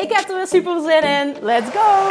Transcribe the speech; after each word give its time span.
Ik 0.00 0.12
heb 0.12 0.28
er 0.28 0.36
weer 0.36 0.46
super 0.46 0.80
zin 0.80 1.02
in. 1.02 1.36
Let's 1.44 1.70
go! 1.70 2.08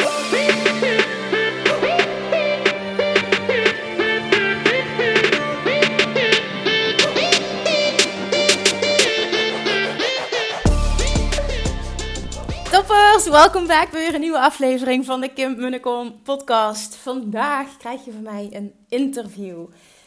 Toppers, 12.72 13.28
welkom 13.30 13.68
back 13.68 13.92
bij 13.92 14.02
weer 14.02 14.14
een 14.14 14.20
nieuwe 14.20 14.40
aflevering 14.40 15.06
van 15.06 15.22
de 15.22 15.34
Kim 15.34 15.56
Munnekom 15.56 16.22
podcast. 16.24 16.96
Vandaag 16.96 17.78
krijg 17.78 18.06
je 18.06 18.12
van 18.12 18.22
mij 18.22 18.50
een 18.52 18.74
interview. 18.90 19.66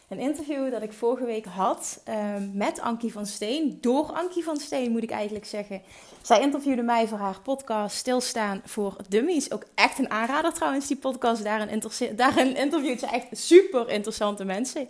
Een 0.08 0.18
interview 0.18 0.70
dat 0.70 0.82
ik 0.82 0.92
vorige 0.92 1.24
week 1.24 1.44
had 1.44 2.00
ehm, 2.04 2.48
met 2.52 2.80
Ankie 2.80 3.12
van 3.12 3.26
Steen. 3.26 3.78
Door 3.80 4.12
Ankie 4.12 4.44
van 4.44 4.56
Steen 4.56 4.90
moet 4.90 5.02
ik 5.02 5.10
eigenlijk 5.10 5.46
zeggen. 5.46 5.82
Zij 6.22 6.40
interviewde 6.40 6.82
mij 6.82 7.08
voor 7.08 7.18
haar 7.18 7.40
podcast 7.42 7.96
Stilstaan 7.96 8.60
voor 8.64 8.96
Dummies. 9.08 9.52
Ook 9.52 9.64
echt 9.74 9.98
een 9.98 10.10
aanrader 10.10 10.52
trouwens, 10.52 10.86
die 10.86 10.96
podcast. 10.96 11.44
Daarin, 11.44 11.82
daarin 12.16 12.56
interviewt 12.56 13.00
ze 13.00 13.06
echt 13.06 13.26
super 13.30 13.88
interessante 13.88 14.44
mensen. 14.44 14.88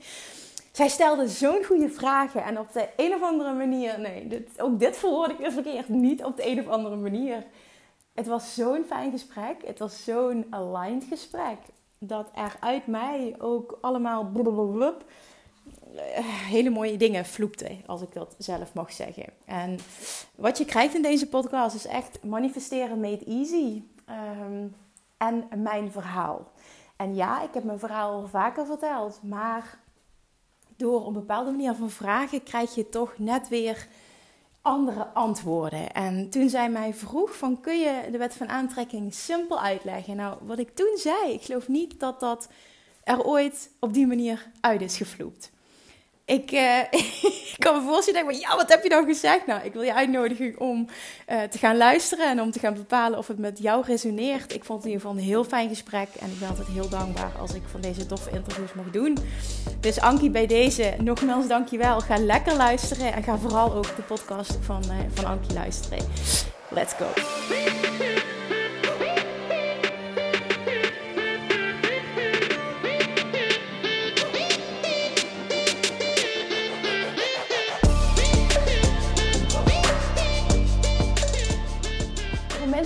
Zij 0.73 0.89
stelde 0.89 1.29
zo'n 1.29 1.65
goede 1.65 1.91
vragen 1.91 2.45
en 2.45 2.59
op 2.59 2.73
de 2.73 2.89
een 2.97 3.15
of 3.15 3.23
andere 3.23 3.53
manier, 3.53 4.01
nee, 4.01 4.27
dit, 4.27 4.61
ook 4.61 4.81
dit 4.81 4.97
verwoord 4.97 5.31
ik 5.31 5.39
weer 5.39 5.53
verkeerd, 5.53 5.89
niet 5.89 6.25
op 6.25 6.37
de 6.37 6.47
een 6.47 6.61
of 6.61 6.69
andere 6.69 6.97
manier. 6.97 7.45
Het 8.15 8.27
was 8.27 8.55
zo'n 8.55 8.85
fijn 8.87 9.11
gesprek, 9.11 9.57
het 9.67 9.79
was 9.79 10.05
zo'n 10.05 10.47
aligned 10.51 11.05
gesprek, 11.09 11.59
dat 11.99 12.31
er 12.35 12.57
uit 12.61 12.87
mij 12.87 13.35
ook 13.39 13.79
allemaal 13.81 14.25
blablabla, 14.33 14.95
hele 16.49 16.71
mooie 16.71 16.97
dingen 16.97 17.25
vloepten, 17.25 17.83
als 17.87 18.03
ik 18.03 18.13
dat 18.13 18.35
zelf 18.39 18.75
mag 18.75 18.93
zeggen. 18.93 19.27
En 19.45 19.79
wat 20.35 20.59
je 20.59 20.65
krijgt 20.65 20.95
in 20.95 21.03
deze 21.03 21.29
podcast 21.29 21.75
is 21.75 21.87
echt 21.87 22.23
manifesteren 22.23 23.01
made 23.01 23.25
easy. 23.25 23.83
Ehm, 24.07 24.67
en 25.17 25.63
mijn 25.63 25.93
verhaal. 25.93 26.51
En 26.97 27.15
ja, 27.15 27.43
ik 27.43 27.55
heb 27.55 27.65
mijn 27.65 27.79
verhaal 27.79 28.13
al 28.13 28.27
vaker 28.27 28.67
verteld, 28.67 29.21
maar 29.23 29.79
door 30.77 31.07
een 31.07 31.13
bepaalde 31.13 31.51
manier 31.51 31.75
van 31.75 31.91
vragen 31.91 32.43
krijg 32.43 32.75
je 32.75 32.89
toch 32.89 33.19
net 33.19 33.49
weer 33.49 33.87
andere 34.63 35.07
antwoorden. 35.07 35.93
En 35.93 36.31
toen 36.31 36.49
zij 36.49 36.71
mij 36.71 36.95
vroeg 36.95 37.37
van 37.37 37.61
kun 37.61 37.79
je 37.79 38.09
de 38.11 38.19
wet 38.19 38.35
van 38.35 38.49
aantrekking 38.49 39.15
simpel 39.15 39.61
uitleggen? 39.61 40.17
Nou, 40.17 40.39
wat 40.41 40.59
ik 40.59 40.75
toen 40.75 40.97
zei, 40.97 41.33
ik 41.33 41.43
geloof 41.43 41.69
niet 41.69 42.01
dat 42.01 42.21
dat 42.21 42.49
er 43.05 43.25
ooit 43.25 43.71
op 43.81 43.93
die 43.93 44.07
manier 44.07 44.51
uit 44.61 44.81
is 44.81 44.97
gevloept 44.97 45.52
ik, 46.33 46.53
uh, 46.53 46.79
ik 47.53 47.57
kan 47.59 47.75
me 47.75 47.91
voorstellen, 47.91 48.27
denk 48.27 48.41
ja, 48.41 48.57
wat 48.57 48.69
heb 48.69 48.83
je 48.83 48.89
dan 48.89 49.05
gezegd? 49.05 49.47
Nou, 49.47 49.65
ik 49.65 49.73
wil 49.73 49.83
je 49.83 49.95
uitnodigen 49.95 50.55
om 50.59 50.87
uh, 51.29 51.43
te 51.43 51.59
gaan 51.59 51.77
luisteren 51.77 52.31
en 52.31 52.41
om 52.41 52.51
te 52.51 52.59
gaan 52.59 52.75
bepalen 52.75 53.19
of 53.19 53.27
het 53.27 53.39
met 53.39 53.59
jou 53.59 53.85
resoneert. 53.87 54.55
Ik 54.55 54.65
vond 54.65 54.79
het 54.79 54.87
in 54.87 54.93
ieder 54.93 55.07
geval 55.07 55.23
een 55.23 55.29
heel 55.29 55.45
fijn 55.45 55.69
gesprek 55.69 56.09
en 56.21 56.31
ik 56.31 56.39
ben 56.39 56.49
altijd 56.49 56.69
heel 56.69 56.89
dankbaar 56.89 57.33
als 57.41 57.55
ik 57.55 57.63
van 57.67 57.81
deze 57.81 58.07
toffe 58.07 58.31
interviews 58.31 58.73
mag 58.75 58.91
doen. 58.91 59.19
Dus 59.81 60.01
Ankie, 60.01 60.31
bij 60.31 60.47
deze 60.47 60.95
nogmaals 60.99 61.49
dankjewel. 61.49 62.01
Ga 62.01 62.19
lekker 62.19 62.55
luisteren 62.57 63.13
en 63.13 63.23
ga 63.23 63.39
vooral 63.39 63.75
ook 63.75 63.97
de 63.97 64.03
podcast 64.03 64.59
van, 64.61 64.83
uh, 64.89 64.97
van 65.15 65.25
Ankie 65.25 65.55
luisteren. 65.55 65.99
Let's 66.71 66.93
go! 66.93 68.22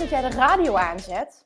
Dat 0.09 0.19
jij 0.19 0.29
de 0.29 0.35
radio 0.35 0.75
aanzet, 0.75 1.45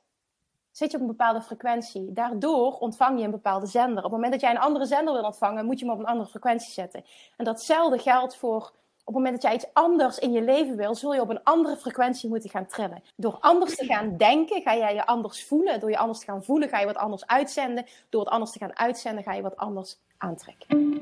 zit 0.72 0.92
je 0.92 0.98
op 0.98 1.02
een 1.02 1.10
bepaalde 1.10 1.42
frequentie. 1.42 2.14
Daardoor 2.14 2.78
ontvang 2.78 3.20
je 3.20 3.26
een 3.26 3.32
bepaalde 3.32 3.66
zender. 3.66 3.98
Op 3.98 4.04
het 4.04 4.12
moment 4.12 4.32
dat 4.32 4.42
jij 4.42 4.52
een 4.52 4.60
andere 4.60 4.86
zender 4.86 5.14
wil 5.14 5.24
ontvangen, 5.24 5.66
moet 5.66 5.80
je 5.80 5.86
hem 5.86 5.94
op 5.94 6.00
een 6.00 6.06
andere 6.06 6.30
frequentie 6.30 6.72
zetten. 6.72 7.06
En 7.38 7.46
datzelfde 7.46 7.98
geldt 7.98 8.36
voor 8.36 8.72
op 9.04 9.06
het 9.06 9.16
moment 9.16 9.34
dat 9.34 9.42
jij 9.42 9.54
iets 9.54 9.66
anders 9.74 10.18
in 10.18 10.32
je 10.32 10.42
leven 10.42 10.78
wil, 10.78 10.96
zul 10.96 11.14
je 11.14 11.22
op 11.22 11.30
een 11.30 11.44
andere 11.44 11.78
frequentie 11.78 12.30
moeten 12.30 12.50
gaan 12.50 12.66
trillen. 12.66 13.04
Door 13.16 13.38
anders 13.40 13.76
te 13.76 13.86
gaan 13.86 14.18
denken, 14.18 14.62
ga 14.62 14.76
jij 14.76 14.94
je 14.94 15.06
anders 15.06 15.46
voelen. 15.46 15.80
Door 15.80 15.90
je 15.90 15.98
anders 15.98 16.20
te 16.20 16.26
gaan 16.26 16.44
voelen, 16.44 16.70
ga 16.70 16.80
je 16.80 16.86
wat 16.86 16.98
anders 16.98 17.28
uitzenden. 17.28 17.86
Door 18.10 18.22
het 18.22 18.30
anders 18.30 18.52
te 18.52 18.60
gaan 18.60 18.78
uitzenden, 18.78 19.24
ga 19.24 19.34
je 19.34 19.42
wat 19.42 19.58
anders 19.58 19.98
aantrekken. 20.18 21.00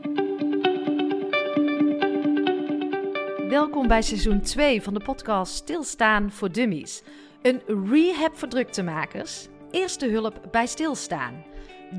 Welkom 3.49 3.87
bij 3.87 4.01
seizoen 4.01 4.41
2 4.41 4.81
van 4.81 4.93
de 4.93 5.03
podcast 5.03 5.53
Stilstaan 5.53 6.31
voor 6.31 6.51
Dummies. 6.51 7.03
Een 7.41 7.61
rehab 7.91 8.37
voor 8.37 8.47
druktemakers. 8.47 9.47
Eerste 9.71 10.09
hulp 10.09 10.41
bij 10.51 10.65
stilstaan. 10.65 11.43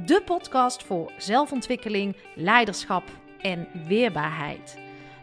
De 0.06 0.22
podcast 0.24 0.82
voor 0.82 1.12
zelfontwikkeling, 1.16 2.16
leiderschap 2.34 3.04
en 3.38 3.68
weerbaarheid. 3.86 4.78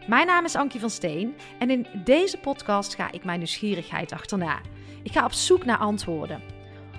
Mijn 0.06 0.26
naam 0.26 0.44
is 0.44 0.54
Ankie 0.54 0.80
van 0.80 0.90
Steen 0.90 1.34
en 1.58 1.70
in 1.70 1.86
deze 2.04 2.38
podcast 2.38 2.94
ga 2.94 3.12
ik 3.12 3.24
mijn 3.24 3.38
nieuwsgierigheid 3.38 4.12
achterna. 4.12 4.60
Ik 5.02 5.12
ga 5.12 5.24
op 5.24 5.32
zoek 5.32 5.64
naar 5.64 5.78
antwoorden. 5.78 6.42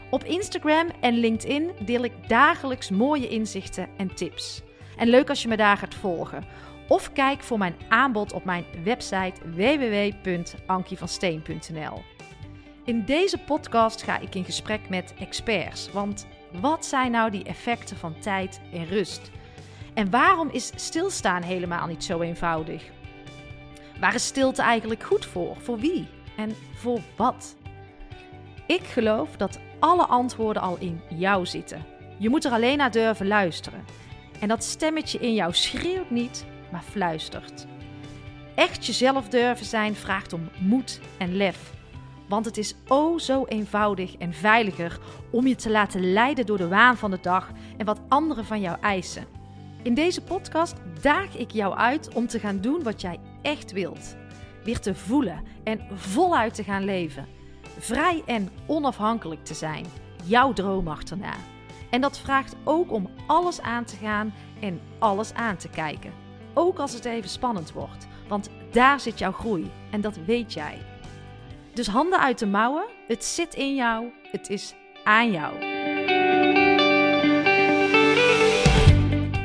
Op 0.09 0.23
Instagram 0.23 0.87
en 1.01 1.13
LinkedIn 1.13 1.71
deel 1.85 2.03
ik 2.03 2.29
dagelijks 2.29 2.89
mooie 2.89 3.27
inzichten 3.27 3.89
en 3.97 4.15
tips. 4.15 4.61
En 4.97 5.07
leuk 5.07 5.29
als 5.29 5.41
je 5.41 5.47
me 5.47 5.57
daar 5.57 5.77
gaat 5.77 5.95
volgen. 5.95 6.45
Of 6.87 7.13
kijk 7.13 7.43
voor 7.43 7.57
mijn 7.57 7.75
aanbod 7.89 8.33
op 8.33 8.45
mijn 8.45 8.65
website 8.83 9.33
www.ankievansteen.nl. 9.55 12.18
In 12.83 13.05
deze 13.05 13.37
podcast 13.37 14.03
ga 14.03 14.19
ik 14.19 14.35
in 14.35 14.45
gesprek 14.45 14.89
met 14.89 15.13
experts. 15.19 15.91
Want 15.91 16.27
wat 16.51 16.85
zijn 16.85 17.11
nou 17.11 17.31
die 17.31 17.43
effecten 17.43 17.97
van 17.97 18.19
tijd 18.19 18.61
en 18.73 18.85
rust? 18.85 19.31
En 19.93 20.09
waarom 20.09 20.49
is 20.51 20.71
stilstaan 20.75 21.41
helemaal 21.41 21.87
niet 21.87 22.03
zo 22.03 22.21
eenvoudig? 22.21 22.83
Waar 23.99 24.15
is 24.15 24.25
stilte 24.25 24.61
eigenlijk 24.61 25.03
goed 25.03 25.25
voor? 25.25 25.55
Voor 25.57 25.79
wie? 25.79 26.07
En 26.37 26.55
voor 26.75 26.99
wat? 27.15 27.55
Ik 28.67 28.83
geloof 28.83 29.35
dat 29.35 29.59
alle 29.79 30.05
antwoorden 30.05 30.61
al 30.61 30.77
in 30.79 31.01
jou 31.09 31.45
zitten. 31.45 31.85
Je 32.17 32.29
moet 32.29 32.45
er 32.45 32.51
alleen 32.51 32.77
naar 32.77 32.91
durven 32.91 33.27
luisteren. 33.27 33.85
En 34.39 34.47
dat 34.47 34.63
stemmetje 34.63 35.19
in 35.19 35.33
jou 35.33 35.53
schreeuwt 35.53 36.09
niet, 36.09 36.45
maar 36.71 36.83
fluistert. 36.91 37.65
Echt 38.55 38.85
jezelf 38.85 39.29
durven 39.29 39.65
zijn 39.65 39.95
vraagt 39.95 40.33
om 40.33 40.49
moed 40.59 40.99
en 41.17 41.35
lef. 41.35 41.77
Want 42.29 42.45
het 42.45 42.57
is 42.57 42.75
o 42.87 43.17
zo 43.17 43.45
eenvoudig 43.45 44.15
en 44.17 44.33
veiliger 44.33 44.99
om 45.31 45.47
je 45.47 45.55
te 45.55 45.69
laten 45.69 46.13
leiden 46.13 46.45
door 46.45 46.57
de 46.57 46.67
waan 46.67 46.97
van 46.97 47.11
de 47.11 47.19
dag 47.21 47.51
en 47.77 47.85
wat 47.85 48.01
anderen 48.07 48.45
van 48.45 48.61
jou 48.61 48.77
eisen. 48.81 49.25
In 49.81 49.93
deze 49.93 50.21
podcast 50.21 50.75
daag 51.01 51.37
ik 51.37 51.51
jou 51.51 51.75
uit 51.75 52.13
om 52.13 52.27
te 52.27 52.39
gaan 52.39 52.61
doen 52.61 52.83
wat 52.83 53.01
jij 53.01 53.19
echt 53.41 53.71
wilt. 53.71 54.15
Weer 54.63 54.79
te 54.79 54.95
voelen 54.95 55.43
en 55.63 55.81
voluit 55.93 56.53
te 56.53 56.63
gaan 56.63 56.85
leven. 56.85 57.27
Vrij 57.77 58.23
en 58.25 58.49
onafhankelijk 58.67 59.45
te 59.45 59.53
zijn. 59.53 59.85
Jouw 60.25 60.53
droom 60.53 60.87
achterna. 60.87 61.33
En 61.89 62.01
dat 62.01 62.19
vraagt 62.19 62.55
ook 62.63 62.91
om 62.91 63.09
alles 63.27 63.61
aan 63.61 63.85
te 63.85 63.95
gaan 63.95 64.33
en 64.61 64.79
alles 64.99 65.33
aan 65.33 65.57
te 65.57 65.69
kijken. 65.69 66.13
Ook 66.53 66.79
als 66.79 66.93
het 66.93 67.05
even 67.05 67.29
spannend 67.29 67.71
wordt, 67.71 68.07
want 68.27 68.49
daar 68.71 68.99
zit 68.99 69.19
jouw 69.19 69.31
groei 69.31 69.71
en 69.91 70.01
dat 70.01 70.17
weet 70.25 70.53
jij. 70.53 70.77
Dus 71.79 71.87
handen 71.87 72.19
uit 72.19 72.39
de 72.39 72.45
mouwen. 72.45 72.85
Het 73.07 73.23
zit 73.23 73.53
in 73.53 73.75
jou. 73.75 74.11
Het 74.31 74.49
is 74.49 74.73
aan 75.03 75.31
jou. 75.31 75.59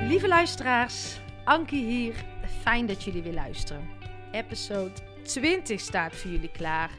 Lieve 0.09 0.29
luisteraars, 0.29 1.21
Ankie 1.45 1.85
hier. 1.85 2.15
Fijn 2.61 2.87
dat 2.87 3.03
jullie 3.03 3.23
weer 3.23 3.33
luisteren. 3.33 3.89
Episode 4.33 4.93
20 5.23 5.81
staat 5.81 6.15
voor 6.15 6.31
jullie 6.31 6.51
klaar. 6.51 6.91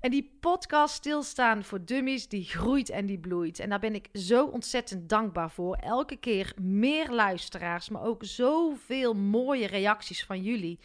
En 0.00 0.10
die 0.10 0.36
podcast 0.40 0.94
Stilstaan 0.94 1.64
voor 1.64 1.84
Dummies, 1.84 2.28
die 2.28 2.44
groeit 2.44 2.90
en 2.90 3.06
die 3.06 3.18
bloeit. 3.18 3.58
En 3.58 3.68
daar 3.68 3.80
ben 3.80 3.94
ik 3.94 4.08
zo 4.12 4.44
ontzettend 4.44 5.08
dankbaar 5.08 5.50
voor. 5.50 5.76
Elke 5.76 6.16
keer 6.16 6.52
meer 6.60 7.10
luisteraars, 7.10 7.88
maar 7.88 8.04
ook 8.04 8.24
zoveel 8.24 9.14
mooie 9.14 9.66
reacties 9.66 10.24
van 10.24 10.42
jullie. 10.42 10.78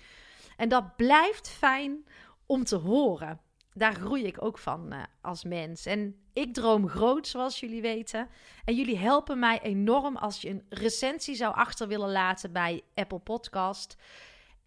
En 0.57 0.69
dat 0.69 0.95
blijft 0.95 1.50
fijn 1.50 2.06
om 2.51 2.63
te 2.63 2.75
horen. 2.75 3.39
daar 3.74 3.94
groei 3.94 4.24
ik 4.25 4.44
ook 4.44 4.57
van 4.57 4.94
uh, 4.94 5.03
als 5.21 5.44
mens. 5.44 5.86
En 5.86 6.15
ik 6.33 6.53
droom 6.53 6.88
groot, 6.88 7.27
zoals 7.27 7.59
jullie 7.59 7.81
weten. 7.81 8.30
En 8.65 8.75
jullie 8.75 8.98
helpen 8.98 9.39
mij 9.39 9.62
enorm 9.62 10.18
als 10.18 10.42
je 10.42 10.50
een 10.50 10.65
recensie 10.69 11.36
zou 11.36 11.56
achter 11.56 11.88
willen 11.88 12.12
laten 12.12 12.51
bij 12.51 12.81
Apple 12.94 13.19
Podcast. 13.19 13.98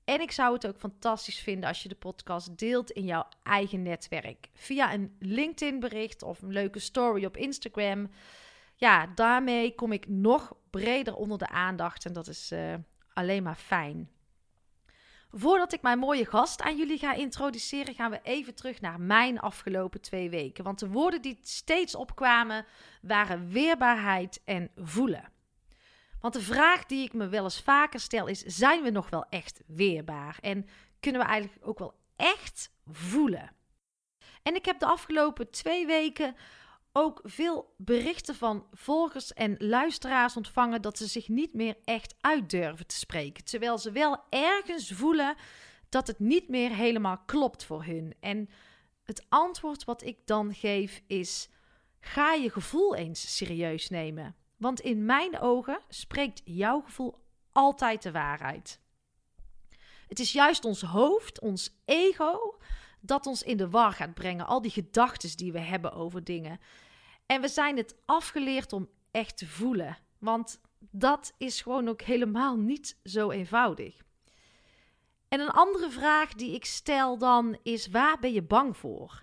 En 0.05 0.21
ik 0.21 0.31
zou 0.31 0.55
het 0.55 0.67
ook 0.67 0.79
fantastisch 0.79 1.39
vinden 1.39 1.69
als 1.69 1.83
je 1.83 1.89
de 1.89 1.95
podcast 1.95 2.59
deelt 2.59 2.91
in 2.91 3.05
jouw 3.05 3.29
eigen 3.43 3.83
netwerk. 3.83 4.49
Via 4.55 4.95
een 4.95 5.17
LinkedIn-bericht 5.19 6.23
of 6.23 6.43
een 6.43 6.53
leuke 6.53 6.79
story 6.79 7.25
op 7.25 7.37
Instagram. 7.37 8.11
Ja, 8.75 9.07
daarmee 9.15 9.75
kom 9.75 9.93
ik 9.93 10.09
nog 10.09 10.57
breder 10.71 11.15
onder 11.15 11.39
de 11.39 11.49
aandacht 11.49 12.07
en 12.07 12.13
dat 12.13 12.27
is 12.27 12.53
uh, 12.53 12.75
alleen 13.13 13.43
maar 13.43 13.57
fijn. 13.57 14.09
Voordat 15.37 15.73
ik 15.73 15.83
mijn 15.83 15.99
mooie 15.99 16.27
gast 16.27 16.63
aan 16.63 16.77
jullie 16.77 16.99
ga 16.99 17.13
introduceren, 17.13 17.95
gaan 17.95 18.11
we 18.11 18.21
even 18.23 18.55
terug 18.55 18.81
naar 18.81 19.01
mijn 19.01 19.41
afgelopen 19.41 20.01
twee 20.01 20.31
weken. 20.31 20.65
Want 20.65 20.79
de 20.79 20.89
woorden 20.89 21.23
die 21.23 21.39
steeds 21.43 21.95
opkwamen 21.95 22.67
waren 23.03 23.49
weerbaarheid 23.49 24.41
en 24.45 24.71
voelen. 24.77 25.33
Want 26.21 26.35
de 26.35 26.41
vraag 26.41 26.85
die 26.85 27.05
ik 27.05 27.13
me 27.13 27.29
wel 27.29 27.45
eens 27.45 27.61
vaker 27.61 28.01
stel 28.01 28.27
is: 28.27 28.41
zijn 28.41 28.83
we 28.83 28.91
nog 28.91 29.11
wel 29.11 29.25
echt 29.31 29.63
weerbaar? 29.67 30.39
En 30.41 30.69
kunnen 31.01 31.21
we 31.21 31.27
eigenlijk 31.27 31.67
ook 31.67 31.79
wel 31.79 31.95
echt 32.17 32.71
voelen? 32.87 33.53
En 34.43 34.55
ik 34.55 34.65
heb 34.65 34.79
de 34.79 34.87
afgelopen 34.87 35.51
twee 35.51 35.87
weken 35.87 36.37
ook 36.97 37.21
veel 37.23 37.75
berichten 37.77 38.35
van 38.35 38.67
volgers 38.73 39.33
en 39.33 39.55
luisteraars 39.59 40.37
ontvangen 40.37 40.83
dat 40.83 40.99
ze 40.99 41.07
zich 41.07 41.29
niet 41.29 41.55
meer 41.55 41.77
echt 41.85 42.15
uit 42.21 42.51
durven 42.51 42.87
te 42.87 42.97
spreken. 42.97 43.45
Terwijl 43.45 43.79
ze 43.79 43.93
wel 43.93 44.25
ergens 44.31 44.91
voelen 44.91 45.35
dat 45.89 46.07
het 46.07 46.19
niet 46.19 46.49
meer 46.49 46.71
helemaal 46.71 47.19
klopt 47.27 47.65
voor 47.65 47.85
hun. 47.85 48.15
En 48.21 48.49
het 49.03 49.27
antwoord 49.29 49.85
wat 49.85 50.03
ik 50.03 50.19
dan 50.25 50.55
geef 50.55 51.03
is: 51.07 51.49
ga 52.01 52.33
je 52.33 52.51
gevoel 52.51 52.95
eens 52.95 53.37
serieus 53.37 53.89
nemen. 53.89 54.37
Want 54.57 54.81
in 54.81 55.05
mijn 55.05 55.41
ogen 55.41 55.81
spreekt 55.89 56.43
jouw 56.45 56.81
gevoel 56.81 57.25
altijd 57.53 58.03
de 58.03 58.13
waarheid. 58.13 58.81
Het 60.09 60.19
is 60.19 60.33
juist 60.33 60.65
ons 60.65 60.83
hoofd, 60.83 61.41
ons 61.41 61.83
ego, 61.85 62.59
dat 63.07 63.27
ons 63.27 63.43
in 63.43 63.57
de 63.57 63.71
war 63.71 63.93
gaat 63.93 64.15
brengen. 64.15 64.47
Al 64.47 64.63
die 64.63 64.71
gedachten 64.71 65.37
die 65.37 65.53
we 65.53 65.59
hebben 65.59 65.93
over 65.93 66.25
dingen. 66.25 66.61
En 67.27 67.41
we 67.41 67.49
zijn 67.49 67.77
het 67.77 67.97
afgeleerd 68.05 68.73
om 68.73 68.89
echt 69.11 69.37
te 69.37 69.47
voelen. 69.47 69.97
Want 70.19 70.61
dat 70.91 71.33
is 71.39 71.61
gewoon 71.61 71.89
ook 71.89 72.03
helemaal 72.03 72.57
niet 72.57 72.99
zo 73.05 73.31
eenvoudig. 73.31 74.03
En 75.29 75.41
een 75.41 75.51
andere 75.51 75.91
vraag 75.91 76.33
die 76.33 76.55
ik 76.55 76.65
stel 76.65 77.19
dan 77.19 77.59
is: 77.63 77.87
waar 77.87 78.19
ben 78.19 78.33
je 78.33 78.43
bang 78.43 78.77
voor? 78.77 79.23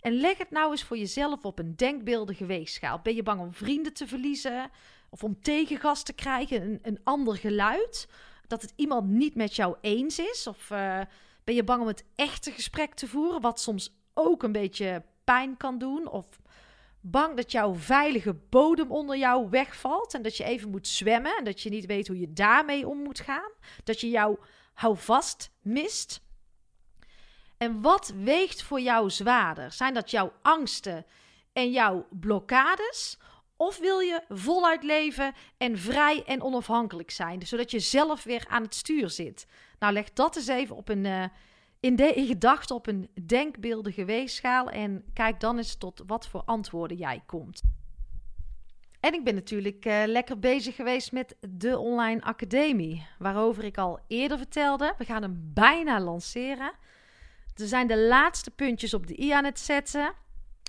En 0.00 0.12
leg 0.12 0.38
het 0.38 0.50
nou 0.50 0.70
eens 0.70 0.82
voor 0.82 0.98
jezelf 0.98 1.44
op 1.44 1.58
een 1.58 1.76
denkbeeldige 1.76 2.46
weegschaal. 2.46 3.00
Ben 3.02 3.14
je 3.14 3.22
bang 3.22 3.40
om 3.40 3.54
vrienden 3.54 3.92
te 3.92 4.06
verliezen? 4.06 4.70
Of 5.10 5.24
om 5.24 5.40
tegengas 5.40 6.02
te 6.02 6.12
krijgen? 6.12 6.62
Een, 6.62 6.78
een 6.82 7.00
ander 7.04 7.36
geluid? 7.36 8.08
Dat 8.46 8.62
het 8.62 8.72
iemand 8.76 9.08
niet 9.08 9.34
met 9.34 9.56
jou 9.56 9.76
eens 9.80 10.18
is? 10.18 10.46
Of 10.46 10.70
uh, 10.70 11.00
ben 11.46 11.54
je 11.54 11.64
bang 11.64 11.80
om 11.80 11.86
het 11.86 12.04
echte 12.14 12.50
gesprek 12.52 12.94
te 12.94 13.08
voeren? 13.08 13.40
Wat 13.40 13.60
soms 13.60 13.96
ook 14.14 14.42
een 14.42 14.52
beetje 14.52 15.02
pijn 15.24 15.56
kan 15.56 15.78
doen? 15.78 16.08
Of 16.08 16.26
bang 17.00 17.36
dat 17.36 17.52
jouw 17.52 17.74
veilige 17.74 18.34
bodem 18.34 18.90
onder 18.90 19.16
jou 19.16 19.50
wegvalt 19.50 20.14
en 20.14 20.22
dat 20.22 20.36
je 20.36 20.44
even 20.44 20.70
moet 20.70 20.88
zwemmen 20.88 21.36
en 21.36 21.44
dat 21.44 21.60
je 21.60 21.70
niet 21.70 21.86
weet 21.86 22.08
hoe 22.08 22.20
je 22.20 22.32
daarmee 22.32 22.88
om 22.88 22.98
moet 23.02 23.20
gaan? 23.20 23.52
Dat 23.84 24.00
je 24.00 24.08
jouw 24.08 24.38
houvast 24.74 25.50
mist? 25.60 26.20
En 27.56 27.80
wat 27.80 28.12
weegt 28.16 28.62
voor 28.62 28.80
jou 28.80 29.10
zwaarder? 29.10 29.72
Zijn 29.72 29.94
dat 29.94 30.10
jouw 30.10 30.32
angsten 30.42 31.06
en 31.52 31.70
jouw 31.70 32.06
blokkades? 32.10 33.18
Of 33.56 33.78
wil 33.78 33.98
je 33.98 34.24
voluit 34.28 34.82
leven 34.82 35.34
en 35.56 35.78
vrij 35.78 36.24
en 36.24 36.42
onafhankelijk 36.42 37.10
zijn, 37.10 37.46
zodat 37.46 37.70
je 37.70 37.80
zelf 37.80 38.22
weer 38.22 38.46
aan 38.48 38.62
het 38.62 38.74
stuur 38.74 39.10
zit? 39.10 39.46
Nou, 39.78 39.92
leg 39.92 40.12
dat 40.12 40.36
eens 40.36 40.46
even 40.46 40.76
op 40.76 40.88
een, 40.88 41.04
uh, 41.04 41.24
in, 41.80 41.96
de, 41.96 42.12
gedachten 42.26 42.76
op 42.76 42.86
een 42.86 43.08
denkbeeldige 43.26 44.04
weegschaal 44.04 44.70
en 44.70 45.04
kijk 45.12 45.40
dan 45.40 45.56
eens 45.56 45.76
tot 45.76 46.02
wat 46.06 46.26
voor 46.28 46.42
antwoorden 46.44 46.96
jij 46.96 47.22
komt. 47.26 47.62
En 49.00 49.14
ik 49.14 49.24
ben 49.24 49.34
natuurlijk 49.34 49.84
uh, 49.84 50.02
lekker 50.06 50.38
bezig 50.38 50.74
geweest 50.74 51.12
met 51.12 51.36
de 51.48 51.78
online 51.78 52.22
academie, 52.22 53.06
waarover 53.18 53.64
ik 53.64 53.78
al 53.78 54.00
eerder 54.06 54.38
vertelde. 54.38 54.94
We 54.98 55.04
gaan 55.04 55.22
hem 55.22 55.50
bijna 55.54 56.00
lanceren. 56.00 56.72
Er 57.54 57.66
zijn 57.66 57.86
de 57.86 57.98
laatste 57.98 58.50
puntjes 58.50 58.94
op 58.94 59.06
de 59.06 59.22
i 59.22 59.30
aan 59.30 59.44
het 59.44 59.58
zetten, 59.60 60.12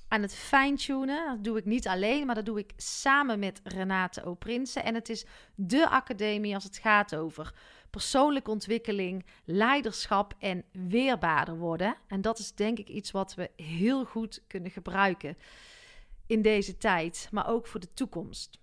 aan 0.08 0.22
het 0.22 0.36
fine-tunen. 0.36 1.28
Dat 1.28 1.44
doe 1.44 1.58
ik 1.58 1.66
niet 1.66 1.88
alleen, 1.88 2.26
maar 2.26 2.36
dat 2.36 2.46
doe 2.46 2.60
ik 2.60 2.74
samen 2.78 3.40
met 3.40 3.62
Renate 3.64 4.24
O. 4.24 4.34
Prinsen. 4.34 4.84
En 4.84 4.96
het 4.96 5.10
is 5.10 5.26
de 5.56 5.90
academie 5.90 6.54
als 6.54 6.64
het 6.64 6.78
gaat 6.78 7.16
over 7.16 7.54
persoonlijke 7.98 8.52
ontwikkeling, 8.52 9.26
leiderschap 9.46 10.34
en 10.40 10.64
weerbaarder 10.72 11.58
worden. 11.58 11.96
En 12.08 12.22
dat 12.22 12.40
is 12.40 12.54
denk 12.54 12.80
ik 12.80 12.88
iets 12.88 13.12
wat 13.12 13.36
we 13.36 13.52
heel 13.56 14.06
goed 14.06 14.44
kunnen 14.48 14.72
gebruiken 14.72 15.38
in 16.28 16.42
deze 16.42 16.78
tijd, 16.78 17.28
maar 17.32 17.48
ook 17.48 17.68
voor 17.68 17.80
de 17.80 17.94
toekomst. 17.94 18.60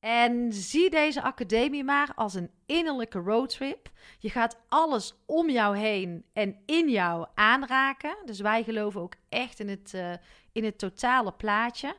En 0.00 0.52
zie 0.52 0.90
deze 0.90 1.22
academie 1.22 1.84
maar 1.84 2.12
als 2.14 2.34
een 2.34 2.50
innerlijke 2.66 3.18
roadtrip. 3.18 3.90
Je 4.18 4.30
gaat 4.30 4.58
alles 4.68 5.14
om 5.26 5.50
jou 5.50 5.76
heen 5.76 6.24
en 6.32 6.56
in 6.66 6.90
jou 6.90 7.26
aanraken. 7.34 8.16
Dus 8.24 8.40
wij 8.40 8.64
geloven 8.64 9.00
ook 9.00 9.14
echt 9.28 9.60
in 9.60 9.68
het, 9.68 9.92
uh, 9.94 10.12
in 10.52 10.64
het 10.64 10.78
totale 10.78 11.32
plaatje. 11.32 11.96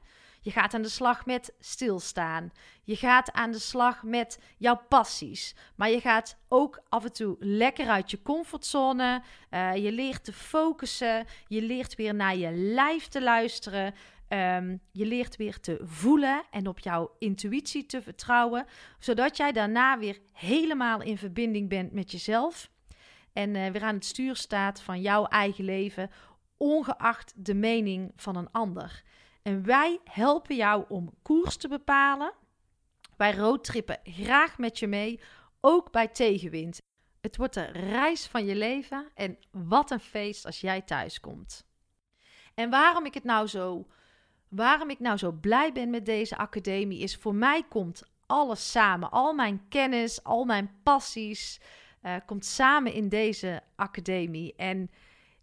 Je 0.47 0.53
gaat 0.53 0.73
aan 0.73 0.81
de 0.81 0.89
slag 0.89 1.25
met 1.25 1.53
stilstaan. 1.59 2.51
Je 2.83 2.95
gaat 2.95 3.31
aan 3.31 3.51
de 3.51 3.59
slag 3.59 4.03
met 4.03 4.39
jouw 4.57 4.81
passies. 4.89 5.55
Maar 5.75 5.89
je 5.89 5.99
gaat 5.99 6.37
ook 6.47 6.81
af 6.89 7.03
en 7.03 7.13
toe 7.13 7.35
lekker 7.39 7.87
uit 7.89 8.11
je 8.11 8.21
comfortzone. 8.21 9.21
Uh, 9.51 9.75
je 9.75 9.91
leert 9.91 10.23
te 10.23 10.33
focussen. 10.33 11.25
Je 11.47 11.61
leert 11.61 11.95
weer 11.95 12.15
naar 12.15 12.35
je 12.35 12.51
lijf 12.51 13.07
te 13.07 13.21
luisteren. 13.21 13.93
Um, 14.29 14.81
je 14.91 15.05
leert 15.05 15.35
weer 15.35 15.59
te 15.59 15.79
voelen 15.83 16.43
en 16.51 16.67
op 16.67 16.79
jouw 16.79 17.15
intuïtie 17.19 17.85
te 17.85 18.01
vertrouwen, 18.01 18.65
zodat 18.99 19.37
jij 19.37 19.51
daarna 19.51 19.99
weer 19.99 20.19
helemaal 20.33 21.01
in 21.01 21.17
verbinding 21.17 21.69
bent 21.69 21.91
met 21.91 22.11
jezelf 22.11 22.69
en 23.33 23.55
uh, 23.55 23.69
weer 23.69 23.83
aan 23.83 23.95
het 23.95 24.05
stuur 24.05 24.35
staat 24.35 24.81
van 24.81 25.01
jouw 25.01 25.25
eigen 25.25 25.63
leven, 25.63 26.11
ongeacht 26.57 27.33
de 27.35 27.53
mening 27.53 28.11
van 28.15 28.35
een 28.35 28.51
ander. 28.51 29.03
En 29.47 29.65
wij 29.65 29.99
helpen 30.03 30.55
jou 30.55 30.85
om 30.87 31.13
koers 31.21 31.57
te 31.57 31.67
bepalen. 31.67 32.33
Wij 33.17 33.35
roadtrippen 33.35 33.99
graag 34.03 34.57
met 34.57 34.79
je 34.79 34.87
mee, 34.87 35.19
ook 35.61 35.91
bij 35.91 36.07
tegenwind. 36.07 36.81
Het 37.21 37.37
wordt 37.37 37.53
de 37.53 37.65
reis 37.65 38.27
van 38.27 38.45
je 38.45 38.55
leven 38.55 39.07
en 39.15 39.37
wat 39.51 39.91
een 39.91 39.99
feest 39.99 40.45
als 40.45 40.61
jij 40.61 40.81
thuis 40.81 41.19
komt. 41.19 41.65
En 42.55 42.69
waarom 42.69 43.05
ik 43.05 43.13
het 43.13 43.23
nou 43.23 43.47
zo 43.47 43.87
Waarom 44.47 44.89
ik 44.89 44.99
nou 44.99 45.17
zo 45.17 45.31
blij 45.31 45.71
ben 45.71 45.89
met 45.89 46.05
deze 46.05 46.37
academie 46.37 46.99
is 46.99 47.15
voor 47.15 47.35
mij 47.35 47.63
komt 47.69 48.03
alles 48.25 48.71
samen. 48.71 49.11
Al 49.11 49.33
mijn 49.33 49.67
kennis, 49.69 50.23
al 50.23 50.45
mijn 50.45 50.79
passies 50.83 51.61
uh, 52.03 52.15
komt 52.25 52.45
samen 52.45 52.93
in 52.93 53.09
deze 53.09 53.61
academie. 53.75 54.55
En 54.55 54.89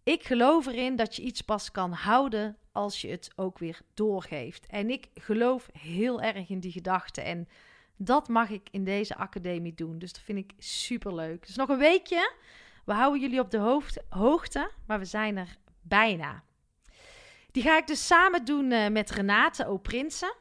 ik 0.03 0.25
geloof 0.25 0.67
erin 0.67 0.97
dat 0.97 1.17
je 1.17 1.23
iets 1.23 1.41
pas 1.41 1.71
kan 1.71 1.93
houden 1.93 2.57
als 2.75 3.00
je 3.00 3.09
het 3.09 3.31
ook 3.37 3.59
weer 3.59 3.81
doorgeeft. 3.95 4.66
En 4.66 4.90
ik 4.90 5.09
geloof 5.14 5.69
heel 5.78 6.23
erg 6.23 6.49
in 6.49 6.61
die 6.61 6.73
gedachte. 6.73 7.21
En 7.21 7.49
dat 7.97 8.28
mag 8.28 8.50
ik 8.50 8.69
in 8.71 8.85
deze 8.85 9.16
academie 9.16 9.75
doen. 9.75 9.99
Dus 9.99 10.12
dat 10.12 10.23
vind 10.23 10.38
ik 10.38 10.52
super 10.59 11.14
leuk. 11.14 11.47
Dus 11.47 11.57
nog 11.57 11.69
een 11.69 11.78
weekje. 11.78 12.33
We 12.85 12.93
houden 12.93 13.21
jullie 13.21 13.40
op 13.40 13.50
de 13.50 13.87
hoogte, 14.09 14.71
maar 14.87 14.99
we 14.99 15.04
zijn 15.04 15.37
er 15.37 15.57
bijna. 15.83 16.43
Die 17.50 17.62
ga 17.62 17.76
ik 17.76 17.87
dus 17.87 18.07
samen 18.07 18.45
doen 18.45 18.71
uh, 18.71 18.88
met 18.88 19.11
Renate 19.11 19.66
O. 19.66 19.76
Prinsen. 19.76 20.35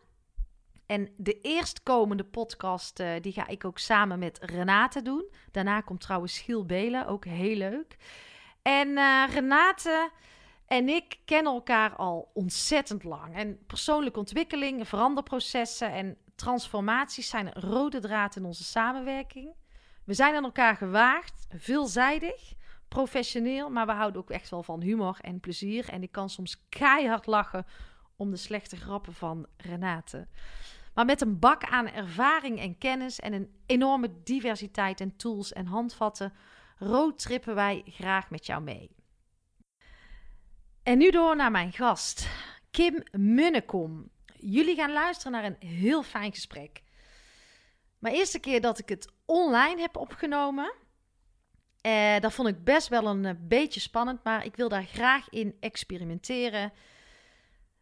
En 0.85 1.09
de 1.17 1.41
eerstkomende 1.41 2.23
podcast, 2.23 2.99
uh, 2.99 3.11
die 3.21 3.33
ga 3.33 3.47
ik 3.47 3.65
ook 3.65 3.77
samen 3.77 4.19
met 4.19 4.39
Renate 4.41 5.01
doen. 5.01 5.29
Daarna 5.51 5.81
komt 5.81 6.01
trouwens 6.01 6.39
Giel 6.39 6.65
Belen, 6.65 7.07
ook 7.07 7.25
heel 7.25 7.55
leuk. 7.55 7.97
En 8.61 8.87
uh, 8.87 9.23
Renate 9.33 10.09
en 10.73 10.89
ik 10.89 11.19
kennen 11.25 11.53
elkaar 11.53 11.95
al 11.95 12.31
ontzettend 12.33 13.03
lang. 13.03 13.35
En 13.35 13.65
persoonlijke 13.65 14.19
ontwikkeling, 14.19 14.87
veranderprocessen 14.87 15.91
en 15.91 16.17
transformaties 16.35 17.29
zijn 17.29 17.45
een 17.45 17.61
rode 17.61 17.99
draad 17.99 18.35
in 18.35 18.45
onze 18.45 18.63
samenwerking. 18.63 19.53
We 20.03 20.13
zijn 20.13 20.35
aan 20.35 20.43
elkaar 20.43 20.75
gewaagd, 20.75 21.47
veelzijdig 21.49 22.53
professioneel, 22.87 23.69
maar 23.69 23.85
we 23.85 23.91
houden 23.91 24.21
ook 24.21 24.29
echt 24.29 24.49
wel 24.49 24.63
van 24.63 24.81
humor 24.81 25.17
en 25.21 25.39
plezier. 25.39 25.89
En 25.89 26.03
ik 26.03 26.11
kan 26.11 26.29
soms 26.29 26.65
keihard 26.69 27.25
lachen 27.25 27.65
om 28.15 28.31
de 28.31 28.37
slechte 28.37 28.75
grappen 28.75 29.13
van 29.13 29.45
Renate. 29.57 30.27
Maar 30.93 31.05
met 31.05 31.21
een 31.21 31.39
bak 31.39 31.63
aan 31.63 31.87
ervaring 31.87 32.59
en 32.59 32.77
kennis 32.77 33.19
en 33.19 33.33
een 33.33 33.53
enorme 33.65 34.09
diversiteit 34.23 35.01
en 35.01 35.15
tools 35.15 35.53
en 35.53 35.65
handvatten 35.65 36.33
roadtrippen 36.77 37.55
wij 37.55 37.83
graag 37.85 38.29
met 38.29 38.45
jou 38.45 38.61
mee. 38.61 39.02
En 40.83 40.97
nu 40.97 41.11
door 41.11 41.35
naar 41.35 41.51
mijn 41.51 41.73
gast, 41.73 42.27
Kim 42.71 43.03
Munnekom. 43.11 44.09
Jullie 44.37 44.75
gaan 44.75 44.91
luisteren 44.91 45.31
naar 45.31 45.43
een 45.43 45.67
heel 45.69 46.03
fijn 46.03 46.33
gesprek. 46.33 46.83
Mijn 47.99 48.15
eerste 48.15 48.39
keer 48.39 48.61
dat 48.61 48.79
ik 48.79 48.89
het 48.89 49.11
online 49.25 49.81
heb 49.81 49.97
opgenomen. 49.97 50.73
Eh, 51.81 52.19
dat 52.19 52.33
vond 52.33 52.47
ik 52.47 52.63
best 52.63 52.87
wel 52.87 53.07
een 53.07 53.25
eh, 53.25 53.33
beetje 53.39 53.79
spannend, 53.79 54.23
maar 54.23 54.45
ik 54.45 54.55
wil 54.55 54.69
daar 54.69 54.83
graag 54.83 55.29
in 55.29 55.57
experimenteren. 55.59 56.73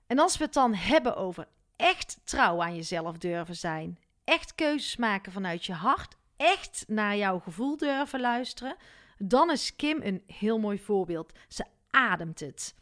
En 0.07 0.19
als 0.19 0.37
we 0.37 0.43
het 0.43 0.53
dan 0.53 0.73
hebben 0.73 1.15
over 1.15 1.47
echt 1.75 2.19
trouw 2.23 2.61
aan 2.61 2.75
jezelf 2.75 3.17
durven 3.17 3.55
zijn, 3.55 3.99
echt 4.23 4.55
keuzes 4.55 4.95
maken 4.95 5.31
vanuit 5.31 5.65
je 5.65 5.73
hart, 5.73 6.17
echt 6.37 6.83
naar 6.87 7.17
jouw 7.17 7.39
gevoel 7.39 7.77
durven 7.77 8.19
luisteren, 8.19 8.75
dan 9.17 9.51
is 9.51 9.75
Kim 9.75 10.01
een 10.01 10.23
heel 10.25 10.59
mooi 10.59 10.79
voorbeeld. 10.79 11.33
Ze 11.47 11.65
ademt 11.89 12.39
het. 12.39 12.79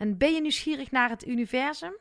En 0.00 0.16
ben 0.16 0.34
je 0.34 0.40
nieuwsgierig 0.40 0.90
naar 0.90 1.08
het 1.08 1.26
universum? 1.26 1.96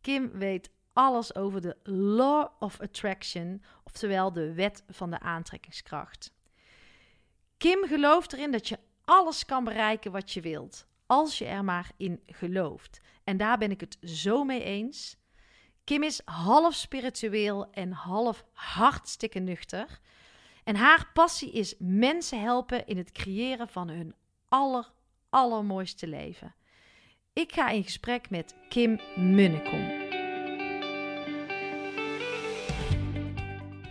Kim 0.00 0.30
weet 0.30 0.70
alles 0.92 1.34
over 1.34 1.60
de 1.60 1.76
Law 1.90 2.48
of 2.58 2.80
Attraction, 2.80 3.62
oftewel 3.84 4.32
de 4.32 4.54
wet 4.54 4.84
van 4.88 5.10
de 5.10 5.20
aantrekkingskracht. 5.20 6.32
Kim 7.56 7.84
gelooft 7.84 8.32
erin 8.32 8.50
dat 8.50 8.68
je 8.68 8.78
alles 9.04 9.44
kan 9.44 9.64
bereiken 9.64 10.12
wat 10.12 10.32
je 10.32 10.40
wilt, 10.40 10.86
als 11.06 11.38
je 11.38 11.44
er 11.44 11.64
maar 11.64 11.90
in 11.96 12.22
gelooft. 12.26 13.00
En 13.24 13.36
daar 13.36 13.58
ben 13.58 13.70
ik 13.70 13.80
het 13.80 13.98
zo 14.02 14.44
mee 14.44 14.62
eens. 14.62 15.16
Kim 15.84 16.02
is 16.02 16.20
half 16.24 16.74
spiritueel 16.74 17.70
en 17.70 17.92
half 17.92 18.44
hartstikke 18.52 19.38
nuchter. 19.38 20.00
En 20.64 20.76
haar 20.76 21.10
passie 21.12 21.52
is 21.52 21.74
mensen 21.78 22.40
helpen 22.40 22.86
in 22.86 22.96
het 22.96 23.12
creëren 23.12 23.68
van 23.68 23.88
hun 23.88 24.14
aller, 24.48 24.92
allermooiste 25.28 26.06
leven. 26.06 26.54
Ik 27.36 27.52
ga 27.52 27.68
in 27.68 27.84
gesprek 27.84 28.30
met 28.30 28.54
Kim 28.68 29.00
Munnekom. 29.16 29.80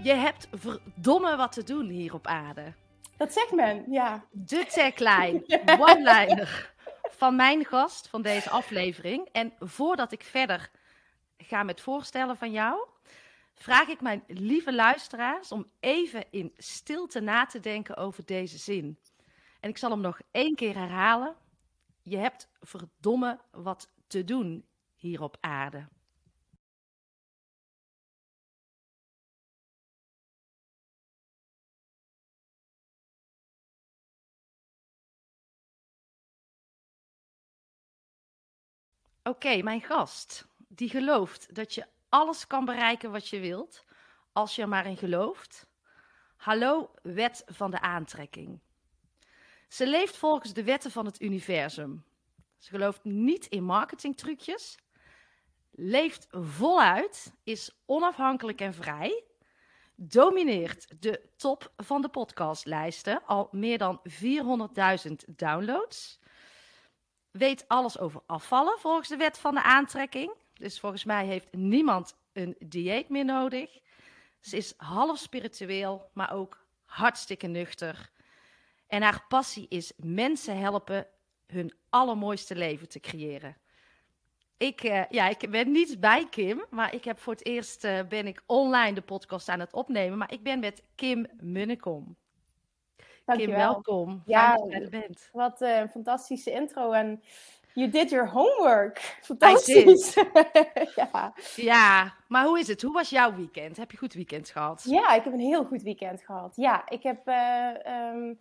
Je 0.03 0.13
hebt 0.13 0.47
verdomme 0.51 1.35
wat 1.35 1.51
te 1.51 1.63
doen 1.63 1.89
hier 1.89 2.13
op 2.13 2.27
aarde. 2.27 2.73
Dat 3.17 3.33
zegt 3.33 3.51
men, 3.51 3.83
ja. 3.89 4.25
De 4.31 4.65
tagline, 4.65 5.43
one-liner 5.89 6.73
van 7.09 7.35
mijn 7.35 7.65
gast 7.65 8.07
van 8.07 8.21
deze 8.21 8.49
aflevering. 8.49 9.29
En 9.31 9.53
voordat 9.59 10.11
ik 10.11 10.23
verder 10.23 10.69
ga 11.37 11.63
met 11.63 11.81
voorstellen 11.81 12.37
van 12.37 12.51
jou, 12.51 12.87
vraag 13.53 13.87
ik 13.87 14.01
mijn 14.01 14.23
lieve 14.27 14.73
luisteraars 14.73 15.51
om 15.51 15.69
even 15.79 16.25
in 16.31 16.53
stilte 16.57 17.19
na 17.19 17.45
te 17.45 17.59
denken 17.59 17.97
over 17.97 18.25
deze 18.25 18.57
zin. 18.57 18.99
En 19.59 19.69
ik 19.69 19.77
zal 19.77 19.89
hem 19.89 20.01
nog 20.01 20.19
één 20.31 20.55
keer 20.55 20.75
herhalen. 20.75 21.35
Je 22.07 22.17
hebt 22.17 22.49
verdomme 22.59 23.39
wat 23.51 23.93
te 24.07 24.23
doen 24.23 24.67
hier 24.95 25.21
op 25.21 25.37
aarde. 25.39 25.87
Oké, 39.23 39.61
mijn 39.61 39.81
gast, 39.81 40.47
die 40.57 40.89
gelooft 40.89 41.55
dat 41.55 41.73
je 41.73 41.87
alles 42.09 42.47
kan 42.47 42.65
bereiken 42.65 43.11
wat 43.11 43.27
je 43.27 43.39
wilt, 43.39 43.85
als 44.31 44.55
je 44.55 44.61
er 44.61 44.67
maar 44.67 44.85
in 44.85 44.97
gelooft. 44.97 45.67
Hallo, 46.35 46.91
wet 47.01 47.43
van 47.45 47.71
de 47.71 47.79
aantrekking. 47.79 48.64
Ze 49.67 49.87
leeft 49.87 50.17
volgens 50.17 50.53
de 50.53 50.63
wetten 50.63 50.91
van 50.91 51.05
het 51.05 51.21
universum. 51.21 52.03
Ze 52.57 52.69
gelooft 52.69 53.03
niet 53.03 53.45
in 53.45 53.63
marketingtrucjes, 53.63 54.77
leeft 55.71 56.27
voluit, 56.31 57.33
is 57.43 57.71
onafhankelijk 57.85 58.61
en 58.61 58.73
vrij, 58.73 59.23
domineert 59.95 61.01
de 61.01 61.29
top 61.37 61.73
van 61.77 62.01
de 62.01 62.09
podcastlijsten, 62.09 63.25
al 63.25 63.47
meer 63.51 63.77
dan 63.77 64.01
400.000 65.07 65.11
downloads, 65.27 66.19
weet 67.31 67.67
alles 67.67 67.99
over 67.99 68.21
afvallen 68.25 68.79
volgens 68.79 69.07
de 69.07 69.17
wet 69.17 69.37
van 69.37 69.53
de 69.53 69.63
aantrekking. 69.63 70.31
Dus 70.53 70.79
volgens 70.79 71.03
mij 71.03 71.25
heeft 71.25 71.53
niemand 71.53 72.15
een 72.33 72.55
dieet 72.59 73.09
meer 73.09 73.25
nodig. 73.25 73.79
Ze 74.39 74.57
is 74.57 74.73
half 74.77 75.17
spiritueel, 75.17 76.09
maar 76.13 76.33
ook 76.33 76.65
hartstikke 76.85 77.47
nuchter. 77.47 78.11
En 78.95 79.01
haar 79.01 79.25
passie 79.27 79.65
is 79.69 79.93
mensen 79.97 80.57
helpen 80.57 81.07
hun 81.47 81.73
allermooiste 81.89 82.55
leven 82.55 82.89
te 82.89 82.99
creëren. 82.99 83.57
Ik, 84.57 84.83
uh, 84.83 85.03
ja, 85.09 85.27
ik 85.29 85.51
ben 85.51 85.71
niet 85.71 85.99
bij 85.99 86.27
Kim, 86.29 86.65
maar 86.69 86.93
ik 86.93 87.03
heb 87.03 87.19
voor 87.19 87.33
het 87.33 87.45
eerst 87.45 87.83
uh, 87.83 87.99
ben 88.09 88.27
ik 88.27 88.41
online 88.45 88.93
de 88.93 89.01
podcast 89.01 89.49
aan 89.49 89.59
het 89.59 89.73
opnemen. 89.73 90.17
Maar 90.17 90.31
ik 90.31 90.43
ben 90.43 90.59
met 90.59 90.83
Kim 90.95 91.27
Munnekom. 91.39 92.15
Kim, 93.25 93.49
welkom. 93.49 94.21
Ja, 94.25 94.47
Fijn 94.47 94.61
dat 94.61 94.71
je 94.71 94.79
er 94.79 94.89
bent. 94.89 95.29
Wat 95.31 95.61
een 95.61 95.83
uh, 95.83 95.89
fantastische 95.89 96.51
intro. 96.51 96.91
En 96.91 97.23
you 97.73 97.89
did 97.89 98.09
your 98.09 98.29
homework. 98.29 99.17
Fantastisch. 99.21 100.13
ja. 100.95 101.33
ja, 101.55 102.15
maar 102.27 102.45
hoe 102.45 102.59
is 102.59 102.67
het? 102.67 102.81
Hoe 102.81 102.93
was 102.93 103.09
jouw 103.09 103.35
weekend? 103.35 103.77
Heb 103.77 103.91
je 103.91 103.97
een 103.97 104.03
goed 104.03 104.13
weekend 104.13 104.49
gehad? 104.49 104.83
Ja, 104.87 105.13
ik 105.13 105.23
heb 105.23 105.33
een 105.33 105.39
heel 105.39 105.65
goed 105.65 105.81
weekend 105.81 106.21
gehad. 106.21 106.55
Ja, 106.55 106.89
ik 106.89 107.03
heb 107.03 107.27
um, 108.13 108.39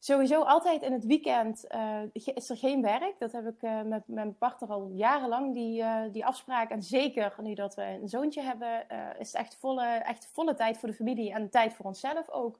sowieso 0.00 0.42
altijd 0.42 0.82
in 0.82 0.92
het 0.92 1.04
weekend 1.04 1.64
uh, 1.74 2.00
is 2.12 2.50
er 2.50 2.56
geen 2.56 2.82
werk. 2.82 3.14
Dat 3.18 3.32
heb 3.32 3.46
ik 3.46 3.62
uh, 3.62 3.82
met, 3.82 4.02
mijn 4.06 4.36
partner 4.36 4.70
al 4.70 4.90
jarenlang, 4.94 5.54
die, 5.54 5.82
uh, 5.82 6.02
die 6.12 6.26
afspraak. 6.26 6.70
En 6.70 6.82
zeker 6.82 7.34
nu 7.42 7.54
dat 7.54 7.74
we 7.74 7.82
een 7.82 8.08
zoontje 8.08 8.42
hebben, 8.42 8.86
is 9.18 9.26
het 9.26 9.36
echt 9.36 9.56
volle, 9.56 9.86
echt 9.86 10.28
volle 10.32 10.54
tijd 10.54 10.78
voor 10.78 10.88
de 10.88 10.94
familie 10.94 11.32
en 11.32 11.50
tijd 11.50 11.74
voor 11.74 11.86
onszelf 11.86 12.30
ook. 12.30 12.58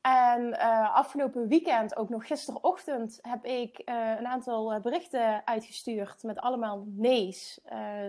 En 0.00 0.58
afgelopen 0.92 1.48
weekend, 1.48 1.96
ook 1.96 2.08
nog 2.08 2.26
gisterochtend, 2.26 3.18
heb 3.22 3.44
ik 3.44 3.82
een 3.84 4.26
aantal 4.26 4.80
berichten 4.80 5.46
uitgestuurd 5.46 6.22
met 6.22 6.38
allemaal 6.38 6.84
nee's. 6.86 7.60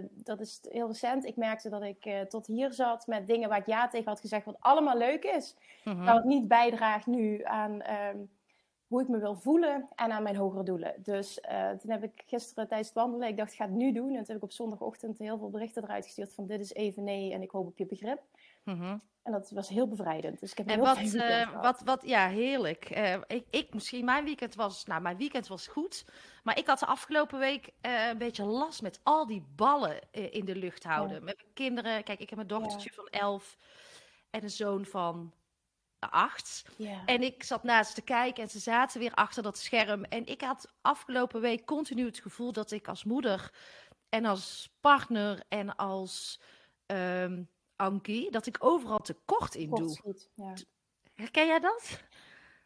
Dat 0.09 0.39
is 0.39 0.59
heel 0.69 0.87
recent. 0.87 1.25
Ik 1.25 1.35
merkte 1.35 1.69
dat 1.69 1.83
ik 1.83 2.25
tot 2.29 2.47
hier 2.47 2.73
zat 2.73 3.07
met 3.07 3.27
dingen 3.27 3.49
waar 3.49 3.57
ik 3.57 3.65
ja 3.65 3.87
tegen 3.87 4.07
had 4.07 4.19
gezegd, 4.19 4.45
wat 4.45 4.59
allemaal 4.59 4.97
leuk 4.97 5.23
is. 5.23 5.55
Mm 5.83 5.93
-hmm. 5.93 6.03
Maar 6.03 6.13
wat 6.13 6.23
niet 6.23 6.47
bijdraagt 6.47 7.05
nu 7.05 7.43
aan 7.43 7.81
ehm, 7.81 8.17
hoe 8.91 9.01
ik 9.01 9.07
me 9.07 9.19
wil 9.19 9.35
voelen 9.35 9.87
en 9.95 10.11
aan 10.11 10.23
mijn 10.23 10.35
hogere 10.35 10.63
doelen. 10.63 10.93
Dus 10.97 11.39
toen 11.79 11.91
heb 11.91 12.03
ik 12.03 12.23
gisteren 12.25 12.67
tijdens 12.67 12.89
het 12.89 12.97
wandelen, 12.97 13.27
ik 13.27 13.37
dacht 13.37 13.51
ik 13.51 13.57
ga 13.57 13.65
het 13.65 13.73
nu 13.73 13.91
doen. 13.91 14.09
En 14.09 14.15
toen 14.15 14.25
heb 14.25 14.35
ik 14.35 14.43
op 14.43 14.51
zondagochtend 14.51 15.17
heel 15.17 15.37
veel 15.37 15.49
berichten 15.49 15.83
eruit 15.83 16.05
gestuurd 16.05 16.33
van 16.33 16.45
dit 16.45 16.59
is 16.59 16.73
even 16.73 17.03
nee 17.03 17.33
en 17.33 17.41
ik 17.41 17.51
hoop 17.51 17.67
op 17.67 17.77
je 17.77 17.85
begrip. 17.85 18.21
Mm 18.63 18.79
-hmm. 18.79 19.01
En 19.23 19.31
dat 19.31 19.51
was 19.51 19.69
heel 19.69 19.87
bevrijdend. 19.87 20.39
Dus 20.39 20.51
ik 20.51 20.57
heb 20.57 20.67
en 20.67 20.73
heel 20.73 20.83
wat, 20.83 21.13
uh, 21.13 21.61
wat, 21.61 21.81
wat, 21.85 22.01
ja, 22.05 22.27
heerlijk. 22.27 22.97
Uh, 22.97 23.13
ik, 23.27 23.45
ik, 23.49 23.73
misschien, 23.73 24.05
mijn 24.05 24.23
weekend 24.23 24.55
was, 24.55 24.85
nou, 24.85 25.01
mijn 25.01 25.17
weekend 25.17 25.47
was 25.47 25.67
goed. 25.67 26.05
Maar 26.43 26.57
ik 26.57 26.67
had 26.67 26.79
de 26.79 26.85
afgelopen 26.85 27.39
week 27.39 27.69
uh, 27.81 28.07
een 28.07 28.17
beetje 28.17 28.43
last 28.43 28.81
met 28.81 28.99
al 29.03 29.27
die 29.27 29.45
ballen 29.55 29.99
in 30.11 30.45
de 30.45 30.55
lucht 30.55 30.83
houden. 30.83 31.15
Ja. 31.15 31.23
Met 31.23 31.35
mijn 31.35 31.53
kinderen. 31.53 32.03
Kijk, 32.03 32.19
ik 32.19 32.29
heb 32.29 32.39
een 32.39 32.47
dochtertje 32.47 32.89
ja. 32.89 33.01
van 33.01 33.07
elf 33.07 33.57
en 34.29 34.43
een 34.43 34.49
zoon 34.49 34.85
van 34.85 35.33
acht. 36.09 36.65
Ja. 36.77 37.01
En 37.05 37.21
ik 37.21 37.43
zat 37.43 37.63
naast 37.63 37.95
te 37.95 38.01
kijken 38.01 38.43
en 38.43 38.49
ze 38.49 38.59
zaten 38.59 38.99
weer 38.99 39.13
achter 39.13 39.43
dat 39.43 39.57
scherm. 39.57 40.03
En 40.03 40.25
ik 40.25 40.41
had 40.41 40.73
afgelopen 40.81 41.41
week 41.41 41.65
continu 41.65 42.05
het 42.05 42.19
gevoel 42.19 42.51
dat 42.51 42.71
ik 42.71 42.87
als 42.87 43.03
moeder 43.03 43.53
en 44.09 44.25
als 44.25 44.75
partner 44.81 45.43
en 45.49 45.75
als... 45.75 46.41
Um, 46.85 47.49
Ankie, 47.75 48.31
dat 48.31 48.45
ik 48.45 48.57
overal 48.59 48.99
tekort 48.99 49.55
in 49.55 49.69
doe. 49.69 49.97
Goed, 49.99 50.29
ja. 50.35 50.53
Herken 51.13 51.47
jij 51.47 51.59
dat? 51.59 52.03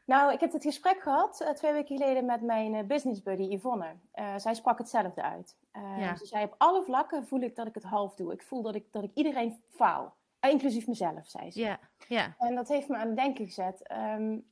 Nou, 0.06 0.34
ik 0.34 0.39
heb 0.39 0.54
het 0.54 0.63
gesprek 0.63 1.01
gehad 1.01 1.42
uh, 1.42 1.50
twee 1.50 1.74
weken 1.74 1.98
geleden 1.98 2.25
met 2.25 2.42
mijn 2.42 2.74
uh, 2.74 2.84
business 2.84 3.22
buddy 3.22 3.44
Yvonne. 3.44 3.96
Uh, 4.15 4.38
zij 4.38 4.54
sprak 4.54 4.77
hetzelfde 4.77 5.22
uit. 5.22 5.58
Ja. 5.74 6.15
Ze 6.15 6.25
zei, 6.25 6.44
op 6.44 6.56
alle 6.58 6.84
vlakken 6.84 7.27
voel 7.27 7.39
ik 7.42 7.56
dat 7.56 7.68
ik 7.68 7.74
het 7.74 7.84
half 7.84 8.15
doe. 8.15 8.34
Ik 8.34 8.44
voel 8.44 8.62
dat 8.62 8.75
ik, 8.75 8.92
dat 8.92 9.04
ik 9.04 9.12
iedereen 9.13 9.63
faal. 9.70 10.15
Inclusief 10.50 10.88
mezelf, 10.88 11.28
zei 11.28 11.52
ze. 11.52 11.60
Ja. 11.60 11.80
Ja. 12.08 12.36
En 12.38 12.56
dat 12.56 12.68
heeft 12.68 12.88
me 12.88 12.98
aan 12.98 13.08
het 13.08 13.16
denken 13.16 13.46
gezet. 13.46 13.92
Um, 14.14 14.46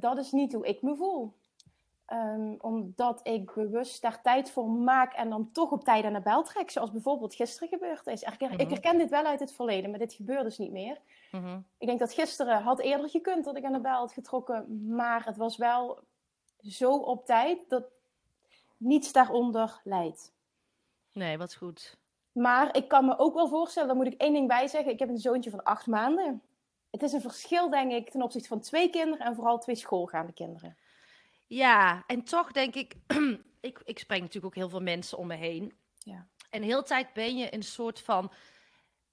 dat 0.00 0.18
is 0.18 0.32
niet 0.32 0.52
hoe 0.52 0.66
ik 0.66 0.82
me 0.82 0.96
voel. 0.96 1.34
Um, 2.12 2.56
omdat 2.60 3.20
ik 3.22 3.54
bewust 3.54 4.02
daar 4.02 4.22
tijd 4.22 4.50
voor 4.50 4.68
maak 4.68 5.12
en 5.12 5.30
dan 5.30 5.52
toch 5.52 5.70
op 5.70 5.84
tijd 5.84 6.04
aan 6.04 6.12
de 6.12 6.20
bel 6.20 6.42
trek. 6.42 6.70
Zoals 6.70 6.90
bijvoorbeeld 6.90 7.34
gisteren 7.34 7.68
gebeurd 7.68 8.06
is. 8.06 8.22
Ik, 8.22 8.40
ik 8.40 8.70
herken 8.70 8.98
dit 8.98 9.10
wel 9.10 9.24
uit 9.24 9.40
het 9.40 9.52
verleden, 9.52 9.90
maar 9.90 9.98
dit 9.98 10.12
gebeurt 10.12 10.42
dus 10.42 10.58
niet 10.58 10.72
meer. 10.72 11.00
Mm 11.30 11.44
-hmm. 11.44 11.64
Ik 11.78 11.86
denk 11.86 11.98
dat 11.98 12.12
gisteren 12.12 12.62
had 12.62 12.80
eerder 12.80 13.08
gekund 13.08 13.44
dat 13.44 13.56
ik 13.56 13.64
aan 13.64 13.72
de 13.72 13.80
bel 13.80 13.98
had 13.98 14.12
getrokken. 14.12 14.86
Maar 14.94 15.24
het 15.24 15.36
was 15.36 15.56
wel 15.56 15.98
zo 16.58 16.96
op 16.96 17.26
tijd 17.26 17.68
dat 17.68 17.84
niets 18.76 19.12
daaronder 19.12 19.80
leidt. 19.84 20.32
Nee, 21.12 21.38
wat 21.38 21.54
goed. 21.54 21.96
Maar 22.34 22.76
ik 22.76 22.88
kan 22.88 23.04
me 23.04 23.18
ook 23.18 23.34
wel 23.34 23.48
voorstellen, 23.48 23.88
daar 23.88 23.96
moet 23.96 24.06
ik 24.06 24.20
één 24.20 24.32
ding 24.32 24.48
bij 24.48 24.66
zeggen. 24.68 24.92
Ik 24.92 24.98
heb 24.98 25.08
een 25.08 25.18
zoontje 25.18 25.50
van 25.50 25.62
acht 25.62 25.86
maanden. 25.86 26.42
Het 26.90 27.02
is 27.02 27.12
een 27.12 27.20
verschil, 27.20 27.70
denk 27.70 27.92
ik, 27.92 28.10
ten 28.10 28.22
opzichte 28.22 28.48
van 28.48 28.60
twee 28.60 28.90
kinderen 28.90 29.26
en 29.26 29.34
vooral 29.34 29.58
twee 29.58 29.76
schoolgaande 29.76 30.32
kinderen. 30.32 30.76
Ja, 31.46 32.04
en 32.06 32.24
toch 32.24 32.52
denk 32.52 32.74
ik, 32.74 32.94
ik, 33.60 33.80
ik 33.84 33.98
spreek 33.98 34.20
natuurlijk 34.20 34.46
ook 34.46 34.54
heel 34.54 34.68
veel 34.68 34.80
mensen 34.80 35.18
om 35.18 35.26
me 35.26 35.34
heen. 35.34 35.72
Ja. 35.98 36.26
En 36.50 36.60
de 36.60 36.66
hele 36.66 36.82
tijd 36.82 37.12
ben 37.12 37.36
je 37.36 37.54
een 37.54 37.62
soort 37.62 38.00
van 38.00 38.32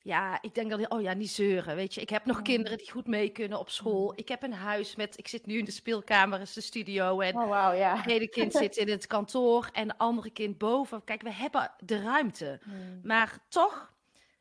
ja, 0.03 0.41
ik 0.41 0.55
denk 0.55 0.69
dan, 0.69 0.91
oh 0.91 1.01
ja, 1.01 1.13
niet 1.13 1.29
zeuren, 1.29 1.75
weet 1.75 1.93
je. 1.93 2.01
Ik 2.01 2.09
heb 2.09 2.25
nog 2.25 2.37
Mm. 2.37 2.43
kinderen 2.43 2.77
die 2.77 2.91
goed 2.91 3.07
mee 3.07 3.29
kunnen 3.29 3.59
op 3.59 3.69
school. 3.69 4.13
Ik 4.15 4.27
heb 4.27 4.43
een 4.43 4.53
huis 4.53 4.95
met, 4.95 5.17
ik 5.17 5.27
zit 5.27 5.45
nu 5.45 5.57
in 5.57 5.65
de 5.65 5.71
speelkamer, 5.71 6.41
is 6.41 6.53
de 6.53 6.61
studio. 6.61 7.19
En 7.19 7.35
Oh, 7.37 7.47
wauw, 7.49 7.73
ja. 7.73 7.97
het 7.97 8.07
ene 8.07 8.27
kind 8.29 8.53
zit 8.53 8.77
in 8.77 8.89
het 8.89 9.07
kantoor 9.07 9.69
en 9.73 9.87
het 9.87 9.97
andere 9.97 10.29
kind 10.31 10.57
boven. 10.57 11.03
Kijk, 11.03 11.21
we 11.21 11.31
hebben 11.33 11.71
de 11.83 12.01
ruimte. 12.01 12.59
Hmm. 12.63 13.01
Maar 13.03 13.37
toch, 13.49 13.93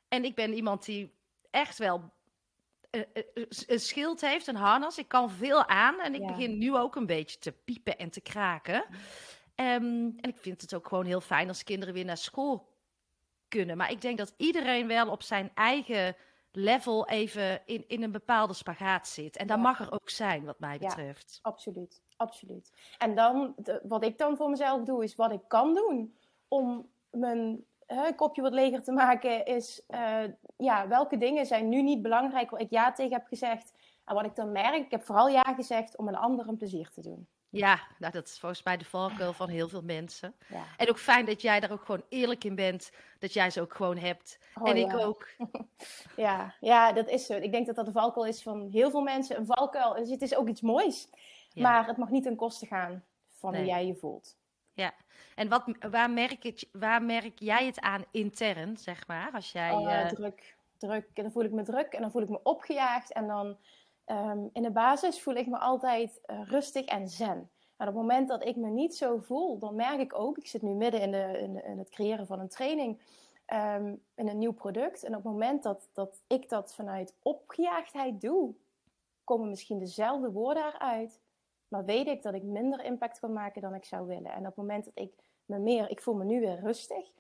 en 0.09 0.25
ik 0.25 0.35
ben 0.35 0.53
iemand 0.55 0.85
die 0.85 1.13
echt 1.51 1.79
wel 1.79 2.11
eh, 2.91 3.01
eh, 3.01 3.23
eh, 3.35 3.45
een 3.67 3.81
schild 3.81 4.21
heeft, 4.21 4.47
een 4.47 4.57
harnas. 4.57 4.99
Ik 4.99 5.09
kan 5.09 5.31
veel 5.31 5.67
aan 5.67 6.01
en 6.01 6.15
ik 6.15 6.21
Ja. 6.21 6.27
begin 6.27 6.59
nu 6.59 6.77
ook 6.77 6.97
een 6.97 7.07
beetje 7.07 7.39
te 7.39 7.53
piepen 7.53 7.99
en 7.99 8.11
te 8.11 8.21
kraken. 8.21 8.85
Ehm, 9.55 9.75
en 10.17 10.29
ik 10.29 10.37
vind 10.39 10.61
het 10.61 10.75
ook 10.75 10.89
gewoon 10.89 11.05
heel 11.07 11.21
fijn 11.21 11.49
als 11.49 11.63
kinderen 11.65 11.95
weer 11.95 12.05
naar 12.05 12.17
school 12.17 12.69
kunnen. 13.51 13.77
Maar 13.77 13.91
ik 13.91 14.01
denk 14.01 14.19
dat 14.19 14.35
iedereen 14.37 14.87
wel 14.87 15.11
op 15.11 15.23
zijn 15.23 15.51
eigen 15.55 16.17
level 16.53 17.09
even 17.09 17.61
in, 17.67 17.85
in 17.89 18.03
een 18.03 18.13
bepaalde 18.13 18.55
spagaat 18.55 19.09
zit. 19.09 19.37
En 19.37 19.47
dat 19.47 19.57
Ja. 19.57 19.63
mag 19.63 19.81
er 19.81 19.93
ook 19.93 20.11
zijn, 20.11 20.45
wat 20.45 20.59
mij 20.59 20.77
Ja. 20.81 20.87
betreft. 20.87 21.39
Absoluut, 21.43 22.03
absoluut. 22.17 22.73
En 22.99 23.15
dan, 23.15 23.55
de- 23.57 23.81
wat 23.83 24.05
ik 24.05 24.19
dan 24.19 24.37
voor 24.37 24.51
mezelf 24.51 24.83
doe, 24.83 25.05
is 25.05 25.15
wat 25.15 25.33
ik 25.33 25.41
kan 25.49 25.75
doen 25.75 26.17
om 26.49 26.89
mijn 27.11 27.65
hè, 27.87 28.13
kopje 28.15 28.43
wat 28.43 28.53
leger 28.53 28.83
te 28.83 28.93
maken, 28.93 29.45
is 29.47 29.83
eh, 29.87 30.23
ja, 30.57 30.89
welke 30.89 31.17
dingen 31.19 31.47
zijn 31.47 31.69
nu 31.69 31.83
niet 31.83 32.03
belangrijk 32.03 32.51
waar 32.51 32.61
ik 32.61 32.71
ja 32.71 32.93
tegen 32.93 33.13
heb 33.13 33.27
gezegd. 33.27 33.73
En 34.05 34.15
wat 34.15 34.25
ik 34.25 34.35
dan 34.35 34.53
merk, 34.53 34.85
ik 34.85 34.91
heb 34.91 35.03
vooral 35.05 35.29
ja 35.29 35.43
gezegd 35.43 35.97
om 35.97 36.09
een 36.09 36.17
ander 36.17 36.49
een 36.49 36.57
plezier 36.57 36.91
te 36.95 37.01
doen. 37.01 37.29
Ja, 37.51 37.81
nou, 37.99 38.13
dat 38.13 38.27
is 38.27 38.39
volgens 38.39 38.63
mij 38.63 38.77
de 38.77 38.85
valkuil 38.85 39.33
van 39.33 39.49
heel 39.49 39.69
veel 39.69 39.83
mensen. 39.83 40.35
Ja. 40.49 40.65
En 40.77 40.89
ook 40.89 40.99
fijn 40.99 41.25
dat 41.25 41.43
jij 41.43 41.61
daar 41.61 41.71
ook 41.71 41.85
gewoon 41.85 42.05
eerlijk 42.09 42.45
in 42.45 42.55
bent. 42.55 42.91
Dat 43.19 43.33
jij 43.33 43.51
ze 43.51 43.61
ook 43.61 43.75
gewoon 43.75 43.97
hebt. 43.99 44.39
Oh, 44.55 44.69
en 44.69 44.77
ik 44.77 44.95
ook. 44.95 45.29
Ja, 46.17 46.55
ja, 46.61 46.93
dat 46.93 47.09
is 47.09 47.27
zo. 47.27 47.35
Ik 47.35 47.53
denk 47.53 47.67
dat 47.67 47.77
dat 47.77 47.87
de 47.87 47.93
valkuil 47.93 48.27
is 48.27 48.43
van 48.43 48.69
heel 48.71 48.91
veel 48.91 49.01
mensen. 49.01 49.37
Een 49.37 49.47
valkuil, 49.47 49.95
dus 49.95 50.11
het 50.11 50.23
is 50.23 50.35
ook 50.35 50.49
iets 50.49 50.61
moois. 50.61 51.09
Ja. 51.53 51.63
Maar 51.63 51.87
het 51.87 51.97
mag 51.97 52.11
niet 52.11 52.23
ten 52.23 52.37
koste 52.37 52.67
gaan 52.67 53.05
van 53.39 53.51
Nee. 53.51 53.61
hoe 53.61 53.71
jij 53.71 53.87
je 53.87 53.95
voelt. 53.95 54.37
Ja. 54.73 54.95
En 55.35 55.49
wat, 55.49 55.65
waar, 55.91 56.11
merk 56.11 56.43
het, 56.43 56.69
waar 56.73 57.03
merk 57.03 57.39
jij 57.39 57.67
het 57.67 57.81
aan 57.81 58.05
intern, 58.11 58.77
zeg 58.77 59.07
maar? 59.07 59.31
Als 59.33 59.53
jij. 59.53 59.71
Oh, 59.71 59.93
eh, 59.93 60.07
druk, 60.07 60.57
druk. 60.79 61.09
En 61.15 61.23
dan 61.23 61.33
voel 61.33 61.45
ik 61.45 61.53
me 61.53 61.63
druk 61.63 61.93
en 61.93 62.01
dan 62.01 62.11
voel 62.11 62.23
ik 62.23 62.29
me 62.29 62.43
opgejaagd. 62.43 63.13
En 63.13 63.27
dan 63.27 63.59
ehm, 64.11 64.47
in 64.53 64.63
de 64.63 64.71
basis 64.71 65.21
voel 65.23 65.35
ik 65.35 65.47
me 65.47 65.59
altijd 65.59 66.21
eh, 66.27 66.43
rustig 66.49 66.85
en 66.87 67.09
zen. 67.09 67.51
En 67.77 67.89
op 67.89 67.95
het 67.95 67.95
moment 67.95 68.29
dat 68.29 68.45
ik 68.45 68.57
me 68.57 68.69
niet 68.71 68.97
zo 68.97 69.19
voel, 69.19 69.59
dan 69.59 69.75
merk 69.75 70.01
ik 70.01 70.15
ook, 70.19 70.39
ik 70.39 70.47
zit 70.47 70.63
nu 70.63 70.71
midden 70.75 71.01
in, 71.01 71.11
de, 71.11 71.39
in, 71.39 71.53
de- 71.55 71.63
in 71.63 71.79
het 71.79 71.89
creëren 71.91 72.27
van 72.27 72.41
een 72.41 72.49
training, 72.49 73.01
ehm, 73.47 73.95
in 74.15 74.29
een 74.29 74.39
nieuw 74.39 74.53
product. 74.53 75.03
En 75.05 75.17
op 75.17 75.23
het 75.25 75.33
moment 75.33 75.63
dat, 75.63 75.89
dat 75.93 76.23
ik 76.27 76.49
dat 76.49 76.75
vanuit 76.75 77.15
opgejaagdheid 77.23 78.21
doe, 78.21 78.55
komen 79.25 79.49
misschien 79.49 79.79
dezelfde 79.79 80.31
woorden 80.33 80.65
eruit. 80.65 81.21
Maar 81.69 81.85
weet 81.85 82.07
ik 82.07 82.23
dat 82.23 82.35
ik 82.35 82.43
minder 82.43 82.85
impact 82.85 83.19
kan 83.19 83.33
maken 83.33 83.63
dan 83.63 83.75
ik 83.75 83.85
zou 83.85 84.07
willen. 84.07 84.33
En 84.33 84.39
op 84.41 84.45
het 84.47 84.57
moment 84.57 84.85
dat 84.85 84.95
ik 84.97 85.13
me 85.45 85.59
meer, 85.59 85.91
ik 85.91 86.01
voel 86.03 86.15
me 86.15 86.25
nu 86.25 86.41
weer 86.41 86.61
rustig, 86.61 87.11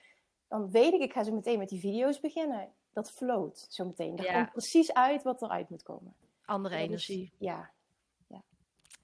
dan 0.49 0.71
weet 0.71 0.93
ik, 0.93 1.01
ik 1.01 1.13
ga 1.13 1.23
zo 1.25 1.33
meteen 1.33 1.59
met 1.59 1.69
die 1.69 1.81
video's 1.81 2.21
beginnen. 2.21 2.69
Dat 2.93 3.11
float 3.11 3.67
zo 3.71 3.85
meteen. 3.85 4.17
Ja. 4.17 4.33
komt 4.35 4.53
precies 4.53 4.95
uit 4.95 5.23
wat 5.23 5.43
eruit 5.43 5.69
moet 5.71 5.83
komen. 5.83 6.15
Andere 6.51 6.77
energie. 6.77 7.33
ja, 7.39 7.71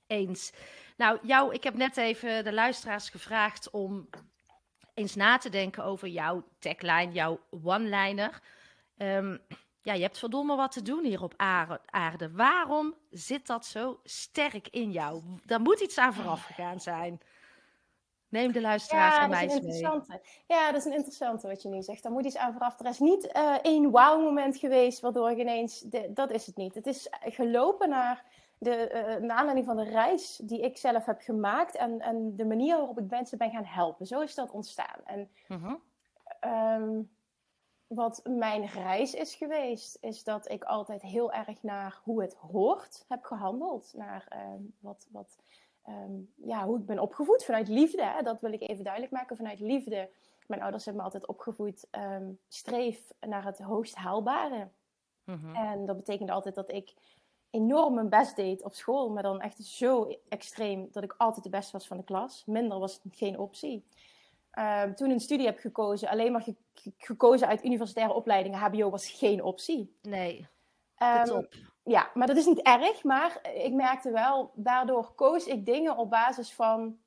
Eens. 0.06 0.52
Nou, 0.96 1.18
jou, 1.22 1.54
ik 1.54 1.62
heb 1.64 1.74
net 1.74 1.96
even 1.96 2.44
de 2.44 2.52
luisteraars 2.52 3.08
gevraagd 3.10 3.70
om 3.70 4.08
eens 4.94 5.14
na 5.14 5.38
te 5.38 5.48
denken 5.48 5.84
over 5.84 6.08
jouw 6.08 6.44
tagline, 6.58 7.12
jouw 7.12 7.40
one-liner. 7.62 8.42
Ehm, 8.96 9.36
ja, 9.82 9.92
je 9.92 10.02
hebt 10.02 10.18
verdomme 10.18 10.56
wat 10.56 10.72
te 10.72 10.82
doen 10.82 11.04
hier 11.04 11.22
op 11.22 11.34
aarde- 11.36 11.80
aarde. 11.86 12.30
Waarom 12.30 12.94
zit 13.10 13.46
dat 13.46 13.66
zo 13.66 14.00
sterk 14.04 14.68
in 14.68 14.90
jou? 14.90 15.22
Daar 15.44 15.60
moet 15.60 15.80
iets 15.80 15.98
aan 15.98 16.14
vooraf 16.14 16.42
gegaan 16.44 16.80
zijn. 16.80 17.20
Neem 18.28 18.52
de 18.52 18.60
luisteraars 18.60 19.14
ja 19.16 19.22
en 19.22 19.28
dat 19.30 19.36
mij 19.38 19.46
is 19.46 19.52
een 19.54 19.58
eens 19.58 19.66
mee. 19.66 19.76
interessante. 19.82 20.20
Ja, 20.46 20.66
dat 20.72 20.80
is 20.80 20.84
een 20.86 20.92
interessante 20.96 21.46
wat 21.48 21.62
je 21.62 21.68
nu 21.68 21.82
zegt. 21.82 22.02
Daar 22.02 22.12
moet 22.12 22.24
iets 22.24 22.36
aan 22.36 22.52
vooraf. 22.52 22.80
Er 22.80 22.86
is 22.86 22.98
niet 22.98 23.26
eh, 23.26 23.54
één 23.62 23.90
wauw-moment 23.90 24.56
geweest 24.56 25.00
waardoor 25.00 25.30
ik 25.30 25.38
ineens... 25.38 25.80
de- 25.80 26.12
dat 26.12 26.30
is 26.30 26.46
het 26.46 26.56
niet. 26.56 26.74
Het 26.74 26.86
is 26.86 27.08
gelopen 27.20 27.88
naar 27.88 28.24
de, 28.58 28.70
eh 28.88 29.20
naar 29.22 29.36
aanleiding 29.36 29.66
van 29.66 29.76
de 29.76 29.84
reis 29.84 30.40
die 30.44 30.60
ik 30.60 30.76
zelf 30.76 31.04
heb 31.04 31.20
gemaakt... 31.20 31.76
En, 31.76 32.00
en 32.00 32.36
de 32.36 32.44
manier 32.44 32.76
waarop 32.76 32.98
ik 32.98 33.10
mensen 33.10 33.38
ben 33.38 33.50
gaan 33.50 33.64
helpen. 33.64 34.06
Zo 34.06 34.20
is 34.20 34.34
dat 34.34 34.50
ontstaan. 34.50 35.00
En 35.04 35.30
Mhm. 35.48 35.74
Ehm, 36.40 37.00
wat 37.86 38.20
mijn 38.24 38.66
reis 38.66 39.14
is 39.14 39.34
geweest, 39.34 39.98
is 40.00 40.24
dat 40.24 40.50
ik 40.50 40.64
altijd 40.64 41.02
heel 41.02 41.32
erg 41.32 41.62
naar 41.62 42.00
hoe 42.02 42.22
het 42.22 42.34
hoort 42.34 43.04
heb 43.08 43.24
gehandeld. 43.24 43.92
Naar 43.96 44.26
ehm, 44.28 44.60
wat, 44.80 45.06
wat, 45.10 45.36
ehm, 45.86 46.12
ja, 46.34 46.64
hoe 46.64 46.78
ik 46.78 46.86
ben 46.86 46.98
opgevoed 46.98 47.44
vanuit 47.44 47.68
liefde. 47.68 48.04
Hè? 48.04 48.22
Dat 48.22 48.40
wil 48.40 48.52
ik 48.52 48.60
even 48.68 48.84
duidelijk 48.84 49.12
maken. 49.12 49.36
Vanuit 49.36 49.60
liefde. 49.60 50.10
Mijn 50.46 50.62
ouders 50.62 50.84
hebben 50.84 51.02
me 51.02 51.08
altijd 51.10 51.28
opgevoed. 51.28 51.86
ehm, 51.90 52.30
streef 52.48 53.12
naar 53.20 53.44
het 53.44 53.58
hoogst 53.58 53.94
haalbare. 53.94 54.68
Mhm. 55.24 55.54
En 55.54 55.86
dat 55.86 55.96
betekende 55.96 56.32
altijd 56.32 56.54
dat 56.54 56.72
ik 56.72 56.94
enorm 57.50 57.94
mijn 57.94 58.08
best 58.08 58.36
deed 58.36 58.62
op 58.64 58.74
school. 58.74 59.10
Maar 59.10 59.22
dan 59.22 59.40
echt 59.40 59.64
zo 59.64 60.14
extreem 60.28 60.88
dat 60.92 61.02
ik 61.02 61.14
altijd 61.18 61.44
de 61.44 61.50
beste 61.50 61.72
was 61.72 61.86
van 61.86 61.96
de 61.96 62.04
klas. 62.04 62.42
Minder 62.46 62.78
was 62.78 63.00
geen 63.10 63.38
optie. 63.38 63.84
Ehm, 64.50 64.94
toen 64.94 65.10
een 65.10 65.20
studie 65.20 65.46
heb 65.46 65.58
gekozen, 65.58 66.08
alleen 66.08 66.32
maar 66.32 66.42
ge- 66.42 66.56
ge- 66.74 66.92
gekozen 66.98 67.48
uit 67.48 67.64
universitaire 67.64 68.12
opleidingen. 68.14 68.58
HBO 68.58 68.90
was 68.90 69.08
geen 69.10 69.42
optie. 69.42 69.96
Nee, 70.02 70.46
Ehm, 70.96 71.24
top. 71.24 71.54
Ja, 71.86 72.10
maar 72.14 72.26
dat 72.26 72.36
is 72.36 72.46
niet 72.46 72.62
erg. 72.62 73.04
Maar 73.04 73.40
ik 73.54 73.72
merkte 73.72 74.10
wel, 74.10 74.52
daardoor 74.54 75.12
koos 75.14 75.46
ik 75.46 75.66
dingen 75.66 75.96
op 75.96 76.10
basis 76.10 76.52
van. 76.52 76.98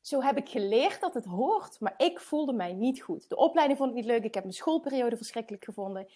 Zo 0.00 0.22
heb 0.22 0.36
ik 0.36 0.48
geleerd 0.48 1.00
dat 1.00 1.14
het 1.14 1.24
hoort, 1.24 1.80
maar 1.80 1.94
ik 1.96 2.20
voelde 2.20 2.52
mij 2.52 2.72
niet 2.72 3.02
goed. 3.02 3.28
De 3.28 3.36
opleiding 3.36 3.78
vond 3.78 3.90
ik 3.90 3.96
niet 3.96 4.04
leuk. 4.04 4.24
Ik 4.24 4.34
heb 4.34 4.42
mijn 4.42 4.56
schoolperiode 4.56 5.16
verschrikkelijk 5.16 5.64
gevonden. 5.64 6.08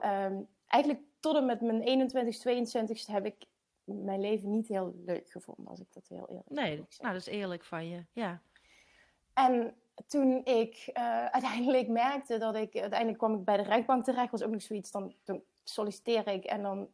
Ehm, 0.00 0.40
eigenlijk 0.66 1.04
tot 1.20 1.36
en 1.36 1.46
met 1.46 1.60
mijn 1.60 1.82
21ste, 1.82 2.38
22ste 2.38 3.12
heb 3.12 3.26
ik 3.26 3.46
mijn 3.84 4.20
leven 4.20 4.50
niet 4.50 4.68
heel 4.68 4.94
leuk 5.04 5.30
gevonden, 5.30 5.66
als 5.66 5.80
ik 5.80 5.92
dat 5.92 6.08
heel 6.08 6.28
eerlijk 6.28 6.50
Nee, 6.50 6.76
nou, 6.76 7.12
dat 7.12 7.26
is 7.26 7.26
eerlijk 7.26 7.64
van 7.64 7.88
je. 7.88 8.04
Ja. 8.12 8.40
En 9.34 9.74
toen 10.06 10.44
ik 10.44 10.90
eh, 10.92 11.24
uiteindelijk 11.24 11.88
merkte 11.88 12.38
dat 12.38 12.54
ik... 12.54 12.76
Uiteindelijk 12.76 13.18
kwam 13.18 13.34
ik 13.34 13.44
bij 13.44 13.56
de 13.56 13.62
rechtbank 13.62 14.04
terecht. 14.04 14.30
was 14.30 14.42
ook 14.42 14.50
nog 14.50 14.62
zoiets. 14.62 14.90
Dan, 14.90 15.14
dan 15.24 15.42
solliciteer 15.64 16.28
ik 16.28 16.44
en 16.44 16.62
dan 16.62 16.88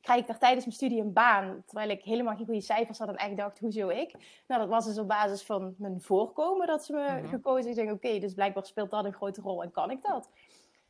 krijg 0.00 0.20
ik 0.20 0.26
daar 0.26 0.38
tijdens 0.38 0.64
mijn 0.64 0.76
studie 0.76 1.00
een 1.00 1.12
baan. 1.12 1.62
Terwijl 1.66 1.90
ik 1.90 2.02
helemaal 2.02 2.36
geen 2.36 2.44
goede 2.44 2.60
cijfers 2.60 2.98
had 2.98 3.08
en 3.08 3.16
echt 3.16 3.36
dacht, 3.36 3.58
hoezo 3.58 3.88
ik? 3.88 4.14
Nou, 4.46 4.60
dat 4.60 4.70
was 4.70 4.84
dus 4.84 4.98
op 4.98 5.08
basis 5.08 5.42
van 5.42 5.74
mijn 5.78 6.00
voorkomen 6.00 6.66
dat 6.66 6.84
ze 6.84 6.92
me 6.92 7.02
Mhm. 7.20 7.26
gekozen. 7.28 7.70
Ik 7.70 7.76
denk, 7.76 7.92
oké, 7.92 8.18
dus 8.18 8.34
blijkbaar 8.34 8.66
speelt 8.66 8.90
dat 8.90 9.04
een 9.04 9.12
grote 9.14 9.40
rol 9.40 9.62
en 9.62 9.70
kan 9.70 9.90
ik 9.90 10.02
dat. 10.02 10.30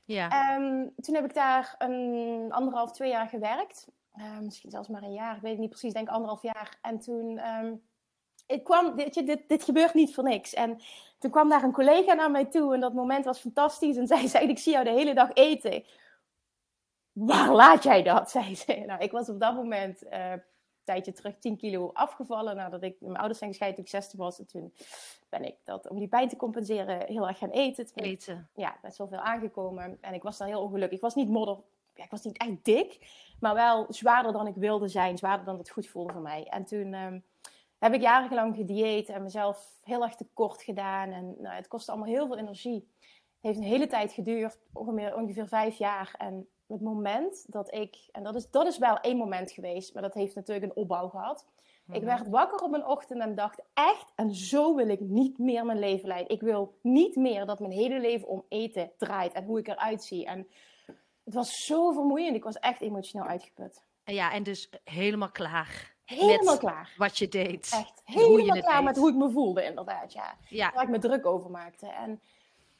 Ja. 0.04 0.28
Ehm, 0.28 0.86
toen 1.00 1.14
heb 1.14 1.24
ik 1.24 1.34
daar 1.34 1.74
een 1.78 2.46
anderhalf, 2.48 2.92
twee 2.92 3.10
jaar 3.10 3.28
gewerkt. 3.28 3.86
Eh, 4.12 4.38
misschien 4.38 4.70
zelfs 4.70 4.88
maar 4.88 5.02
een 5.02 5.12
jaar, 5.12 5.36
ik 5.36 5.42
weet 5.42 5.50
het 5.50 5.60
niet 5.60 5.70
precies, 5.70 5.88
ik 5.88 5.94
denk 5.94 6.08
anderhalf 6.08 6.42
jaar. 6.42 6.78
En 6.82 6.98
toen 6.98 7.38
ehm, 7.38 7.74
ik 8.46 8.64
kwam, 8.64 8.98
je, 8.98 9.22
dit, 9.24 9.48
dit 9.48 9.64
gebeurt 9.64 9.94
niet 9.94 10.14
voor 10.14 10.24
niks. 10.24 10.54
En 10.54 10.80
toen 11.18 11.30
kwam 11.30 11.48
daar 11.48 11.62
een 11.62 11.72
collega 11.72 12.14
naar 12.14 12.30
mij 12.30 12.44
toe 12.44 12.74
en 12.74 12.80
dat 12.80 12.92
moment 12.94 13.24
was 13.24 13.38
fantastisch. 13.40 13.96
En 13.96 14.06
zij 14.06 14.26
zei, 14.36 14.46
ik 14.48 14.58
zie 14.58 14.72
jou 14.72 14.84
de 14.84 14.90
hele 14.90 15.14
dag 15.14 15.30
eten. 15.32 15.84
Waar 17.16 17.54
laat 17.54 17.82
jij 17.82 18.02
dat? 18.02 18.30
zei 18.36 18.54
ze. 18.54 18.82
Nou, 18.86 19.00
ik 19.00 19.10
was 19.10 19.28
op 19.28 19.40
dat 19.40 19.54
moment 19.54 20.02
eh, 20.02 20.30
een 20.30 20.42
tijdje 20.84 21.12
terug 21.12 21.38
10 21.38 21.56
kilo 21.56 21.90
afgevallen 21.92 22.56
nadat 22.56 22.82
ik 22.82 22.96
mijn 23.00 23.16
ouders 23.16 23.38
zijn 23.38 23.50
gescheiden 23.50 23.84
toen 23.84 23.86
ik 23.86 24.02
16 24.02 24.18
was. 24.18 24.38
En 24.38 24.46
toen 24.46 24.72
ben 25.28 25.44
ik 25.44 25.56
dat, 25.64 25.88
om 25.88 25.98
die 25.98 26.08
pijn 26.08 26.28
te 26.28 26.36
compenseren, 26.36 27.06
heel 27.06 27.28
erg 27.28 27.38
gaan 27.38 27.50
eten. 27.50 27.86
Toen 27.86 28.04
ik 28.04 28.10
Eten. 28.10 28.48
ja, 28.54 28.76
best 28.82 28.98
wel 28.98 29.08
veel 29.08 29.18
aangekomen. 29.18 29.98
En 30.00 30.14
ik 30.14 30.22
was 30.22 30.38
daar 30.38 30.48
heel 30.48 30.62
ongelukkig. 30.62 30.96
Ik 30.96 31.02
was 31.02 31.14
niet 31.14 31.28
modder, 31.28 31.58
ja, 31.94 32.04
ik 32.04 32.10
was 32.10 32.22
niet 32.22 32.38
echt 32.38 32.64
dik, 32.64 32.98
maar 33.40 33.54
wel 33.54 33.86
zwaarder 33.88 34.32
dan 34.32 34.46
ik 34.46 34.54
wilde 34.54 34.88
zijn, 34.88 35.18
zwaarder 35.18 35.46
dan 35.46 35.58
het 35.58 35.70
goed 35.70 35.86
voelde 35.86 36.12
voor 36.12 36.22
mij. 36.22 36.46
En 36.48 36.64
toen 36.64 36.94
ehm, 36.94 37.18
heb 37.78 37.94
ik 37.94 38.00
jarenlang 38.00 38.56
gedieet 38.56 39.08
en 39.08 39.22
mezelf 39.22 39.78
heel 39.82 40.02
erg 40.02 40.14
tekort 40.14 40.62
gedaan. 40.62 41.10
En 41.10 41.34
nou, 41.38 41.54
het 41.54 41.68
kostte 41.68 41.90
allemaal 41.90 42.10
heel 42.10 42.26
veel 42.26 42.38
energie. 42.38 42.88
Het 43.00 43.54
heeft 43.54 43.58
een 43.58 43.72
hele 43.72 43.86
tijd 43.86 44.12
geduurd, 44.12 44.58
ongeveer, 44.72 45.16
ongeveer 45.16 45.48
vijf 45.48 45.78
jaar. 45.78 46.14
En 46.18 46.48
het 46.68 46.80
moment 46.80 47.44
dat 47.52 47.74
ik, 47.74 47.96
en 48.12 48.22
dat 48.22 48.34
is, 48.34 48.50
dat 48.50 48.66
is 48.66 48.78
wel 48.78 48.98
één 49.00 49.16
moment 49.16 49.50
geweest, 49.50 49.94
maar 49.94 50.02
dat 50.02 50.14
heeft 50.14 50.34
natuurlijk 50.34 50.66
een 50.66 50.82
opbouw 50.82 51.08
gehad. 51.08 51.46
Ik 51.92 51.94
Mhm. 52.02 52.04
werd 52.04 52.28
wakker 52.28 52.58
op 52.60 52.72
een 52.74 52.86
ochtend 52.86 53.20
en 53.20 53.34
dacht 53.34 53.62
echt, 53.74 54.12
en 54.14 54.34
zo 54.34 54.74
wil 54.74 54.88
ik 54.88 55.00
niet 55.00 55.38
meer 55.38 55.64
mijn 55.64 55.78
leven 55.78 56.08
leiden. 56.08 56.32
Ik 56.32 56.40
wil 56.40 56.74
niet 56.80 57.16
meer 57.16 57.46
dat 57.46 57.58
mijn 57.60 57.72
hele 57.72 58.00
leven 58.00 58.28
om 58.28 58.44
eten 58.48 58.90
draait 58.98 59.32
en 59.32 59.44
hoe 59.44 59.58
ik 59.58 59.68
eruit 59.68 60.04
zie. 60.04 60.26
En 60.26 60.48
het 61.24 61.34
was 61.34 61.64
zo 61.64 61.92
vermoeiend. 61.92 62.36
Ik 62.36 62.44
was 62.44 62.58
echt 62.58 62.80
emotioneel 62.80 63.26
uitgeput. 63.28 63.82
Ja, 64.04 64.32
en 64.32 64.42
dus 64.42 64.70
helemaal 64.84 65.30
klaar. 65.30 65.94
Helemaal 66.04 66.44
met 66.54 66.58
klaar. 66.58 66.94
wat 66.96 67.18
je 67.18 67.28
deed. 67.28 67.70
Echt 67.74 68.02
en 68.04 68.12
hoe 68.14 68.22
je 68.22 68.36
helemaal 68.38 68.60
klaar 68.60 68.76
deed. 68.76 68.84
met 68.84 68.96
hoe 68.96 69.08
ik 69.08 69.14
me 69.16 69.30
voelde, 69.30 69.64
inderdaad. 69.64 70.12
Ja. 70.12 70.34
Ja, 70.48 70.72
Waar 70.74 70.82
ik 70.82 70.88
me 70.88 70.98
druk 70.98 71.26
over 71.26 71.50
maakte. 71.50 71.86
En 71.86 72.20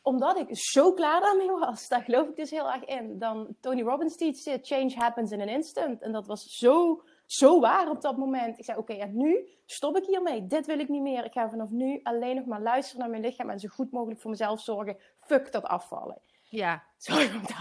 omdat 0.06 0.38
ik 0.38 0.46
zo 0.50 0.92
klaar 0.92 1.20
daarmee 1.20 1.50
was, 1.50 1.88
daar 1.88 2.02
geloof 2.02 2.28
ik 2.28 2.36
dus 2.36 2.50
heel 2.50 2.72
erg 2.72 2.84
in. 2.84 3.18
Dan 3.18 3.56
Tony 3.60 3.82
Robbins 3.82 4.16
teachte, 4.16 4.58
change 4.62 4.94
happens 4.94 5.30
in 5.30 5.40
an 5.40 5.48
instant. 5.48 6.02
En 6.02 6.12
dat 6.12 6.26
was 6.26 6.42
zo, 6.42 7.02
zo 7.26 7.60
waar 7.60 7.90
op 7.90 8.00
dat 8.00 8.16
moment. 8.16 8.58
Ik 8.58 8.64
zei, 8.64 8.78
oké, 8.78 8.92
en 8.92 9.16
nu 9.16 9.48
stop 9.66 9.96
ik 9.96 10.04
hiermee. 10.04 10.46
Dit 10.46 10.66
wil 10.66 10.78
ik 10.78 10.88
niet 10.88 11.02
meer. 11.02 11.24
Ik 11.24 11.32
ga 11.32 11.48
vanaf 11.50 11.70
nu 11.70 12.00
alleen 12.02 12.36
nog 12.36 12.44
maar 12.44 12.60
luisteren 12.60 13.00
naar 13.00 13.10
mijn 13.10 13.22
lichaam 13.22 13.50
en 13.50 13.58
zo 13.58 13.68
goed 13.68 13.90
mogelijk 13.92 14.20
voor 14.20 14.30
mezelf 14.30 14.60
zorgen. 14.60 14.96
Fuck 15.20 15.52
dat 15.52 15.64
afvallen. 15.64 16.20
ja. 16.48 16.82
Daar 17.06 17.18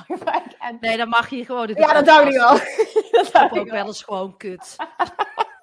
gelijk. 0.08 0.56
En... 0.60 0.78
Nee, 0.80 0.98
dan 0.98 1.10
mag 1.10 1.30
je 1.30 1.46
gewoon... 1.46 1.68
Ja, 1.68 1.94
dat 1.94 2.06
dacht 2.06 2.26
ik 2.28 2.34
wel. 2.44 2.58
dat 3.12 3.30
dacht 3.32 3.52
ook 3.52 3.58
ik 3.58 3.72
wel. 3.72 3.74
wel 3.76 3.86
eens 3.86 4.04
gewoon 4.04 4.38
kut. 4.38 4.76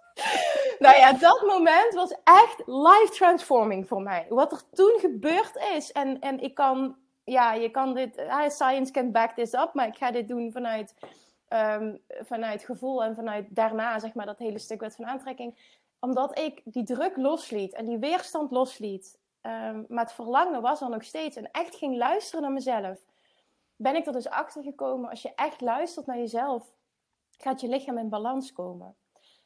Nou 0.83 0.97
ja, 0.97 1.13
dat 1.13 1.43
moment 1.47 1.95
was 1.95 2.15
echt 2.25 2.63
life 2.67 3.11
transforming 3.13 3.89
voor 3.89 4.03
mij. 4.03 4.27
Wat 4.29 4.53
er 4.53 4.63
toen 4.73 4.99
gebeurd 5.01 5.57
is. 5.75 5.93
En, 5.93 6.21
en 6.21 6.41
ik 6.41 6.55
kan, 6.55 6.97
ja, 7.25 7.53
je 7.53 7.71
kan 7.71 7.95
dit, 7.95 8.17
eh, 8.17 8.49
science 8.49 8.93
can 8.93 9.13
back 9.13 9.35
this 9.35 9.53
up, 9.53 9.71
maar 9.75 9.87
ik 9.87 9.97
ga 9.97 10.11
dit 10.11 10.29
doen 10.29 10.53
vanuit, 10.53 10.95
ehm, 11.49 11.97
vanuit 12.09 12.65
gevoel 12.65 13.05
en 13.05 13.15
vanuit 13.15 13.47
daarna, 13.51 13.99
zeg 13.99 14.15
maar, 14.15 14.27
dat 14.27 14.39
hele 14.39 14.59
stuk 14.59 14.81
wet 14.81 14.95
van 14.97 15.07
aantrekking. 15.07 15.79
Omdat 16.01 16.39
ik 16.39 16.61
die 16.65 16.85
druk 16.85 17.17
losliet 17.17 17.75
en 17.75 17.85
die 17.85 17.99
weerstand 17.99 18.51
losliet. 18.51 19.21
ehm, 19.41 19.85
maar 19.89 20.05
het 20.05 20.13
verlangen 20.13 20.63
was 20.63 20.81
er 20.81 20.91
nog 20.91 21.05
steeds. 21.05 21.37
En 21.37 21.51
echt 21.51 21.77
ging 21.77 21.97
luisteren 21.97 22.43
naar 22.43 22.53
mezelf. 22.53 22.99
Ben 23.77 23.97
ik 23.97 24.07
er 24.07 24.13
dus 24.13 24.29
achter 24.29 24.63
gekomen, 24.63 25.11
als 25.11 25.23
je 25.23 25.33
echt 25.35 25.61
luistert 25.61 26.07
naar 26.07 26.19
jezelf, 26.19 26.65
gaat 27.39 27.61
je 27.61 27.69
lichaam 27.69 27.99
in 27.99 28.09
balans 28.09 28.53
komen. 28.53 28.97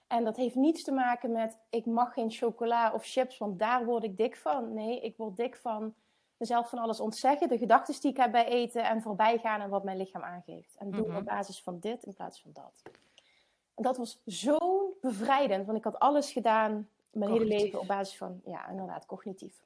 En 0.06 0.24
dat 0.24 0.36
heeft 0.36 0.54
niets 0.54 0.82
te 0.82 0.92
maken 0.92 1.32
met 1.32 1.56
ik 1.70 1.86
mag 1.86 2.12
geen 2.12 2.30
chocola 2.30 2.92
of 2.92 3.04
chips, 3.04 3.38
want 3.38 3.58
daar 3.58 3.84
word 3.84 4.04
ik 4.04 4.16
dik 4.16 4.36
van. 4.36 4.74
Nee, 4.74 5.00
ik 5.00 5.16
word 5.16 5.36
dik 5.36 5.56
van 5.56 5.94
mezelf 6.36 6.68
van 6.68 6.78
alles 6.78 7.00
ontzeggen, 7.00 7.48
de 7.48 7.58
gedachten 7.58 8.00
die 8.00 8.10
ik 8.10 8.16
heb 8.16 8.32
bij 8.32 8.46
eten 8.46 8.84
en 8.84 9.02
voorbij 9.02 9.38
gaan 9.38 9.60
en 9.60 9.68
wat 9.70 9.84
mijn 9.84 9.96
lichaam 9.96 10.22
aangeeft. 10.22 10.74
En 10.78 10.90
doen 10.90 11.08
Mhm. 11.08 11.16
op 11.16 11.24
basis 11.24 11.62
van 11.62 11.78
dit 11.78 12.02
in 12.04 12.14
plaats 12.14 12.40
van 12.40 12.50
dat. 12.52 12.82
En 13.74 13.82
dat 13.82 13.96
was 13.96 14.20
zo 14.26 14.58
bevrijdend, 15.00 15.66
want 15.66 15.78
ik 15.78 15.84
had 15.84 15.98
alles 15.98 16.32
gedaan, 16.32 16.88
mijn 17.10 17.30
hele 17.30 17.44
leven 17.44 17.80
op 17.80 17.86
basis 17.86 18.16
van, 18.16 18.40
ja, 18.44 18.68
inderdaad, 18.68 19.06
cognitief. 19.06 19.64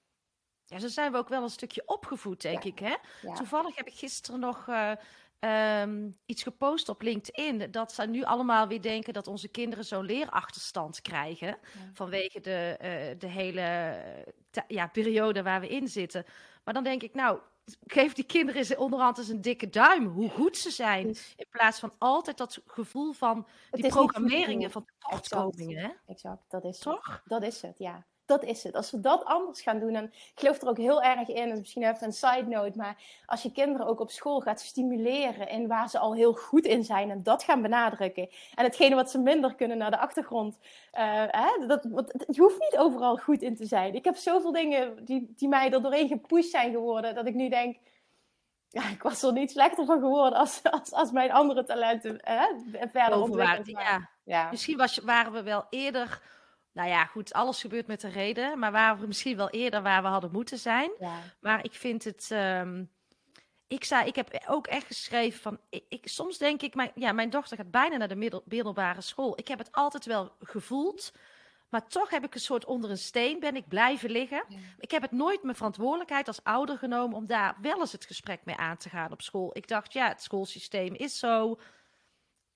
Ja, 0.65 0.79
zo 0.79 0.89
zijn 0.89 1.13
we 1.13 1.19
ook 1.19 1.29
wel 1.29 1.43
een 1.43 1.49
stukje 1.51 1.83
opgevoed, 1.87 2.41
denk 2.43 2.63
Ja. 2.63 2.71
ik. 2.71 2.79
Hè? 2.79 2.95
Ja. 3.29 3.35
Toevallig 3.35 3.77
heb 3.77 3.87
ik 3.87 3.95
gisteren 3.95 4.41
nog 4.41 4.69
eh, 4.69 4.93
ehm, 5.41 6.11
iets 6.27 6.43
gepost 6.43 6.89
op 6.89 7.03
LinkedIn. 7.03 7.71
Dat 7.71 7.93
ze 7.93 8.07
nu 8.07 8.23
allemaal 8.23 8.69
weer 8.69 8.83
denken 8.83 9.13
dat 9.13 9.27
onze 9.27 9.49
kinderen 9.49 9.85
zo'n 9.85 10.05
leerachterstand 10.05 11.01
krijgen. 11.03 11.59
Vanwege 11.93 12.41
de, 12.41 12.77
eh, 12.79 13.19
de 13.19 13.27
hele 13.27 13.61
eh, 13.61 14.63
ja, 14.67 14.87
periode 14.87 15.43
waar 15.43 15.61
we 15.61 15.69
in 15.69 15.89
zitten. 15.89 16.25
Maar 16.65 16.75
dan 16.75 16.85
denk 16.85 17.03
ik, 17.03 17.15
nou, 17.15 17.39
geef 17.87 18.13
die 18.13 18.25
kinderen 18.25 18.61
eens 18.61 18.77
onderhand 18.77 19.19
eens 19.19 19.29
een 19.29 19.41
dikke 19.41 19.69
duim. 19.69 20.07
Hoe 20.07 20.31
goed 20.31 20.57
ze 20.57 20.71
zijn. 20.71 21.07
In 21.37 21.47
plaats 21.51 21.79
van 21.79 21.93
altijd 21.99 22.37
dat 22.37 22.63
gevoel 22.67 23.13
van 23.13 23.47
die 23.71 23.89
programmeringen 23.89 24.71
van 24.71 24.85
tekortkomingen. 24.99 25.85
Hè? 25.85 25.91
Exact, 26.07 26.51
dat 26.51 26.65
is 26.65 26.75
het. 26.75 26.83
Toch? 26.83 27.23
Dat 27.25 27.43
is 27.43 27.63
het, 27.63 27.79
ja. 27.79 28.07
Dat 28.31 28.45
is 28.45 28.63
het. 28.63 28.75
Als 28.75 28.91
we 28.91 29.01
dat 29.01 29.25
anders 29.25 29.63
gaan 29.63 29.79
doen, 29.79 29.95
en 29.95 30.05
ik 30.05 30.33
geloof 30.35 30.61
er 30.61 30.69
ook 30.69 30.77
heel 30.77 31.03
erg 31.03 31.29
in, 31.29 31.51
en 31.51 31.59
misschien 31.59 31.83
even 31.83 32.07
een 32.07 32.13
side 32.13 32.47
note, 32.49 32.79
maar 32.79 32.97
als 33.27 33.43
je 33.43 33.53
kinderen 33.53 33.87
ook 33.87 34.01
op 34.01 34.11
school 34.11 34.41
gaat 34.41 34.61
stimuleren 34.61 35.49
in 35.49 35.67
waar 35.69 35.89
ze 35.89 35.99
al 35.99 36.15
heel 36.15 36.33
goed 36.33 36.65
in 36.65 36.85
zijn 36.85 37.11
en 37.11 37.23
dat 37.23 37.43
gaan 37.43 37.63
benadrukken. 37.63 38.29
En 38.55 38.65
hetgene 38.65 38.95
wat 38.95 39.11
ze 39.11 39.19
minder 39.19 39.55
kunnen 39.55 39.79
naar 39.79 39.91
de 39.91 39.99
achtergrond. 39.99 40.59
eh, 40.91 41.25
hè, 41.27 41.67
dat, 41.67 41.85
want 41.85 42.13
je 42.27 42.41
hoeft 42.41 42.59
niet 42.59 42.77
overal 42.79 43.17
goed 43.17 43.43
in 43.43 43.57
te 43.57 43.67
zijn. 43.67 43.95
Ik 43.95 44.05
heb 44.05 44.17
zoveel 44.17 44.53
dingen 44.53 45.05
die, 45.05 45.33
die 45.37 45.49
mij 45.49 45.71
er 45.73 45.83
doorheen 45.83 46.09
gepusht 46.09 46.51
zijn 46.51 46.73
geworden, 46.73 47.15
dat 47.15 47.27
ik 47.27 47.35
nu 47.35 47.49
denk, 47.49 47.77
ja, 48.69 48.89
ik 48.89 49.03
was 49.03 49.23
er 49.23 49.33
niet 49.33 49.51
slechter 49.51 49.85
van 49.85 50.01
geworden 50.01 50.39
als, 50.39 50.61
als, 50.63 50.93
als 50.93 51.11
mijn 51.11 51.33
andere 51.33 51.65
talenten 51.65 52.19
hè, 52.21 52.47
verder 52.89 53.21
ontwikkeld 53.21 53.71
waren. 53.71 53.89
Ja. 54.01 54.09
Ja. 54.25 54.51
Misschien 54.51 54.77
was, 54.77 54.99
waren 54.99 55.33
we 55.33 55.43
wel 55.43 55.67
eerder. 55.71 56.21
Nou 56.73 56.89
ja, 56.89 57.05
goed, 57.05 57.33
alles 57.33 57.61
gebeurt 57.61 57.87
met 57.87 58.03
een 58.03 58.11
reden. 58.13 58.59
Maar 58.59 58.73
waren 58.73 59.01
we 59.01 59.07
misschien 59.07 59.37
wel 59.37 59.51
eerder 59.51 59.83
waar 59.83 60.03
we 60.03 60.09
hadden 60.09 60.33
moeten 60.33 60.59
zijn. 60.59 60.91
Ja. 60.99 61.19
Maar 61.41 61.65
ik 61.65 61.73
vind 61.75 62.05
het. 62.05 62.29
ehm, 62.31 62.85
ik, 63.67 63.85
zei, 63.85 64.07
ik 64.07 64.17
heb 64.17 64.45
ook 64.47 64.67
echt 64.67 64.87
geschreven 64.87 65.41
van. 65.41 65.59
Ik, 65.69 65.85
ik- 65.89 66.09
soms 66.09 66.39
denk 66.39 66.63
ik, 66.63 66.75
mijn, 66.75 66.91
ja, 66.95 67.13
mijn 67.13 67.31
dochter 67.31 67.57
gaat 67.57 67.71
bijna 67.71 67.97
naar 67.97 68.09
de 68.09 68.17
middel, 68.17 68.43
middelbare 68.45 69.01
school. 69.01 69.39
Ik 69.39 69.49
heb 69.49 69.59
het 69.59 69.73
altijd 69.73 70.05
wel 70.07 70.33
gevoeld. 70.41 71.13
Maar 71.69 71.87
toch 71.87 72.11
heb 72.11 72.25
ik 72.25 72.35
een 72.35 72.41
soort 72.41 72.65
onder 72.65 72.91
een 72.91 72.99
steen 72.99 73.41
ben 73.41 73.57
ik 73.57 73.69
blijven 73.69 74.11
liggen. 74.11 74.45
Ja. 74.49 74.57
Ik 74.79 74.91
heb 74.91 75.03
het 75.03 75.11
nooit 75.11 75.43
mijn 75.43 75.57
verantwoordelijkheid 75.57 76.27
als 76.27 76.45
ouder 76.45 76.79
genomen 76.79 77.17
om 77.17 77.27
daar 77.27 77.57
wel 77.61 77.79
eens 77.81 77.93
het 77.93 78.05
gesprek 78.05 78.41
mee 78.45 78.57
aan 78.57 78.77
te 78.77 78.89
gaan 78.89 79.13
op 79.13 79.23
school. 79.23 79.51
Ik 79.57 79.69
dacht, 79.69 79.93
ja, 79.93 80.09
het 80.09 80.23
schoolsysteem 80.23 80.95
is 80.95 81.19
zo. 81.19 81.61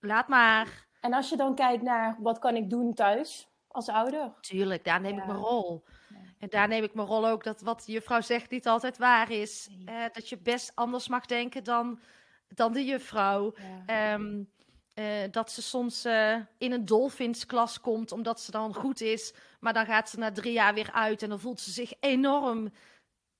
Laat 0.00 0.29
maar. 0.29 0.87
En 1.00 1.12
als 1.12 1.29
je 1.29 1.37
dan 1.37 1.55
kijkt 1.55 1.83
naar 1.83 2.16
wat 2.20 2.38
kan 2.38 2.57
ik 2.57 2.70
doen 2.70 2.94
thuis 2.94 3.48
als 3.74 3.88
ouder? 3.88 4.32
Tuurlijk, 4.40 4.84
daar 4.84 5.00
neem 5.00 5.18
ik 5.18 5.26
mijn 5.26 5.38
rol. 5.38 5.84
Ja. 6.08 6.16
En 6.38 6.48
daar 6.48 6.68
neem 6.68 6.84
ik 6.84 6.94
mijn 6.94 7.06
rol 7.06 7.28
ook 7.28 7.44
dat 7.44 7.60
wat 7.60 7.82
juffrouw 7.87 8.20
zegt 8.20 8.50
niet 8.50 8.66
altijd 8.66 8.98
waar 8.98 9.30
is. 9.30 9.68
Nee. 9.70 10.10
Dat 10.12 10.28
je 10.28 10.38
best 10.38 10.72
anders 10.74 11.08
mag 11.08 11.26
denken 11.26 11.64
dan, 11.64 12.00
dan 12.48 12.72
de 12.72 12.84
juffrouw. 12.84 13.54
Ja. 13.56 13.82
Ehm, 13.87 14.42
eh, 14.94 15.30
dat 15.30 15.52
ze 15.52 15.62
soms 15.62 16.04
eh, 16.04 16.37
in 16.58 16.72
een 16.72 16.84
dolfinsklas 16.84 17.80
komt 17.80 18.12
omdat 18.12 18.40
ze 18.40 18.50
dan 18.50 18.74
goed 18.74 19.00
is. 19.00 19.34
Maar 19.60 19.72
dan 19.72 19.87
gaat 19.87 20.10
ze 20.10 20.18
na 20.18 20.32
drie 20.32 20.52
jaar 20.52 20.74
weer 20.74 20.92
uit 20.92 21.22
en 21.22 21.28
dan 21.28 21.40
voelt 21.40 21.60
ze 21.60 21.70
zich 21.70 21.92
enorm 22.00 22.72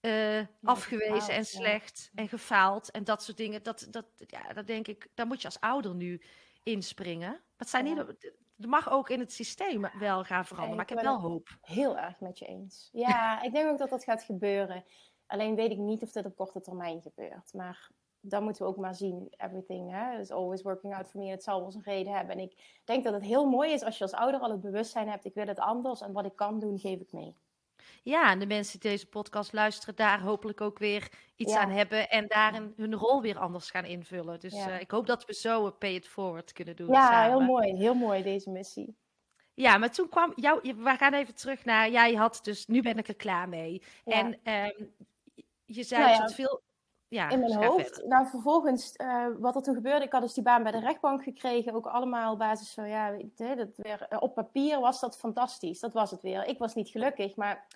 eh, 0.01 0.41
afgewezen 0.63 1.15
gefaald, 1.15 1.29
en 1.39 1.45
slecht 1.45 2.11
en 2.15 2.29
gefaald. 2.29 2.91
En 2.91 3.05
dat 3.05 3.23
soort 3.23 3.37
dingen. 3.37 3.63
Dat, 3.63 3.87
dat, 3.91 4.07
ja, 4.17 4.53
dat 4.53 4.67
denk 4.67 4.89
ik, 4.89 5.09
daar 5.15 5.27
moet 5.27 5.41
je 5.41 5.49
als 5.49 5.61
ouder 5.61 5.95
nu 5.95 6.21
inspringen. 6.63 7.41
Het 7.57 7.69
zijn 7.69 7.85
niet, 7.85 8.05
er 8.59 8.69
mag 8.69 8.91
ook 8.91 9.09
in 9.11 9.21
het 9.21 9.33
systeem 9.33 9.87
wel 9.99 10.25
gaan 10.25 10.45
veranderen. 10.45 10.77
Maar 10.77 10.91
ik 10.91 10.95
heb 10.95 11.05
wel 11.05 11.21
hoop. 11.21 11.49
Heel 11.61 11.99
erg 11.99 12.21
met 12.21 12.39
je 12.39 12.45
eens. 12.45 12.89
Ja, 12.93 13.43
ik 13.43 13.53
denk 13.53 13.71
ook 13.71 13.79
dat 13.79 13.91
dat 13.91 14.05
gaat 14.05 14.23
gebeuren. 14.23 14.85
Alleen 15.27 15.55
weet 15.55 15.71
ik 15.71 15.79
niet 15.79 16.03
of 16.03 16.13
dit 16.13 16.27
op 16.27 16.37
korte 16.37 16.61
termijn 16.61 17.03
gebeurt. 17.03 17.53
Maar 17.53 17.91
dan 18.21 18.43
moeten 18.43 18.63
we 18.63 18.69
ook 18.69 18.77
maar 18.77 18.95
zien. 18.95 19.35
Everything 19.37 19.91
hè, 19.91 20.19
is 20.19 20.31
always 20.31 20.63
working 20.63 20.95
out 20.95 21.09
for 21.09 21.21
me. 21.21 21.31
Het 21.31 21.43
zal 21.43 21.61
wel 21.61 21.71
zijn 21.71 21.85
reden 21.85 22.13
hebben. 22.13 22.37
En 22.37 22.43
ik 22.43 22.81
denk 22.85 23.05
dat 23.05 23.13
het 23.13 23.23
heel 23.23 23.47
mooi 23.47 23.73
is 23.73 23.83
als 23.83 23.99
je 23.99 24.05
als 24.05 24.13
ouder 24.13 24.41
al 24.41 24.51
het 24.51 24.61
bewustzijn 24.61 25.09
hebt. 25.09 25.25
Ik 25.25 25.35
wil 25.35 25.47
het 25.47 25.59
anders. 25.59 26.01
En 26.01 26.13
wat 26.13 26.25
ik 26.25 26.37
kan 26.37 26.59
doen, 26.59 26.79
geef 26.79 27.01
ik 27.01 27.13
mee. 27.13 27.37
Ja, 28.03 28.31
en 28.31 28.39
de 28.39 28.47
mensen 28.47 28.81
die 28.81 28.91
deze 28.91 29.07
podcast 29.07 29.53
luisteren, 29.53 29.95
daar 29.97 30.21
hopelijk 30.21 30.61
ook 30.61 30.79
weer 30.79 31.09
iets 31.37 31.53
Ja. 31.53 31.61
aan 31.61 31.71
hebben 31.71 32.11
en 32.11 32.27
daarin 32.29 32.73
hun 32.77 32.95
rol 32.95 33.23
weer 33.23 33.39
anders 33.39 33.71
gaan 33.71 33.85
invullen. 33.85 34.41
Dus 34.41 34.53
Ja. 34.55 34.69
eh, 34.71 34.81
ik 34.81 34.91
hoop 34.91 35.07
dat 35.07 35.25
we 35.25 35.35
zo 35.35 35.67
een 35.67 35.79
pay 35.79 35.95
it 35.95 36.09
forward 36.09 36.53
kunnen 36.53 36.77
doen. 36.77 36.89
Ja, 36.93 37.07
samen. 37.11 37.31
heel 37.31 37.41
mooi. 37.47 37.77
Heel 37.77 37.95
mooi 37.95 38.23
deze 38.23 38.51
missie. 38.51 38.97
Ja, 39.55 39.77
maar 39.79 39.91
toen 39.93 40.09
kwam 40.09 40.33
jou, 40.37 40.59
je- 40.63 40.75
we 40.75 40.97
gaan 40.97 41.13
even 41.15 41.35
terug 41.35 41.65
naar, 41.65 41.91
jij 41.91 42.15
had 42.15 42.41
dus, 42.43 42.67
nu 42.67 42.83
ben 42.83 42.99
ik 42.99 43.09
er 43.09 43.17
klaar 43.17 43.49
mee. 43.49 43.83
Ja. 44.05 44.13
En 44.13 44.39
ehm, 44.43 44.85
je 45.65 45.83
zei 45.83 46.03
Nou 46.05 46.15
ja, 46.15 46.29
veel, 46.29 46.63
ja, 47.15 47.31
in 47.31 47.41
mijn 47.41 47.65
hoofd. 47.65 47.89
verder. 47.89 48.09
Nou, 48.09 48.27
vervolgens, 48.27 48.93
eh, 48.93 49.27
wat 49.39 49.57
er 49.57 49.63
toen 49.63 49.75
gebeurde, 49.75 50.05
ik 50.05 50.13
had 50.13 50.23
dus 50.23 50.35
die 50.35 50.43
baan 50.43 50.63
bij 50.63 50.73
de 50.73 50.79
rechtbank 50.79 51.23
gekregen. 51.23 51.75
Ook 51.75 51.87
allemaal 51.87 52.33
op 52.33 52.39
basis 52.39 52.75
van, 52.75 52.89
ja, 52.89 53.11
weet 53.11 53.39
je, 53.39 53.55
dat 53.57 53.77
weer, 53.77 54.07
eh, 54.09 54.19
op 54.21 54.35
papier 54.35 54.81
was 54.81 55.01
dat 55.01 55.19
fantastisch. 55.19 55.81
Dat 55.81 55.93
was 55.93 56.11
het 56.11 56.23
weer. 56.23 56.47
Ik 56.47 56.59
was 56.59 56.75
niet 56.75 56.89
gelukkig, 56.89 57.37
maar 57.37 57.67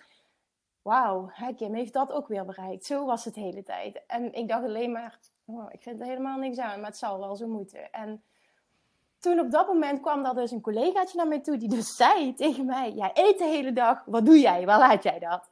wauw, 0.81 1.31
Kim 1.55 1.73
heeft 1.73 1.93
dat 1.93 2.11
ook 2.11 2.27
weer 2.27 2.45
bereikt. 2.45 2.85
Zo 2.85 3.05
was 3.05 3.25
het 3.25 3.33
de 3.33 3.41
hele 3.41 3.63
tijd. 3.63 4.01
En 4.07 4.33
ik 4.33 4.47
dacht 4.47 4.63
alleen 4.63 4.91
maar, 4.91 5.19
oh, 5.45 5.65
ik 5.69 5.81
vind 5.81 5.99
er 5.99 6.07
helemaal 6.07 6.37
niks 6.37 6.57
aan, 6.57 6.79
maar 6.79 6.89
het 6.89 6.97
zal 6.97 7.19
wel 7.19 7.35
zo 7.35 7.47
moeten. 7.47 7.91
En 7.91 8.23
toen 9.19 9.39
op 9.39 9.51
dat 9.51 9.67
moment 9.67 10.01
kwam 10.01 10.25
er 10.25 10.35
dus 10.35 10.51
een 10.51 10.61
collegaatje 10.61 11.17
naar 11.17 11.27
mij 11.27 11.39
toe, 11.39 11.57
die 11.57 11.69
dus 11.69 11.95
zei 11.95 12.33
tegen 12.33 12.65
mij, 12.65 12.91
jij 12.91 13.11
eet 13.13 13.37
de 13.37 13.45
hele 13.45 13.73
dag, 13.73 14.03
wat 14.05 14.25
doe 14.25 14.39
jij, 14.39 14.65
waar 14.65 14.79
laat 14.79 15.03
jij 15.03 15.19
dat? 15.19 15.49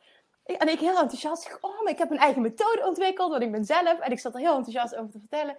Ik- 0.48 0.56
En 0.62 0.70
ik 0.70 0.80
heel 0.80 1.00
enthousiast, 1.00 1.44
zeg, 1.44 1.58
oh, 1.62 1.82
maar 1.84 1.92
ik 1.94 1.98
heb 1.98 2.12
een 2.12 2.18
eigen 2.18 2.42
methode 2.42 2.86
ontwikkeld, 2.88 3.30
want 3.32 3.44
ik 3.44 3.52
ben 3.52 3.66
zelf. 3.66 4.00
En 4.00 4.12
ik 4.12 4.20
zat 4.20 4.34
er 4.34 4.40
heel 4.40 4.56
enthousiast 4.56 4.96
over 4.96 5.12
te 5.12 5.20
vertellen. 5.20 5.58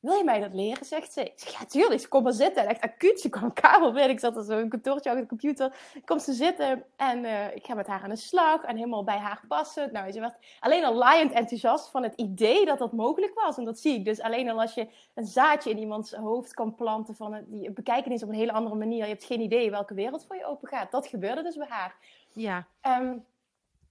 Wil 0.00 0.14
je 0.16 0.24
mij 0.24 0.40
dat 0.40 0.54
leren, 0.54 0.84
zegt 0.86 1.12
ze. 1.12 1.22
Ik 1.24 1.32
zeg, 1.36 1.58
ja, 1.60 1.64
tuurlijk. 1.66 2.00
Ze 2.00 2.08
komt 2.08 2.24
maar 2.24 2.32
zitten. 2.32 2.62
En 2.62 2.68
echt 2.68 2.80
acuut, 2.80 3.20
ze 3.20 3.28
kwam 3.28 3.44
een 3.44 3.52
kamer 3.52 3.92
binnen. 3.92 4.10
Ik 4.10 4.20
zat 4.20 4.36
er 4.36 4.44
zo 4.44 4.52
in 4.52 4.58
een 4.58 4.68
kantoortje 4.68 5.10
achter 5.10 5.22
de 5.22 5.28
computer. 5.28 5.76
Komt 6.04 6.22
ze 6.22 6.32
zitten 6.32 6.84
en 6.96 7.24
eh, 7.24 7.54
ik 7.56 7.64
ga 7.66 7.74
met 7.74 7.86
haar 7.86 8.02
aan 8.02 8.08
de 8.08 8.16
slag. 8.16 8.62
En 8.62 8.76
helemaal 8.76 9.04
bij 9.04 9.16
haar 9.18 9.42
passen. 9.48 9.92
Nou, 9.92 10.12
ze 10.12 10.20
werd 10.20 10.34
alleen 10.60 10.84
al 10.84 10.94
laaiend 10.94 11.32
enthousiast 11.32 11.90
van 11.90 12.02
het 12.02 12.12
idee 12.16 12.64
dat 12.64 12.78
dat 12.78 12.92
mogelijk 12.92 13.34
was. 13.34 13.56
En 13.58 13.64
dat 13.64 13.78
zie 13.78 13.94
ik 13.94 14.04
dus 14.04 14.20
alleen 14.20 14.50
al 14.50 14.60
als 14.60 14.74
je 14.74 14.88
een 15.14 15.24
zaadje 15.26 15.70
in 15.70 15.78
iemands 15.78 16.12
hoofd 16.12 16.54
kan 16.54 16.74
planten. 16.74 17.14
Van 17.14 17.32
het, 17.34 17.44
die 17.48 17.70
bekijken 17.70 18.12
is 18.12 18.22
op 18.22 18.28
een 18.28 18.34
hele 18.34 18.52
andere 18.52 18.76
manier. 18.76 19.02
Je 19.04 19.10
hebt 19.10 19.24
geen 19.24 19.40
idee 19.40 19.70
welke 19.70 19.94
wereld 19.94 20.24
voor 20.26 20.36
je 20.36 20.46
open 20.46 20.68
gaat. 20.68 20.90
Dat 20.90 21.06
gebeurde 21.06 21.42
dus 21.42 21.56
bij 21.56 21.66
haar. 21.70 21.94
Ja, 22.32 22.66
Ehm, 22.80 23.16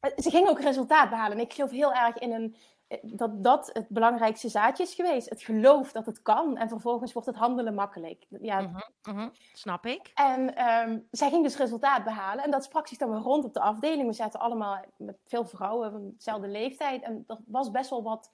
ze 0.01 0.29
ging 0.29 0.47
ook 0.49 0.59
resultaat 0.61 1.09
behalen. 1.09 1.37
En 1.37 1.43
ik 1.43 1.53
geloof 1.53 1.71
heel 1.71 1.93
erg 1.93 2.17
in 2.17 2.31
een, 2.31 2.55
dat 3.01 3.43
dat 3.43 3.69
het 3.73 3.89
belangrijkste 3.89 4.49
zaadje 4.49 4.83
is 4.83 4.93
geweest. 4.93 5.29
Het 5.29 5.41
geloof 5.41 5.91
dat 5.91 6.05
het 6.05 6.21
kan. 6.21 6.57
En 6.57 6.69
vervolgens 6.69 7.13
wordt 7.13 7.27
het 7.27 7.37
handelen 7.37 7.73
makkelijk. 7.73 8.25
Ja. 8.29 8.61
Mhm, 8.61 8.79
mhm, 9.09 9.29
Snap 9.53 9.85
ik. 9.85 10.11
En 10.13 10.55
ehm, 10.55 10.99
zij 11.11 11.29
ging 11.29 11.43
dus 11.43 11.57
resultaat 11.57 12.03
behalen. 12.03 12.43
En 12.43 12.51
dat 12.51 12.63
sprak 12.63 12.87
zich 12.87 12.97
dan 12.97 13.09
weer 13.11 13.19
rond 13.19 13.43
op 13.45 13.53
de 13.53 13.59
afdeling. 13.61 14.07
We 14.07 14.13
zaten 14.13 14.39
allemaal 14.39 14.85
met 14.97 15.17
veel 15.25 15.45
vrouwen 15.45 15.91
van 15.91 16.11
dezelfde 16.17 16.47
leeftijd. 16.47 17.03
En 17.03 17.23
er 17.27 17.37
was 17.45 17.71
best 17.71 17.89
wel 17.89 18.03
wat... 18.03 18.31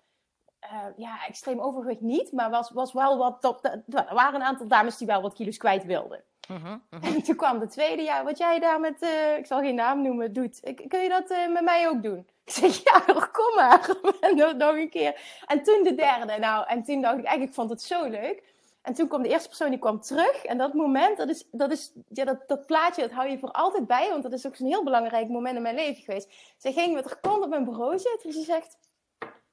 eh, 0.60 0.86
ja, 0.98 1.26
extreem 1.28 1.60
overgewicht 1.60 2.02
niet. 2.02 2.32
Maar 2.32 2.50
was, 2.50 2.72
was 2.72 2.94
wel 2.94 3.18
wat... 3.18 3.42
Top, 3.42 3.66
er 3.66 4.14
waren 4.14 4.36
een 4.42 4.48
aantal 4.48 4.68
dames 4.68 4.98
die 4.98 5.08
wel 5.08 5.22
wat 5.22 5.34
kilo's 5.34 5.58
kwijt 5.58 5.84
wilden. 5.84 6.24
Mhm, 6.48 6.78
mhm. 6.90 7.04
En 7.04 7.24
toen 7.24 7.36
kwam 7.36 7.60
de 7.60 7.68
tweede, 7.68 8.02
ja, 8.02 8.24
wat 8.24 8.38
jij 8.38 8.60
daar 8.60 8.80
met, 8.80 9.02
eh, 9.02 9.38
ik 9.38 9.46
zal 9.46 9.60
geen 9.60 9.76
naam 9.76 10.02
noemen, 10.02 10.34
doet. 10.34 10.60
Kun 10.88 11.00
je 11.00 11.10
dat 11.10 11.30
eh, 11.30 11.48
met 11.48 11.64
mij 11.64 11.90
ook 11.90 12.04
doen? 12.04 12.28
Ik 12.46 12.52
zeg, 12.54 12.84
ja, 12.90 13.00
kom 13.32 13.56
maar. 13.56 13.90
En 14.20 14.36
nog, 14.38 14.54
nog 14.54 14.76
een 14.76 14.90
keer. 14.90 15.42
En 15.46 15.64
toen 15.64 15.84
de 15.84 15.96
derde, 15.96 16.38
nou, 16.40 16.68
en 16.68 16.84
toen 16.84 17.02
dacht 17.02 17.18
ik, 17.18 17.24
eigenlijk 17.24 17.56
vond 17.56 17.70
het 17.70 17.82
zo 17.82 18.08
leuk. 18.08 18.44
En 18.82 18.94
toen 18.94 19.08
kwam 19.08 19.22
de 19.22 19.30
eerste 19.30 19.48
persoon, 19.48 19.70
die 19.70 19.80
kwam 19.80 20.02
terug. 20.02 20.44
En 20.44 20.58
dat 20.58 20.74
moment, 20.74 21.18
dat 21.18 21.30
is, 21.30 21.48
dat 21.52 21.72
is, 21.72 21.92
ja, 22.10 22.26
dat, 22.26 22.48
dat 22.48 22.66
plaatje, 22.66 23.02
dat 23.02 23.12
hou 23.12 23.30
je 23.30 23.40
voor 23.40 23.52
altijd 23.52 23.88
bij. 23.88 24.10
Want 24.10 24.24
dat 24.24 24.34
is 24.34 24.48
ook 24.48 24.56
zo'n 24.56 24.68
heel 24.68 24.84
belangrijk 24.84 25.28
moment 25.28 25.56
in 25.56 25.62
mijn 25.62 25.76
leven 25.76 26.04
geweest. 26.04 26.34
Ze 26.58 26.74
ging 26.74 26.94
met 26.94 27.06
haar 27.06 27.20
kont 27.20 27.44
op 27.44 27.50
mijn 27.50 27.64
bureau 27.64 28.00
zitten 28.00 28.30
en 28.30 28.34
ze 28.34 28.42
zegt... 28.42 28.78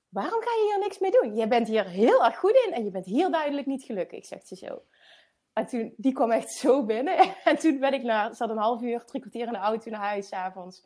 Waarom 0.09 0.41
ga 0.43 0.51
je 0.51 0.71
hier 0.71 0.79
niks 0.79 0.99
mee 0.99 1.11
doen? 1.11 1.37
Je 1.37 1.49
bent 1.49 1.69
hier 1.69 1.85
heel 1.85 2.25
erg 2.25 2.37
goed 2.39 2.65
in 2.67 2.73
en 2.73 2.85
je 2.85 2.91
bent 2.91 3.07
hier 3.07 3.31
duidelijk 3.31 3.67
niet 3.67 3.83
gelukkig, 3.83 4.27
zegt 4.27 4.49
ze 4.49 4.57
zo. 4.57 4.83
En 5.55 5.67
toen, 5.67 5.95
die 5.97 6.13
kwam 6.13 6.31
echt 6.31 6.51
zo 6.53 6.85
binnen. 6.85 7.17
En 7.45 7.59
toen 7.59 7.79
ben 7.79 7.93
ik 7.93 8.03
naar, 8.03 8.35
zat 8.35 8.51
een 8.51 8.57
half 8.57 8.83
uur, 8.83 9.05
drie 9.05 9.21
kwartier 9.21 9.47
in 9.47 9.53
de 9.53 9.59
auto 9.59 9.91
naar 9.91 10.01
huis 10.01 10.29
's 10.29 10.33
avonds. 10.33 10.85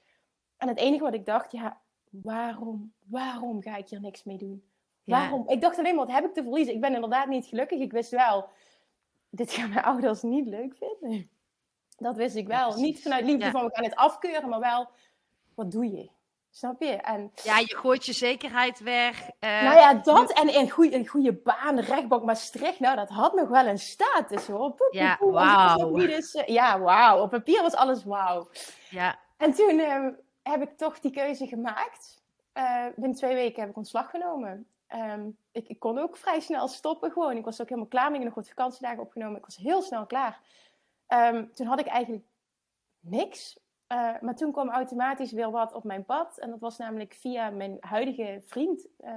En 0.56 0.68
het 0.68 0.78
enige 0.78 1.02
wat 1.02 1.14
ik 1.14 1.26
dacht, 1.26 1.52
ja, 1.52 1.80
waarom, 2.10 2.92
waarom 3.06 3.62
ga 3.62 3.76
ik 3.76 3.88
hier 3.88 4.00
niks 4.00 4.24
mee 4.24 4.38
doen? 4.38 4.62
Ja. 5.04 5.18
Waarom? 5.18 5.48
Ik 5.48 5.60
dacht 5.60 5.78
alleen 5.78 5.94
maar, 5.94 6.06
wat 6.06 6.14
heb 6.14 6.24
ik 6.24 6.34
te 6.34 6.42
verliezen? 6.42 6.74
Ik 6.74 6.80
ben 6.80 6.94
inderdaad 6.94 7.28
niet 7.28 7.46
gelukkig. 7.46 7.78
Ik 7.80 7.92
wist 7.92 8.10
wel, 8.10 8.48
dit 9.30 9.52
gaan 9.52 9.68
mijn 9.68 9.84
ouders 9.90 10.22
niet 10.22 10.46
leuk 10.46 10.76
vinden. 10.76 11.30
Dat 11.96 12.16
wist 12.16 12.36
ik 12.36 12.46
wel. 12.46 12.76
Niet 12.76 13.02
vanuit 13.02 13.24
liefde 13.24 13.44
Ja. 13.44 13.50
van 13.50 13.64
we 13.64 13.74
gaan 13.74 13.84
het 13.84 13.94
afkeuren, 13.96 14.48
maar 14.48 14.60
wel, 14.60 14.88
wat 15.54 15.70
doe 15.70 15.90
je? 15.90 16.10
Snap 16.50 16.82
je? 16.82 16.90
En 16.92 17.32
Ja, 17.42 17.58
je 17.58 17.76
gooit 17.76 18.06
je 18.06 18.12
zekerheid 18.12 18.78
weg. 18.80 19.28
eh, 19.38 19.62
nou 19.62 19.76
ja, 19.76 19.94
dat 19.94 20.32
en 20.32 20.54
een 20.58 20.70
goede, 20.70 20.94
een 20.96 21.06
goede 21.06 21.32
baan, 21.32 21.78
rechtbank 21.80 22.24
Maastricht, 22.24 22.80
nou, 22.80 22.96
dat 22.96 23.08
had 23.08 23.34
nog 23.34 23.48
wel 23.48 23.66
een 23.66 23.78
status 23.78 24.46
hoor. 24.46 24.74
Ja, 24.90 25.16
wauw. 25.20 25.96
eh, 25.98 26.46
ja, 26.46 26.80
wauw. 26.80 27.22
Op 27.22 27.30
papier 27.30 27.62
was 27.62 27.74
alles 27.74 28.04
wauw. 28.04 28.48
ja. 28.90 29.18
En 29.36 29.52
toen 29.52 29.78
ehm, 29.78 30.10
heb 30.42 30.62
ik 30.62 30.76
toch 30.76 31.00
die 31.00 31.10
keuze 31.10 31.46
gemaakt. 31.46 32.22
Eh, 32.52 32.86
binnen 32.96 33.16
twee 33.16 33.34
weken 33.34 33.60
heb 33.60 33.70
ik 33.70 33.76
ontslag 33.76 34.10
genomen. 34.10 34.66
Ehm, 34.86 35.28
ik, 35.52 35.68
ik 35.68 35.78
kon 35.78 35.98
ook 35.98 36.16
vrij 36.16 36.40
snel 36.40 36.68
stoppen 36.68 37.10
gewoon. 37.12 37.36
Ik 37.36 37.44
was 37.44 37.60
ook 37.60 37.68
helemaal 37.68 37.88
klaar. 37.90 38.08
Ik 38.08 38.14
heb 38.14 38.24
nog 38.24 38.34
wat 38.34 38.48
vakantiedagen 38.48 39.00
opgenomen. 39.02 39.38
Ik 39.38 39.44
was 39.44 39.56
heel 39.56 39.82
snel 39.82 40.06
klaar. 40.06 40.40
Ehm, 41.06 41.44
toen 41.54 41.66
had 41.66 41.80
ik 41.80 41.86
eigenlijk 41.86 42.24
niks. 43.00 43.58
Eh, 43.88 44.14
maar 44.20 44.34
toen 44.36 44.52
kwam 44.52 44.68
automatisch 44.70 45.32
weer 45.32 45.50
wat 45.50 45.72
op 45.72 45.84
mijn 45.84 46.04
pad. 46.04 46.38
En 46.38 46.50
dat 46.50 46.60
was 46.60 46.76
namelijk 46.78 47.14
via 47.14 47.50
mijn 47.50 47.76
huidige 47.80 48.42
vriend. 48.46 48.86
eh, 48.98 49.12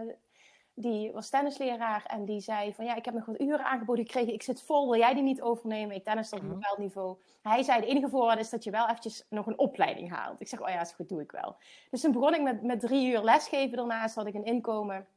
die 0.73 1.11
was 1.11 1.29
tennisleraar 1.29 2.05
en 2.05 2.25
die 2.25 2.39
zei 2.39 2.73
van 2.73 2.85
ja, 2.85 2.95
ik 2.95 3.05
heb 3.05 3.13
nog 3.13 3.25
wat 3.25 3.41
uren 3.41 3.65
aangeboden 3.65 4.05
gekregen. 4.05 4.33
Ik 4.33 4.43
zit 4.43 4.61
vol, 4.61 4.89
wil 4.89 4.99
jij 4.99 5.13
die 5.13 5.23
niet 5.23 5.41
overnemen? 5.41 5.95
Ik 5.95 6.03
tennis 6.03 6.31
op 6.33 6.39
een 6.39 6.45
Mhm. 6.45 6.53
bepaald 6.53 6.77
niveau. 6.77 7.17
Hij 7.41 7.63
zei 7.63 7.81
de 7.81 7.87
enige 7.87 8.09
voorwaarde 8.09 8.41
is 8.41 8.49
dat 8.49 8.63
je 8.63 8.71
wel 8.71 8.87
eventjes 8.87 9.25
nog 9.29 9.45
een 9.47 9.57
opleiding 9.59 10.09
haalt. 10.09 10.41
Ik 10.41 10.47
zeg, 10.47 10.61
oh 10.61 10.69
ja, 10.69 10.81
is 10.81 10.91
goed, 10.91 11.09
doe 11.09 11.21
ik 11.21 11.31
wel. 11.31 11.55
Dus 11.89 12.01
toen 12.01 12.11
begon 12.11 12.33
ik 12.33 12.41
met, 12.41 12.61
met 12.63 12.79
drie 12.79 13.11
uur 13.11 13.21
lesgeven. 13.23 13.77
Daarnaast 13.77 14.15
had 14.15 14.25
ik 14.25 14.33
een 14.33 14.45
inkomen. 14.45 15.07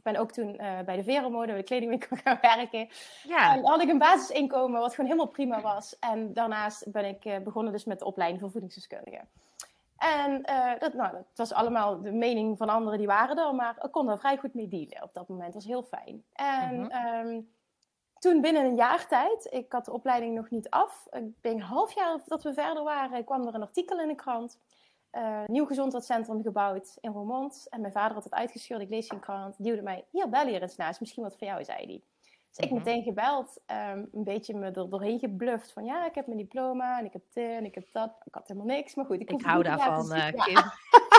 Ik 0.00 0.06
ben 0.12 0.16
ook 0.20 0.32
toen 0.32 0.56
eh, 0.58 0.80
bij 0.80 0.96
de 0.96 1.02
Veromode, 1.02 1.46
bij 1.46 1.56
de 1.56 1.62
kledingwinkel 1.62 2.16
gaan 2.24 2.38
werken. 2.40 2.88
ja. 3.22 3.54
En 3.54 3.64
had 3.66 3.82
ik 3.82 3.88
een 3.88 3.98
basisinkomen, 3.98 4.80
wat 4.80 4.94
gewoon 4.94 5.10
helemaal 5.10 5.32
prima 5.32 5.60
was. 5.60 5.98
En 5.98 6.32
daarnaast 6.32 6.90
ben 6.92 7.04
ik 7.04 7.24
eh, 7.24 7.38
begonnen 7.38 7.72
dus 7.72 7.84
met 7.84 7.98
de 7.98 8.04
opleiding 8.04 8.40
voor 8.40 8.50
voedingsdeskundige. 8.50 9.20
En 9.98 10.42
eh, 10.42 10.78
dat, 10.78 10.94
nou, 10.94 11.12
dat 11.12 11.24
was 11.34 11.52
allemaal 11.52 12.00
de 12.02 12.12
mening 12.12 12.58
van 12.58 12.68
anderen, 12.68 12.98
die 12.98 13.06
waren 13.06 13.36
er. 13.38 13.54
Maar 13.54 13.76
ik 13.82 13.90
kon 13.90 14.08
er 14.08 14.18
vrij 14.18 14.36
goed 14.36 14.54
mee 14.54 14.68
dealen 14.68 15.02
op 15.02 15.14
dat 15.14 15.28
moment. 15.28 15.52
Dat 15.52 15.62
was 15.62 15.72
heel 15.72 15.82
fijn. 15.82 16.24
En 16.32 16.80
Mhm. 16.80 16.90
ehm, 16.90 17.40
toen 18.18 18.40
binnen 18.40 18.64
een 18.64 18.76
jaar 18.76 19.06
tijd, 19.06 19.46
ik 19.50 19.72
had 19.72 19.84
de 19.84 19.92
opleiding 19.92 20.34
nog 20.34 20.50
niet 20.50 20.70
af. 20.70 21.06
Ik 21.10 21.40
ben 21.40 21.52
een 21.52 21.60
half 21.62 21.92
jaar 21.94 22.18
dat 22.26 22.42
we 22.42 22.54
verder 22.54 22.82
waren, 22.82 23.24
kwam 23.24 23.46
er 23.46 23.54
een 23.54 23.62
artikel 23.62 24.00
in 24.00 24.08
de 24.08 24.14
krant. 24.14 24.58
Eh, 25.10 25.42
nieuw 25.46 25.66
gezondheidscentrum 25.66 26.42
gebouwd 26.42 26.96
in 27.00 27.12
Roermond. 27.12 27.66
En 27.70 27.80
mijn 27.80 27.92
vader 27.92 28.14
had 28.14 28.24
het 28.24 28.34
uitgescheurd. 28.34 28.80
Ik 28.80 28.88
lees 28.88 29.08
in 29.08 29.20
krant. 29.20 29.54
Duwde 29.64 29.82
mij, 29.82 30.04
hier, 30.10 30.28
bel 30.28 30.46
hier 30.46 30.62
eens 30.62 30.76
naast. 30.76 31.00
Misschien 31.00 31.22
wat 31.22 31.36
voor 31.38 31.46
jou, 31.46 31.64
zei 31.64 31.78
hij. 31.86 32.02
Dus 32.48 32.58
ik 32.64 32.64
Mhm. 32.70 32.74
meteen 32.74 33.02
gebeld. 33.02 33.60
ehm, 33.66 33.98
een 34.12 34.24
beetje 34.24 34.54
me 34.54 34.66
er 34.70 34.90
doorheen 34.90 35.18
gebluft. 35.18 35.72
Van 35.72 35.84
ja, 35.84 36.06
ik 36.06 36.14
heb 36.14 36.26
mijn 36.26 36.38
diploma. 36.38 36.98
En 36.98 37.04
ik 37.04 37.12
heb 37.12 37.22
dit 37.32 37.50
en 37.50 37.64
ik 37.64 37.74
heb 37.74 37.86
dat. 37.92 38.12
Ik 38.24 38.34
had 38.34 38.48
helemaal 38.48 38.76
niks. 38.76 38.94
Maar 38.94 39.04
goed, 39.04 39.20
ik, 39.20 39.30
Ik 39.30 39.42
hou 39.42 39.62
daarvan, 39.62 40.04
zien. 40.04 40.16
Ja. 40.16 40.30
Kim. 40.30 40.54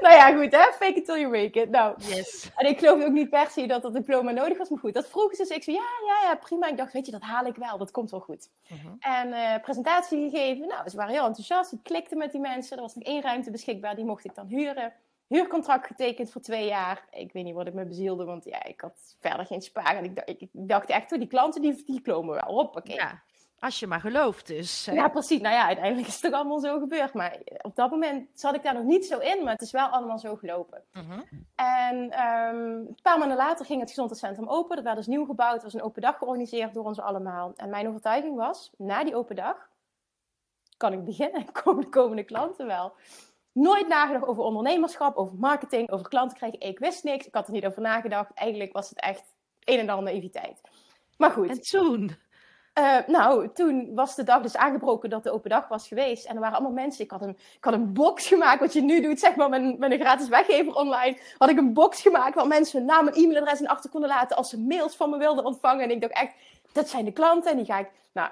nou 0.04 0.14
ja, 0.14 0.32
goed 0.36 0.52
hè. 0.52 0.72
Fake 0.72 0.94
it 0.94 1.04
till 1.04 1.18
you 1.20 1.28
make 1.30 1.60
it. 1.60 1.70
Nou, 1.70 1.94
Yes. 1.98 2.50
en 2.56 2.66
ik 2.68 2.78
geloof 2.78 3.04
ook 3.04 3.12
niet 3.12 3.30
per 3.30 3.46
se 3.50 3.66
dat 3.66 3.82
dat 3.82 3.92
diploma 3.92 4.30
nodig 4.30 4.58
was. 4.58 4.68
Maar 4.68 4.78
goed, 4.78 4.94
dat 4.94 5.08
vroeg 5.08 5.34
ze. 5.34 5.42
Dus 5.42 5.56
ik 5.56 5.62
zei 5.62 5.76
ja, 5.76 5.82
ja, 6.06 6.28
ja, 6.30 6.36
prima. 6.36 6.66
Ik 6.68 6.76
dacht, 6.76 6.92
weet 6.92 7.06
je, 7.06 7.12
dat 7.12 7.22
haal 7.22 7.44
ik 7.44 7.56
wel. 7.56 7.78
Dat 7.78 7.90
komt 7.90 8.10
wel 8.10 8.20
goed. 8.20 8.48
Mhm. 8.68 8.94
En 9.00 9.32
eh, 9.32 9.62
presentatie 9.62 10.30
gegeven. 10.30 10.68
Nou, 10.68 10.88
ze 10.88 10.96
waren 10.96 11.12
heel 11.12 11.26
enthousiast. 11.26 11.72
Ik 11.72 11.82
klikte 11.82 12.16
met 12.16 12.32
die 12.32 12.40
mensen. 12.40 12.76
Er 12.76 12.82
was 12.82 12.94
nog 12.94 13.04
één 13.04 13.22
ruimte 13.22 13.50
beschikbaar. 13.50 13.94
Die 13.96 14.04
mocht 14.04 14.24
ik 14.24 14.34
dan 14.34 14.46
huren. 14.46 14.92
Huurcontract 15.26 15.86
getekend 15.86 16.30
voor 16.32 16.40
twee 16.40 16.66
jaar. 16.66 17.04
Ik 17.10 17.32
weet 17.32 17.44
niet 17.44 17.54
wat 17.54 17.66
ik 17.66 17.74
me 17.74 17.84
bezielde, 17.84 18.24
want 18.24 18.44
ja, 18.44 18.64
ik 18.64 18.80
had 18.80 19.16
verder 19.20 19.46
geen 19.46 19.62
spaar. 19.62 19.96
En 19.96 20.04
ik 20.04 20.14
dacht, 20.16 20.28
ik, 20.28 20.40
ik 20.40 20.48
dacht 20.52 20.88
echt, 20.88 21.12
oh, 21.12 21.18
die 21.18 21.28
klanten 21.28 21.62
die, 21.62 21.82
die 21.86 22.00
komen 22.02 22.34
wel. 22.34 22.54
Hoppakee. 22.54 22.94
Ja. 22.94 23.22
Als 23.60 23.80
je 23.80 23.86
maar 23.86 24.00
gelooft 24.00 24.46
dus. 24.46 24.86
hè. 24.86 24.92
ja, 24.92 25.08
precies. 25.08 25.40
Nou 25.40 25.54
ja, 25.54 25.66
uiteindelijk 25.66 26.06
is 26.06 26.12
het 26.12 26.22
toch 26.22 26.32
allemaal 26.32 26.60
zo 26.60 26.78
gebeurd. 26.78 27.14
Maar 27.14 27.38
op 27.62 27.76
dat 27.76 27.90
moment 27.90 28.28
zat 28.34 28.54
ik 28.54 28.62
daar 28.62 28.74
nog 28.74 28.82
niet 28.82 29.06
zo 29.06 29.18
in, 29.18 29.42
maar 29.44 29.52
het 29.52 29.62
is 29.62 29.70
wel 29.70 29.86
allemaal 29.86 30.18
zo 30.18 30.36
gelopen. 30.36 30.82
Mhm. 30.92 31.20
En 31.54 32.10
ehm, 32.10 32.56
een 32.56 32.98
paar 33.02 33.18
maanden 33.18 33.36
later 33.36 33.66
ging 33.66 33.80
het 33.80 33.88
gezondheidscentrum 33.88 34.48
open. 34.48 34.76
Dat 34.76 34.84
werd 34.84 34.96
dus 34.96 35.06
nieuw 35.06 35.24
gebouwd. 35.24 35.56
Er 35.56 35.62
was 35.62 35.74
een 35.74 35.82
open 35.82 36.02
dag 36.02 36.18
georganiseerd 36.18 36.74
door 36.74 36.84
ons 36.84 37.00
allemaal. 37.00 37.52
En 37.56 37.70
mijn 37.70 37.88
overtuiging 37.88 38.36
was, 38.36 38.70
na 38.76 39.04
die 39.04 39.16
open 39.16 39.36
dag 39.36 39.68
kan 40.76 40.92
ik 40.92 41.04
beginnen. 41.04 41.52
Komen 41.62 41.84
de 41.84 41.88
komende 41.88 42.24
klanten 42.24 42.66
wel. 42.66 42.92
Nooit 43.52 43.88
nagedacht 43.88 44.26
over 44.26 44.42
ondernemerschap, 44.42 45.16
over 45.16 45.36
marketing, 45.38 45.90
over 45.90 46.08
klanten 46.08 46.36
krijgen. 46.36 46.60
Ik 46.60 46.78
wist 46.78 47.04
niks. 47.04 47.26
Ik 47.26 47.34
had 47.34 47.46
er 47.46 47.52
niet 47.52 47.66
over 47.66 47.82
nagedacht. 47.82 48.34
Eigenlijk 48.34 48.72
was 48.72 48.88
het 48.88 49.00
echt 49.00 49.34
een 49.64 49.78
en 49.78 49.88
ander 49.88 50.12
naïviteit. 50.12 50.60
Maar 51.16 51.30
goed. 51.30 51.48
En 51.48 51.60
toen? 51.60 52.16
Eh, 52.80 52.96
nou, 53.06 53.52
toen 53.52 53.94
was 53.94 54.14
de 54.14 54.24
dag 54.24 54.42
dus 54.42 54.56
aangebroken 54.56 55.10
dat 55.10 55.22
de 55.22 55.30
open 55.30 55.50
dag 55.50 55.68
was 55.68 55.88
geweest. 55.88 56.24
En 56.24 56.34
er 56.34 56.40
waren 56.40 56.56
allemaal 56.56 56.72
mensen. 56.84 57.04
Ik 57.04 57.10
had 57.10 57.22
een, 57.22 57.36
ik 57.56 57.64
had 57.64 57.72
een 57.72 57.92
box 57.92 58.26
gemaakt, 58.26 58.60
wat 58.60 58.72
je 58.72 58.82
nu 58.82 59.00
doet, 59.00 59.20
zeg 59.20 59.36
maar, 59.36 59.48
met, 59.48 59.92
een 59.92 60.00
gratis 60.00 60.28
weggever 60.28 60.74
online. 60.74 61.18
Had 61.38 61.50
ik 61.50 61.58
een 61.58 61.72
box 61.72 62.00
gemaakt 62.00 62.34
waar 62.34 62.46
mensen 62.46 62.78
hun 62.78 62.86
naam 62.86 63.08
en 63.08 63.14
e-mailadres 63.14 63.60
in 63.60 63.68
achter 63.68 63.90
konden 63.90 64.08
laten 64.08 64.36
als 64.36 64.50
ze 64.50 64.60
mails 64.60 64.96
van 64.96 65.10
me 65.10 65.18
wilden 65.18 65.44
ontvangen. 65.44 65.84
En 65.84 65.90
ik 65.90 66.00
dacht 66.00 66.12
echt, 66.12 66.34
dat 66.72 66.88
zijn 66.88 67.04
de 67.04 67.12
klanten. 67.12 67.50
En 67.50 67.56
die 67.56 67.66
ga 67.66 67.78
ik, 67.78 67.90
nou, 68.12 68.30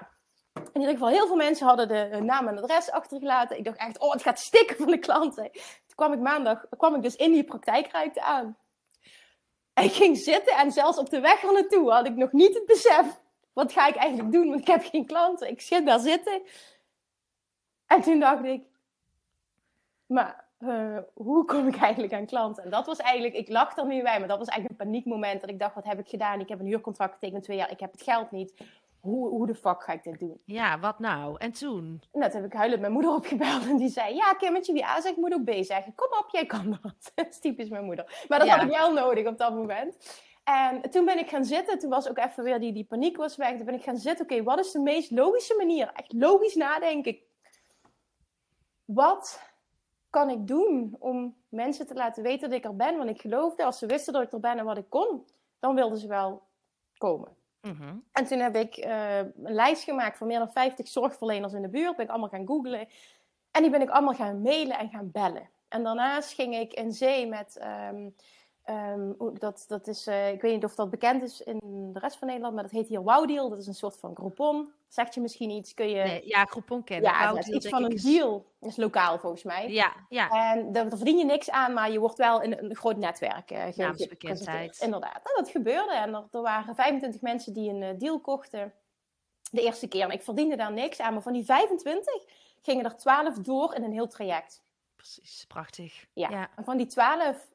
in 0.53 0.79
ieder 0.79 0.93
geval, 0.93 1.07
heel 1.07 1.27
veel 1.27 1.35
mensen 1.35 1.67
hadden 1.67 1.87
de 1.87 2.07
hun 2.11 2.25
naam 2.25 2.47
en 2.47 2.57
adres 2.57 2.91
achtergelaten. 2.91 3.57
Ik 3.57 3.63
dacht 3.63 3.77
echt, 3.77 3.99
oh, 3.99 4.11
het 4.11 4.21
gaat 4.21 4.39
stikken 4.39 4.75
van 4.75 4.87
de 4.87 4.99
klanten. 4.99 5.51
Toen 5.51 5.95
kwam 5.95 6.13
ik 6.13 6.19
maandag, 6.19 6.65
kwam 6.77 6.95
ik 6.95 7.01
dus 7.01 7.15
in 7.15 7.31
die 7.31 7.43
praktijkruimte 7.43 8.21
aan. 8.21 8.57
En 9.73 9.83
ik 9.83 9.93
ging 9.93 10.17
zitten 10.17 10.53
en 10.53 10.71
zelfs 10.71 10.97
op 10.97 11.09
de 11.09 11.19
weg 11.19 11.43
er 11.43 11.53
naartoe 11.53 11.91
had 11.91 12.07
ik 12.07 12.15
nog 12.15 12.31
niet 12.31 12.53
het 12.53 12.65
besef. 12.65 13.05
Wat 13.53 13.71
ga 13.71 13.87
ik 13.87 13.95
eigenlijk 13.95 14.31
doen? 14.31 14.47
Want 14.49 14.59
ik 14.59 14.67
heb 14.67 14.83
geen 14.83 15.05
klanten. 15.05 15.49
Ik 15.49 15.61
zit 15.61 15.85
daar 15.85 15.99
zitten. 15.99 16.41
En 17.87 18.01
toen 18.01 18.19
dacht 18.19 18.43
ik, 18.43 18.63
maar 20.05 20.47
eh, 20.57 20.97
hoe 21.13 21.45
kom 21.45 21.67
ik 21.67 21.75
eigenlijk 21.77 22.13
aan 22.13 22.25
klanten? 22.25 22.63
En 22.63 22.69
dat 22.69 22.85
was 22.85 22.97
eigenlijk, 22.97 23.33
ik 23.33 23.49
lach 23.49 23.77
er 23.77 23.85
nu 23.85 24.01
bij, 24.03 24.19
maar 24.19 24.27
dat 24.27 24.37
was 24.37 24.47
eigenlijk 24.47 24.79
een 24.81 24.85
paniekmoment. 24.87 25.41
Dat 25.41 25.49
ik 25.49 25.59
dacht, 25.59 25.75
wat 25.75 25.85
heb 25.85 25.99
ik 25.99 26.07
gedaan? 26.07 26.39
Ik 26.39 26.49
heb 26.49 26.59
een 26.59 26.65
huurcontract 26.65 27.13
getekend 27.13 27.43
twee 27.43 27.57
jaar. 27.57 27.71
Ik 27.71 27.79
heb 27.79 27.91
het 27.91 28.01
geld 28.01 28.31
niet. 28.31 28.53
Hoe, 28.99 29.29
hoe 29.29 29.47
de 29.47 29.55
fuck 29.55 29.83
ga 29.83 29.93
ik 29.93 30.03
dit 30.03 30.19
doen? 30.19 30.41
Ja, 30.45 30.79
wat 30.79 30.99
nou? 30.99 31.35
En 31.37 31.51
toen? 31.51 32.01
En 32.11 32.19
dat 32.21 32.33
heb 32.33 32.45
ik 32.45 32.53
huilend 32.53 32.81
mijn 32.81 32.93
moeder 32.93 33.13
opgebeld. 33.13 33.67
En 33.67 33.77
die 33.77 33.89
zei, 33.89 34.15
ja 34.15 34.33
Kimmetje, 34.33 34.73
wie 34.73 34.85
A 34.85 35.01
zegt 35.01 35.15
moet 35.15 35.33
ook 35.33 35.43
B 35.43 35.51
zeggen. 35.63 35.95
Kom 35.95 36.07
op, 36.19 36.27
jij 36.31 36.45
kan 36.45 36.69
dat. 36.81 36.93
dat 37.15 37.27
is 37.29 37.39
typisch 37.39 37.69
mijn 37.69 37.85
moeder. 37.85 38.25
Maar 38.27 38.39
dat 38.39 38.47
Ja. 38.47 38.55
had 38.55 38.63
ik 38.63 38.69
wel 38.77 38.93
nodig 38.93 39.27
op 39.27 39.37
dat 39.37 39.53
moment. 39.53 40.21
En 40.49 40.89
toen 40.89 41.05
ben 41.05 41.19
ik 41.19 41.29
gaan 41.29 41.45
zitten. 41.45 41.79
Toen 41.79 41.89
was 41.89 42.09
ook 42.09 42.17
even 42.17 42.43
weer 42.43 42.59
die, 42.59 42.73
die 42.73 42.85
paniek 42.85 43.17
was 43.17 43.35
weg. 43.35 43.55
Toen 43.55 43.65
ben 43.65 43.73
ik 43.73 43.83
gaan 43.83 43.97
zitten. 43.97 44.25
Oké, 44.25 44.43
wat 44.43 44.59
is 44.59 44.71
de 44.71 44.79
meest 44.79 45.11
logische 45.11 45.55
manier? 45.57 45.91
Echt 45.93 46.13
logisch 46.13 46.55
nadenken. 46.55 47.17
Wat 48.85 49.41
kan 50.09 50.29
ik 50.29 50.47
doen 50.47 50.95
om 50.99 51.35
mensen 51.49 51.87
te 51.87 51.93
laten 51.93 52.23
weten 52.23 52.49
dat 52.49 52.57
ik 52.57 52.65
er 52.65 52.75
ben? 52.75 52.97
Want 52.97 53.09
ik 53.09 53.21
geloofde, 53.21 53.63
als 53.63 53.77
ze 53.77 53.85
wisten 53.85 54.13
dat 54.13 54.21
ik 54.21 54.31
er 54.31 54.39
ben 54.39 54.57
en 54.57 54.65
wat 54.65 54.77
ik 54.77 54.89
kon, 54.89 55.25
dan 55.59 55.75
wilden 55.75 55.97
ze 55.97 56.07
wel 56.07 56.43
komen. 56.97 57.35
Mhm. 57.61 57.95
En 58.11 58.25
toen 58.25 58.39
heb 58.39 58.55
ik 58.55 58.77
eh, 58.77 59.17
een 59.17 59.33
lijst 59.35 59.83
gemaakt 59.83 60.17
van 60.17 60.27
meer 60.27 60.39
dan 60.39 60.51
50 60.51 60.87
zorgverleners 60.87 61.53
in 61.53 61.61
de 61.61 61.69
buurt. 61.69 61.95
Ben 61.95 62.05
ik 62.05 62.11
allemaal 62.11 62.29
gaan 62.29 62.47
googlen. 62.47 62.87
En 63.51 63.61
die 63.61 63.71
ben 63.71 63.81
ik 63.81 63.89
allemaal 63.89 64.13
gaan 64.13 64.41
mailen 64.41 64.77
en 64.77 64.89
gaan 64.89 65.11
bellen. 65.11 65.49
En 65.67 65.83
daarnaast 65.83 66.33
ging 66.33 66.55
ik 66.55 66.73
in 66.73 66.91
zee 66.91 67.27
met 67.27 67.57
ehm, 67.57 68.09
ehm, 68.69 69.33
dat, 69.39 69.65
dat 69.67 69.87
is, 69.87 70.07
uh, 70.07 70.31
ik 70.31 70.41
weet 70.41 70.53
niet 70.53 70.63
of 70.63 70.75
dat 70.75 70.89
bekend 70.89 71.23
is 71.23 71.41
in 71.41 71.89
de 71.93 71.99
rest 71.99 72.17
van 72.17 72.27
Nederland, 72.27 72.53
maar 72.53 72.63
dat 72.63 72.71
heet 72.71 72.87
hier 72.87 73.01
Wow 73.01 73.27
Deal. 73.27 73.49
Dat 73.49 73.59
is 73.59 73.67
een 73.67 73.73
soort 73.73 73.97
van 73.97 74.15
Groupon. 74.15 74.71
Zegt 74.87 75.13
je 75.13 75.21
misschien 75.21 75.49
iets? 75.49 75.73
Kun 75.73 75.89
je... 75.89 76.03
Nee, 76.03 76.27
ja, 76.27 76.45
Groupon 76.45 76.83
kennen. 76.83 77.11
Ja, 77.11 77.37
is 77.37 77.47
iets 77.47 77.69
van 77.69 77.83
een 77.83 77.95
deal. 77.95 78.45
Dat 78.59 78.69
is 78.69 78.75
lokaal 78.75 79.19
volgens 79.19 79.43
mij. 79.43 79.69
Ja, 79.69 79.93
ja. 80.09 80.53
En 80.53 80.71
daar, 80.71 80.87
verdien 80.89 81.17
je 81.17 81.25
niks 81.25 81.49
aan, 81.49 81.73
maar 81.73 81.91
je 81.91 81.99
wordt 81.99 82.17
wel 82.17 82.41
in 82.41 82.57
een 82.57 82.75
groot 82.75 82.97
netwerk 82.97 83.51
uh, 83.51 83.91
bekendheid. 84.09 84.79
Inderdaad. 84.81 85.15
En 85.15 85.31
dat 85.35 85.49
gebeurde. 85.49 85.93
En 85.93 86.13
er, 86.13 86.23
er, 86.31 86.41
waren 86.41 86.75
25 86.75 87.21
mensen 87.21 87.53
die 87.53 87.69
een 87.69 87.97
deal 87.97 88.19
kochten 88.19 88.73
de 89.51 89.61
eerste 89.61 89.87
keer. 89.87 90.03
En 90.03 90.11
ik 90.11 90.23
verdiende 90.23 90.55
daar 90.55 90.73
niks 90.73 90.99
aan, 90.99 91.13
maar 91.13 91.21
van 91.21 91.33
die 91.33 91.45
25 91.45 92.13
gingen 92.61 92.85
er 92.85 92.97
12 92.97 93.37
door 93.37 93.75
in 93.75 93.83
een 93.83 93.93
heel 93.93 94.07
traject. 94.07 94.63
Precies, 94.95 95.45
prachtig. 95.47 96.05
Ja. 96.13 96.49
En 96.55 96.63
van 96.63 96.77
die 96.77 96.87
12 96.87 97.47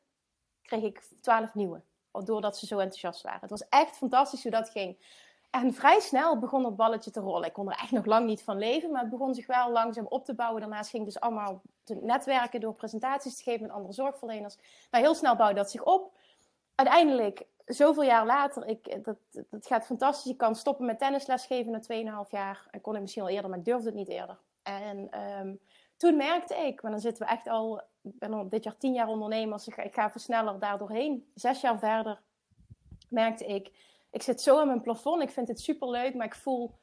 kreeg 0.65 0.83
ik 0.83 1.03
12 1.21 1.55
nieuwe. 1.55 1.81
Doordat 2.25 2.59
ze 2.59 2.67
zo 2.67 2.79
enthousiast 2.79 3.23
waren. 3.23 3.41
Het 3.41 3.51
was 3.51 3.69
echt 3.69 3.97
fantastisch 3.97 4.43
hoe 4.43 4.53
dat 4.53 4.71
ging. 4.71 4.97
En 5.51 5.75
vrij 5.75 6.01
snel 6.01 6.39
begon 6.39 6.65
het 6.65 6.77
balletje 6.77 7.11
te 7.11 7.21
rollen. 7.21 7.47
Ik 7.47 7.53
kon 7.53 7.71
er 7.71 7.79
echt 7.79 7.91
nog 7.91 8.05
lang 8.05 8.27
niet 8.27 8.43
van 8.43 8.59
leven, 8.59 8.91
maar 8.91 9.01
het 9.01 9.11
begon 9.11 9.35
zich 9.35 9.47
wel 9.47 9.71
langzaam 9.71 10.07
op 10.09 10.25
te 10.25 10.35
bouwen. 10.35 10.61
Daarnaast 10.61 10.91
ging 10.91 11.05
dus 11.05 11.21
allemaal 11.21 11.63
te 11.85 11.95
netwerken 11.95 12.61
door 12.61 12.75
presentaties 12.75 13.37
te 13.37 13.43
geven 13.43 13.63
met 13.63 13.71
andere 13.71 13.95
zorgverleners. 13.95 14.57
Nou, 14.91 15.05
heel 15.05 15.15
snel 15.15 15.37
bouwde 15.37 15.55
dat 15.55 15.71
zich 15.71 15.85
op. 15.85 16.13
Uiteindelijk, 16.75 17.47
zoveel 17.65 18.03
jaar 18.03 18.27
later, 18.27 18.67
ik, 18.67 19.05
dat, 19.05 19.17
dat 19.51 19.67
gaat 19.67 19.87
fantastisch. 19.87 20.33
Ik 20.33 20.39
kan 20.39 20.57
stoppen 20.57 20.87
met 20.87 20.99
tennisles 20.99 21.47
geven 21.47 21.73
na 21.73 22.25
2,5 22.25 22.31
jaar. 22.31 22.67
Ik 22.71 22.83
kon 22.83 22.93
het 22.93 23.03
misschien 23.03 23.23
al 23.23 23.29
eerder, 23.29 23.51
maar 23.51 23.59
ik 23.59 23.65
durfde 23.65 23.87
het 23.87 23.97
niet 23.97 24.09
eerder. 24.09 24.39
En 24.63 25.11
ehm, 25.11 25.55
toen 25.97 26.17
merkte 26.17 26.55
ik, 26.55 26.83
maar 26.83 26.91
dan 26.91 27.01
zitten 27.01 27.27
we 27.27 27.33
echt 27.33 27.49
al, 27.49 27.83
ik 28.05 28.19
ben 28.19 28.33
al 28.33 28.49
dit 28.49 28.65
jaar 28.65 28.77
tien 28.77 28.95
jaar 28.95 29.09
ondernemers, 29.09 29.67
ik 29.67 29.75
ga, 29.75 29.83
ik 29.83 29.95
ga 29.95 30.11
versneller 30.11 30.59
daar 30.59 30.79
doorheen. 30.79 31.31
Zes 31.35 31.61
jaar 31.61 31.79
verder 31.79 32.21
merkte 33.09 33.47
ik, 33.47 33.73
ik 34.11 34.23
zit 34.23 34.41
zo 34.41 34.61
aan 34.61 34.67
mijn 34.67 34.81
plafond, 34.81 35.23
ik 35.23 35.31
vind 35.31 35.49
het 35.49 35.61
super 35.61 35.91
leuk, 35.91 36.15
maar 36.15 36.27
ik 36.27 36.35
voel 36.35 36.79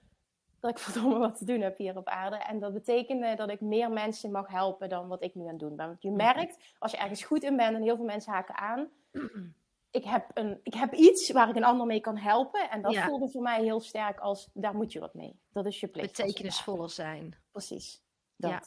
dat 0.60 0.71
ik 0.71 0.79
verdomme 0.86 1.17
wat 1.17 1.38
te 1.38 1.45
doen 1.45 1.62
heb 1.62 1.77
hier 1.77 1.97
op 1.97 2.07
aarde. 2.07 2.36
En 2.36 2.60
dat 2.60 2.73
betekende 2.73 3.36
dat 3.36 3.49
ik 3.49 3.62
meer 3.62 3.91
mensen 3.91 4.31
mag 4.31 4.47
helpen 4.47 4.89
dan 4.89 5.07
wat 5.07 5.23
ik 5.23 5.36
nu 5.36 5.43
aan 5.43 5.49
het 5.49 5.60
doen 5.60 5.75
ben. 5.75 5.88
Want 5.88 6.01
je 6.01 6.12
merkt, 6.12 6.75
als 6.79 6.91
je 6.91 6.97
ergens 6.97 7.23
goed 7.23 7.43
in 7.43 7.57
bent 7.57 7.75
en 7.75 7.81
heel 7.81 7.95
veel 7.95 8.05
mensen 8.05 8.34
haken 8.34 8.55
aan, 8.55 8.89
ik 9.91 10.03
heb, 10.03 10.31
een, 10.34 10.60
ik 10.63 10.73
heb 10.73 10.93
iets 10.93 11.31
waar 11.31 11.49
ik 11.49 11.55
een 11.55 11.63
ander 11.63 11.86
mee 11.86 11.99
kan 11.99 12.17
helpen. 12.17 12.69
En 12.69 12.81
dat 12.81 12.97
voelde 12.97 13.29
voor 13.29 13.41
mij 13.41 13.63
heel 13.63 13.79
sterk 13.79 14.19
als, 14.19 14.49
daar 14.53 14.75
moet 14.75 14.91
je 14.91 14.99
wat 14.99 15.13
mee. 15.13 15.39
Dat 15.51 15.65
is 15.65 15.79
je 15.79 15.88
plicht. 15.88 16.17
Betekenisvoller 16.17 16.89
zijn. 16.89 17.36
Precies. 17.51 18.01
Dat. 18.36 18.51
Ja. 18.51 18.62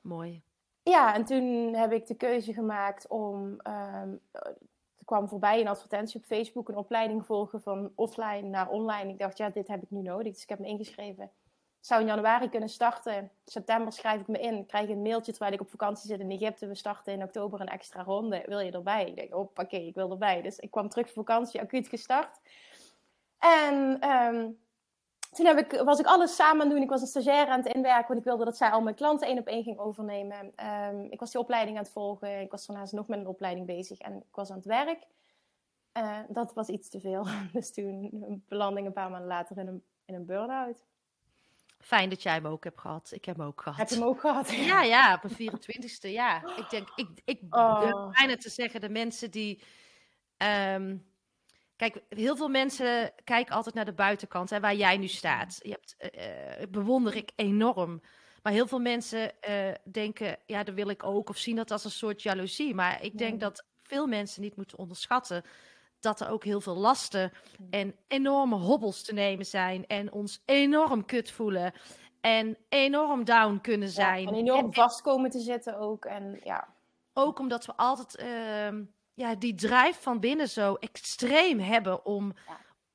Mooi. 0.00 0.42
Ja, 0.88 1.14
en 1.14 1.24
toen 1.24 1.74
heb 1.74 1.92
ik 1.92 2.06
de 2.06 2.14
keuze 2.14 2.52
gemaakt 2.52 3.06
om. 3.06 3.42
Um, 3.44 4.20
er 4.32 5.04
kwam 5.04 5.28
voorbij 5.28 5.60
een 5.60 5.68
advertentie 5.68 6.20
op 6.20 6.26
Facebook, 6.26 6.68
een 6.68 6.76
opleiding 6.76 7.26
volgen 7.26 7.62
van 7.62 7.92
offline 7.94 8.48
naar 8.48 8.68
online. 8.68 9.10
Ik 9.10 9.18
dacht, 9.18 9.38
ja, 9.38 9.50
dit 9.50 9.68
heb 9.68 9.82
ik 9.82 9.90
nu 9.90 10.02
nodig. 10.02 10.32
Dus 10.32 10.42
ik 10.42 10.48
heb 10.48 10.58
me 10.58 10.66
ingeschreven. 10.66 11.30
zou 11.80 12.00
in 12.00 12.06
januari 12.06 12.48
kunnen 12.48 12.68
starten. 12.68 13.30
September 13.44 13.92
schrijf 13.92 14.20
ik 14.20 14.28
me 14.28 14.38
in. 14.38 14.66
Krijg 14.66 14.88
een 14.88 15.02
mailtje 15.02 15.32
terwijl 15.32 15.52
ik 15.52 15.60
op 15.60 15.70
vakantie 15.70 16.08
zit 16.08 16.20
in 16.20 16.30
Egypte. 16.30 16.66
We 16.66 16.74
starten 16.74 17.12
in 17.12 17.22
oktober 17.22 17.60
een 17.60 17.68
extra 17.68 18.02
ronde. 18.02 18.42
Wil 18.46 18.58
je 18.58 18.72
erbij? 18.72 19.06
Ik 19.06 19.16
denk, 19.16 19.34
oké, 19.34 19.76
ik 19.76 19.94
wil 19.94 20.10
erbij. 20.10 20.42
Dus 20.42 20.58
ik 20.58 20.70
kwam 20.70 20.88
terug 20.88 21.12
van 21.12 21.24
vakantie, 21.24 21.60
acuut 21.60 21.88
gestart. 21.88 22.40
En 23.38 24.08
um, 24.10 24.58
toen 25.30 25.46
heb 25.46 25.58
ik, 25.58 25.80
was 25.80 25.98
ik 25.98 26.06
alles 26.06 26.34
samen 26.34 26.62
aan 26.62 26.68
doen. 26.68 26.82
Ik 26.82 26.88
was 26.88 27.00
een 27.00 27.06
stagiaire 27.06 27.50
aan 27.50 27.62
het 27.62 27.74
inwerken, 27.74 28.06
want 28.06 28.18
ik 28.18 28.24
wilde 28.24 28.44
dat 28.44 28.56
zij 28.56 28.70
al 28.70 28.80
mijn 28.80 28.94
klanten 28.94 29.28
één 29.28 29.38
op 29.38 29.46
één 29.46 29.62
ging 29.62 29.78
overnemen. 29.78 30.52
Um, 30.66 31.06
ik 31.10 31.20
was 31.20 31.30
die 31.30 31.40
opleiding 31.40 31.76
aan 31.76 31.82
het 31.82 31.92
volgen. 31.92 32.40
Ik 32.40 32.50
was 32.50 32.66
daarnaast 32.66 32.92
nog 32.92 33.08
met 33.08 33.18
een 33.18 33.26
opleiding 33.26 33.66
bezig 33.66 33.98
en 33.98 34.16
ik 34.16 34.34
was 34.34 34.50
aan 34.50 34.56
het 34.56 34.66
werk. 34.66 35.06
Uh, 35.98 36.18
dat 36.28 36.54
was 36.54 36.68
iets 36.68 36.88
te 36.88 37.00
veel. 37.00 37.26
Dus 37.52 37.72
toen 37.72 38.44
belanding 38.48 38.86
een 38.86 38.92
paar 38.92 39.10
maanden 39.10 39.28
later 39.28 39.58
in 39.58 39.66
een, 39.66 39.82
in 40.04 40.14
een 40.14 40.26
burn-out. 40.26 40.84
Fijn 41.78 42.08
dat 42.08 42.22
jij 42.22 42.34
hem 42.34 42.46
ook 42.46 42.64
hebt 42.64 42.80
gehad. 42.80 43.10
Ik 43.12 43.24
heb 43.24 43.36
hem 43.36 43.46
ook 43.46 43.60
gehad. 43.60 43.78
Heb 43.78 43.88
je 43.88 43.94
hem 43.94 44.04
ook 44.04 44.20
gehad? 44.20 44.50
Ja, 44.50 44.82
ja, 44.96 45.14
op 45.14 45.30
een 45.30 45.52
24ste. 45.52 46.08
Ja, 46.08 46.56
ik 46.56 46.70
denk, 46.70 46.88
ik, 46.94 47.08
ik 47.24 47.40
oh. 47.50 48.10
bijna 48.10 48.36
te 48.36 48.50
zeggen, 48.50 48.80
de 48.80 48.88
mensen 48.88 49.30
die 49.30 49.62
um, 50.72 51.07
Kijk, 51.78 52.02
heel 52.08 52.36
veel 52.36 52.48
mensen 52.48 53.12
kijken 53.24 53.54
altijd 53.54 53.74
naar 53.74 53.84
de 53.84 53.92
buitenkant, 53.92 54.50
hè, 54.50 54.60
waar 54.60 54.74
jij 54.74 54.96
nu 54.96 55.06
staat. 55.06 55.58
Je 55.62 55.70
hebt, 55.70 55.96
uh, 56.16 56.66
bewonder 56.70 57.16
ik 57.16 57.30
enorm. 57.36 58.00
Maar 58.42 58.52
heel 58.52 58.66
veel 58.66 58.78
mensen 58.78 59.32
uh, 59.48 59.70
denken, 59.84 60.36
ja, 60.46 60.62
dat 60.62 60.74
wil 60.74 60.88
ik 60.88 61.04
ook. 61.04 61.28
Of 61.28 61.36
zien 61.36 61.56
dat 61.56 61.70
als 61.70 61.84
een 61.84 61.90
soort 61.90 62.22
jaloezie. 62.22 62.74
Maar 62.74 63.02
ik 63.02 63.18
denk 63.18 63.40
dat 63.40 63.64
veel 63.82 64.06
mensen 64.06 64.42
niet 64.42 64.56
moeten 64.56 64.78
onderschatten 64.78 65.42
dat 66.00 66.20
er 66.20 66.28
ook 66.28 66.44
heel 66.44 66.60
veel 66.60 66.76
lasten 66.76 67.32
en 67.70 67.94
enorme 68.08 68.56
hobbels 68.56 69.02
te 69.02 69.14
nemen 69.14 69.46
zijn. 69.46 69.86
En 69.86 70.12
ons 70.12 70.42
enorm 70.44 71.04
kut 71.04 71.30
voelen. 71.30 71.72
En 72.20 72.56
enorm 72.68 73.24
down 73.24 73.58
kunnen 73.62 73.88
zijn. 73.88 74.22
Ja, 74.22 74.28
en 74.28 74.34
enorm 74.34 74.64
en, 74.64 74.74
vast 74.74 75.00
komen 75.00 75.30
te 75.30 75.40
zitten 75.40 75.78
ook. 75.78 76.04
En 76.04 76.40
ja. 76.44 76.68
Ook 77.12 77.38
omdat 77.38 77.66
we 77.66 77.76
altijd. 77.76 78.20
Uh, 78.20 78.80
ja, 79.18 79.34
die 79.34 79.54
drijf 79.54 80.02
van 80.02 80.20
binnen 80.20 80.48
zo 80.48 80.74
extreem 80.74 81.58
hebben 81.58 82.04
om, 82.04 82.34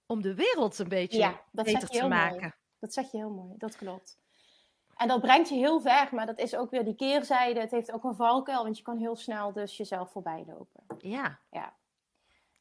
om 0.06 0.22
de 0.22 0.34
wereld 0.36 0.80
een 0.80 0.88
beetje 0.88 1.18
ja, 1.18 1.42
beter 1.52 1.90
te 1.90 2.08
maken. 2.08 2.40
Mooi. 2.40 2.54
Dat 2.80 2.94
zeg 2.94 3.12
je 3.12 3.18
heel 3.18 3.30
mooi, 3.30 3.54
dat 3.58 3.76
klopt. 3.76 4.18
En 4.96 5.08
dat 5.08 5.22
brengt 5.22 5.50
je 5.50 5.56
heel 5.56 5.82
ver, 5.82 6.10
maar 6.12 6.26
dat 6.26 6.40
is 6.40 6.56
ook 6.56 6.72
weer 6.72 6.86
die 6.86 6.96
keerzijde. 6.96 7.60
Het 7.60 7.72
heeft 7.72 7.92
ook 7.92 8.04
een 8.04 8.16
valkuil, 8.16 8.64
want 8.64 8.78
je 8.78 8.84
kan 8.84 8.98
heel 8.98 9.16
snel 9.16 9.54
dus 9.54 9.78
jezelf 9.78 10.12
voorbij 10.12 10.44
lopen. 10.48 10.84
Ja. 10.98 11.40
Ja, 11.52 11.74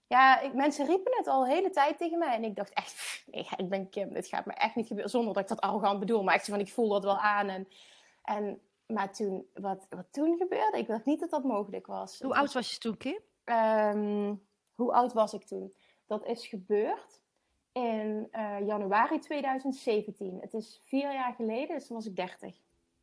ja 0.06 0.40
ik, 0.40 0.54
mensen 0.54 0.86
riepen 0.86 1.16
het 1.16 1.26
al 1.26 1.44
de 1.44 1.50
hele 1.50 1.70
tijd 1.70 1.98
tegen 1.98 2.18
mij. 2.18 2.34
En 2.34 2.44
ik 2.44 2.56
dacht 2.56 2.72
echt, 2.72 3.22
nee, 3.26 3.48
ik 3.56 3.68
ben 3.68 3.88
Kim, 3.88 4.12
dit 4.12 4.26
gaat 4.26 4.46
me 4.46 4.52
echt 4.52 4.74
niet 4.74 4.86
gebeuren. 4.86 5.10
Zonder 5.10 5.34
dat 5.34 5.42
ik 5.42 5.48
dat 5.48 5.60
arrogant 5.60 5.98
bedoel, 5.98 6.22
maar 6.22 6.34
echt 6.34 6.48
van, 6.48 6.60
ik 6.60 6.72
voel 6.72 6.88
dat 6.88 7.04
wel 7.04 7.18
aan. 7.18 7.48
En, 7.48 7.68
en, 8.22 8.60
maar 8.86 9.12
toen, 9.12 9.46
wat, 9.54 9.86
wat 9.90 10.06
toen 10.10 10.36
gebeurde, 10.36 10.78
ik 10.78 10.86
dacht 10.86 11.04
niet 11.04 11.20
dat 11.20 11.30
dat 11.30 11.44
mogelijk 11.44 11.86
was. 11.86 12.20
Hoe 12.20 12.34
oud 12.34 12.52
was 12.52 12.72
je 12.72 12.78
toen, 12.78 12.96
Kim? 12.96 13.20
Um, 13.44 14.42
hoe 14.74 14.92
oud 14.92 15.12
was 15.12 15.32
ik 15.32 15.44
toen? 15.44 15.74
Dat 16.06 16.26
is 16.26 16.46
gebeurd 16.46 17.22
in 17.72 18.28
uh, 18.32 18.66
januari 18.66 19.18
2017. 19.18 20.38
Het 20.40 20.54
is 20.54 20.80
vier 20.84 21.12
jaar 21.12 21.34
geleden, 21.34 21.76
dus 21.76 21.86
toen 21.86 21.96
was 21.96 22.06
ik 22.06 22.16
30. 22.16 22.56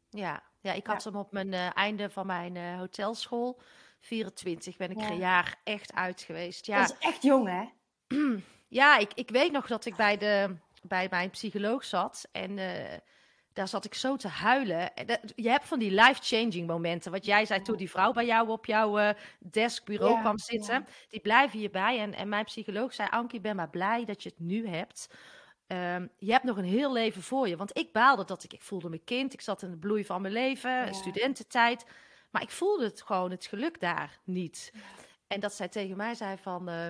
Ja, 0.09 0.43
ja 0.61 0.73
ik 0.73 0.87
had 0.87 1.03
hem 1.03 1.15
op 1.15 1.31
mijn 1.31 1.51
uh, 1.51 1.77
einde 1.77 2.09
van 2.09 2.25
mijn 2.25 2.55
uh, 2.55 2.77
hotelschool. 2.77 3.61
24 3.99 4.77
ben 4.77 4.91
ik 4.91 5.01
er 5.01 5.11
een 5.11 5.17
jaar 5.17 5.59
echt 5.63 5.93
uit 5.93 6.21
geweest. 6.21 6.65
Ja. 6.65 6.81
Dat 6.81 6.97
is 6.99 7.07
echt 7.07 7.23
jong, 7.23 7.47
hè? 7.47 7.69
ja, 8.81 8.97
ik, 8.97 9.13
ik 9.13 9.29
weet 9.29 9.51
nog 9.51 9.67
dat 9.67 9.85
ik 9.85 9.95
bij, 9.95 10.17
de, 10.17 10.55
bij 10.81 11.07
mijn 11.09 11.29
psycholoog 11.29 11.83
zat. 11.83 12.27
En 12.31 12.57
daar 13.59 13.67
zat 13.67 13.85
ik 13.85 13.93
zo 13.93 14.15
te 14.15 14.27
huilen. 14.27 14.91
Je 15.35 15.49
hebt 15.49 15.65
van 15.65 15.79
die 15.79 15.91
life-changing 15.91 16.67
momenten. 16.67 17.11
Wat 17.11 17.25
jij 17.25 17.45
zei 17.45 17.61
toen 17.61 17.77
die 17.77 17.89
vrouw 17.89 18.11
bij 18.11 18.25
jou 18.25 18.49
op 18.49 18.65
jouw 18.65 18.99
uh, 18.99 19.09
deskbureau 19.39 20.19
kwam 20.19 20.37
zitten. 20.37 20.87
Die 21.09 21.19
blijven 21.19 21.59
hierbij. 21.59 21.99
En, 21.99 22.13
en 22.13 22.29
mijn 22.29 22.45
psycholoog 22.45 22.93
zei, 22.93 23.09
Ankie, 23.09 23.37
ik 23.37 23.43
ben 23.43 23.55
maar 23.55 23.69
blij 23.69 24.05
dat 24.05 24.23
je 24.23 24.29
het 24.29 24.39
nu 24.39 24.67
hebt. 24.67 25.09
Ehm, 25.67 26.07
je 26.17 26.31
hebt 26.31 26.43
nog 26.43 26.57
een 26.57 26.63
heel 26.63 26.93
leven 26.93 27.21
voor 27.21 27.47
je. 27.47 27.57
Want 27.57 27.77
ik 27.77 27.91
baalde 27.91 28.25
dat 28.25 28.43
ik, 28.43 28.53
ik 28.53 28.61
voelde 28.61 28.89
me 28.89 28.97
kind. 28.97 29.33
Ik 29.33 29.41
zat 29.41 29.61
in 29.61 29.71
de 29.71 29.77
bloei 29.77 30.05
van 30.05 30.21
mijn 30.21 30.33
leven, 30.33 30.93
studententijd. 30.95 31.85
Maar 32.29 32.41
ik 32.41 32.51
voelde 32.51 32.83
het 32.83 33.01
gewoon, 33.01 33.31
het 33.31 33.45
geluk 33.45 33.79
daar 33.79 34.19
niet. 34.23 34.73
En 35.27 35.39
dat 35.39 35.53
zij 35.53 35.67
tegen 35.67 35.97
mij 35.97 36.15
zei 36.15 36.37
van... 36.37 36.69
Uh, 36.69 36.87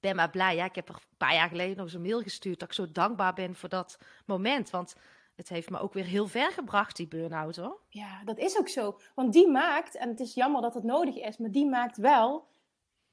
ben 0.00 0.16
maar 0.16 0.30
blij. 0.30 0.56
Ja, 0.56 0.64
ik 0.64 0.74
heb 0.74 0.88
er 0.88 0.94
een 0.94 1.16
paar 1.16 1.34
jaar 1.34 1.48
geleden 1.48 1.76
nog 1.76 1.84
eens 1.84 1.94
een 1.94 2.02
mail 2.02 2.22
gestuurd 2.22 2.58
dat 2.58 2.68
ik 2.68 2.74
zo 2.74 2.92
dankbaar 2.92 3.34
ben 3.34 3.54
voor 3.54 3.68
dat 3.68 3.98
moment. 4.24 4.70
Want 4.70 4.96
het 5.36 5.48
heeft 5.48 5.70
me 5.70 5.78
ook 5.78 5.92
weer 5.92 6.04
heel 6.04 6.26
ver 6.26 6.52
gebracht, 6.52 6.96
die 6.96 7.08
burn-out 7.08 7.56
hoor. 7.56 7.80
Ja, 7.88 8.24
dat 8.24 8.38
is 8.38 8.58
ook 8.58 8.68
zo. 8.68 8.98
Want 9.14 9.32
die 9.32 9.48
maakt, 9.48 9.96
en 9.96 10.08
het 10.08 10.20
is 10.20 10.34
jammer 10.34 10.62
dat 10.62 10.74
het 10.74 10.84
nodig 10.84 11.16
is, 11.16 11.36
maar 11.36 11.50
die 11.50 11.66
maakt 11.66 11.96
wel 11.96 12.46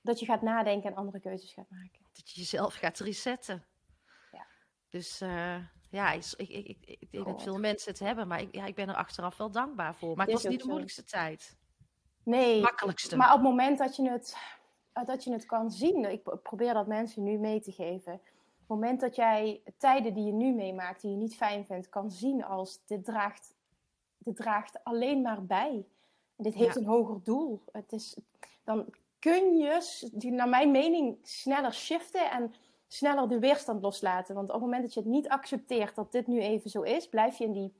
dat 0.02 0.20
je 0.20 0.26
gaat 0.26 0.42
nadenken 0.42 0.90
en 0.90 0.96
andere 0.96 1.20
keuzes 1.20 1.54
gaat 1.54 1.70
maken. 1.70 2.00
Dat 2.14 2.30
je 2.32 2.40
jezelf 2.40 2.74
gaat 2.74 3.00
resetten. 3.00 3.66
Ja. 4.32 4.46
Dus 4.90 5.22
uh, 5.22 5.56
ja, 5.90 6.12
ik, 6.12 6.26
ik, 6.38 6.50
ik, 6.50 6.78
ik 7.00 7.12
denk 7.12 7.26
dat 7.26 7.44
veel 7.44 7.60
mensen 7.60 7.92
het 7.92 8.00
hebben, 8.00 8.28
maar 8.28 8.42
ik, 8.42 8.56
ja, 8.56 8.66
ik 8.66 8.76
ben 8.76 8.90
er 8.90 8.96
achteraf 8.96 9.38
wel 9.38 9.52
dankbaar 9.52 9.96
voor. 9.96 10.16
Maar 10.16 10.26
het 10.26 10.36
was 10.36 10.44
niet 10.44 10.62
de 10.62 10.68
moeilijkste 10.68 11.04
tijd. 11.04 11.58
Nee, 12.24 12.62
makkelijkste. 12.62 13.16
maar 13.16 13.30
op 13.34 13.40
het 13.40 13.50
moment 13.50 13.78
dat 13.78 13.96
je 13.96 14.10
het, 14.10 14.38
dat 15.06 15.24
je 15.24 15.32
het 15.32 15.46
kan 15.46 15.72
zien, 15.72 16.12
ik 16.12 16.42
probeer 16.44 16.74
dat 16.74 16.88
mensen 16.88 17.24
nu 17.24 17.38
mee 17.38 17.60
te 17.60 17.72
geven 17.72 18.22
moment 18.74 19.00
dat 19.00 19.16
jij 19.16 19.62
tijden 19.78 20.14
die 20.14 20.26
je 20.26 20.32
nu 20.32 20.54
meemaakt, 20.54 21.02
die 21.02 21.12
je 21.12 21.18
niet 21.18 21.36
fijn 21.36 21.66
vindt, 21.66 21.90
kan 21.90 22.12
zien 22.12 22.44
als 22.44 22.80
dit 22.86 23.06
draagt, 23.06 23.56
dit 24.18 24.36
draagt 24.36 24.84
alleen 24.84 25.22
maar 25.22 25.46
bij. 25.46 25.86
dit 26.36 26.54
heeft 26.54 26.76
een 26.76 26.86
hoger 26.86 27.24
doel. 27.24 27.62
Het 27.72 27.92
is, 27.92 28.18
dan 28.64 28.86
kun 29.20 29.58
je, 29.58 30.10
naar 30.20 30.50
mijn 30.50 30.72
mening, 30.72 31.18
sneller 31.22 31.74
shiften 31.74 32.32
en 32.32 32.54
sneller 32.88 33.30
de 33.30 33.40
weerstand 33.40 33.82
loslaten. 33.82 34.36
Want 34.36 34.48
op 34.48 34.54
het 34.54 34.64
moment 34.64 34.82
dat 34.82 34.94
je 34.94 35.00
het 35.00 35.10
niet 35.10 35.30
accepteert 35.30 35.96
dat 35.96 36.12
dit 36.12 36.28
nu 36.28 36.40
even 36.40 36.70
zo 36.70 36.82
is, 36.82 37.10
blijf 37.10 37.38
je 37.38 37.44
in 37.44 37.52
die 37.52 37.74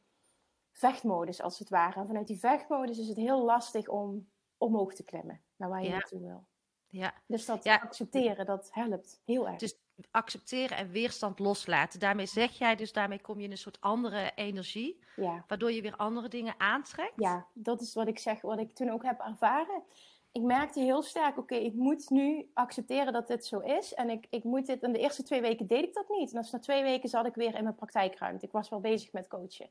vechtmodus 0.72 1.42
als 1.42 1.60
het 1.60 1.70
ware. 1.70 2.00
En 2.00 2.08
vanuit 2.08 2.28
die 2.28 2.40
vechtmodus 2.40 2.98
is 2.98 3.08
het 3.08 3.18
heel 3.18 3.44
lastig 3.44 3.88
om 3.88 4.28
omhoog 4.58 4.94
te 4.94 5.04
klimmen 5.04 5.42
naar 5.56 5.70
waar 5.70 5.84
je 5.84 5.90
naartoe 5.90 6.20
wil. 6.20 6.46
Ja. 6.88 7.14
Dus 7.26 7.46
dat 7.46 7.68
accepteren, 7.68 8.46
dat 8.46 8.70
helpt 8.72 9.22
heel 9.26 9.48
erg. 9.48 9.60
Dus 9.60 9.78
accepteren 10.12 10.78
en 10.78 10.90
weerstand 10.90 11.40
loslaten. 11.40 12.00
Daarmee 12.00 12.26
zeg 12.26 12.58
jij 12.58 12.76
dus, 12.76 12.94
daarmee 12.94 13.22
kom 13.22 13.40
je 13.40 13.46
in 13.46 13.52
een 13.52 13.58
soort 13.58 13.82
andere 13.82 14.32
energie. 14.36 15.00
Ja. 15.16 15.44
Waardoor 15.48 15.72
je 15.72 15.82
weer 15.82 15.96
andere 15.96 16.28
dingen 16.28 16.54
aantrekt. 16.58 17.14
Ja, 17.16 17.46
dat 17.54 17.82
is 17.82 17.94
wat 17.94 18.08
ik 18.08 18.20
zeg, 18.20 18.42
wat 18.42 18.60
ik 18.60 18.76
toen 18.76 18.90
ook 18.90 19.04
heb 19.04 19.20
ervaren. 19.20 19.84
Ik 20.32 20.42
merkte 20.42 20.80
heel 20.80 21.02
sterk, 21.02 21.38
oké, 21.38 21.56
ik 21.56 21.74
moet 21.74 22.10
nu 22.10 22.50
accepteren 22.54 23.14
dat 23.14 23.28
dit 23.28 23.46
zo 23.46 23.60
is. 23.60 23.94
En 23.94 24.10
ik, 24.10 24.28
ik 24.30 24.44
moet 24.44 24.66
dit, 24.66 24.84
in 24.84 24.92
de 24.92 25.00
eerste 25.00 25.24
twee 25.24 25.42
weken 25.42 25.68
deed 25.68 25.84
ik 25.84 25.94
dat 25.94 26.10
niet. 26.10 26.32
En 26.32 26.38
als 26.38 26.52
na 26.52 26.60
twee 26.60 26.84
weken 26.84 27.10
zat 27.10 27.26
ik 27.26 27.36
weer 27.36 27.56
in 27.56 27.64
mijn 27.64 27.76
praktijkruimte. 27.76 28.46
Ik 28.46 28.52
was 28.52 28.70
wel 28.70 28.80
bezig 28.80 29.12
met 29.12 29.28
coachen. 29.28 29.70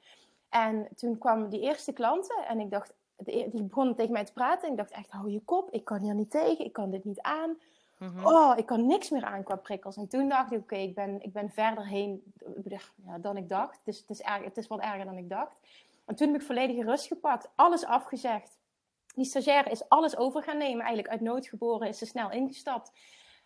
En 0.49 0.89
toen 0.97 1.19
kwamen 1.19 1.51
die 1.51 1.61
eerste 1.61 1.93
klanten 1.93 2.47
en 2.47 2.61
ik 2.61 2.71
dacht, 2.71 2.93
e-, 3.25 3.51
die 3.51 3.63
begonnen 3.63 3.95
tegen 3.95 4.13
mij 4.13 4.25
te 4.25 4.33
praten. 4.33 4.65
En 4.65 4.71
ik 4.71 4.77
dacht 4.77 4.91
echt, 4.91 5.11
hou 5.11 5.31
je 5.31 5.41
kop, 5.45 5.71
ik 5.71 5.85
kan 5.85 6.01
hier 6.01 6.15
niet 6.15 6.31
tegen, 6.31 6.65
ik 6.65 6.73
kan 6.73 6.91
dit 6.91 7.05
niet 7.05 7.21
aan. 7.21 7.57
Mhm. 8.03 8.27
Oh, 8.27 8.59
ik 8.59 8.67
kan 8.67 8.87
niks 8.87 9.11
meer 9.11 9.25
aan 9.25 9.43
qua 9.43 9.57
prikkels. 9.57 9.97
En 9.97 10.09
toen 10.09 10.29
dacht 10.29 10.53
ik, 10.53 10.59
oké, 10.59 10.77
ik, 10.77 10.95
ben, 10.95 11.23
ik 11.23 11.33
ben 11.33 11.51
verder 11.51 11.87
heen 11.87 12.33
ja, 13.07 13.19
dan 13.19 13.37
ik 13.37 13.49
dacht. 13.49 13.81
Dus 13.85 13.99
het 13.99 14.11
is, 14.11 14.21
het 14.25 14.57
is 14.57 14.67
wat 14.67 14.81
erger 14.81 15.05
dan 15.05 15.17
ik 15.17 15.29
dacht. 15.29 15.57
En 16.05 16.15
toen 16.15 16.33
heb 16.33 16.41
ik 16.41 16.47
volledige 16.47 16.83
rust 16.83 17.07
gepakt, 17.07 17.51
alles 17.55 17.85
afgezegd. 17.85 18.59
Die 19.15 19.25
stagiaire 19.25 19.71
is 19.71 19.89
alles 19.89 20.17
over 20.17 20.43
gaan 20.43 20.59
nemen, 20.59 20.81
eigenlijk 20.81 21.09
uit 21.09 21.21
nood 21.21 21.47
geboren, 21.47 21.89
is 21.89 21.99
ze 21.99 22.07
snel 22.07 22.31
ingestapt. 22.31 22.93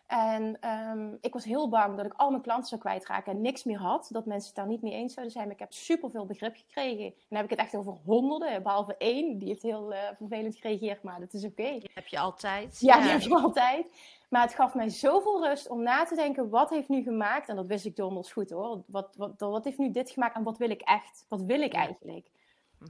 En 0.07 0.61
ehm, 0.61 1.15
ik 1.21 1.33
was 1.33 1.45
heel 1.45 1.69
bang 1.69 1.97
dat 1.97 2.07
ik 2.07 2.13
al 2.17 2.31
mijn 2.31 2.43
klanten 2.43 2.69
zou 2.69 2.81
kwijtraken 2.81 3.33
en 3.33 3.41
niks 3.41 3.65
meer 3.65 3.79
had. 3.79 4.09
Dat 4.11 4.27
mensen 4.27 4.47
het 4.47 4.57
daar 4.57 4.67
niet 4.67 4.83
mee 4.83 4.93
eens 4.93 5.13
zouden 5.13 5.35
zijn. 5.35 5.45
Maar 5.45 5.55
ik 5.55 5.61
heb 5.61 5.73
superveel 5.73 6.27
begrip 6.27 6.57
gekregen. 6.57 7.05
En 7.05 7.15
dan 7.29 7.39
heb 7.39 7.45
ik 7.45 7.51
het 7.51 7.59
echt 7.59 7.77
over 7.77 7.93
honderden, 8.05 8.63
behalve 8.63 8.97
één. 8.97 9.39
Die 9.39 9.49
heeft 9.49 9.63
heel 9.63 9.93
uh, 9.93 9.99
vervelend 10.17 10.57
gereageerd, 10.57 11.03
maar 11.03 11.21
dat 11.21 11.33
is 11.33 11.45
oké. 11.45 11.63
Okay. 11.63 11.91
heb 11.95 12.07
je 12.07 12.19
altijd. 12.19 12.81
Ja, 12.81 13.01
die 13.01 13.11
heb 13.11 13.21
je 13.21 13.35
altijd. 13.35 13.87
Maar 14.29 14.43
het 14.43 14.55
gaf 14.55 14.75
mij 14.75 14.89
zoveel 14.89 15.47
rust 15.47 15.69
om 15.69 15.83
na 15.83 16.05
te 16.05 16.15
denken, 16.15 16.51
wat 16.51 16.71
heeft 16.71 16.89
nu 16.89 17.03
gemaakt? 17.03 17.49
En 17.49 17.57
dat 17.57 17.67
wist 17.67 17.85
ik 17.85 17.97
donders 17.97 18.33
goed 18.33 18.51
hoor. 18.51 18.83
Wat, 18.87 19.17
wat, 19.17 19.33
wat 19.39 19.65
heeft 19.65 19.79
nu 19.79 19.91
dit 19.91 20.11
gemaakt 20.11 20.37
en 20.37 20.43
wat 20.43 20.59
wil 20.59 20.71
ik 20.71 20.81
echt? 20.81 21.25
Wat 21.29 21.43
wil 21.43 21.61
ik 21.61 21.73
eigenlijk? 21.73 22.31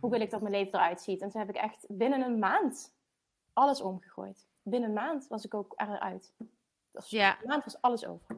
Hoe 0.00 0.10
wil 0.10 0.20
ik 0.20 0.30
dat 0.30 0.40
mijn 0.40 0.54
leven 0.54 0.78
eruit 0.78 1.00
ziet? 1.00 1.20
En 1.20 1.30
toen 1.30 1.40
heb 1.40 1.50
ik 1.50 1.56
echt 1.56 1.84
binnen 1.88 2.20
een 2.20 2.38
maand 2.38 2.94
alles 3.52 3.80
omgegooid. 3.80 4.46
Binnen 4.62 4.88
een 4.88 4.94
maand 4.94 5.28
was 5.28 5.44
ik 5.44 5.54
ook 5.54 5.72
eruit. 5.76 6.32
Ja. 7.04 7.38
Maand 7.44 7.64
was 7.64 7.80
alles 7.80 8.06
over. 8.06 8.36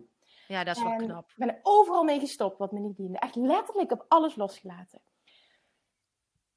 Ja, 0.49 0.65
dat 0.65 0.77
is 0.77 0.83
wel 0.83 0.97
knap. 0.97 1.31
Ik 1.31 1.37
ben 1.37 1.49
er 1.49 1.61
overal 1.63 2.05
mee 2.05 2.21
gestopt 2.21 2.59
wat 2.59 2.73
me 2.73 2.79
niet 2.79 2.97
diende. 2.97 3.19
Echt 3.19 3.35
letterlijk 3.35 3.93
op 3.93 4.05
alles 4.09 4.37
losgelaten. 4.37 5.01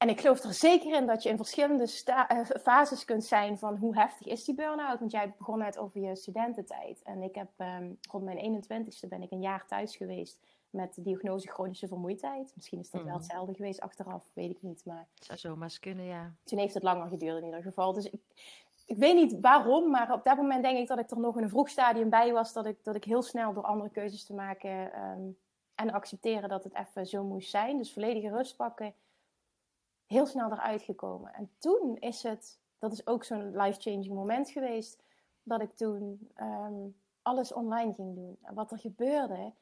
En 0.02 0.08
ik 0.08 0.20
geloof 0.20 0.44
er 0.44 0.54
zeker 0.54 0.96
in 0.96 1.06
dat 1.06 1.22
je 1.22 1.28
in 1.28 1.36
verschillende 1.36 2.02
uh, 2.08 2.44
fases 2.62 3.04
kunt 3.04 3.24
zijn 3.24 3.58
van 3.58 3.76
hoe 3.76 3.96
heftig 3.96 4.26
is 4.26 4.44
die 4.44 4.54
burn-out. 4.54 4.98
Want 4.98 5.10
jij 5.10 5.34
begon 5.38 5.58
net 5.58 5.78
over 5.78 6.00
je 6.00 6.16
studententijd. 6.16 7.02
En 7.02 7.22
ik 7.22 7.34
heb 7.34 7.48
um, 7.58 7.98
rond 8.10 8.24
mijn 8.24 8.64
21ste 8.64 9.08
ben 9.08 9.22
ik 9.22 9.30
een 9.30 9.40
jaar 9.40 9.66
thuis 9.66 9.96
geweest 9.96 10.38
met 10.70 10.94
de 10.94 11.02
diagnose 11.02 11.48
chronische 11.48 11.88
vermoeidheid. 11.88 12.52
Misschien 12.54 12.78
is 12.78 12.90
dat 12.90 13.00
wel 13.00 13.10
mhm. 13.10 13.20
hetzelfde 13.20 13.54
geweest 13.54 13.80
achteraf, 13.80 14.30
weet 14.34 14.50
ik 14.50 14.62
niet. 14.62 14.84
Maar 14.84 15.08
zou 15.14 15.38
zomaar 15.38 15.76
kunnen, 15.80 16.04
ja. 16.04 16.34
Toen 16.44 16.58
heeft 16.58 16.74
het 16.74 16.82
langer 16.82 17.08
geduurd 17.08 17.38
in 17.38 17.44
ieder 17.44 17.62
geval. 17.62 17.92
Dus 17.92 18.04
ik, 18.04 18.22
ik 18.86 18.96
weet 18.96 19.14
niet 19.14 19.40
waarom, 19.40 19.90
maar 19.90 20.12
op 20.12 20.24
dat 20.24 20.36
moment 20.36 20.62
denk 20.62 20.78
ik 20.78 20.88
dat 20.88 20.98
ik 20.98 21.10
er 21.10 21.18
nog 21.18 21.36
in 21.36 21.42
een 21.42 21.48
vroeg 21.48 21.68
stadium 21.68 22.10
bij 22.10 22.32
was. 22.32 22.52
Dat 22.52 22.66
ik, 22.66 22.84
dat 22.84 22.94
ik 22.94 23.04
heel 23.04 23.22
snel 23.22 23.52
door 23.52 23.64
andere 23.64 23.90
keuzes 23.90 24.24
te 24.24 24.34
maken 24.34 24.92
ehm, 24.92 25.22
en 25.74 25.90
accepteren 25.90 26.48
dat 26.48 26.64
het 26.64 26.74
even 26.74 27.06
zo 27.06 27.24
moest 27.24 27.50
zijn. 27.50 27.78
Dus 27.78 27.92
volledige 27.92 28.28
rust 28.28 28.56
pakken. 28.56 28.94
Heel 30.06 30.26
snel 30.26 30.52
eruit 30.52 30.82
gekomen. 30.82 31.34
En 31.34 31.50
toen 31.58 31.96
is 31.96 32.22
het, 32.22 32.58
dat 32.78 32.92
is 32.92 33.06
ook 33.06 33.24
zo'n 33.24 33.56
life-changing 33.56 34.14
moment 34.14 34.50
geweest, 34.50 35.02
dat 35.42 35.60
ik 35.60 35.76
toen 35.76 36.30
ehm, 36.34 36.88
alles 37.22 37.52
online 37.52 37.94
ging 37.94 38.14
doen. 38.14 38.38
En 38.42 38.54
wat 38.54 38.72
er 38.72 38.78
gebeurde, 38.78 39.52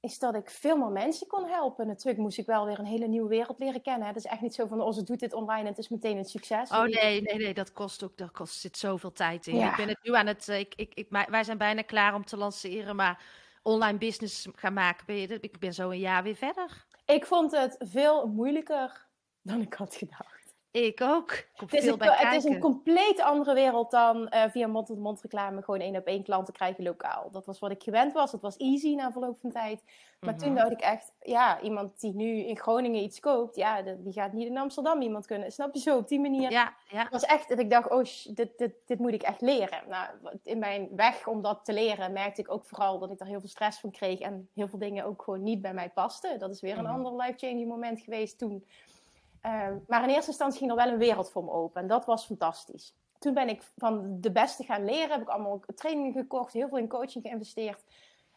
is 0.00 0.18
dat 0.18 0.34
ik 0.34 0.50
veel 0.50 0.76
meer 0.76 0.90
mensen 0.90 1.26
kon 1.26 1.44
helpen. 1.44 1.86
Natuurlijk 1.86 2.18
moest 2.18 2.38
ik 2.38 2.46
wel 2.46 2.66
weer 2.66 2.78
een 2.78 2.84
hele 2.84 3.06
nieuwe 3.06 3.28
wereld 3.28 3.58
leren 3.58 3.82
kennen. 3.82 4.08
Het 4.08 4.16
is 4.16 4.24
echt 4.24 4.40
niet 4.40 4.54
zo 4.54 4.66
van, 4.66 4.80
oh, 4.80 4.92
ze 4.92 5.02
doet 5.02 5.20
dit 5.20 5.32
online 5.34 5.60
en 5.60 5.66
het 5.66 5.78
is 5.78 5.88
meteen 5.88 6.16
een 6.16 6.24
succes. 6.24 6.70
Oh 6.70 6.82
nee, 6.82 7.22
nee, 7.22 7.36
nee, 7.36 7.54
dat 7.54 7.72
kost 7.72 8.02
ook, 8.02 8.16
daar 8.16 8.30
kost, 8.30 8.60
zit 8.60 8.78
zoveel 8.78 9.12
tijd 9.12 9.46
in. 9.46 9.60
Ik 9.60 9.76
ben 9.76 9.88
het 9.88 9.98
nu 10.02 10.14
aan 10.14 10.26
het, 10.26 10.48
eh, 10.48 10.58
ik, 10.58 10.74
ik, 10.74 10.94
ik, 10.94 11.26
wij 11.28 11.44
zijn 11.44 11.58
bijna 11.58 11.82
klaar 11.82 12.14
om 12.14 12.24
te 12.24 12.36
lanceren, 12.36 12.96
maar 12.96 13.22
online 13.62 13.98
business 13.98 14.46
gaan 14.54 14.72
maken, 14.72 15.06
ben 15.06 15.16
je, 15.16 15.38
ik 15.40 15.58
ben 15.58 15.74
zo 15.74 15.90
een 15.90 15.98
jaar 15.98 16.22
weer 16.22 16.36
verder. 16.36 16.86
Ik 17.06 17.26
vond 17.26 17.52
het 17.52 17.76
veel 17.78 18.26
moeilijker 18.26 19.06
dan 19.42 19.60
ik 19.60 19.74
had 19.74 19.94
gedacht. 19.94 20.39
Ik 20.72 21.00
ook. 21.00 21.44
het, 21.54 21.72
is 21.72 21.86
een, 21.86 22.02
het 22.02 22.36
is 22.36 22.44
een 22.44 22.58
compleet 22.58 23.20
andere 23.20 23.54
wereld 23.54 23.90
dan 23.90 24.32
uh, 24.34 24.44
via 24.48 24.66
mond-tot-mond 24.66 25.20
reclame 25.20 25.62
gewoon 25.62 25.80
één 25.80 25.96
op 25.96 26.06
één 26.06 26.22
klanten 26.22 26.54
krijgen 26.54 26.84
lokaal. 26.84 27.30
Dat 27.30 27.46
was 27.46 27.58
wat 27.58 27.70
ik 27.70 27.82
gewend 27.82 28.12
was. 28.12 28.32
Het 28.32 28.40
was 28.40 28.56
easy 28.56 28.94
na 28.94 29.12
verloop 29.12 29.38
van 29.40 29.50
tijd. 29.50 29.82
Maar 30.20 30.36
toen 30.36 30.52
mhm. 30.52 30.58
dacht 30.58 30.70
ik 30.70 30.80
echt, 30.80 31.12
ja, 31.20 31.60
iemand 31.60 32.00
die 32.00 32.14
nu 32.14 32.38
in 32.38 32.58
Groningen 32.58 33.02
iets 33.02 33.20
koopt, 33.20 33.56
ja, 33.56 33.82
die 33.82 34.12
gaat 34.12 34.32
niet 34.32 34.46
in 34.46 34.58
Amsterdam 34.58 35.02
iemand 35.02 35.26
kunnen. 35.26 35.52
Snap 35.52 35.74
je 35.74 35.80
zo 35.80 35.96
op 35.96 36.08
die 36.08 36.20
manier? 36.20 36.50
Ja, 36.50 36.74
ja. 36.88 37.02
Het 37.02 37.10
was 37.10 37.24
echt 37.24 37.48
dat 37.48 37.58
ik 37.58 37.70
dacht, 37.70 37.90
oh, 37.90 38.04
dit, 38.34 38.58
dit, 38.58 38.72
dit 38.86 38.98
moet 38.98 39.12
ik 39.12 39.22
echt 39.22 39.40
leren. 39.40 39.82
Nou, 39.88 40.08
in 40.42 40.58
mijn 40.58 40.88
weg 40.96 41.26
om 41.26 41.42
dat 41.42 41.64
te 41.64 41.72
leren 41.72 42.12
merkte 42.12 42.40
ik 42.40 42.50
ook 42.50 42.64
vooral 42.64 42.98
dat 42.98 43.10
ik 43.10 43.20
er 43.20 43.26
heel 43.26 43.40
veel 43.40 43.48
stress 43.48 43.80
van 43.80 43.90
kreeg 43.90 44.18
en 44.18 44.48
heel 44.54 44.68
veel 44.68 44.78
dingen 44.78 45.04
ook 45.04 45.22
gewoon 45.22 45.42
niet 45.42 45.62
bij 45.62 45.74
mij 45.74 45.90
pasten. 45.90 46.38
Dat 46.38 46.50
is 46.50 46.60
weer 46.60 46.78
een 46.78 46.84
mhm. 46.84 46.92
ander 46.92 47.16
life-changing 47.16 47.68
moment 47.68 48.00
geweest 48.00 48.38
toen. 48.38 48.64
Ehm, 49.40 49.76
maar 49.86 50.02
in 50.02 50.08
eerste 50.08 50.30
instantie 50.30 50.58
ging 50.58 50.70
er 50.70 50.76
wel 50.76 50.88
een 50.88 50.98
wereld 50.98 51.30
voor 51.30 51.44
me 51.44 51.50
open. 51.50 51.82
En 51.82 51.88
dat 51.88 52.04
was 52.04 52.26
fantastisch. 52.26 52.94
Toen 53.18 53.34
ben 53.34 53.48
ik 53.48 53.62
van 53.76 54.20
de 54.20 54.32
beste 54.32 54.64
gaan 54.64 54.84
leren. 54.84 55.10
Heb 55.10 55.20
ik 55.20 55.28
allemaal 55.28 55.60
trainingen 55.74 56.12
gekocht. 56.12 56.52
Heel 56.52 56.68
veel 56.68 56.78
in 56.78 56.88
coaching 56.88 57.24
geïnvesteerd. 57.24 57.82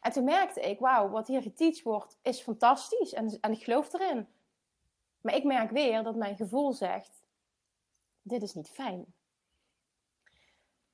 En 0.01 0.11
toen 0.11 0.23
merkte 0.23 0.61
ik, 0.61 0.79
wauw, 0.79 1.09
wat 1.09 1.27
hier 1.27 1.41
geteacht 1.41 1.81
wordt, 1.81 2.17
is 2.21 2.41
fantastisch. 2.41 3.13
En, 3.13 3.37
en 3.41 3.51
ik 3.51 3.63
geloof 3.63 3.93
erin. 3.93 4.27
Maar 5.21 5.35
ik 5.35 5.43
merk 5.43 5.71
weer 5.71 6.03
dat 6.03 6.15
mijn 6.15 6.35
gevoel 6.35 6.73
zegt, 6.73 7.23
dit 8.21 8.41
is 8.41 8.53
niet 8.53 8.69
fijn. 8.69 9.05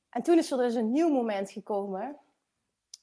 En 0.10 0.24
toen 0.24 0.38
is 0.38 0.52
er 0.52 0.58
dus 0.58 0.76
een 0.76 0.92
nieuw 0.92 1.10
moment 1.10 1.52
gekomen. 1.52 2.18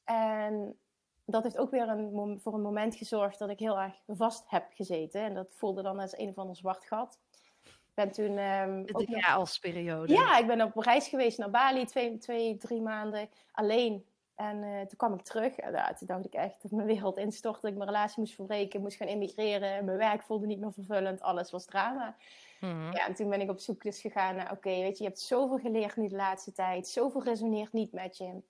En 0.05 0.79
dat 1.27 1.43
heeft 1.43 1.59
ook 1.59 1.71
weer 1.71 1.89
een, 1.89 2.41
voor 2.43 2.55
een 2.55 2.63
moment 2.63 2.97
gezorgd 2.97 3.39
dat 3.39 3.51
ik 3.51 3.59
heel 3.59 3.79
erg 3.79 4.03
vast 4.07 4.45
heb 4.47 4.67
gezeten. 4.75 5.21
En 5.21 5.35
dat 5.35 5.53
voelde 5.55 5.83
dan 5.83 5.99
als 5.99 6.19
een 6.19 6.29
of 6.29 6.39
ander 6.39 6.57
zwart 6.57 6.85
gat. 6.85 7.19
Ik 7.65 7.95
ben 7.95 8.11
toen... 8.11 8.39
Um, 8.39 8.87
de 8.87 9.07
chaosperiode. 9.09 10.13
Ja, 10.13 10.39
ik 10.39 10.47
ben 10.47 10.63
op 10.63 10.77
reis 10.77 11.09
geweest 11.09 11.39
naar 11.39 11.51
Bali, 11.51 11.85
twee, 11.85 12.19
twee 12.19 12.57
drie 12.57 12.81
maanden 12.81 13.29
alleen. 13.53 14.07
En 14.35 14.57
uh, 14.57 14.81
toen 14.81 14.97
kwam 14.97 15.15
ik 15.15 15.23
terug. 15.23 15.57
En 15.57 15.97
toen 15.97 16.07
dacht 16.07 16.25
ik 16.25 16.35
echt 16.35 16.63
dat 16.63 16.71
mijn 16.71 16.87
wereld 16.87 17.17
instortte. 17.17 17.69
Ik 17.69 17.75
mijn 17.75 17.89
relatie 17.89 18.21
moest 18.21 18.35
verbreken, 18.35 18.81
moest 18.81 18.97
gaan 18.97 19.09
immigreren. 19.09 19.85
Mijn 19.85 19.99
werk 19.99 20.23
voelde 20.23 20.47
niet 20.47 20.61
meer 20.61 20.73
vervullend. 20.73 21.21
Alles 21.21 21.51
was 21.51 21.65
drama. 21.65 22.17
Mhm. 22.61 22.93
Ja, 22.93 23.07
en 23.07 23.15
toen 23.15 23.29
ben 23.29 23.41
ik 23.41 23.51
op 23.51 23.59
zoek 23.59 23.83
dus 23.83 24.01
gegaan 24.01 24.37
naar... 24.37 24.53
Oké, 24.53 24.69
weet 24.69 24.99
je, 24.99 25.03
je 25.03 25.09
hebt 25.09 25.21
zoveel 25.21 25.59
geleerd 25.59 25.97
nu 25.97 26.09
de 26.09 26.17
laatste 26.17 26.53
tijd. 26.53 26.89
Zoveel 26.89 27.23
resoneert 27.23 27.73
niet 27.73 27.93
met 27.93 28.17
je 28.17 28.43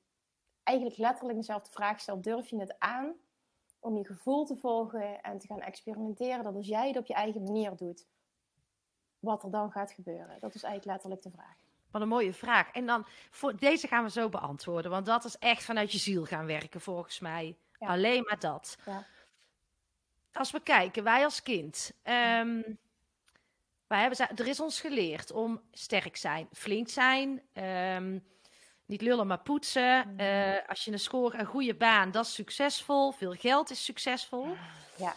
eigenlijk 0.66 0.98
letterlijk 0.98 1.38
mezelf 1.38 1.62
de 1.62 1.72
vraag 1.72 2.00
stel: 2.00 2.20
durf 2.20 2.48
je 2.48 2.58
het 2.58 2.78
aan 2.78 3.12
om 3.78 3.96
je 3.96 4.04
gevoel 4.04 4.44
te 4.44 4.56
volgen 4.56 5.22
en 5.22 5.38
te 5.38 5.46
gaan 5.46 5.60
experimenteren? 5.60 6.44
Dat 6.44 6.54
als 6.54 6.66
jij 6.66 6.88
het 6.88 6.96
op 6.96 7.06
je 7.06 7.14
eigen 7.14 7.42
manier 7.42 7.76
doet, 7.76 8.06
wat 9.18 9.44
er 9.44 9.50
dan 9.50 9.70
gaat 9.70 9.92
gebeuren? 9.92 10.40
Dat 10.40 10.54
is 10.54 10.62
eigenlijk 10.62 10.84
letterlijk 10.84 11.22
de 11.22 11.30
vraag. 11.30 11.56
Wat 11.90 12.02
een 12.02 12.08
mooie 12.08 12.34
vraag. 12.34 12.70
En 12.70 12.86
dan, 12.86 13.06
voor 13.30 13.56
deze 13.56 13.86
gaan 13.86 14.04
we 14.04 14.10
zo 14.10 14.28
beantwoorden, 14.28 14.90
want 14.90 15.06
dat 15.06 15.24
is 15.24 15.38
echt 15.38 15.64
vanuit 15.64 15.92
je 15.92 15.98
ziel 15.98 16.24
gaan 16.24 16.46
werken, 16.46 16.80
volgens 16.80 17.20
mij. 17.20 17.56
Alleen 17.78 18.22
maar 18.22 18.38
dat. 18.38 18.78
Ja. 18.86 19.06
Als 20.32 20.50
we 20.50 20.60
kijken, 20.60 21.04
wij 21.04 21.24
als 21.24 21.42
kind. 21.42 21.92
Um, 22.02 22.78
wij 23.86 24.00
hebben, 24.00 24.18
er 24.18 24.46
is 24.46 24.60
ons 24.60 24.80
geleerd 24.80 25.30
om 25.30 25.60
sterk 25.70 26.16
zijn, 26.16 26.48
flink 26.52 26.88
zijn. 26.88 27.42
Um, 27.52 28.24
niet 28.86 29.02
lullen, 29.02 29.26
maar 29.26 29.40
poetsen. 29.40 30.08
Mm. 30.08 30.18
Eh, 30.18 30.68
als 30.68 30.84
je 30.84 30.92
een 30.92 30.98
score, 30.98 31.38
een 31.38 31.46
goede 31.46 31.74
baan, 31.74 32.10
dat 32.10 32.24
is 32.24 32.34
succesvol. 32.34 33.12
Veel 33.12 33.32
geld 33.32 33.70
is 33.70 33.84
succesvol. 33.84 34.56
Ja. 34.96 35.14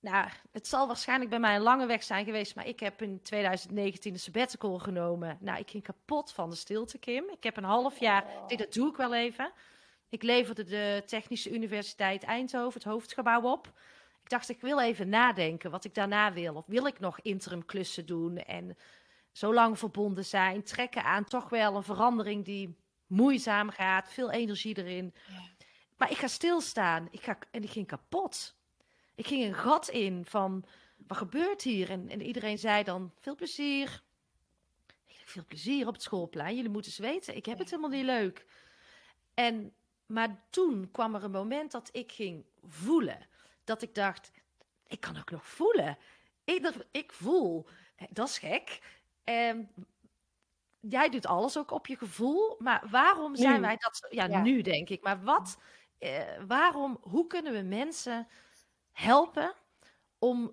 Nou, 0.00 0.28
het 0.50 0.66
zal 0.66 0.86
waarschijnlijk 0.86 1.30
bij 1.30 1.38
mij 1.38 1.56
een 1.56 1.62
lange 1.62 1.86
weg 1.86 2.02
zijn 2.02 2.24
geweest, 2.24 2.54
maar 2.54 2.66
ik 2.66 2.80
heb 2.80 3.02
in 3.02 3.22
2019 3.22 4.12
een 4.12 4.18
sabbatical 4.18 4.78
genomen. 4.78 5.38
Nou, 5.40 5.58
ik 5.58 5.70
ging 5.70 5.82
kapot 5.82 6.32
van 6.32 6.50
de 6.50 6.56
stilte, 6.56 6.98
Kim. 6.98 7.24
Ik 7.30 7.42
heb 7.42 7.56
een 7.56 7.64
half 7.64 8.00
jaar, 8.00 8.24
oh. 8.24 8.48
dit 8.48 8.58
dat 8.58 8.72
doe 8.72 8.88
ik 8.90 8.96
wel 8.96 9.14
even. 9.14 9.52
Ik 10.08 10.22
leverde 10.22 10.64
de 10.64 11.02
Technische 11.06 11.50
Universiteit 11.50 12.22
Eindhoven, 12.22 12.80
het 12.80 12.90
hoofdgebouw 12.90 13.42
op. 13.42 13.66
Ik 14.22 14.28
dacht, 14.28 14.48
ik 14.48 14.60
wil 14.60 14.80
even 14.80 15.08
nadenken 15.08 15.70
wat 15.70 15.84
ik 15.84 15.94
daarna 15.94 16.32
wil. 16.32 16.54
Of 16.54 16.66
wil 16.66 16.86
ik 16.86 17.00
nog 17.00 17.20
interim 17.20 17.64
klussen 17.64 18.06
doen 18.06 18.36
en 18.36 18.76
zo 19.32 19.54
lang 19.54 19.78
verbonden 19.78 20.24
zijn, 20.24 20.62
trekken 20.62 21.04
aan 21.04 21.24
toch 21.24 21.48
wel 21.48 21.76
een 21.76 21.82
verandering 21.82 22.44
die 22.44 22.76
moeizaam 23.12 23.70
gaat, 23.70 24.12
veel 24.12 24.30
energie 24.30 24.78
erin. 24.78 25.14
Ja. 25.28 25.40
Maar 25.96 26.10
ik 26.10 26.16
ga 26.16 26.26
stilstaan 26.26 27.08
ik 27.10 27.22
ga, 27.22 27.38
en 27.50 27.62
ik 27.62 27.70
ging 27.70 27.86
kapot. 27.86 28.56
Ik 29.14 29.26
ging 29.26 29.44
een 29.44 29.54
gat 29.54 29.88
in 29.88 30.24
van, 30.24 30.64
wat 30.96 31.16
gebeurt 31.16 31.62
hier? 31.62 31.90
En, 31.90 32.08
en 32.08 32.22
iedereen 32.22 32.58
zei 32.58 32.84
dan, 32.84 33.12
veel 33.20 33.34
plezier. 33.34 34.02
veel 35.06 35.44
plezier 35.46 35.86
op 35.86 35.92
het 35.92 36.02
schoolplein. 36.02 36.54
Jullie 36.54 36.70
moeten 36.70 36.90
eens 36.90 37.00
weten, 37.00 37.36
ik 37.36 37.46
heb 37.46 37.58
het 37.58 37.70
helemaal 37.70 37.90
niet 37.90 38.04
leuk. 38.04 38.46
En, 39.34 39.74
maar 40.06 40.42
toen 40.50 40.90
kwam 40.90 41.14
er 41.14 41.24
een 41.24 41.30
moment 41.30 41.70
dat 41.70 41.88
ik 41.92 42.12
ging 42.12 42.44
voelen. 42.62 43.26
Dat 43.64 43.82
ik 43.82 43.94
dacht, 43.94 44.30
ik 44.86 45.00
kan 45.00 45.18
ook 45.18 45.30
nog 45.30 45.46
voelen. 45.46 45.98
Ik, 46.44 46.70
ik 46.90 47.12
voel, 47.12 47.66
dat 48.10 48.28
is 48.28 48.38
gek. 48.38 48.80
En 49.24 49.70
jij 50.88 51.08
doet 51.08 51.26
alles 51.26 51.58
ook 51.58 51.70
op 51.70 51.86
je 51.86 51.96
gevoel. 51.96 52.56
Maar 52.58 52.84
waarom 52.90 53.36
zijn 53.36 53.60
wij 53.60 53.76
dat? 53.76 54.06
Ja, 54.10 54.40
nu 54.40 54.62
denk 54.62 54.88
ik. 54.88 55.02
Maar 55.02 55.22
wat, 55.22 55.58
eh, 55.98 56.22
waarom, 56.46 56.98
hoe 57.00 57.26
kunnen 57.26 57.52
we 57.52 57.62
mensen 57.62 58.28
helpen 58.92 59.54
om 60.18 60.52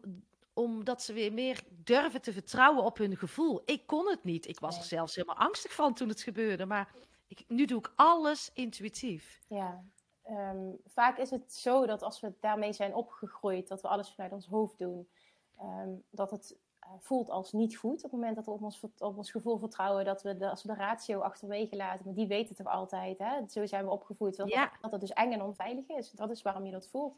omdat 0.53 1.01
ze 1.01 1.13
weer 1.13 1.34
meer 1.34 1.63
durven 1.69 2.21
te 2.21 2.34
vertrouwen 2.34 2.84
op 2.84 2.97
hun 2.97 3.17
gevoel. 3.17 3.61
Ik 3.65 3.88
kon 3.88 4.09
het 4.09 4.23
niet. 4.23 4.47
Ik 4.47 4.59
was 4.59 4.77
er 4.77 4.84
zelfs 4.84 5.15
helemaal 5.15 5.38
angstig 5.38 5.73
van 5.73 5.93
toen 5.93 6.07
het 6.09 6.21
gebeurde. 6.21 6.65
Maar 6.65 6.91
ik, 7.27 7.43
nu 7.47 7.65
doe 7.65 7.80
ik 7.80 7.91
alles 7.95 8.51
intuïtief. 8.53 9.39
Ja, 9.47 9.84
ehm, 10.23 10.71
vaak 10.86 11.17
is 11.17 11.30
het 11.30 11.53
zo 11.53 11.86
dat 11.86 12.01
als 12.01 12.19
we 12.19 12.34
daarmee 12.39 12.73
zijn 12.73 12.93
opgegroeid, 12.93 13.67
dat 13.67 13.82
we 13.82 13.88
alles 13.88 14.13
vanuit 14.13 14.34
ons 14.34 14.47
hoofd 14.47 14.77
doen, 14.77 15.07
ehm, 15.57 15.89
dat 16.09 16.32
het 16.32 16.55
voelt 17.00 17.30
als 17.30 17.52
niet 17.52 17.78
goed. 17.78 17.96
Op 17.96 18.02
het 18.02 18.12
moment 18.12 18.36
dat 18.36 18.46
we 18.46 18.52
op 18.52 18.62
ons, 18.62 18.82
op 18.98 19.18
ons 19.18 19.32
gevoel 19.32 19.58
vertrouwen, 19.58 20.06
dat 20.06 20.22
we 20.22 20.38
de, 20.38 20.50
als 20.50 20.62
we 20.62 20.68
de 20.68 20.80
ratio 20.80 21.20
achterwege 21.20 21.76
laten, 21.76 22.06
maar 22.06 22.14
die 22.14 22.28
weten 22.28 22.56
toch 22.56 22.68
altijd. 22.68 23.18
Hè? 23.18 23.48
Zo 23.48 23.66
zijn 23.66 23.86
we 23.86 23.92
opgevoed. 23.92 24.36
Dat, 24.36 24.50
ja. 24.50 24.72
dat 24.82 24.92
het 24.92 25.02
dus 25.02 25.14
eng 25.14 25.32
en 25.32 25.44
onveilig 25.44 25.88
is. 25.88 26.12
Dat 26.12 26.30
is 26.30 26.42
waarom 26.42 26.66
je 26.66 26.72
dat 26.72 26.88
voelt. 26.88 27.16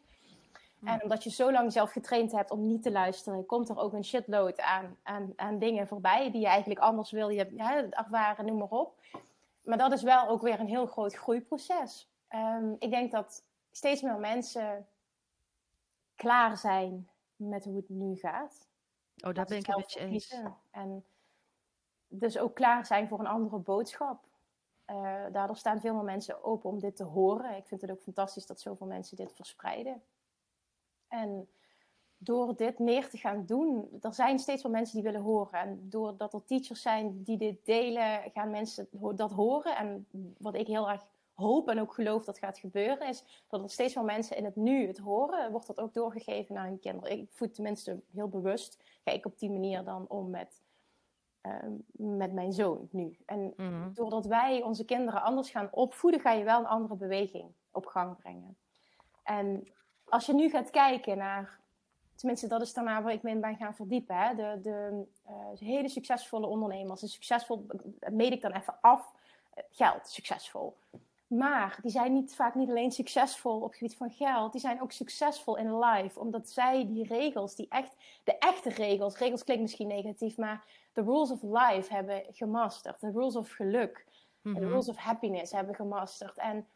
En 0.83 1.03
omdat 1.03 1.23
je 1.23 1.29
zo 1.29 1.51
lang 1.51 1.71
zelf 1.71 1.91
getraind 1.91 2.31
hebt 2.31 2.51
om 2.51 2.67
niet 2.67 2.83
te 2.83 2.91
luisteren, 2.91 3.45
komt 3.45 3.69
er 3.69 3.77
ook 3.77 3.93
een 3.93 4.03
shitload 4.03 4.59
aan, 4.59 4.97
aan, 5.03 5.33
aan 5.35 5.59
dingen 5.59 5.87
voorbij 5.87 6.31
die 6.31 6.41
je 6.41 6.47
eigenlijk 6.47 6.79
anders 6.79 7.11
wil 7.11 7.29
je 7.29 7.47
ja, 7.55 7.89
ervaren, 7.89 8.45
noem 8.45 8.57
maar 8.57 8.69
op. 8.69 8.95
Maar 9.61 9.77
dat 9.77 9.91
is 9.91 10.01
wel 10.01 10.27
ook 10.27 10.41
weer 10.41 10.59
een 10.59 10.67
heel 10.67 10.85
groot 10.85 11.13
groeiproces. 11.13 12.09
Um, 12.29 12.75
ik 12.79 12.89
denk 12.89 13.11
dat 13.11 13.43
steeds 13.71 14.01
meer 14.01 14.19
mensen 14.19 14.87
klaar 16.15 16.57
zijn 16.57 17.09
met 17.35 17.63
hoe 17.63 17.75
het 17.75 17.89
nu 17.89 18.15
gaat. 18.15 18.67
Oh, 19.21 19.33
daar 19.33 19.45
ben 19.45 19.57
ik 19.57 19.65
het 19.65 19.77
met 19.77 19.91
je 19.91 19.99
eens. 19.99 20.35
En 20.71 21.05
dus 22.07 22.37
ook 22.37 22.55
klaar 22.55 22.85
zijn 22.85 23.07
voor 23.07 23.19
een 23.19 23.27
andere 23.27 23.57
boodschap. 23.57 24.29
Uh, 24.87 25.25
daardoor 25.31 25.57
staan 25.57 25.81
veel 25.81 25.93
meer 25.93 26.03
mensen 26.03 26.43
open 26.43 26.69
om 26.69 26.79
dit 26.79 26.95
te 26.95 27.03
horen. 27.03 27.55
Ik 27.55 27.67
vind 27.67 27.81
het 27.81 27.91
ook 27.91 28.01
fantastisch 28.01 28.45
dat 28.45 28.61
zoveel 28.61 28.87
mensen 28.87 29.17
dit 29.17 29.33
verspreiden. 29.33 30.01
En 31.07 31.49
door 32.17 32.55
dit 32.55 32.79
meer 32.79 33.09
te 33.09 33.17
gaan 33.17 33.45
doen, 33.45 33.97
er 34.01 34.13
zijn 34.13 34.39
steeds 34.39 34.63
meer 34.63 34.71
mensen 34.71 34.95
die 34.95 35.03
willen 35.03 35.21
horen. 35.21 35.59
En 35.59 35.89
doordat 35.89 36.33
er 36.33 36.45
teachers 36.45 36.81
zijn 36.81 37.23
die 37.23 37.37
dit 37.37 37.65
delen, 37.65 38.31
gaan 38.33 38.49
mensen 38.49 38.87
dat 39.15 39.31
horen. 39.31 39.77
En 39.77 40.07
wat 40.37 40.55
ik 40.55 40.67
heel 40.67 40.89
erg 40.89 41.07
hoop 41.41 41.69
en 41.69 41.79
ook 41.79 41.93
geloof 41.93 42.23
dat 42.23 42.37
gaat 42.37 42.57
gebeuren, 42.57 43.07
is 43.07 43.45
dat 43.47 43.63
er 43.63 43.69
steeds 43.69 43.95
meer 43.95 44.03
mensen 44.03 44.37
in 44.37 44.45
het 44.45 44.55
nu 44.55 44.87
het 44.87 44.97
horen. 44.97 45.51
Wordt 45.51 45.67
dat 45.67 45.79
ook 45.79 45.93
doorgegeven 45.93 46.55
naar 46.55 46.65
hun 46.65 46.79
kinderen. 46.79 47.17
Ik 47.17 47.29
voed 47.31 47.53
tenminste 47.53 48.01
heel 48.13 48.29
bewust, 48.29 48.83
ga 49.03 49.11
ik 49.11 49.25
op 49.25 49.39
die 49.39 49.49
manier 49.49 49.83
dan 49.83 50.05
om 50.07 50.29
met, 50.29 50.61
ehm, 51.41 51.71
met 51.91 52.33
mijn 52.33 52.53
zoon 52.53 52.87
nu. 52.91 53.17
En 53.25 53.53
mhm. 53.57 53.93
doordat 53.93 54.25
wij 54.25 54.61
onze 54.61 54.85
kinderen 54.85 55.21
anders 55.21 55.49
gaan 55.49 55.69
opvoeden, 55.71 56.19
ga 56.19 56.31
je 56.31 56.43
wel 56.43 56.59
een 56.59 56.65
andere 56.65 56.95
beweging 56.95 57.51
op 57.71 57.85
gang 57.85 58.17
brengen. 58.17 58.57
En 59.23 59.67
als 60.05 60.25
je 60.25 60.33
nu 60.33 60.49
gaat 60.49 60.69
kijken 60.69 61.17
naar, 61.17 61.59
tenminste 62.15 62.47
dat 62.47 62.61
is 62.61 62.73
daarna 62.73 63.01
waar 63.01 63.13
ik 63.13 63.21
me 63.21 63.29
in 63.29 63.41
ben 63.41 63.55
gaan 63.55 63.75
verdiepen, 63.75 64.15
hè, 64.15 64.35
de, 64.35 64.59
de 64.61 65.05
uh, 65.27 65.59
hele 65.59 65.89
succesvolle 65.89 66.47
ondernemers, 66.47 67.01
een 67.01 67.07
succesvol, 67.07 67.65
meet 67.99 68.31
ik 68.31 68.41
dan 68.41 68.51
even 68.51 68.77
af, 68.81 69.13
uh, 69.57 69.63
geld, 69.71 70.07
succesvol. 70.07 70.77
Maar 71.31 71.79
die 71.81 71.91
zijn 71.91 72.13
niet, 72.13 72.35
vaak 72.35 72.55
niet 72.55 72.69
alleen 72.69 72.91
succesvol 72.91 73.55
op 73.55 73.69
het 73.69 73.75
gebied 73.75 73.95
van 73.95 74.11
geld, 74.11 74.51
die 74.51 74.61
zijn 74.61 74.81
ook 74.81 74.91
succesvol 74.91 75.57
in 75.57 75.79
life. 75.79 76.19
Omdat 76.19 76.49
zij 76.49 76.87
die 76.87 77.07
regels, 77.07 77.55
die 77.55 77.65
echt, 77.69 77.95
de 78.23 78.37
echte 78.37 78.69
regels, 78.69 79.17
regels 79.17 79.43
klinkt 79.43 79.61
misschien 79.61 79.87
negatief, 79.87 80.37
maar 80.37 80.63
de 80.93 81.01
rules 81.01 81.31
of 81.31 81.41
life 81.41 81.93
hebben 81.93 82.23
gemasterd. 82.31 83.01
De 83.01 83.11
rules 83.11 83.35
of 83.35 83.49
geluk, 83.49 84.05
de 84.41 84.49
mhm. 84.49 84.59
rules 84.59 84.89
of 84.89 84.95
happiness 84.95 85.51
hebben 85.51 85.75
gemasterd. 85.75 86.37
En 86.37 86.67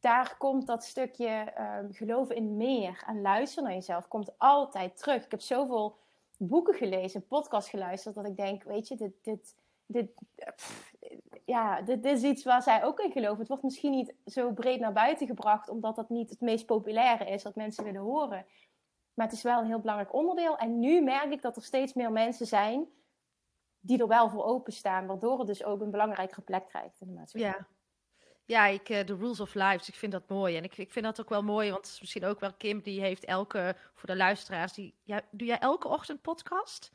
daar 0.00 0.34
komt 0.38 0.66
dat 0.66 0.84
stukje 0.84 1.52
um, 1.58 1.92
geloven 1.92 2.36
in 2.36 2.56
meer 2.56 3.02
en 3.06 3.20
luisteren 3.20 3.64
naar 3.64 3.74
jezelf 3.74 4.08
komt 4.08 4.38
altijd 4.38 4.96
terug. 4.96 5.24
Ik 5.24 5.30
heb 5.30 5.40
zoveel 5.40 5.96
boeken 6.36 6.74
gelezen, 6.74 7.26
podcasts 7.26 7.70
geluisterd, 7.70 8.14
dat 8.14 8.26
ik 8.26 8.36
denk, 8.36 8.62
weet 8.62 8.88
je, 8.88 8.96
dit, 8.96 9.12
dit, 9.22 9.54
dit, 9.92 10.10
ja, 11.44 11.82
dit, 11.82 12.04
is 12.04 12.22
iets 12.22 12.44
waar 12.44 12.62
zij 12.62 12.84
ook 12.84 13.00
in 13.00 13.12
geloven. 13.12 13.38
Het 13.38 13.48
wordt 13.48 13.62
misschien 13.62 13.90
niet 13.90 14.14
zo 14.26 14.52
breed 14.52 14.80
naar 14.80 14.92
buiten 14.92 15.26
gebracht, 15.26 15.68
omdat 15.68 15.96
dat 15.96 16.08
niet 16.08 16.30
het 16.30 16.40
meest 16.40 16.66
populaire 16.66 17.30
is 17.30 17.42
wat 17.42 17.54
mensen 17.54 17.84
willen 17.84 18.00
horen. 18.00 18.46
Maar 19.14 19.26
het 19.26 19.36
is 19.36 19.42
wel 19.42 19.60
een 19.60 19.66
heel 19.66 19.80
belangrijk 19.80 20.14
onderdeel. 20.14 20.56
En 20.58 20.78
nu 20.78 21.00
merk 21.00 21.32
ik 21.32 21.42
dat 21.42 21.56
er 21.56 21.62
steeds 21.62 21.94
meer 21.94 22.12
mensen 22.12 22.46
zijn 22.46 22.86
die 23.80 23.98
er 23.98 24.08
wel 24.08 24.30
voor 24.30 24.44
openstaan, 24.44 25.06
waardoor 25.06 25.38
het 25.38 25.46
dus 25.46 25.64
ook 25.64 25.80
een 25.80 25.90
belangrijkere 25.90 26.42
plek 26.42 26.68
krijgt 26.68 27.00
in 27.00 27.06
de 27.06 27.12
maatschappij. 27.12 27.50
Ja. 27.50 27.66
Ja, 28.44 28.66
ik, 28.66 28.88
eh, 28.88 29.06
de 29.06 29.16
rules 29.16 29.40
of 29.40 29.54
life, 29.54 29.76
dus 29.76 29.88
ik 29.88 29.94
vind 29.94 30.12
dat 30.12 30.28
mooi. 30.28 30.56
En 30.56 30.64
ik, 30.64 30.78
ik 30.78 30.92
vind 30.92 31.04
dat 31.04 31.20
ook 31.20 31.28
wel 31.28 31.42
mooi, 31.42 31.70
want 31.70 31.96
misschien 32.00 32.24
ook 32.24 32.40
wel 32.40 32.52
Kim, 32.52 32.80
die 32.80 33.00
heeft 33.00 33.24
elke, 33.24 33.76
voor 33.94 34.08
de 34.08 34.16
luisteraars, 34.16 34.72
die, 34.72 34.94
ja, 35.02 35.20
doe 35.30 35.46
jij 35.46 35.58
elke 35.58 35.88
ochtend 35.88 36.20
podcast? 36.20 36.90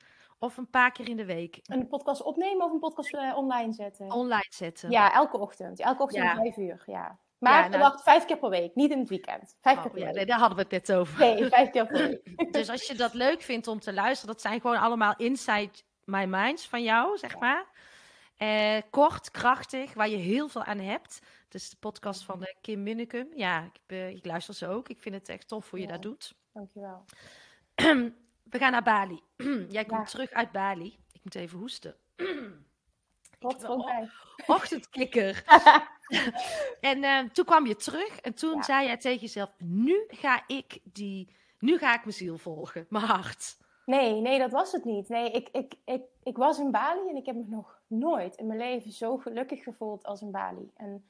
Of 0.45 0.57
een 0.57 0.69
paar 0.69 0.91
keer 0.91 1.09
in 1.09 1.17
de 1.17 1.25
week? 1.25 1.59
Een 1.63 1.87
podcast 1.87 2.21
opnemen 2.21 2.65
of 2.65 2.71
een 2.71 2.79
podcast 2.79 3.13
uh, 3.13 3.37
online 3.37 3.73
zetten? 3.73 4.11
Online 4.11 4.45
zetten. 4.49 4.89
Ja, 4.89 5.13
elke 5.13 5.37
ochtend. 5.37 5.79
Elke 5.79 6.03
ochtend 6.03 6.29
om 6.29 6.35
vijf 6.35 6.57
uur, 6.57 6.83
ja. 6.85 7.19
Maar 7.37 7.63
ja, 7.63 7.67
nou... 7.67 7.81
wacht, 7.81 8.03
vijf 8.03 8.25
keer 8.25 8.37
per 8.37 8.49
week, 8.49 8.75
niet 8.75 8.91
in 8.91 8.99
het 8.99 9.09
weekend. 9.09 9.57
Vijf 9.61 9.77
keer 9.77 9.85
oh, 9.85 9.91
per 9.91 9.99
ja, 9.99 10.05
week. 10.05 10.15
Nee, 10.15 10.25
daar 10.25 10.39
hadden 10.39 10.57
we 10.57 10.63
het 10.63 10.71
net 10.71 10.97
over. 10.97 11.19
Nee, 11.19 11.47
vijf 11.47 11.69
keer 11.69 11.85
per 11.85 12.07
week. 12.07 12.51
dus 12.53 12.69
als 12.69 12.87
je 12.87 12.95
dat 12.95 13.13
leuk 13.13 13.41
vindt 13.41 13.67
om 13.67 13.79
te 13.79 13.93
luisteren, 13.93 14.33
dat 14.33 14.41
zijn 14.41 14.61
gewoon 14.61 14.77
allemaal 14.77 15.13
inside 15.17 15.71
my 16.03 16.25
minds 16.25 16.67
van 16.67 16.83
jou, 16.83 17.17
zeg 17.17 17.39
maar. 17.39 17.65
Uh, 18.37 18.77
kort, 18.89 19.31
krachtig, 19.31 19.93
waar 19.93 20.09
je 20.09 20.17
heel 20.17 20.47
veel 20.47 20.63
aan 20.63 20.79
hebt. 20.79 21.19
Is 21.49 21.69
de 21.69 21.77
podcast 21.79 22.23
van 22.23 22.39
de 22.39 22.55
Kim 22.61 22.83
Minnekum. 22.83 23.27
Ja, 23.33 23.63
ik, 23.63 23.79
uh, 23.87 24.09
ik, 24.09 24.25
luister 24.25 24.53
ze 24.53 24.67
ook. 24.67 24.89
Ik 24.89 24.99
vind 24.99 25.15
het 25.15 25.29
echt 25.29 25.47
tof 25.47 25.69
hoe 25.69 25.79
je 25.79 25.87
dat 25.87 26.01
doet. 26.01 26.35
Dankjewel. 26.53 27.05
We 28.55 28.61
gaan 28.61 28.71
naar 28.71 28.83
Bali. 28.83 29.21
Jij 29.69 29.85
komt 29.85 30.09
terug 30.09 30.31
uit 30.31 30.51
Bali. 30.51 30.97
Ik 31.11 31.19
moet 31.23 31.35
even 31.35 31.59
hoesten. 31.59 31.95
Wat 33.39 33.65
ook 33.65 33.85
bij. 33.85 34.09
Ochtendkikker. 34.47 35.43
en 36.81 37.03
uh, 37.03 37.19
toen 37.19 37.45
kwam 37.45 37.65
je 37.65 37.75
terug 37.75 38.19
en 38.19 38.33
toen 38.33 38.63
zei 38.63 38.85
jij 38.85 38.97
tegen 38.97 39.21
jezelf: 39.21 39.49
Nu 39.57 40.05
ga 40.07 40.43
ik 40.47 40.79
die, 40.83 41.29
nu 41.59 41.77
ga 41.77 41.93
ik 41.93 42.03
mijn 42.03 42.15
ziel 42.15 42.37
volgen, 42.37 42.85
mijn 42.89 43.05
hart. 43.05 43.57
Nee, 43.85 44.21
nee, 44.21 44.39
dat 44.39 44.51
was 44.51 44.71
het 44.71 44.85
niet. 44.85 45.09
Nee, 45.09 45.31
ik, 45.31 45.49
ik, 45.51 45.73
ik, 45.85 46.01
ik 46.23 46.37
was 46.37 46.59
in 46.59 46.71
Bali 46.71 47.09
en 47.09 47.15
ik 47.15 47.25
heb 47.25 47.35
me 47.35 47.43
nog 47.47 47.81
nooit 47.87 48.35
in 48.35 48.47
mijn 48.47 48.59
leven 48.59 48.91
zo 48.91 49.17
gelukkig 49.17 49.63
gevoeld 49.63 50.05
als 50.05 50.21
in 50.21 50.31
Bali. 50.31 50.71
En, 50.75 51.05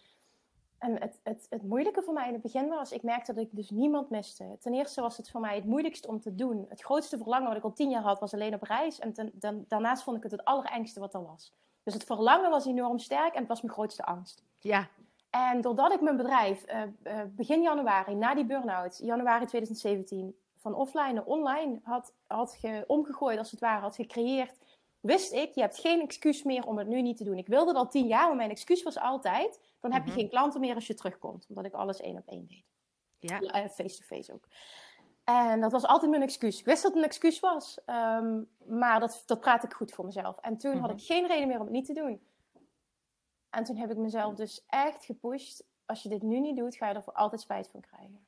en 0.78 1.02
het, 1.02 1.20
het, 1.24 1.48
het 1.50 1.64
moeilijke 1.64 2.02
voor 2.02 2.14
mij 2.14 2.28
in 2.28 2.34
het 2.34 2.42
begin 2.42 2.68
was, 2.70 2.92
ik 2.92 3.04
merkte 3.04 3.34
dat 3.34 3.44
ik 3.44 3.50
dus 3.52 3.70
niemand 3.70 4.10
miste. 4.10 4.58
Ten 4.60 4.74
eerste 4.74 5.02
was 5.02 5.18
het 5.18 5.30
voor 5.30 5.42
mij 5.42 5.56
het 5.56 5.66
moeilijkste 5.66 6.08
om 6.08 6.20
te 6.20 6.36
doen. 6.36 6.66
Het 6.70 6.82
grootste 6.82 7.18
verlangen 7.18 7.48
wat 7.48 7.58
ik 7.58 7.64
al 7.64 7.74
tien 7.74 7.90
jaar 7.90 8.02
had, 8.02 8.20
was 8.20 8.34
alleen 8.34 8.54
op 8.54 8.64
reis. 8.64 9.00
En 9.00 9.14
ten, 9.14 9.66
daarnaast 9.68 10.04
vond 10.04 10.18
ik 10.18 10.24
het 10.24 10.32
het 10.32 10.46
allerengste 10.46 11.00
wat 11.00 11.14
er 11.14 11.26
was. 11.26 11.54
Dus 11.84 11.94
het 11.94 12.04
verlangen 12.04 12.50
was 12.50 12.66
enorm 12.66 13.00
sterk 13.00 13.34
en 13.34 13.40
het 13.40 13.48
was 13.48 13.62
mijn 13.62 13.74
grootste 13.74 14.04
angst. 14.04 14.44
Ja. 14.60 14.88
En 15.30 15.62
doordat 15.62 15.92
ik 15.94 16.02
mijn 16.02 16.18
bedrijf 16.18 16.66
uh, 16.68 16.82
uh, 17.04 17.22
begin 17.30 17.62
januari, 17.62 18.16
na 18.16 18.36
die 18.36 18.46
burn-out, 18.46 18.98
januari 19.04 19.46
2017, 19.46 20.36
van 20.58 20.74
offline 20.74 21.14
naar 21.14 21.26
online 21.26 21.80
had, 21.84 22.14
had 22.28 22.56
ge, 22.60 22.84
omgegooid, 22.88 23.38
als 23.38 23.52
het 23.52 23.60
ware, 23.60 23.82
had 23.82 23.96
gecreëerd, 23.96 24.58
wist 25.06 25.34
ik, 25.34 25.56
je 25.56 25.62
hebt 25.62 25.80
geen 25.80 26.02
excuus 26.02 26.44
meer 26.44 26.66
om 26.66 26.78
het 26.78 26.88
nu 26.88 27.02
niet 27.02 27.18
te 27.18 27.24
doen. 27.24 27.38
Ik 27.38 27.48
wilde 27.48 27.74
dat 27.74 27.84
al 27.84 27.90
tien 27.90 28.08
jaar, 28.08 28.28
maar 28.28 28.36
mijn 28.36 28.50
excuus 28.50 28.84
was 28.84 28.98
altijd, 28.98 29.60
dan 29.80 29.92
heb 29.92 30.04
je 30.04 30.10
mhm. 30.10 30.20
geen 30.20 30.30
klanten 30.30 30.60
meer 30.60 30.76
als 30.76 30.88
je 30.88 30.94
terugkomt. 30.94 31.46
Omdat 31.50 31.66
ik 31.66 31.74
alles 31.74 32.02
één 32.02 32.18
op 32.18 32.28
één 32.28 32.48
deed. 32.48 32.64
Ja. 33.20 33.40
Eh, 33.40 33.70
face-to-face 33.70 34.34
ook. 34.34 34.48
En 35.24 35.62
dat 35.62 35.72
was 35.72 35.86
altijd 35.86 36.12
mijn 36.12 36.24
excuus. 36.24 36.60
Ik 36.60 36.66
wist 36.66 36.84
dat 36.84 36.92
het 36.92 37.02
een 37.02 37.08
excuus 37.08 37.40
was, 37.40 37.84
ehm, 37.86 38.42
maar 38.66 39.00
dat, 39.00 39.24
dat 39.26 39.40
praat 39.40 39.64
ik 39.64 39.74
goed 39.74 39.92
voor 39.92 40.06
mezelf. 40.06 40.38
En 40.38 40.58
toen 40.58 40.78
had 40.78 40.90
ik 40.90 40.96
mhm. 40.96 41.06
geen 41.06 41.28
reden 41.28 41.48
meer 41.48 41.60
om 41.60 41.64
het 41.64 41.74
niet 41.74 41.86
te 41.86 41.94
doen. 41.94 42.22
En 43.50 43.64
toen 43.64 43.78
heb 43.78 43.92
ik 43.92 43.98
mezelf 43.98 44.36
dus 44.36 44.66
echt 44.68 45.06
gepusht. 45.06 45.64
Als 45.86 46.04
je 46.04 46.10
dit 46.10 46.22
nu 46.22 46.40
niet 46.40 46.58
doet, 46.58 46.76
ga 46.76 46.90
je 46.90 46.96
er 46.96 47.04
voor 47.04 47.14
altijd 47.14 47.42
spijt 47.42 47.70
van 47.70 47.82
krijgen. 47.82 48.26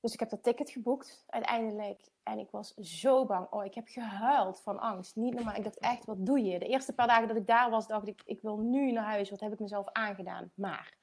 Dus 0.00 0.12
ik 0.12 0.20
heb 0.20 0.30
dat 0.30 0.42
ticket 0.42 0.70
geboekt 0.70 1.24
uiteindelijk. 1.28 2.00
En 2.22 2.38
ik 2.38 2.50
was 2.50 2.74
zo 2.74 3.26
bang. 3.26 3.46
Oh, 3.50 3.64
ik 3.64 3.74
heb 3.74 3.88
gehuild 3.88 4.60
van 4.60 4.78
angst. 4.78 5.16
Niet 5.16 5.34
normaal. 5.34 5.54
Ik 5.54 5.64
dacht 5.64 5.78
echt, 5.78 6.04
wat 6.04 6.26
doe 6.26 6.40
je? 6.44 6.58
De 6.58 6.66
eerste 6.66 6.92
paar 6.92 7.06
dagen 7.06 7.28
dat 7.28 7.36
ik 7.36 7.46
daar 7.46 7.70
was, 7.70 7.86
dacht 7.86 8.06
ik, 8.06 8.22
ik 8.24 8.40
wil 8.40 8.56
nu 8.56 8.92
naar 8.92 9.04
huis. 9.04 9.30
Wat 9.30 9.40
heb 9.40 9.52
ik 9.52 9.58
mezelf 9.58 9.88
aangedaan? 9.92 10.50
Maar 10.54 10.94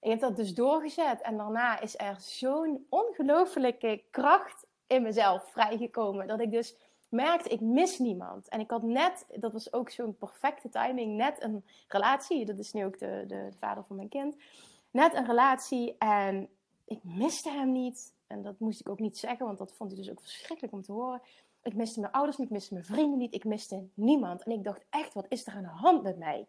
ik 0.00 0.10
heb 0.10 0.20
dat 0.20 0.36
dus 0.36 0.54
doorgezet. 0.54 1.20
En 1.20 1.36
daarna 1.36 1.80
is 1.80 1.98
er 1.98 2.16
zo'n 2.18 2.86
ongelofelijke 2.88 4.02
kracht 4.10 4.66
in 4.86 5.02
mezelf 5.02 5.50
vrijgekomen. 5.50 6.26
Dat 6.26 6.40
ik 6.40 6.50
dus 6.50 6.76
merkte, 7.08 7.48
ik 7.48 7.60
mis 7.60 7.98
niemand. 7.98 8.48
En 8.48 8.60
ik 8.60 8.70
had 8.70 8.82
net, 8.82 9.26
dat 9.34 9.52
was 9.52 9.72
ook 9.72 9.90
zo'n 9.90 10.16
perfecte 10.16 10.68
timing, 10.68 11.16
net 11.16 11.42
een 11.42 11.64
relatie. 11.88 12.44
Dat 12.44 12.58
is 12.58 12.72
nu 12.72 12.84
ook 12.84 12.98
de, 12.98 13.24
de, 13.26 13.46
de 13.50 13.56
vader 13.58 13.84
van 13.84 13.96
mijn 13.96 14.08
kind. 14.08 14.36
Net 14.90 15.14
een 15.14 15.26
relatie 15.26 15.94
en 15.98 16.48
ik 16.84 16.98
miste 17.02 17.50
hem 17.50 17.72
niet. 17.72 18.11
En 18.32 18.42
dat 18.42 18.58
moest 18.58 18.80
ik 18.80 18.88
ook 18.88 19.00
niet 19.00 19.18
zeggen, 19.18 19.46
want 19.46 19.58
dat 19.58 19.72
vond 19.72 19.90
hij 19.90 20.00
dus 20.00 20.10
ook 20.10 20.20
verschrikkelijk 20.20 20.74
om 20.74 20.82
te 20.82 20.92
horen. 20.92 21.22
Ik 21.62 21.74
miste 21.74 22.00
mijn 22.00 22.12
ouders 22.12 22.36
niet, 22.36 22.46
ik 22.46 22.52
miste 22.52 22.74
mijn 22.74 22.86
vrienden 22.86 23.18
niet, 23.18 23.34
ik 23.34 23.44
miste 23.44 23.88
niemand. 23.94 24.42
En 24.42 24.52
ik 24.52 24.64
dacht 24.64 24.84
echt, 24.90 25.14
wat 25.14 25.26
is 25.28 25.46
er 25.46 25.52
aan 25.52 25.62
de 25.62 25.68
hand 25.68 26.02
met 26.02 26.18
mij? 26.18 26.46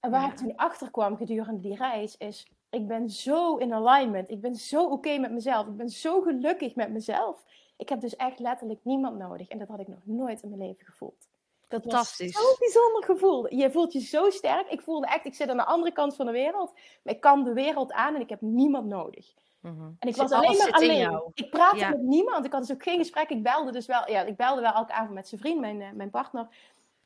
En 0.00 0.10
waar 0.10 0.28
ik 0.32 0.36
toen 0.36 0.56
achter 0.56 0.90
kwam 0.90 1.16
gedurende 1.16 1.60
die 1.60 1.76
reis 1.76 2.16
is, 2.16 2.50
ik 2.70 2.86
ben 2.86 3.10
zo 3.10 3.56
in 3.56 3.72
alignment. 3.72 4.30
Ik 4.30 4.40
ben 4.40 4.54
zo 4.54 4.88
oké 4.88 5.18
met 5.18 5.32
mezelf. 5.32 5.66
Ik 5.66 5.76
ben 5.76 5.88
zo 5.88 6.20
gelukkig 6.20 6.74
met 6.74 6.90
mezelf. 6.90 7.44
Ik 7.76 7.88
heb 7.88 8.00
dus 8.00 8.16
echt 8.16 8.38
letterlijk 8.38 8.80
niemand 8.84 9.18
nodig. 9.18 9.48
En 9.48 9.58
dat 9.58 9.68
had 9.68 9.80
ik 9.80 9.88
nog 9.88 10.06
nooit 10.06 10.42
in 10.42 10.48
mijn 10.48 10.60
leven 10.60 10.86
gevoeld. 10.86 11.28
Dat 11.68 11.84
was 11.84 12.16
zo'n 12.16 12.56
bijzonder 12.58 13.04
gevoel. 13.04 13.54
Je 13.54 13.70
voelt 13.70 13.92
je 13.92 14.00
zo 14.00 14.30
sterk. 14.30 14.68
Ik 14.68 14.80
voelde 14.80 15.06
echt, 15.06 15.24
ik 15.24 15.34
zit 15.34 15.48
aan 15.48 15.56
de 15.56 15.64
andere 15.64 15.92
kant 15.92 16.14
van 16.16 16.26
de 16.26 16.32
wereld. 16.32 16.72
Maar 17.02 17.14
ik 17.14 17.20
kan 17.20 17.44
de 17.44 17.52
wereld 17.52 17.92
aan 17.92 18.14
en 18.14 18.20
ik 18.20 18.28
heb 18.28 18.40
niemand 18.40 18.86
nodig. 18.86 19.34
Mhm. 19.60 19.90
En 19.98 20.08
ik 20.08 20.16
was 20.16 20.32
alleen 20.32 20.56
maar 20.56 20.70
alleen. 20.70 21.30
Ik 21.34 21.50
praatte 21.50 21.88
met 21.88 22.00
niemand. 22.00 22.44
Ik 22.44 22.52
had 22.52 22.60
dus 22.60 22.76
ook 22.76 22.82
geen 22.82 22.98
gesprek. 22.98 23.30
Ik 23.30 23.42
belde 23.42 23.72
dus 23.72 23.86
wel. 23.86 24.10
Ja, 24.10 24.22
ik 24.22 24.36
belde 24.36 24.60
wel 24.60 24.72
elke 24.72 24.92
avond 24.92 25.14
met 25.14 25.28
zijn 25.28 25.40
vriend, 25.40 25.60
mijn, 25.60 25.80
eh, 25.80 25.92
mijn 25.92 26.10
partner. 26.10 26.48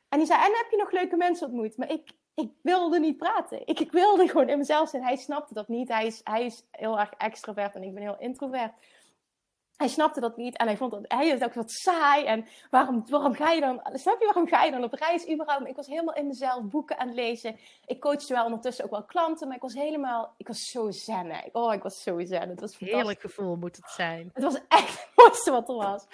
En 0.08 0.18
die 0.18 0.26
zei: 0.26 0.40
En 0.40 0.52
heb 0.52 0.66
je 0.70 0.76
nog 0.76 0.90
leuke 0.90 1.16
mensen 1.16 1.46
ontmoet? 1.46 1.76
Maar 1.76 1.90
ik, 1.90 2.12
ik 2.34 2.50
wilde 2.62 2.98
niet 2.98 3.16
praten. 3.16 3.66
Ik, 3.66 3.80
ik 3.80 3.92
wilde 3.92 4.28
gewoon 4.28 4.48
in 4.48 4.58
mezelf 4.58 4.88
zijn. 4.88 5.02
Hij 5.02 5.16
snapte 5.16 5.54
dat 5.54 5.68
niet. 5.68 5.88
Hij 5.88 6.06
is, 6.06 6.20
hij 6.24 6.44
is 6.44 6.66
heel 6.70 6.98
erg 6.98 7.12
extrovert 7.18 7.74
en 7.74 7.82
ik 7.82 7.94
ben 7.94 8.02
heel 8.02 8.18
introvert. 8.18 8.72
Hij 9.82 9.90
snapte 9.90 10.20
dat 10.20 10.36
niet 10.36 10.56
en 10.56 10.66
hij 10.66 10.76
vond 10.76 10.90
dat 10.90 11.04
hij 11.08 11.28
is 11.28 11.42
ook 11.42 11.54
wat 11.54 11.70
saai. 11.70 12.24
En 12.24 12.46
waarom, 12.70 13.04
waarom 13.08 13.34
ga 13.34 13.50
je 13.50 13.60
dan, 13.60 13.80
snap 13.92 14.20
je 14.20 14.24
waarom 14.24 14.48
ga 14.48 14.64
je 14.64 14.70
dan 14.70 14.84
op 14.84 14.92
reis 14.92 15.30
überhaupt? 15.30 15.68
Ik 15.68 15.76
was 15.76 15.86
helemaal 15.86 16.14
in 16.14 16.26
mezelf 16.26 16.62
boeken 16.62 16.98
aan 16.98 17.06
het 17.06 17.16
lezen. 17.16 17.56
Ik 17.86 18.00
coachte 18.00 18.34
wel 18.34 18.44
ondertussen 18.44 18.84
ook 18.84 18.90
wel 18.90 19.04
klanten, 19.04 19.46
maar 19.46 19.56
ik 19.56 19.62
was 19.62 19.74
helemaal, 19.74 20.34
ik 20.36 20.46
was 20.46 20.70
zo 20.70 20.90
zen. 20.90 21.32
Oh, 21.52 21.72
ik 21.72 21.82
was 21.82 22.02
zo 22.02 22.24
zen. 22.24 22.48
Het 22.48 22.60
was 22.60 22.78
Heerlijk 22.78 23.20
gevoel 23.20 23.56
moet 23.56 23.76
het 23.76 23.90
zijn. 23.90 24.30
Het 24.32 24.42
was 24.42 24.58
echt 24.68 25.00
het 25.02 25.10
mooiste 25.14 25.50
wat 25.50 25.68
er 25.68 25.74
was. 25.74 26.06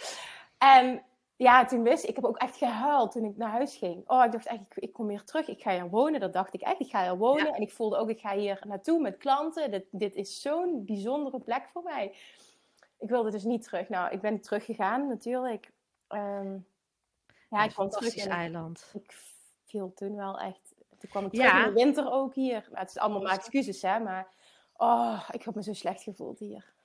En 0.59 1.03
ja, 1.37 1.65
toen 1.65 1.83
wist 1.83 2.03
ik, 2.03 2.09
ik 2.09 2.17
heb 2.17 2.25
ook 2.25 2.37
echt 2.37 2.57
gehuild 2.57 3.13
toen 3.13 3.25
ik 3.25 3.37
naar 3.37 3.51
huis 3.51 3.77
ging. 3.77 4.03
Oh, 4.07 4.25
ik 4.25 4.33
dacht 4.33 4.47
echt, 4.47 4.61
ik, 4.61 4.77
ik 4.77 4.93
kom 4.93 5.09
hier 5.09 5.25
terug, 5.25 5.49
ik 5.49 5.63
ga 5.63 5.73
hier 5.73 5.89
wonen. 5.89 6.21
Dat 6.21 6.33
dacht 6.33 6.55
ik 6.55 6.61
echt, 6.61 6.81
ik 6.81 6.91
ga 6.91 7.03
hier 7.03 7.19
wonen. 7.19 7.55
En 7.55 7.63
ik 7.63 7.71
voelde 7.71 7.97
ook, 7.97 8.09
ik 8.09 8.21
ga 8.21 8.37
hier 8.37 8.61
naartoe 8.67 9.01
met 9.01 9.17
klanten. 9.17 9.71
Dit, 9.71 9.85
dit 9.91 10.15
is 10.15 10.41
zo'n 10.41 10.85
bijzondere 10.85 11.41
plek 11.41 11.69
voor 11.73 11.83
mij. 11.83 12.15
Ik 12.99 13.09
wilde 13.09 13.31
dus 13.31 13.45
niet 13.45 13.63
terug. 13.63 13.89
Nou, 13.89 14.13
ik 14.13 14.21
ben 14.21 14.41
teruggegaan 14.41 15.09
natuurlijk. 15.09 15.71
Um, 16.09 16.67
ja, 17.51 17.65
ik 17.65 17.71
kwam 17.71 17.91
terug 17.91 18.15
in 18.15 18.31
eiland. 18.31 18.91
Ik 18.95 19.17
viel 19.65 19.93
toen 19.95 20.17
wel 20.17 20.39
echt. 20.39 20.75
Toen 20.99 21.11
kwam 21.11 21.25
ik 21.25 21.33
terug 21.33 21.53
in 21.53 21.65
de 21.65 21.73
winter 21.73 22.13
ook 22.13 22.35
hier. 22.35 22.65
Nou, 22.67 22.79
het 22.79 22.89
is 22.89 22.99
allemaal 22.99 23.23
maar 23.23 23.37
excuses, 23.37 23.83
hè. 23.83 23.99
Maar 23.99 24.29
oh, 24.77 25.29
ik 25.31 25.43
heb 25.43 25.55
me 25.55 25.63
zo 25.63 25.73
slecht 25.73 26.03
gevoeld 26.03 26.39
hier. 26.39 26.77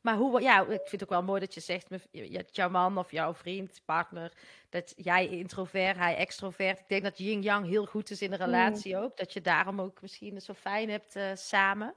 Maar 0.00 0.16
hoe, 0.16 0.40
ja, 0.40 0.60
ik 0.60 0.66
vind 0.66 0.90
het 0.90 1.02
ook 1.02 1.08
wel 1.08 1.22
mooi 1.22 1.40
dat 1.40 1.54
je 1.54 1.60
zegt, 1.60 1.90
met 1.90 2.08
jouw 2.50 2.68
man 2.68 2.98
of 2.98 3.10
jouw 3.10 3.34
vriend, 3.34 3.80
partner, 3.84 4.32
dat 4.68 4.92
jij 4.96 5.28
introvert, 5.28 5.96
hij 5.96 6.16
extrovert. 6.16 6.78
Ik 6.78 6.88
denk 6.88 7.02
dat 7.02 7.18
yin-yang 7.18 7.66
heel 7.66 7.86
goed 7.86 8.10
is 8.10 8.22
in 8.22 8.32
een 8.32 8.38
mm. 8.38 8.44
relatie 8.44 8.96
ook. 8.96 9.16
Dat 9.16 9.32
je 9.32 9.40
daarom 9.40 9.80
ook 9.80 10.00
misschien 10.00 10.40
zo 10.40 10.52
fijn 10.52 10.90
hebt 10.90 11.16
uh, 11.16 11.30
samen. 11.34 11.94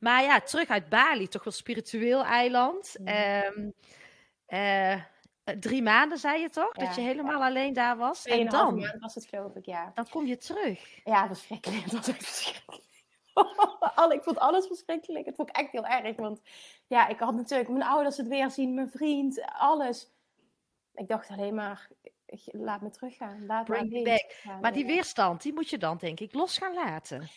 Maar 0.00 0.22
ja, 0.22 0.40
terug 0.40 0.68
uit 0.68 0.88
Bali, 0.88 1.28
toch 1.28 1.44
wel 1.44 1.52
spiritueel 1.52 2.24
eiland. 2.24 2.96
Ehm, 3.04 3.70
eh, 4.46 5.00
drie 5.58 5.82
maanden, 5.82 6.18
zei 6.18 6.40
je 6.40 6.50
toch? 6.50 6.72
Dat 6.72 6.94
je 6.94 7.00
helemaal 7.00 7.42
alleen 7.42 7.72
daar 7.72 7.96
was. 7.96 8.26
En 8.26 8.48
dan 8.48 8.98
was 8.98 9.14
het, 9.14 9.26
geloof 9.26 9.54
ik, 9.54 9.66
ja. 9.66 9.92
Dan 9.94 10.08
kom 10.08 10.26
je 10.26 10.36
terug. 10.36 11.04
Ja, 11.04 11.26
verschrikkelijk. 11.26 11.82
Dat 11.90 11.92
was 11.92 12.08
echt 12.08 12.24
verschrikkelijk. 12.24 12.88
ik 14.18 14.22
vond 14.22 14.38
alles 14.38 14.66
verschrikkelijk. 14.66 15.26
Het 15.26 15.36
vond 15.36 15.48
ik 15.48 15.56
echt 15.56 15.72
heel 15.72 15.86
erg. 15.86 16.16
Want 16.16 16.40
ja, 16.86 17.08
ik 17.08 17.18
had 17.18 17.34
natuurlijk 17.34 17.68
mijn 17.68 17.82
ouders 17.82 18.16
het 18.16 18.28
weer 18.28 18.50
zien, 18.50 18.74
mijn 18.74 18.90
vriend, 18.90 19.42
alles. 19.58 20.10
Ik 20.94 21.08
dacht 21.08 21.28
alleen 21.28 21.54
maar, 21.54 21.88
laat 22.44 22.80
me 22.80 22.90
teruggaan. 22.90 23.46
Laat 23.46 23.68
me 23.68 24.02
back. 24.02 24.60
Maar 24.60 24.72
die 24.72 24.86
weerstand, 24.86 25.42
die 25.42 25.52
moet 25.52 25.70
je 25.70 25.78
dan 25.78 25.96
denk 25.96 26.20
ik 26.20 26.34
los 26.34 26.58
gaan 26.58 26.74
laten. 26.74 27.28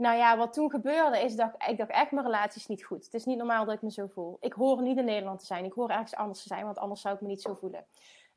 Nou 0.00 0.16
ja, 0.16 0.36
wat 0.36 0.52
toen 0.52 0.70
gebeurde 0.70 1.18
is 1.18 1.36
dat 1.36 1.54
ik 1.68 1.78
dacht 1.78 1.90
echt, 1.90 2.10
mijn 2.10 2.26
relatie 2.26 2.60
is 2.60 2.66
niet 2.66 2.84
goed. 2.84 3.04
Het 3.04 3.14
is 3.14 3.24
niet 3.24 3.36
normaal 3.36 3.64
dat 3.64 3.74
ik 3.74 3.82
me 3.82 3.90
zo 3.90 4.06
voel. 4.06 4.36
Ik 4.40 4.52
hoor 4.52 4.82
niet 4.82 4.98
in 4.98 5.04
Nederland 5.04 5.38
te 5.38 5.46
zijn. 5.46 5.64
Ik 5.64 5.72
hoor 5.72 5.90
ergens 5.90 6.14
anders 6.14 6.42
te 6.42 6.48
zijn, 6.48 6.64
want 6.64 6.78
anders 6.78 7.00
zou 7.00 7.14
ik 7.14 7.20
me 7.20 7.26
niet 7.26 7.42
zo 7.42 7.54
voelen. 7.54 7.84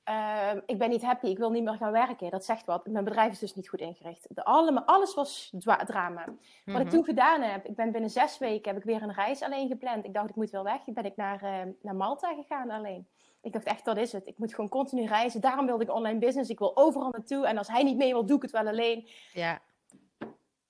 Ehm, 0.03 0.59
ik 0.66 0.78
ben 0.78 0.89
niet 0.89 1.01
happy, 1.01 1.28
ik 1.28 1.38
wil 1.38 1.51
niet 1.51 1.64
meer 1.64 1.78
gaan 1.78 1.91
werken. 1.91 2.32
Dat 2.32 2.45
zegt 2.45 2.66
wat. 2.66 2.88
Mijn 2.88 3.03
bedrijf 3.03 3.32
is 3.32 3.39
dus 3.39 3.55
niet 3.55 3.70
goed 3.70 3.80
ingericht. 3.80 4.28
De, 4.30 4.43
alle, 4.43 4.86
alles 4.86 5.14
was 5.14 5.53
drama. 5.86 6.26
Wat 6.66 6.80
ik 6.80 6.84
mhm. 6.84 6.89
toen 6.89 7.03
gedaan 7.03 7.41
heb, 7.41 7.66
ik 7.66 7.76
ben 7.76 7.91
binnen 7.91 8.09
zes 8.09 8.38
weken 8.38 8.74
heb 8.74 8.80
ik 8.80 8.86
weer 8.88 9.01
een 9.01 9.14
reis 9.14 9.41
alleen 9.41 9.68
gepland. 9.68 10.05
Ik 10.05 10.14
dacht, 10.14 10.30
ik 10.30 10.36
moet 10.36 10.49
wel 10.49 10.64
weg. 10.64 10.84
Ben 10.86 11.05
ik 11.05 11.16
naar, 11.16 11.43
uh, 11.43 11.74
naar 11.82 11.95
Malta 11.95 12.34
gegaan 12.34 12.70
alleen. 12.70 13.07
Ik 13.41 13.53
dacht 13.53 13.66
echt, 13.66 13.86
dat 13.86 13.97
is 13.97 14.11
het. 14.11 14.28
Ik 14.28 14.38
moet 14.38 14.53
gewoon 14.53 14.70
continu 14.70 15.05
reizen. 15.05 15.41
Daarom 15.41 15.66
wilde 15.66 15.84
ik 15.84 15.93
online 15.93 16.20
business. 16.20 16.49
Ik 16.49 16.59
wil 16.59 16.78
overal 16.78 17.09
naartoe. 17.09 17.47
En 17.47 17.57
als 17.57 17.68
hij 17.68 17.84
niet 17.84 17.97
mee 17.97 18.11
wil, 18.11 18.26
doe 18.26 18.36
ik 18.36 18.41
het 18.41 18.51
wel 18.51 18.68
alleen. 18.68 19.07
Ja. 19.34 19.61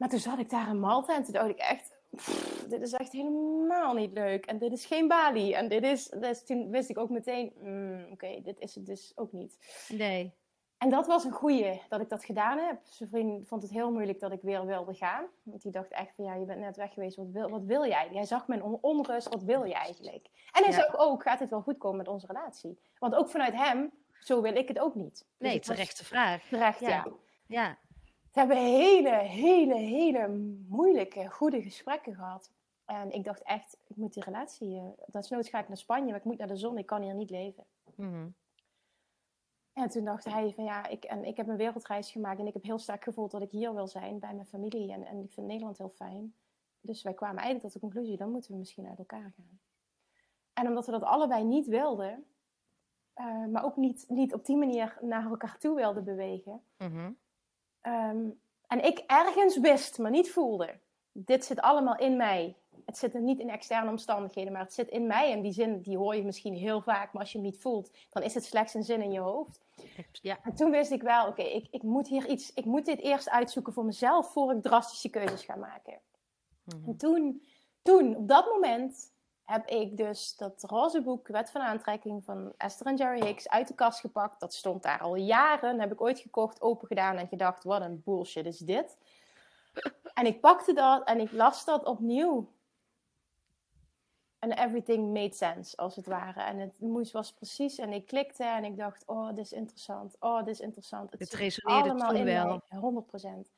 Maar 0.03 0.11
toen 0.11 0.21
zat 0.21 0.39
ik 0.39 0.49
daar 0.49 0.69
in 0.69 0.79
Malta 0.79 1.15
en 1.15 1.23
toen 1.23 1.33
dacht 1.33 1.49
ik 1.49 1.57
echt, 1.57 1.97
dit 2.69 2.81
is 2.81 2.91
echt 2.91 3.11
helemaal 3.11 3.93
niet 3.93 4.11
leuk. 4.11 4.45
En 4.45 4.57
dit 4.57 4.71
is 4.71 4.85
geen 4.85 5.07
Bali. 5.07 5.53
En 5.53 5.69
dit 5.69 5.83
is, 5.83 6.07
dus 6.07 6.45
toen 6.45 6.69
wist 6.69 6.89
ik 6.89 6.97
ook 6.97 7.09
meteen, 7.09 7.53
mm, 7.59 8.05
oké, 8.11 8.41
dit 8.41 8.59
is 8.59 8.75
het 8.75 8.85
dus 8.85 9.11
ook 9.15 9.31
niet. 9.31 9.57
Nee. 9.89 10.33
En 10.77 10.89
dat 10.89 11.07
was 11.07 11.23
een 11.23 11.31
goeie 11.31 11.81
dat 11.89 12.01
ik 12.01 12.09
dat 12.09 12.25
gedaan 12.25 12.57
heb. 12.57 12.79
Zijn 12.83 13.09
vriend 13.09 13.47
vond 13.47 13.61
het 13.61 13.71
heel 13.71 13.91
moeilijk 13.91 14.19
dat 14.19 14.31
ik 14.31 14.41
weer 14.41 14.65
wilde 14.65 14.93
gaan. 14.93 15.25
Want 15.43 15.61
die 15.61 15.71
dacht 15.71 15.91
echt 15.91 16.15
van, 16.15 16.25
ja, 16.25 16.35
je 16.35 16.45
bent 16.45 16.59
net 16.59 16.77
weg 16.77 16.93
geweest, 16.93 17.17
wat 17.17 17.29
wil, 17.31 17.49
wat 17.49 17.63
wil 17.63 17.85
jij? 17.85 18.09
Hij 18.11 18.25
zag 18.25 18.47
mijn 18.47 18.63
onrust, 18.63 19.29
wat 19.29 19.43
wil 19.43 19.63
je 19.63 19.73
eigenlijk? 19.73 20.25
En 20.51 20.63
hij 20.63 20.71
ja. 20.71 20.77
zag 20.77 20.97
ook, 20.97 21.23
gaat 21.23 21.39
het 21.39 21.49
wel 21.49 21.61
goed 21.61 21.77
komen 21.77 21.97
met 21.97 22.07
onze 22.07 22.27
relatie? 22.27 22.79
Want 22.99 23.15
ook 23.15 23.29
vanuit 23.29 23.53
hem, 23.53 23.91
zo 24.19 24.41
wil 24.41 24.55
ik 24.55 24.67
het 24.67 24.79
ook 24.79 24.95
niet. 24.95 25.25
Dus 25.37 25.49
nee, 25.49 25.59
terechte 25.59 26.05
vraag. 26.05 26.47
Terecht, 26.47 26.79
ja. 26.79 27.07
ja. 27.47 27.77
We 28.33 28.39
hebben 28.39 28.57
hele, 28.57 29.15
hele, 29.15 29.75
hele 29.75 30.27
moeilijke, 30.67 31.29
goede 31.29 31.61
gesprekken 31.61 32.15
gehad. 32.15 32.51
En 32.85 33.11
ik 33.11 33.23
dacht 33.23 33.41
echt, 33.43 33.77
ik 33.87 33.95
moet 33.95 34.13
die 34.13 34.23
relatie... 34.23 34.75
Uh, 34.75 34.87
desnoods 35.05 35.49
ga 35.49 35.59
ik 35.59 35.67
naar 35.67 35.77
Spanje, 35.77 36.05
maar 36.05 36.19
ik 36.19 36.23
moet 36.23 36.37
naar 36.37 36.47
de 36.47 36.57
zon. 36.57 36.77
Ik 36.77 36.85
kan 36.85 37.01
hier 37.01 37.13
niet 37.13 37.29
leven. 37.29 37.65
Mhm. 37.95 38.27
En 39.73 39.89
toen 39.89 40.05
dacht 40.05 40.25
hij 40.25 40.53
van 40.53 40.63
ja, 40.63 40.87
ik, 40.87 41.03
en 41.03 41.25
ik 41.25 41.37
heb 41.37 41.47
een 41.47 41.57
wereldreis 41.57 42.11
gemaakt. 42.11 42.39
En 42.39 42.47
ik 42.47 42.53
heb 42.53 42.63
heel 42.63 42.79
sterk 42.79 43.03
gevoeld 43.03 43.31
dat 43.31 43.41
ik 43.41 43.51
hier 43.51 43.73
wil 43.73 43.87
zijn 43.87 44.19
bij 44.19 44.33
mijn 44.33 44.47
familie. 44.47 44.91
En, 44.91 45.05
en 45.05 45.23
ik 45.23 45.31
vind 45.31 45.47
Nederland 45.47 45.77
heel 45.77 45.93
fijn. 45.95 46.35
Dus 46.81 47.01
wij 47.01 47.13
kwamen 47.13 47.37
eigenlijk 47.37 47.63
tot 47.63 47.73
de 47.73 47.87
conclusie, 47.87 48.17
dan 48.17 48.31
moeten 48.31 48.51
we 48.51 48.57
misschien 48.57 48.87
uit 48.87 48.97
elkaar 48.97 49.33
gaan. 49.35 49.59
En 50.53 50.67
omdat 50.67 50.85
we 50.85 50.91
dat 50.91 51.03
allebei 51.03 51.43
niet 51.43 51.67
wilden... 51.67 52.25
Uh, 53.15 53.45
maar 53.45 53.63
ook 53.63 53.75
niet, 53.75 54.05
niet 54.07 54.33
op 54.33 54.45
die 54.45 54.57
manier 54.57 54.97
naar 55.01 55.25
elkaar 55.25 55.57
toe 55.57 55.75
wilden 55.75 56.03
bewegen... 56.03 56.61
Mm 56.77 57.21
Ehm, 57.83 58.29
en 58.67 58.83
ik 58.83 59.03
ergens 59.07 59.57
wist, 59.59 59.97
maar 59.97 60.11
niet 60.11 60.31
voelde. 60.31 60.69
Dit 61.11 61.45
zit 61.45 61.61
allemaal 61.61 61.97
in 61.97 62.17
mij. 62.17 62.55
Het 62.85 62.97
zit 62.97 63.15
er 63.15 63.21
niet 63.21 63.39
in 63.39 63.49
externe 63.49 63.89
omstandigheden, 63.89 64.51
maar 64.51 64.61
het 64.61 64.73
zit 64.73 64.89
in 64.89 65.07
mij. 65.07 65.31
En 65.31 65.41
die 65.41 65.51
zin 65.51 65.81
die 65.81 65.97
hoor 65.97 66.15
je 66.15 66.23
misschien 66.23 66.53
heel 66.53 66.81
vaak, 66.81 67.13
maar 67.13 67.21
als 67.21 67.31
je 67.31 67.37
hem 67.37 67.47
niet 67.47 67.61
voelt, 67.61 67.91
dan 68.09 68.23
is 68.23 68.33
het 68.33 68.45
slechts 68.45 68.73
een 68.73 68.83
zin 68.83 69.01
in 69.01 69.11
je 69.11 69.19
hoofd. 69.19 69.59
Ja. 70.21 70.39
En 70.43 70.55
toen 70.55 70.71
wist 70.71 70.91
ik 70.91 71.01
wel, 71.01 71.27
oké, 71.27 71.41
ik, 71.41 71.67
ik 71.71 71.83
moet 71.83 72.07
hier 72.07 72.27
iets, 72.27 72.53
ik 72.53 72.65
moet 72.65 72.85
dit 72.85 72.99
eerst 72.99 73.29
uitzoeken 73.29 73.73
voor 73.73 73.85
mezelf, 73.85 74.31
voor 74.31 74.51
ik 74.51 74.61
drastische 74.61 75.09
keuzes 75.09 75.43
ga 75.43 75.55
maken. 75.55 75.99
Mhm. 76.63 76.87
En 76.87 76.97
toen, 76.97 77.43
toen, 77.81 78.15
op 78.15 78.27
dat 78.27 78.45
moment, 78.45 79.12
heb 79.53 79.67
ik 79.67 79.97
dus 79.97 80.35
dat 80.35 80.63
roze 80.67 81.01
boek, 81.01 81.27
Wet 81.27 81.51
van 81.51 81.61
Aantrekking 81.61 82.23
van 82.23 82.53
Esther 82.57 82.85
en 82.85 82.95
Jerry 82.95 83.25
Hicks, 83.25 83.49
uit 83.49 83.67
de 83.67 83.75
kast 83.75 83.99
gepakt. 83.99 84.39
Dat 84.39 84.53
stond 84.53 84.83
daar 84.83 84.99
al 84.99 85.15
jaren. 85.15 85.79
Heb 85.79 85.91
ik 85.91 86.01
ooit 86.01 86.19
gekocht, 86.19 86.61
open 86.61 86.87
gedaan 86.87 87.17
en 87.17 87.27
gedacht: 87.27 87.63
wat 87.63 87.81
een 87.81 88.01
bullshit 88.05 88.45
is 88.45 88.57
dit? 88.57 88.97
En 90.13 90.25
ik 90.25 90.41
pakte 90.41 90.73
dat 90.73 91.07
en 91.07 91.19
ik 91.19 91.31
las 91.31 91.65
dat 91.65 91.85
opnieuw. 91.85 92.51
En 94.39 94.51
everything 94.51 95.13
made 95.13 95.33
sense, 95.33 95.77
als 95.77 95.95
het 95.95 96.05
ware. 96.05 96.41
En 96.41 96.59
het 96.59 96.79
moest, 96.79 97.11
was 97.11 97.33
precies. 97.33 97.77
En 97.77 97.93
ik 97.93 98.05
klikte 98.05 98.43
en 98.43 98.63
ik 98.63 98.77
dacht: 98.77 99.03
oh, 99.05 99.27
dit 99.27 99.45
is 99.45 99.51
interessant. 99.51 100.15
Oh, 100.19 100.37
dit 100.37 100.47
is 100.47 100.59
interessant. 100.59 101.11
Het, 101.11 101.19
het 101.19 101.33
resoneerde 101.33 101.89
allemaal 101.89 102.13
toen 102.13 102.23
wel. 102.23 102.61
Mij, 102.69 103.03
100%. 103.45 103.49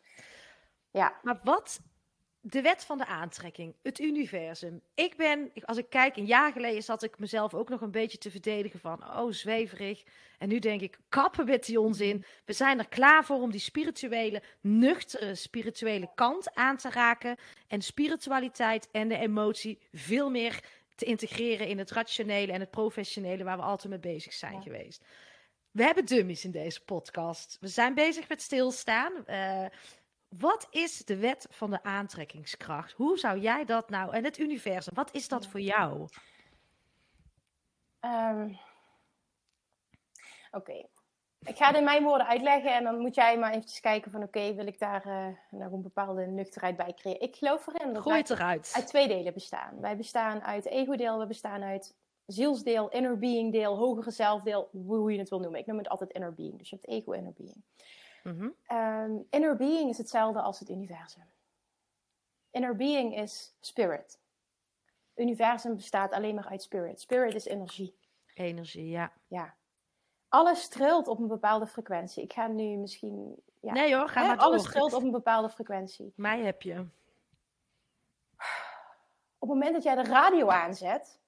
Ja. 0.92 1.14
Maar 1.22 1.40
wat 1.44 1.80
de 2.48 2.62
wet 2.62 2.86
van 2.86 2.98
de 2.98 3.06
aantrekking, 3.06 3.76
het 3.82 4.00
universum. 4.00 4.82
Ik 4.96 5.18
ben, 5.18 5.52
als 5.62 5.78
ik 5.78 5.90
kijk, 5.90 6.16
een 6.16 6.26
jaar 6.26 6.52
geleden 6.52 6.84
zat 6.84 7.04
ik 7.04 7.20
mezelf 7.20 7.54
ook 7.54 7.70
nog 7.70 7.82
een 7.82 7.92
beetje 7.92 8.18
te 8.18 8.32
verdedigen 8.32 8.80
van, 8.80 9.18
oh, 9.18 9.32
zweverig. 9.32 10.04
En 10.38 10.48
nu 10.48 10.60
denk 10.60 10.82
ik, 10.82 11.00
kappen 11.10 11.46
met 11.46 11.66
die 11.66 11.80
onzin. 11.80 12.26
We 12.46 12.54
zijn 12.54 12.80
er 12.80 12.88
klaar 12.88 13.26
voor 13.26 13.42
om 13.42 13.52
die 13.52 13.60
spirituele, 13.60 14.44
nuchtere, 14.62 15.36
spirituele 15.36 16.10
kant 16.16 16.54
aan 16.54 16.78
te 16.78 16.90
raken. 16.90 17.38
En 17.68 17.82
spiritualiteit 17.82 18.88
en 18.92 19.08
de 19.08 19.18
emotie 19.18 19.80
veel 19.92 20.30
meer 20.30 20.64
te 20.96 21.06
integreren 21.06 21.68
in 21.68 21.78
het 21.78 21.92
rationele 21.92 22.52
en 22.52 22.60
het 22.60 22.72
professionele 22.72 23.44
waar 23.44 23.58
we 23.58 23.64
altijd 23.64 23.90
mee 23.90 24.14
bezig 24.14 24.34
zijn 24.34 24.62
geweest. 24.62 25.04
we 25.72 25.84
hebben 25.84 26.06
dummies 26.06 26.46
in 26.46 26.52
deze 26.52 26.84
podcast. 26.84 27.58
We 27.60 27.68
zijn 27.68 27.94
bezig 27.94 28.30
met 28.30 28.42
stilstaan. 28.42 29.14
Uh, 29.28 29.66
wat 30.38 30.68
is 30.70 30.98
de 30.98 31.18
wet 31.18 31.48
van 31.50 31.70
de 31.70 31.84
aantrekkingskracht? 31.84 32.92
Hoe 32.92 33.18
zou 33.18 33.40
jij 33.40 33.66
dat 33.66 33.90
nou, 33.90 34.14
en 34.14 34.24
het 34.24 34.38
universum, 34.38 34.94
wat 34.94 35.14
is 35.14 35.28
dat 35.28 35.48
voor 35.48 35.60
jou? 35.62 36.08
Um, 38.02 38.58
Oké, 40.52 40.86
ik 41.46 41.56
ga 41.58 41.68
het 41.68 41.76
in 41.76 41.84
mijn 41.84 42.04
woorden 42.04 42.28
uitleggen 42.28 42.76
en 42.76 42.84
dan 42.84 43.00
moet 43.00 43.16
jij 43.16 43.38
maar 43.38 43.52
eventjes 43.52 43.80
kijken 43.80 44.12
van 44.12 44.24
oké, 44.24 44.54
wil 44.54 44.68
ik 44.68 44.80
daar 44.80 45.08
uh, 45.08 45.28
nog 45.50 45.72
een 45.72 45.82
bepaalde 45.82 46.26
nuchterheid 46.26 46.76
bij 46.76 46.94
creëren. 46.94 47.22
Ik 47.22 47.36
geloof 47.36 47.68
erin 47.68 47.94
dat 47.94 48.04
Gooi 48.04 48.18
het 48.18 48.30
eruit. 48.30 48.72
uit 48.76 48.88
twee 48.88 49.08
delen 49.08 49.34
bestaan. 49.34 49.82
Wij 49.82 49.98
bestaan 49.98 50.42
uit 50.42 50.66
ego-deel, 50.66 51.20
we 51.20 51.28
bestaan 51.28 51.64
uit 51.64 51.96
zielsdeel, 52.26 52.90
inner 52.90 53.20
being 53.20 53.52
deel, 53.52 53.78
hogere 53.78 54.12
zelfdeel, 54.12 54.70
hoe 54.72 55.12
je 55.12 55.20
het 55.20 55.30
wil 55.30 55.40
noemen. 55.40 55.60
Ik 55.60 55.66
noem 55.66 55.78
het 55.78 55.90
altijd 55.90 56.12
inner 56.12 56.34
being. 56.34 56.58
Dus 56.58 56.70
je 56.70 56.76
hebt 56.76 56.88
ego, 56.88 57.12
inner 57.12 57.34
being. 57.34 57.64
Mm 58.26 58.56
um, 58.72 59.28
inner 59.30 59.56
being 59.56 59.90
is 59.90 59.98
hetzelfde 59.98 60.42
als 60.42 60.60
het 60.60 60.70
universum. 60.70 61.24
Inner 62.52 62.76
being 62.76 63.18
is 63.18 63.56
spirit. 63.60 64.20
Universum 65.16 65.76
bestaat 65.76 66.12
alleen 66.12 66.36
maar 66.36 66.48
uit 66.48 66.62
spirit. 66.62 67.02
Spirit 67.02 67.36
is 67.36 67.46
energie. 67.46 67.98
Energie, 68.34 68.90
ja. 68.90 69.12
Ja. 69.28 69.56
Alles 70.30 70.68
trilt 70.68 71.08
op 71.08 71.20
een 71.20 71.28
bepaalde 71.28 71.68
frequentie. 71.68 72.24
Ik 72.24 72.34
ga 72.34 72.48
nu 72.48 72.78
misschien. 72.78 73.36
Ja, 73.60 73.74
nee 73.74 73.96
hoor, 73.96 74.10
ga 74.10 74.28
maar 74.28 74.38
Alles 74.38 74.64
trilt 74.64 74.94
op 74.94 75.04
een 75.04 75.12
bepaalde 75.12 75.50
frequentie. 75.50 76.14
Mij 76.16 76.40
heb 76.40 76.62
je. 76.62 76.80
Op 79.38 79.50
het 79.52 79.60
moment 79.60 79.74
dat 79.74 79.84
jij 79.84 79.96
de 79.96 80.04
radio 80.04 80.48
aanzet, 80.48 81.20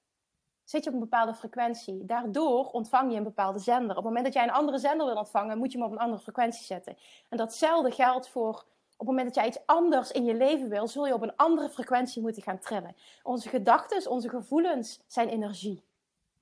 zit 0.70 0.84
je 0.84 0.88
op 0.90 0.94
een 0.94 1.02
bepaalde 1.02 1.34
frequentie. 1.34 2.04
Daardoor 2.04 2.66
ontvang 2.66 3.10
je 3.10 3.16
een 3.16 3.22
bepaalde 3.22 3.58
zender. 3.58 3.90
Op 3.90 3.96
het 3.96 4.04
moment 4.04 4.24
dat 4.24 4.34
jij 4.34 4.42
een 4.42 4.50
andere 4.50 4.78
zender 4.78 5.06
wil 5.06 5.16
ontvangen, 5.16 5.58
moet 5.58 5.72
je 5.72 5.78
hem 5.78 5.86
op 5.86 5.92
een 5.92 5.98
andere 5.98 6.22
frequentie 6.22 6.64
zetten. 6.64 6.96
En 7.28 7.36
datzelfde 7.36 7.90
geldt 7.90 8.28
voor 8.28 8.64
op 8.98 9.06
het 9.06 9.16
moment 9.16 9.26
dat 9.26 9.34
jij 9.34 9.46
iets 9.46 9.66
anders 9.66 10.10
in 10.10 10.24
je 10.24 10.34
leven 10.34 10.68
wil, 10.68 10.88
zul 10.88 11.06
je 11.06 11.14
op 11.14 11.22
een 11.22 11.36
andere 11.36 11.68
frequentie 11.68 12.22
moeten 12.22 12.42
gaan 12.42 12.58
trillen. 12.58 12.96
Onze 13.22 13.48
gedachten, 13.48 14.10
onze 14.10 14.28
gevoelens 14.28 15.00
zijn 15.06 15.28
energie. 15.28 15.82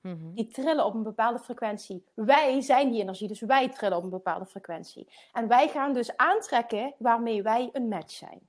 Mhm. 0.01 0.33
Die 0.33 0.47
trillen 0.47 0.85
op 0.85 0.93
een 0.93 1.03
bepaalde 1.03 1.39
frequentie. 1.39 2.05
Wij 2.13 2.61
zijn 2.61 2.91
die 2.91 3.01
energie, 3.01 3.27
dus 3.27 3.39
wij 3.39 3.69
trillen 3.69 3.97
op 3.97 4.03
een 4.03 4.09
bepaalde 4.09 4.45
frequentie. 4.45 5.07
En 5.33 5.47
wij 5.47 5.67
gaan 5.67 5.93
dus 5.93 6.17
aantrekken 6.17 6.93
waarmee 6.97 7.43
wij 7.43 7.69
een 7.73 7.87
match 7.87 8.11
zijn. 8.11 8.47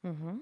Mhm. 0.00 0.36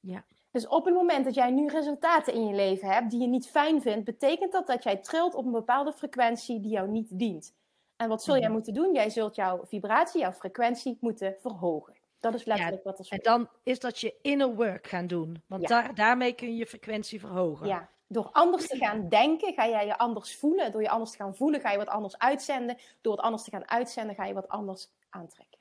Ja. 0.00 0.24
Dus 0.52 0.66
op 0.66 0.84
het 0.84 0.94
moment 0.94 1.24
dat 1.24 1.34
jij 1.34 1.50
nu 1.50 1.68
resultaten 1.68 2.34
in 2.34 2.46
je 2.46 2.54
leven 2.54 2.88
hebt 2.88 3.10
die 3.10 3.20
je 3.20 3.26
niet 3.26 3.48
fijn 3.48 3.82
vindt, 3.82 4.04
betekent 4.04 4.52
dat 4.52 4.66
dat 4.66 4.82
jij 4.82 4.96
trilt 4.96 5.34
op 5.34 5.44
een 5.44 5.52
bepaalde 5.52 5.92
frequentie 5.92 6.60
die 6.60 6.70
jou 6.70 6.88
niet 6.88 7.18
dient. 7.18 7.54
En 7.96 8.08
wat 8.08 8.22
zul 8.22 8.34
jij 8.34 8.44
mhm. 8.44 8.52
moeten 8.52 8.74
doen? 8.74 8.94
Jij 8.94 9.10
zult 9.10 9.34
jouw 9.34 9.60
vibratie, 9.64 10.20
jouw 10.20 10.32
frequentie 10.32 10.98
moeten 11.00 11.36
verhogen. 11.40 11.96
Dat 12.20 12.34
is 12.34 12.44
letterlijk 12.44 12.84
wat 12.84 12.98
er 12.98 13.06
En 13.08 13.18
dan 13.22 13.48
is 13.62 13.78
dat 13.78 13.98
je 13.98 14.14
inner 14.22 14.54
work 14.54 14.86
gaan 14.86 15.06
doen. 15.06 15.42
Want 15.46 15.68
daar, 15.68 15.94
daarmee 15.94 16.32
kun 16.32 16.48
je 16.48 16.56
je 16.56 16.66
frequentie 16.66 17.20
verhogen. 17.20 17.66
Ja, 17.66 17.88
door 18.06 18.28
anders 18.32 18.66
te 18.66 18.76
gaan 18.76 19.08
denken, 19.08 19.54
ga 19.54 19.68
jij 19.68 19.86
je 19.86 19.98
anders 19.98 20.36
voelen. 20.36 20.72
Door 20.72 20.82
je 20.82 20.88
anders 20.88 21.10
te 21.10 21.16
gaan 21.16 21.36
voelen, 21.36 21.60
ga 21.60 21.70
je 21.70 21.78
wat 21.78 21.88
anders 21.88 22.18
uitzenden. 22.18 22.78
Door 23.00 23.12
het 23.12 23.22
anders 23.22 23.42
te 23.42 23.50
gaan 23.50 23.68
uitzenden, 23.68 24.14
ga 24.14 24.24
je 24.24 24.34
wat 24.34 24.48
anders 24.48 24.88
aantrekken. 25.08 25.58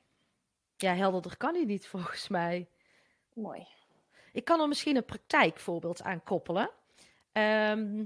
Ja, 0.77 0.93
helderder 0.93 1.37
kan 1.37 1.55
hij 1.55 1.65
niet 1.65 1.87
volgens 1.93 2.27
mij. 2.27 2.67
Mooi. 3.33 3.67
Ik 4.31 4.45
kan 4.45 4.61
er 4.61 4.67
misschien 4.67 4.95
een 4.95 5.05
praktijkvoorbeeld 5.05 6.01
aan 6.01 6.23
koppelen. 6.23 6.69
Ehm, 7.31 8.05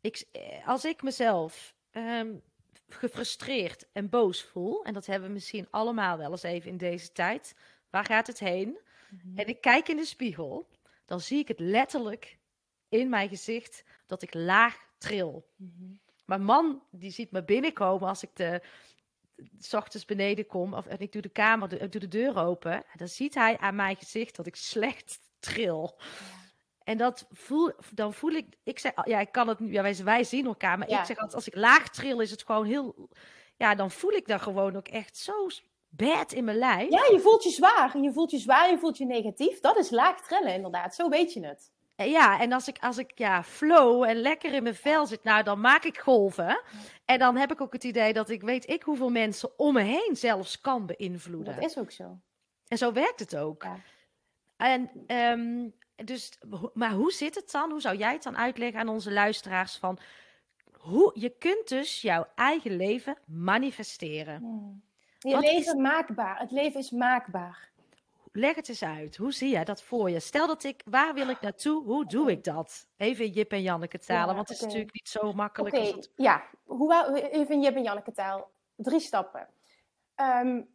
ik, 0.00 0.24
als 0.66 0.84
ik 0.84 1.02
mezelf 1.02 1.74
ehm, 1.90 2.34
gefrustreerd 2.88 3.86
en 3.92 4.08
boos 4.08 4.42
voel, 4.42 4.84
en 4.84 4.92
dat 4.92 5.06
hebben 5.06 5.28
we 5.28 5.34
misschien 5.34 5.66
allemaal 5.70 6.18
wel 6.18 6.30
eens 6.30 6.42
even 6.42 6.70
in 6.70 6.76
deze 6.76 7.12
tijd, 7.12 7.54
waar 7.90 8.04
gaat 8.04 8.26
het 8.26 8.38
heen? 8.38 8.78
Mhm. 9.10 9.38
En 9.38 9.46
ik 9.46 9.60
kijk 9.60 9.88
in 9.88 9.96
de 9.96 10.04
spiegel, 10.04 10.68
dan 11.04 11.20
zie 11.20 11.38
ik 11.38 11.48
het 11.48 11.60
letterlijk 11.60 12.38
in 12.88 13.08
mijn 13.08 13.28
gezicht 13.28 13.84
dat 14.06 14.22
ik 14.22 14.34
laag 14.34 14.90
tril. 14.98 15.46
Mm 15.56 16.00
Mijn 16.24 16.44
man 16.44 16.82
die 16.90 17.10
ziet 17.10 17.30
me 17.30 17.44
binnenkomen 17.44 18.08
als 18.08 18.22
ik 18.22 18.30
de 18.36 18.62
s 19.58 19.74
ochtends 19.74 20.04
beneden 20.04 20.46
kom 20.46 20.74
of 20.74 20.86
en 20.86 20.98
ik 20.98 21.12
doe 21.12 21.22
de 21.22 21.28
kamer, 21.28 21.68
de, 21.68 21.88
doe 21.88 22.00
de 22.00 22.08
deur 22.08 22.38
open, 22.38 22.84
dan 22.96 23.08
ziet 23.08 23.34
hij 23.34 23.58
aan 23.58 23.74
mijn 23.74 23.96
gezicht 23.96 24.36
dat 24.36 24.46
ik 24.46 24.56
slecht 24.56 25.18
tril. 25.40 25.98
En 26.84 26.96
dat 26.96 27.26
voel, 27.30 27.72
dan 27.94 28.14
voel 28.14 28.30
ik, 28.30 28.46
ik 28.62 28.78
zeg, 28.78 28.92
ja, 29.04 29.20
ik 29.20 29.32
kan 29.32 29.48
het, 29.48 29.58
ja, 29.60 29.82
wij, 29.82 29.96
wij 30.04 30.24
zien 30.24 30.46
elkaar, 30.46 30.78
maar 30.78 30.88
ik 30.88 31.04
zeg 31.04 31.16
altijd, 31.16 31.34
als 31.34 31.46
ik 31.46 31.54
laag 31.56 31.88
tril, 31.88 32.20
is 32.20 32.30
het 32.30 32.42
gewoon 32.42 32.66
heel, 32.66 33.08
ja, 33.56 33.74
dan 33.74 33.90
voel 33.90 34.12
ik 34.12 34.26
dan 34.26 34.40
gewoon 34.40 34.76
ook 34.76 34.88
echt 34.88 35.16
zo 35.16 35.48
bad 35.88 36.32
in 36.32 36.44
mijn 36.44 36.58
lijf. 36.58 36.90
Ja, 36.90 37.04
je 37.12 37.20
voelt 37.20 37.42
je 37.42 37.50
zwaar, 37.50 37.98
je 37.98 38.12
voelt 38.12 38.30
je 38.30 38.38
zwaar, 38.38 38.70
je 38.70 38.78
voelt 38.78 38.98
je 38.98 39.06
negatief. 39.06 39.60
Dat 39.60 39.76
is 39.76 39.90
laag 39.90 40.20
trillen, 40.20 40.54
inderdaad, 40.54 40.94
zo 40.94 41.08
weet 41.08 41.32
je 41.32 41.46
het. 41.46 41.70
Ja, 42.10 42.40
en 42.40 42.52
als 42.52 42.68
ik, 42.68 42.78
als 42.80 42.98
ik 42.98 43.12
ja, 43.14 43.42
flow 43.42 44.02
en 44.02 44.16
lekker 44.16 44.54
in 44.54 44.62
mijn 44.62 44.74
vel 44.74 45.06
zit, 45.06 45.24
nou, 45.24 45.42
dan 45.42 45.60
maak 45.60 45.84
ik 45.84 45.98
golven. 45.98 46.62
En 47.04 47.18
dan 47.18 47.36
heb 47.36 47.52
ik 47.52 47.60
ook 47.60 47.72
het 47.72 47.84
idee 47.84 48.12
dat 48.12 48.30
ik 48.30 48.42
weet 48.42 48.68
ik 48.68 48.82
hoeveel 48.82 49.10
mensen 49.10 49.58
om 49.58 49.74
me 49.74 49.82
heen 49.82 50.16
zelfs 50.16 50.60
kan 50.60 50.86
beïnvloeden. 50.86 51.54
Dat 51.54 51.64
is 51.64 51.78
ook 51.78 51.90
zo. 51.90 52.18
En 52.68 52.78
zo 52.78 52.92
werkt 52.92 53.20
het 53.20 53.36
ook. 53.36 53.62
Ja. 53.62 53.76
En, 54.56 54.90
um, 55.16 55.74
dus, 56.04 56.38
maar 56.74 56.92
hoe 56.92 57.12
zit 57.12 57.34
het 57.34 57.50
dan? 57.50 57.70
Hoe 57.70 57.80
zou 57.80 57.96
jij 57.96 58.12
het 58.12 58.22
dan 58.22 58.36
uitleggen 58.36 58.80
aan 58.80 58.88
onze 58.88 59.12
luisteraars 59.12 59.76
van 59.76 59.98
hoe 60.72 61.10
je 61.14 61.30
kunt 61.38 61.68
dus 61.68 62.00
jouw 62.00 62.26
eigen 62.34 62.76
leven 62.76 63.18
manifesteren? 63.26 64.42
Je 65.18 65.38
leven 65.38 65.80
maakbaar. 65.80 66.38
Het 66.38 66.50
leven 66.50 66.80
is 66.80 66.90
maakbaar. 66.90 67.71
Leg 68.32 68.54
het 68.54 68.68
eens 68.68 68.82
uit. 68.82 69.16
Hoe 69.16 69.32
zie 69.32 69.50
jij 69.50 69.64
dat 69.64 69.82
voor 69.82 70.10
je? 70.10 70.20
Stel 70.20 70.46
dat 70.46 70.64
ik, 70.64 70.82
waar 70.84 71.14
wil 71.14 71.28
ik 71.28 71.40
naartoe? 71.40 71.84
Hoe 71.84 72.06
doe 72.06 72.30
ik 72.30 72.44
dat? 72.44 72.86
Even 72.96 73.30
Jip 73.30 73.52
en 73.52 73.62
Janneke 73.62 73.98
talen, 73.98 74.34
want 74.34 74.48
het 74.48 74.56
is 74.56 74.64
natuurlijk 74.64 74.92
niet 74.92 75.08
zo 75.08 75.32
makkelijk. 75.32 75.74
Oké, 75.74 75.86
het... 75.86 76.10
ja. 76.16 76.42
Hoe, 76.64 77.30
even 77.30 77.62
Jip 77.62 77.76
en 77.76 77.82
Janneke 77.82 78.12
taal. 78.12 78.50
Drie 78.76 79.00
stappen. 79.00 79.48
Um, 80.16 80.68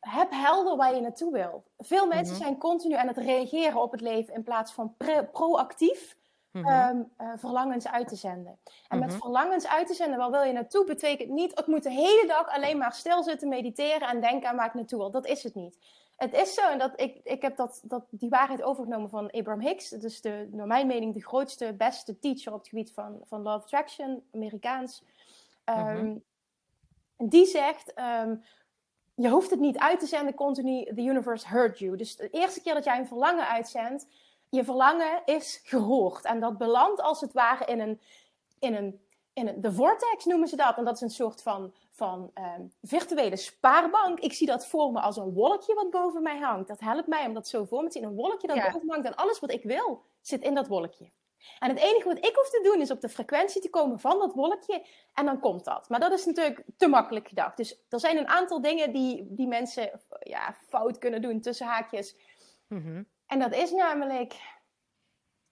heb 0.00 0.30
helder 0.30 0.76
waar 0.76 0.94
je 0.94 1.00
naartoe 1.00 1.32
wil. 1.32 1.64
Veel 1.78 2.06
mensen 2.06 2.34
mhm. 2.34 2.44
zijn 2.44 2.58
continu 2.58 2.94
aan 2.94 3.08
het 3.08 3.16
reageren 3.16 3.82
op 3.82 3.92
het 3.92 4.00
leven 4.00 4.34
in 4.34 4.42
plaats 4.42 4.72
van 4.72 4.94
proactief 5.32 6.16
mm 6.50 7.12
verlangens 7.36 7.88
uit 7.88 8.08
te 8.08 8.16
zenden. 8.16 8.58
En 8.88 8.98
met 8.98 9.08
mhm. 9.08 9.18
verlangens 9.18 9.66
uit 9.66 9.86
te 9.86 9.94
zenden, 9.94 10.18
waar 10.18 10.30
wil 10.30 10.42
je 10.42 10.52
naartoe, 10.52 10.84
betekent 10.84 11.30
niet, 11.30 11.58
ik 11.58 11.66
moet 11.66 11.82
de 11.82 11.90
hele 11.90 12.24
dag 12.26 12.48
alleen 12.48 12.78
maar 12.78 12.92
stilzitten, 12.92 13.48
mediteren 13.48 14.08
en 14.08 14.20
denken 14.20 14.48
aan 14.48 14.56
waar 14.56 14.66
ik 14.66 14.74
naartoe 14.74 14.98
wil. 14.98 15.10
Dat 15.10 15.26
is 15.26 15.42
het 15.42 15.54
niet. 15.54 15.78
Het 16.16 16.32
is 16.32 16.54
zo, 16.54 16.68
en 16.68 16.78
dat, 16.78 17.00
ik, 17.00 17.20
ik 17.24 17.42
heb 17.42 17.56
dat, 17.56 17.80
dat, 17.84 18.04
die 18.10 18.28
waarheid 18.28 18.62
overgenomen 18.62 19.08
van 19.08 19.30
Abraham 19.30 19.60
Hicks. 19.60 19.88
Dat 19.88 20.02
is 20.02 20.20
de, 20.20 20.48
naar 20.50 20.66
mijn 20.66 20.86
mening 20.86 21.14
de 21.14 21.22
grootste, 21.22 21.74
beste 21.74 22.18
teacher 22.18 22.52
op 22.52 22.58
het 22.58 22.68
gebied 22.68 22.92
van, 22.92 23.20
van 23.24 23.42
Law 23.42 23.56
of 23.56 23.62
Attraction, 23.62 24.22
Amerikaans. 24.32 25.02
Um, 25.64 26.24
Die 27.16 27.46
zegt, 27.46 27.92
um, 27.98 28.44
je 29.14 29.28
hoeft 29.28 29.50
het 29.50 29.60
niet 29.60 29.78
uit 29.78 30.00
te 30.00 30.06
zenden 30.06 30.34
continu. 30.34 30.84
The 30.84 31.02
universe 31.02 31.48
heard 31.48 31.78
you. 31.78 31.96
Dus 31.96 32.16
de 32.16 32.30
eerste 32.30 32.60
keer 32.62 32.74
dat 32.74 32.84
jij 32.84 32.98
een 32.98 33.06
verlangen 33.06 33.48
uitzendt, 33.48 34.06
je 34.48 34.64
verlangen 34.64 35.22
is 35.24 35.60
gehoord. 35.64 36.24
En 36.24 36.40
dat 36.40 36.58
belandt 36.58 37.00
als 37.00 37.20
het 37.20 37.32
ware 37.32 37.64
in 37.64 37.80
een, 37.80 38.00
in 38.58 38.74
een, 38.74 39.00
in 39.32 39.48
een 39.48 39.60
de 39.60 39.72
vortex 39.72 40.24
noemen 40.24 40.48
ze 40.48 40.56
dat. 40.56 40.76
En 40.76 40.84
dat 40.84 40.94
is 40.94 41.00
een 41.00 41.10
soort 41.10 41.42
van, 41.42 41.74
van 41.94 42.30
um, 42.34 42.72
virtuele 42.82 43.36
spaarbank. 43.36 44.20
Ik 44.20 44.32
zie 44.32 44.46
dat 44.46 44.66
voor 44.66 44.92
me 44.92 45.00
als 45.00 45.16
een 45.16 45.32
wolkje 45.32 45.74
wat 45.74 45.90
boven 45.90 46.22
mij 46.22 46.38
hangt. 46.38 46.68
Dat 46.68 46.80
helpt 46.80 47.06
mij 47.06 47.26
om 47.26 47.34
dat 47.34 47.48
zo 47.48 47.64
voor 47.64 47.82
me 47.82 47.88
te 47.88 47.98
zien. 47.98 48.08
Een 48.08 48.14
wolkje 48.14 48.46
dat 48.46 48.56
boven 48.56 48.86
me 48.86 48.92
hangt 48.92 49.06
en 49.06 49.14
alles 49.14 49.40
wat 49.40 49.52
ik 49.52 49.62
wil 49.62 50.04
zit 50.20 50.42
in 50.42 50.54
dat 50.54 50.68
wolkje. 50.68 51.10
En 51.58 51.68
het 51.68 51.78
enige 51.78 52.08
wat 52.08 52.16
ik 52.16 52.34
hoef 52.34 52.50
te 52.50 52.60
doen 52.62 52.80
is 52.80 52.90
op 52.90 53.00
de 53.00 53.08
frequentie 53.08 53.60
te 53.60 53.70
komen 53.70 54.00
van 54.00 54.18
dat 54.18 54.34
wolkje 54.34 54.86
en 55.14 55.24
dan 55.24 55.40
komt 55.40 55.64
dat. 55.64 55.88
Maar 55.88 56.00
dat 56.00 56.12
is 56.12 56.24
natuurlijk 56.24 56.62
te 56.76 56.88
makkelijk 56.88 57.28
gedacht. 57.28 57.56
Dus 57.56 57.84
er 57.88 58.00
zijn 58.00 58.16
een 58.16 58.28
aantal 58.28 58.60
dingen 58.60 58.92
die, 58.92 59.26
die 59.28 59.46
mensen 59.46 60.00
ja, 60.20 60.56
fout 60.68 60.98
kunnen 60.98 61.22
doen 61.22 61.40
tussen 61.40 61.66
haakjes. 61.66 62.16
Mhm. 62.66 63.02
En 63.26 63.38
dat 63.38 63.54
is 63.54 63.70
namelijk 63.70 64.34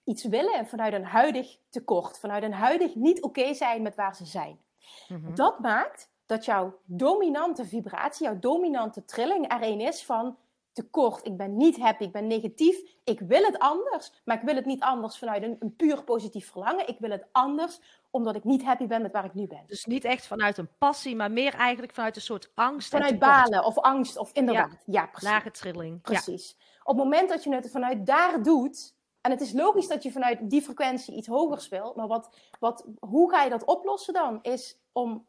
iets 0.03 0.23
willen 0.23 0.67
vanuit 0.67 0.93
een 0.93 1.05
huidig 1.05 1.57
tekort, 1.69 2.19
vanuit 2.19 2.43
een 2.43 2.53
huidig 2.53 2.95
niet 2.95 3.21
oké 3.21 3.53
zijn 3.53 3.81
met 3.81 3.95
waar 3.95 4.15
ze 4.15 4.25
zijn. 4.25 4.59
Mhm. 5.07 5.35
Dat 5.35 5.59
maakt 5.59 6.11
dat 6.25 6.45
jouw 6.45 6.79
dominante 6.85 7.65
vibratie, 7.65 8.25
jouw 8.25 8.39
dominante 8.39 9.05
trilling 9.05 9.51
er 9.51 9.63
een 9.63 9.81
is 9.81 10.05
van 10.05 10.37
tekort, 10.73 11.25
ik 11.25 11.37
ben 11.37 11.57
niet 11.57 11.77
happy, 11.77 12.03
ik 12.03 12.11
ben 12.11 12.27
negatief. 12.27 12.81
Ik 13.03 13.19
wil 13.19 13.43
het 13.43 13.59
anders, 13.59 14.11
maar 14.25 14.37
ik 14.37 14.43
wil 14.43 14.55
het 14.55 14.65
niet 14.65 14.81
anders 14.81 15.17
vanuit 15.17 15.43
een, 15.43 15.55
een, 15.59 15.75
puur 15.75 16.03
positief 16.03 16.51
verlangen. 16.51 16.87
Ik 16.87 16.99
wil 16.99 17.09
het 17.09 17.25
anders 17.31 17.79
omdat 18.11 18.35
ik 18.35 18.43
niet 18.43 18.63
happy 18.63 18.87
ben 18.87 19.01
met 19.01 19.11
waar 19.11 19.25
ik 19.25 19.33
nu 19.33 19.47
ben. 19.47 19.63
Dus 19.67 19.85
niet 19.85 20.05
echt 20.05 20.27
vanuit 20.27 20.57
een 20.57 20.69
passie, 20.77 21.15
maar 21.15 21.31
meer 21.31 21.53
eigenlijk 21.53 21.93
vanuit 21.93 22.15
een 22.15 22.21
soort 22.21 22.51
angst. 22.53 22.89
Vanuit 22.89 23.19
balen 23.19 23.65
of 23.65 23.77
angst 23.77 24.17
of 24.17 24.31
inderdaad. 24.33 24.71
Ja, 24.71 25.01
ja 25.01 25.05
precies. 25.07 25.29
Lage 25.29 25.51
trilling. 25.51 26.01
Precies. 26.01 26.57
Op 26.83 26.95
het 26.95 27.03
moment 27.03 27.29
dat 27.29 27.43
je 27.43 27.55
het 27.55 27.71
vanuit 27.71 28.05
daar 28.05 28.43
doet, 28.43 28.93
en 29.21 29.31
het 29.31 29.41
is 29.41 29.53
logisch 29.53 29.87
dat 29.87 30.03
je 30.03 30.11
vanuit 30.11 30.49
die 30.49 30.61
frequentie 30.61 31.15
iets 31.15 31.27
hoger 31.27 31.61
speelt, 31.61 31.95
maar 31.95 32.07
wat, 32.07 32.29
wat, 32.59 32.85
hoe 32.99 33.31
ga 33.31 33.43
je 33.43 33.49
dat 33.49 33.63
oplossen 33.63 34.13
dan? 34.13 34.39
Is 34.41 34.79
om 34.91 35.25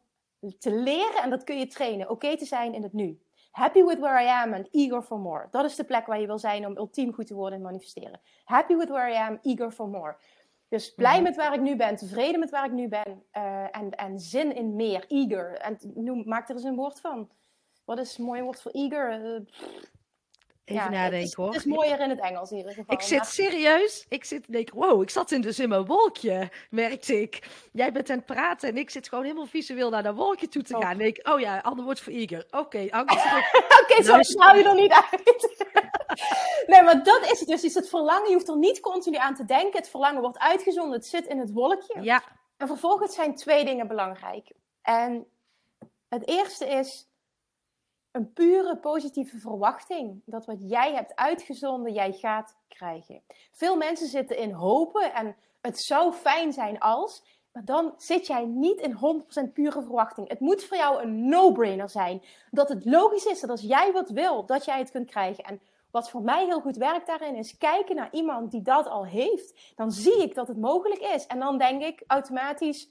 te 0.59 0.71
leren 0.75 1.21
en 1.23 1.29
dat 1.29 1.43
kun 1.43 1.57
je 1.59 1.67
trainen. 1.67 2.09
Oké 2.09 2.37
te 2.37 2.45
zijn 2.45 2.73
in 2.73 2.83
het 2.83 2.93
nu. 2.93 3.19
Happy 3.51 3.83
with 3.83 3.99
where 3.99 4.23
I 4.23 4.27
am 4.27 4.53
and 4.53 4.67
eager 4.71 5.01
for 5.01 5.19
more. 5.19 5.47
Dat 5.51 5.65
is 5.65 5.75
de 5.75 5.83
plek 5.83 6.05
waar 6.05 6.19
je 6.19 6.25
wil 6.27 6.39
zijn 6.39 6.65
om 6.65 6.77
ultiem 6.77 7.13
goed 7.13 7.27
te 7.27 7.33
worden 7.33 7.57
en 7.57 7.63
manifesteren. 7.65 8.21
Happy 8.43 8.75
with 8.75 8.89
where 8.89 9.11
I 9.13 9.15
am, 9.15 9.39
eager 9.41 9.71
for 9.71 9.87
more. 9.87 10.15
Dus 10.69 10.93
blij 10.93 11.13
Mhm. 11.13 11.23
met 11.23 11.35
waar 11.35 11.53
ik 11.53 11.61
nu 11.61 11.75
ben, 11.75 11.95
tevreden 11.95 12.39
met 12.39 12.49
waar 12.49 12.65
ik 12.65 12.71
nu 12.71 12.87
ben 12.87 13.23
eh, 13.31 13.77
en, 13.77 13.89
en 13.91 14.19
zin 14.19 14.55
in 14.55 14.75
meer, 14.75 15.05
eager. 15.07 15.53
En 15.57 15.77
noem, 15.93 16.23
maak 16.25 16.49
er 16.49 16.55
eens 16.55 16.63
een 16.63 16.75
woord 16.75 16.99
van. 16.99 17.29
Wat 17.85 17.99
is 17.99 18.17
een 18.17 18.25
mooi 18.25 18.41
woord 18.41 18.61
voor 18.61 18.71
eager? 18.71 19.11
Eh, 19.11 19.41
Even 20.65 20.83
ja, 20.83 20.89
nadenken 20.89 21.17
het 21.19 21.27
is, 21.27 21.33
hoor. 21.33 21.47
Het 21.47 21.55
is 21.55 21.65
mooier 21.65 21.99
in 21.99 22.09
het 22.09 22.19
Engels 22.19 22.51
in 22.51 22.57
ieder 22.57 22.73
geval. 22.73 22.95
Ik 22.95 23.01
zit 23.01 23.17
Maar- 23.17 23.27
serieus, 23.27 24.05
ik 24.09 24.23
zit 24.25 24.51
denk 24.51 24.69
wow, 24.69 25.01
ik 25.01 25.09
zat 25.09 25.31
in 25.31 25.41
dus 25.41 25.59
in 25.59 25.69
mijn 25.69 25.85
wolkje, 25.85 26.49
merkte 26.69 27.21
ik. 27.21 27.47
Jij 27.71 27.91
bent 27.91 28.09
aan 28.09 28.17
het 28.17 28.25
praten 28.25 28.69
en 28.69 28.77
ik 28.77 28.89
zit 28.89 29.09
gewoon 29.09 29.23
helemaal 29.23 29.45
visueel 29.45 29.89
naar 29.89 30.03
dat 30.03 30.15
wolkje 30.15 30.47
toe 30.47 30.63
te 30.63 30.73
Top. 30.73 30.81
gaan. 30.81 30.99
En 30.99 31.05
ik, 31.05 31.27
oh 31.29 31.39
ja, 31.39 31.59
ander 31.59 31.85
woord 31.85 31.99
voor 31.99 32.13
eager. 32.13 32.45
Oké, 32.51 32.87
Oké, 33.81 34.03
zo 34.03 34.21
snel 34.21 34.55
je 34.55 34.63
er 34.63 34.75
niet 34.75 34.91
uit. 34.93 35.55
nee, 36.67 36.81
maar 36.83 37.03
dat 37.03 37.31
is 37.31 37.39
het 37.39 37.49
dus. 37.49 37.63
Is 37.63 37.73
het 37.73 37.89
verlangen, 37.89 38.27
je 38.29 38.33
hoeft 38.33 38.49
er 38.49 38.57
niet 38.57 38.79
continu 38.79 39.17
aan 39.17 39.35
te 39.35 39.45
denken. 39.45 39.79
Het 39.79 39.89
verlangen 39.89 40.21
wordt 40.21 40.39
uitgezonden, 40.39 40.93
het 40.93 41.07
zit 41.07 41.25
in 41.27 41.39
het 41.39 41.51
wolkje. 41.51 42.01
ja, 42.01 42.23
En 42.57 42.67
vervolgens 42.67 43.15
zijn 43.15 43.35
twee 43.35 43.65
dingen 43.65 43.87
belangrijk. 43.87 44.51
En 44.81 45.25
het 46.09 46.27
eerste 46.27 46.65
is 46.67 47.07
een 48.15 48.33
pure 48.33 48.77
positieve 48.77 49.39
verwachting. 49.39 50.21
Dat 50.25 50.45
wat 50.45 50.57
jij 50.69 50.93
hebt 50.93 51.15
uitgezonden, 51.15 51.93
jij 51.93 52.13
gaat 52.13 52.55
krijgen. 52.67 53.21
Veel 53.51 53.77
mensen 53.77 54.07
zitten 54.07 54.37
in 54.37 54.51
hopen 54.51 55.13
en 55.13 55.35
het 55.61 55.79
zou 55.79 56.13
fijn 56.13 56.53
zijn 56.53 56.79
als. 56.79 57.23
Maar 57.51 57.65
dan 57.65 57.93
zit 57.97 58.27
jij 58.27 58.45
niet 58.45 58.79
in 58.79 59.23
100% 59.49 59.53
pure 59.53 59.81
verwachting. 59.81 60.29
Het 60.29 60.39
moet 60.39 60.63
voor 60.63 60.77
jou 60.77 61.01
een 61.01 61.29
no-brainer 61.29 61.89
zijn. 61.89 62.21
Dat 62.51 62.69
het 62.69 62.85
logisch 62.85 63.25
is 63.25 63.39
dat 63.39 63.49
als 63.49 63.61
jij 63.61 63.91
wat 63.91 64.09
wil, 64.09 64.45
dat 64.45 64.65
jij 64.65 64.79
het 64.79 64.91
kunt 64.91 65.09
krijgen. 65.09 65.43
En 65.43 65.61
wat 65.91 66.09
voor 66.09 66.21
mij 66.21 66.45
heel 66.45 66.61
goed 66.61 66.77
werkt 66.77 67.07
daarin 67.07 67.35
is 67.35 67.57
kijken 67.57 67.95
naar 67.95 68.09
iemand 68.11 68.51
die 68.51 68.61
dat 68.61 68.87
al 68.87 69.05
heeft. 69.05 69.73
Dan 69.75 69.91
zie 69.91 70.21
ik 70.21 70.35
dat 70.35 70.47
het 70.47 70.57
mogelijk 70.57 71.01
is. 71.01 71.27
En 71.27 71.39
dan 71.39 71.57
denk 71.57 71.81
ik 71.83 72.03
automatisch, 72.07 72.89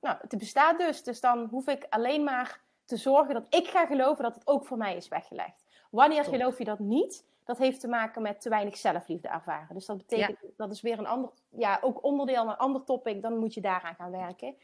nou, 0.00 0.16
het 0.20 0.38
bestaat 0.38 0.78
dus. 0.78 1.02
Dus 1.02 1.20
dan 1.20 1.46
hoef 1.50 1.66
ik 1.66 1.86
alleen 1.88 2.24
maar 2.24 2.63
te 2.84 2.96
zorgen 2.96 3.34
dat 3.34 3.46
ik 3.54 3.66
ga 3.66 3.86
geloven 3.86 4.24
dat 4.24 4.34
het 4.34 4.46
ook 4.46 4.66
voor 4.66 4.76
mij 4.76 4.96
is 4.96 5.08
weggelegd. 5.08 5.64
Wanneer 5.90 6.24
Top. 6.24 6.34
geloof 6.34 6.58
je 6.58 6.64
dat 6.64 6.78
niet? 6.78 7.24
Dat 7.44 7.58
heeft 7.58 7.80
te 7.80 7.88
maken 7.88 8.22
met 8.22 8.40
te 8.40 8.48
weinig 8.48 8.76
zelfliefde 8.76 9.28
ervaren. 9.28 9.74
Dus 9.74 9.86
dat 9.86 9.96
betekent, 9.96 10.38
dat 10.56 10.70
is 10.70 10.80
weer 10.80 10.98
een 10.98 11.06
ander, 11.06 11.30
ja, 11.48 11.78
ook 11.82 12.04
onderdeel, 12.04 12.42
een 12.42 12.56
ander 12.56 12.84
topic. 12.84 13.22
Dan 13.22 13.38
moet 13.38 13.54
je 13.54 13.60
daaraan 13.60 13.94
gaan 13.94 14.10
werken. 14.10 14.54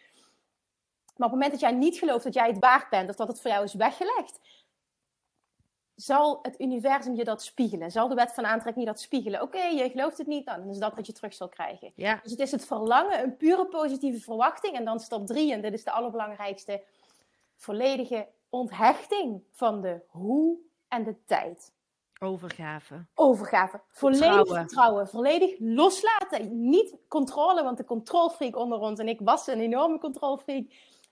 Maar 1.16 1.28
op 1.28 1.34
het 1.34 1.40
moment 1.40 1.50
dat 1.50 1.60
jij 1.60 1.72
niet 1.72 1.98
gelooft 1.98 2.24
dat 2.24 2.34
jij 2.34 2.46
het 2.46 2.58
waard 2.58 2.90
bent, 2.90 3.08
of 3.08 3.16
dat 3.16 3.28
het 3.28 3.40
voor 3.40 3.50
jou 3.50 3.64
is 3.64 3.74
weggelegd, 3.74 4.40
zal 5.94 6.38
het 6.42 6.60
universum 6.60 7.14
je 7.14 7.24
dat 7.24 7.42
spiegelen. 7.42 7.90
Zal 7.90 8.08
de 8.08 8.14
wet 8.14 8.32
van 8.32 8.46
aantrekking 8.46 8.84
je 8.84 8.90
dat 8.92 9.00
spiegelen. 9.00 9.42
Oké, 9.42 9.62
je 9.62 9.90
gelooft 9.90 10.18
het 10.18 10.26
niet, 10.26 10.46
dan 10.46 10.68
is 10.68 10.78
dat 10.78 10.94
wat 10.94 11.06
je 11.06 11.12
terug 11.12 11.34
zal 11.34 11.48
krijgen. 11.48 11.92
ja, 11.94 12.20
Dus 12.22 12.30
het 12.30 12.40
is 12.40 12.50
het 12.50 12.66
verlangen, 12.66 13.22
een 13.22 13.36
pure 13.36 13.66
positieve 13.66 14.20
verwachting. 14.20 14.76
En 14.76 14.84
dan 14.84 15.00
stap 15.00 15.26
drie, 15.26 15.52
en 15.52 15.60
dit 15.60 15.72
is 15.72 15.84
de 15.84 15.90
allerbelangrijkste, 15.90 16.82
volledige 17.60 18.28
onthechting 18.48 19.42
van 19.52 19.80
de 19.80 20.00
hoe 20.08 20.58
en 20.88 21.04
de 21.04 21.24
tijd. 21.24 21.72
overgave. 22.18 23.06
Overgave. 23.14 23.80
Volledig 23.90 24.24
Vertrouwen. 24.26 24.54
vertrouwen. 24.56 25.08
Volledig 25.08 25.54
loslaten. 25.58 26.68
Niet 26.68 26.96
controle, 27.08 27.62
want 27.62 27.76
de 27.76 27.84
controlfreak 27.84 28.56
onder 28.56 28.78
ons, 28.78 28.98
en 28.98 29.08
ik 29.08 29.20
was 29.20 29.46
een 29.46 29.60
enorme 29.60 29.98
controlfreak, 29.98 30.64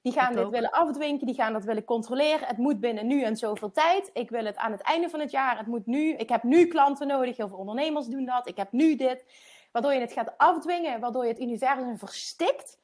die 0.03 0.13
gaan 0.13 0.35
dit 0.35 0.49
willen 0.49 0.71
afdwinken, 0.71 1.27
die 1.27 1.35
gaan 1.35 1.53
dat 1.53 1.65
willen 1.65 1.85
controleren. 1.85 2.49
Het 2.49 2.57
moet 2.57 2.81
binnen 2.81 3.07
nu 3.07 3.23
en 3.23 3.37
zoveel 3.37 3.71
tijd. 3.71 4.11
Ik 4.13 4.31
wil 4.31 4.45
het 4.45 4.57
aan 4.57 4.73
het 4.73 4.81
einde 4.81 5.09
van 5.09 5.21
het 5.21 5.31
jaar. 5.31 5.59
Het 5.59 5.67
moet 5.67 5.87
nu. 5.87 6.13
Ik 6.15 6.29
heb 6.29 6.43
nu 6.43 6.67
klanten 6.67 7.07
nodig. 7.07 7.37
Heel 7.37 7.49
veel 7.49 7.59
ondernemers 7.59 8.07
doen 8.07 8.25
dat. 8.25 8.49
Ik 8.49 8.57
heb 8.57 8.73
nu 8.73 8.97
dit. 8.97 9.25
Waardoor 9.73 9.93
je 9.93 10.01
het 10.01 10.13
gaat 10.13 10.35
afdwingen, 10.39 11.01
waardoor 11.01 11.23
je 11.25 11.33
het 11.33 11.41
universum 11.41 11.99
verstikt. 11.99 12.79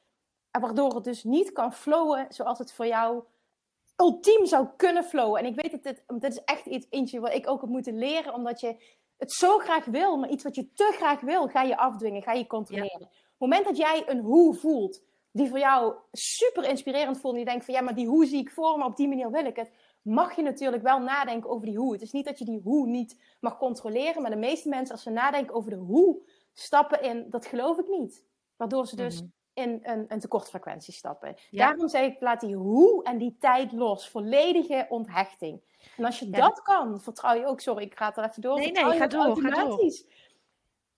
En 0.51 0.61
waardoor 0.61 0.95
het 0.95 1.03
dus 1.03 1.23
niet 1.23 1.51
kan 1.51 1.73
flowen 1.73 2.25
zoals 2.29 2.59
het 2.59 2.73
voor 2.73 2.87
jou 2.87 3.23
ultiem 3.97 4.45
zou 4.45 4.67
kunnen 4.77 5.03
flowen. 5.03 5.39
En 5.39 5.45
ik 5.45 5.61
weet 5.61 5.71
dat 5.71 5.83
dit, 5.83 6.03
dit 6.21 6.31
is 6.31 6.43
echt 6.43 6.65
iets 6.65 6.87
eentje 6.89 7.19
wat 7.19 7.33
ik 7.33 7.49
ook 7.49 7.61
heb 7.61 7.69
moeten 7.69 7.97
leren, 7.97 8.33
omdat 8.33 8.59
je 8.59 8.75
het 9.17 9.31
zo 9.31 9.57
graag 9.57 9.85
wil, 9.85 10.17
maar 10.17 10.29
iets 10.29 10.43
wat 10.43 10.55
je 10.55 10.71
te 10.73 10.91
graag 10.95 11.21
wil, 11.21 11.47
ga 11.47 11.61
je 11.61 11.77
afdwingen, 11.77 12.21
ga 12.23 12.31
je 12.31 12.47
controleren. 12.47 13.01
Op 13.01 13.09
het 13.09 13.37
moment 13.37 13.65
dat 13.65 13.77
jij 13.77 14.03
een 14.07 14.19
hoe 14.19 14.55
voelt, 14.55 15.03
die 15.31 15.49
voor 15.49 15.59
jou 15.59 15.95
super 16.11 16.69
inspirerend 16.69 17.19
voelt, 17.19 17.33
en 17.33 17.39
je 17.39 17.45
denkt 17.45 17.65
van 17.65 17.73
ja, 17.73 17.81
maar 17.81 17.95
die 17.95 18.07
hoe 18.07 18.25
zie 18.25 18.39
ik 18.39 18.51
voor 18.51 18.77
me, 18.77 18.85
op 18.85 18.95
die 18.95 19.07
manier 19.07 19.31
wil 19.31 19.45
ik 19.45 19.55
het, 19.55 19.71
mag 20.01 20.35
je 20.35 20.41
natuurlijk 20.41 20.83
wel 20.83 20.99
nadenken 20.99 21.49
over 21.49 21.65
die 21.65 21.77
hoe. 21.77 21.93
Het 21.93 22.01
is 22.01 22.11
niet 22.11 22.25
dat 22.25 22.39
je 22.39 22.45
die 22.45 22.61
hoe 22.63 22.87
niet 22.87 23.37
mag 23.39 23.57
controleren, 23.57 24.21
maar 24.21 24.31
de 24.31 24.37
meeste 24.37 24.69
mensen, 24.69 24.95
als 24.95 25.03
ze 25.03 25.09
nadenken 25.09 25.55
over 25.55 25.71
de 25.71 25.77
hoe, 25.77 26.21
stappen 26.53 27.01
in, 27.01 27.29
dat 27.29 27.45
geloof 27.45 27.77
ik 27.77 27.87
niet. 27.87 28.23
Waardoor 28.55 28.87
ze 28.87 28.95
dus 28.95 29.21
Mhm. 29.21 29.29
In 29.55 29.79
een, 29.83 30.05
een 30.07 30.19
tekortfrequentie 30.19 30.93
stappen. 30.93 31.35
Ja. 31.49 31.65
Daarom 31.65 31.87
zeg 31.87 32.05
ik, 32.05 32.21
laat 32.21 32.39
die 32.39 32.55
hoe 32.55 33.03
en 33.03 33.17
die 33.17 33.37
tijd 33.39 33.71
los. 33.71 34.09
Volledige 34.09 34.85
onthechting. 34.89 35.61
En 35.97 36.05
als 36.05 36.19
je 36.19 36.29
Ja. 36.29 36.39
dat 36.39 36.61
kan, 36.61 37.01
vertrouw 37.01 37.33
je 37.33 37.45
ook... 37.45 37.59
Sorry, 37.59 37.83
ik 37.83 37.97
ga 37.97 38.07
het 38.07 38.17
er 38.17 38.23
even 38.23 38.41
door. 38.41 38.57
Nee, 38.57 38.71
nee, 38.71 38.83
ga 38.83 39.07
door, 39.07 39.41
ga 39.41 39.63
door. 39.65 39.91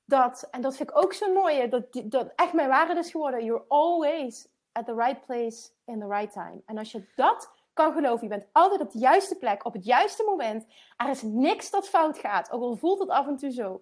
Dat, 0.06 0.48
en 0.52 0.62
dat 0.62 0.76
vind 0.76 0.90
ik 0.90 0.98
ook 0.98 1.14
zo 1.14 1.34
mooi, 1.34 1.70
dat, 1.70 1.84
dat 2.04 2.32
echt 2.36 2.54
mijn 2.54 2.70
waarde 2.70 3.00
is 3.00 3.12
geworden. 3.12 3.44
You're 3.44 3.66
always 3.68 4.48
at 4.72 4.86
the 4.86 4.96
right 4.96 5.26
place 5.26 5.70
in 5.86 6.00
the 6.00 6.08
right 6.08 6.32
time. 6.32 6.62
En 6.66 6.78
als 6.78 6.92
je 6.92 7.08
dat 7.16 7.52
kan 7.74 7.94
geloven, 7.94 8.24
je 8.28 8.36
bent 8.36 8.48
altijd 8.52 8.82
op 8.82 8.92
de 8.92 9.00
juiste 9.00 9.36
plek, 9.36 9.66
op 9.66 9.74
het 9.74 9.86
juiste 9.86 10.24
moment. 10.24 10.66
Er 10.98 11.10
is 11.10 11.22
niks 11.22 11.70
dat 11.70 11.90
fout 11.90 12.18
gaat, 12.18 12.52
ook 12.52 12.62
al 12.62 12.76
voelt 12.76 13.00
het 13.00 13.10
af 13.10 13.28
en 13.28 13.38
toe 13.38 13.52
zo. 13.52 13.82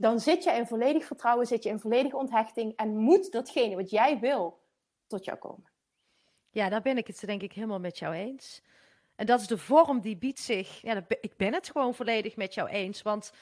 Dan 0.00 0.20
zit 0.20 0.44
je 0.44 0.52
in 0.52 0.66
volledig 0.66 1.04
vertrouwen, 1.04 1.46
zit 1.46 1.62
je 1.62 1.68
in 1.68 1.80
volledige 1.80 2.16
onthechting 2.16 2.76
en 2.76 2.96
moet 2.96 3.32
datgene 3.32 3.76
wat 3.76 3.90
jij 3.90 4.18
wil 4.18 4.58
tot 5.06 5.24
jou 5.24 5.38
komen. 5.38 5.70
Ja, 6.50 6.68
daar 6.68 6.82
ben 6.82 6.96
ik 6.96 7.06
het 7.06 7.20
denk 7.26 7.42
ik 7.42 7.52
helemaal 7.52 7.80
met 7.80 7.98
jou 7.98 8.14
eens. 8.14 8.62
En 9.14 9.26
dat 9.26 9.40
is 9.40 9.46
de 9.46 9.58
vorm 9.58 10.00
die 10.00 10.16
biedt 10.16 10.38
zich. 10.38 10.82
Ja, 10.82 11.04
ik 11.20 11.36
ben 11.36 11.54
het 11.54 11.70
gewoon 11.70 11.94
volledig 11.94 12.36
met 12.36 12.54
jou 12.54 12.68
eens. 12.68 13.02
Want 13.02 13.32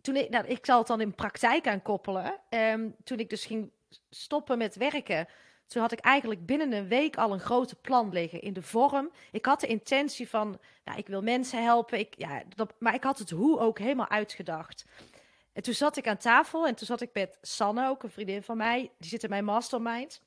toen 0.00 0.16
ik, 0.16 0.30
nou, 0.30 0.46
ik 0.46 0.66
zal 0.66 0.78
het 0.78 0.86
dan 0.86 1.00
in 1.00 1.14
praktijk 1.14 1.66
aan 1.66 1.82
koppelen. 1.82 2.40
Ehm, 2.48 2.88
toen 3.04 3.18
ik 3.18 3.30
dus 3.30 3.44
ging 3.44 3.70
stoppen 4.10 4.58
met 4.58 4.76
werken, 4.76 5.28
toen 5.66 5.82
had 5.82 5.92
ik 5.92 6.00
eigenlijk 6.00 6.46
binnen 6.46 6.72
een 6.72 6.88
week 6.88 7.16
al 7.16 7.32
een 7.32 7.40
grote 7.40 7.76
plan 7.76 8.12
liggen 8.12 8.40
in 8.40 8.52
de 8.52 8.62
vorm. 8.62 9.10
Ik 9.32 9.44
had 9.44 9.60
de 9.60 9.66
intentie 9.66 10.28
van, 10.28 10.58
nou, 10.84 10.98
ik 10.98 11.06
wil 11.06 11.22
mensen 11.22 11.62
helpen. 11.62 11.98
Ik, 11.98 12.14
ja, 12.16 12.42
maar 12.78 12.94
ik 12.94 13.04
had 13.04 13.18
het 13.18 13.30
hoe 13.30 13.58
ook 13.58 13.78
helemaal 13.78 14.08
uitgedacht. 14.08 14.84
En 15.60 15.66
toen 15.66 15.74
zat 15.74 15.96
ik 15.96 16.08
aan 16.08 16.16
tafel 16.16 16.66
en 16.66 16.74
toen 16.74 16.86
zat 16.86 17.00
ik 17.00 17.10
met 17.12 17.38
Sanne, 17.40 17.88
ook 17.88 18.02
een 18.02 18.10
vriendin 18.10 18.42
van 18.42 18.56
mij. 18.56 18.90
Die 18.98 19.08
zit 19.08 19.22
in 19.22 19.30
mijn 19.30 19.44
mastermind. 19.44 20.22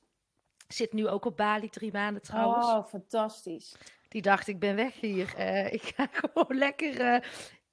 Zit 0.67 0.93
nu 0.93 1.07
ook 1.07 1.25
op 1.25 1.37
Bali, 1.37 1.69
drie 1.69 1.91
maanden 1.91 2.21
trouwens. 2.21 2.65
Oh, 2.67 2.87
fantastisch. 2.87 3.75
Die 4.07 4.21
dacht, 4.21 4.47
ik 4.47 4.59
ben 4.59 4.75
weg 4.75 4.99
hier. 4.99 5.33
Eh, 5.35 5.73
ik 5.73 5.81
ga 5.81 6.07
gewoon 6.21 6.57
lekker... 6.57 6.99
eh, 6.99 7.21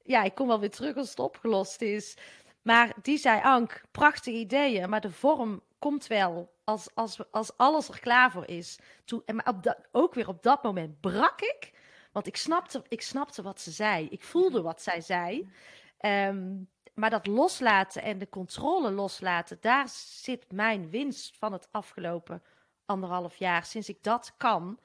ja, 0.03 0.23
ik 0.23 0.35
kom 0.35 0.47
wel 0.47 0.61
weer 0.61 0.71
terug 0.71 0.97
als 0.97 1.11
het 1.11 1.19
opgelost 1.19 1.83
is. 1.83 2.17
Maar 2.63 2.93
die 3.03 3.19
zei, 3.19 3.41
Ank, 3.43 3.83
prachtige 3.91 4.37
ideeën, 4.37 4.91
maar 4.91 5.01
de 5.01 5.11
vorm 5.13 5.63
komt 5.79 6.07
wel 6.07 6.53
als, 6.65 6.89
als, 6.95 7.19
als 7.31 7.57
alles 7.57 7.89
er 7.89 8.01
klaar 8.01 8.31
voor 8.31 8.49
is. 8.49 8.79
Toen, 9.05 9.23
en 9.25 9.35
maar 9.35 9.49
op 9.49 9.63
dat, 9.63 9.79
ook 9.93 10.15
weer 10.15 10.29
op 10.29 10.43
dat 10.43 10.63
moment 10.63 11.01
brak 11.01 11.41
ik, 11.41 11.73
want 12.13 12.27
ik 12.27 12.37
snapte, 12.37 12.83
ik 12.89 13.03
snapte 13.03 13.43
wat 13.43 13.61
ze 13.61 13.71
zei. 13.71 14.09
Ik 14.09 14.23
voelde 14.23 14.63
wat 14.63 14.83
zij 14.83 15.01
zei. 15.01 15.51
Ehm, 15.99 16.53
maar 17.01 17.11
dat 17.11 17.27
loslaten 17.27 18.03
en 18.03 18.19
de 18.19 18.29
controle 18.29 18.91
loslaten, 18.91 19.59
daar 19.61 19.89
zit 20.23 20.53
mijn 20.53 20.91
winst 20.91 21.37
van 21.37 21.53
het 21.53 21.69
afgelopen 21.71 22.43
anderhalf 22.85 23.37
jaar. 23.37 23.65
Sinds 23.65 23.89
ik 23.89 24.03
dat 24.03 24.35
kan. 24.37 24.79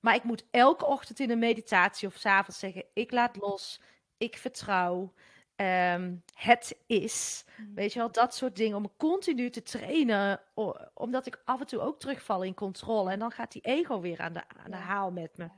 Maar 0.00 0.14
ik 0.14 0.24
moet 0.24 0.44
elke 0.50 0.86
ochtend 0.86 1.20
in 1.20 1.30
een 1.30 1.38
meditatie 1.38 2.08
of 2.08 2.14
s'avonds 2.16 2.58
zeggen: 2.58 2.84
ik 2.92 3.10
laat 3.12 3.36
los, 3.36 3.80
ik 4.16 4.36
vertrouw. 4.36 5.12
ehm, 5.56 6.14
het 6.34 6.78
is. 6.86 7.44
Weet 7.74 7.92
je 7.92 7.98
wel, 7.98 8.12
dat 8.12 8.34
soort 8.34 8.56
dingen. 8.56 8.76
Om 8.76 8.90
continu 8.96 9.50
te 9.50 9.62
trainen. 9.62 10.40
omdat 10.94 11.26
ik 11.26 11.42
af 11.44 11.60
en 11.60 11.66
toe 11.66 11.80
ook 11.80 11.98
terugval 12.00 12.42
in 12.42 12.54
controle. 12.54 13.10
En 13.10 13.18
dan 13.18 13.30
gaat 13.30 13.52
die 13.52 13.62
ego 13.62 14.00
weer 14.00 14.20
aan 14.20 14.32
de, 14.32 14.42
aan 14.64 14.70
de 14.70 14.76
Ja. 14.76 14.82
haal 14.82 15.10
met 15.10 15.36
me. 15.36 15.48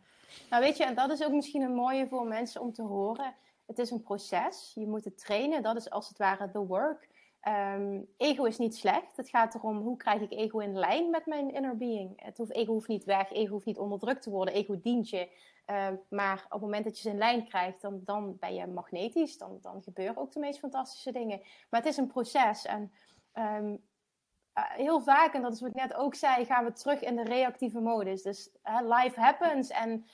Nou 0.51 0.63
weet 0.63 0.77
je, 0.77 0.85
en 0.85 0.95
dat 0.95 1.11
is 1.11 1.25
ook 1.25 1.33
misschien 1.33 1.63
een 1.63 1.75
mooie 1.75 2.09
voor 2.09 2.27
mensen 2.27 2.61
om 2.61 2.73
te 2.73 2.83
horen. 2.83 3.35
Het 3.71 3.79
is 3.79 3.91
een 3.91 4.03
proces, 4.03 4.73
je 4.75 4.87
moet 4.87 5.05
het 5.05 5.19
trainen, 5.19 5.63
dat 5.63 5.77
is 5.77 5.91
als 5.91 6.09
het 6.09 6.19
ware 6.19 6.51
the 6.51 6.67
work. 6.67 7.09
Ehm, 7.41 8.01
ego 8.17 8.45
is 8.45 8.59
niet 8.59 8.77
slecht, 8.77 9.17
het 9.17 9.29
gaat 9.29 9.55
erom 9.55 9.79
hoe 9.79 9.97
krijg 9.97 10.21
ik 10.21 10.33
ego 10.33 10.59
in 10.59 10.79
lijn 10.79 11.11
met 11.11 11.27
mijn 11.27 11.53
inner 11.53 11.77
being. 11.77 12.23
Het 12.23 12.39
hoeft, 12.39 12.53
ego 12.53 12.73
hoeft 12.73 12.89
niet 12.89 13.05
weg, 13.05 13.33
ego 13.33 13.53
hoeft 13.53 13.67
niet 13.67 13.79
onderdrukt 13.79 14.23
te 14.23 14.31
worden, 14.31 14.55
ego 14.55 14.81
dient 14.81 15.09
je. 15.09 15.29
Ehm, 15.65 15.95
maar 16.09 16.45
op 16.45 16.51
het 16.51 16.61
moment 16.61 16.85
dat 16.85 16.97
je 16.97 17.03
ze 17.03 17.11
in 17.11 17.19
lijn 17.19 17.49
krijgt, 17.49 17.81
dan, 17.81 18.01
dan 18.05 18.37
ben 18.39 18.55
je 18.55 18.67
magnetisch, 18.67 19.39
dan, 19.39 19.59
dan 19.63 19.83
gebeuren 19.83 20.17
ook 20.17 20.33
de 20.33 20.41
meest 20.41 20.59
fantastische 20.59 21.13
dingen. 21.13 21.41
Maar 21.71 21.81
het 21.81 21.89
is 21.89 21.97
een 21.97 22.07
proces 22.07 22.65
en 22.67 22.93
ehm, 23.33 23.77
heel 24.53 25.01
vaak, 25.01 25.35
en 25.35 25.43
dat 25.43 25.53
is 25.53 25.61
wat 25.61 25.71
ik 25.71 25.77
net 25.77 25.95
ook 25.95 26.15
zei, 26.15 26.45
gaan 26.45 26.65
we 26.65 26.73
terug 26.73 27.03
in 27.03 27.17
de 27.17 27.25
reactieve 27.25 27.81
modus. 27.81 28.23
Dus 28.23 28.51
life 28.83 29.21
happens 29.21 29.69
en 29.69 30.05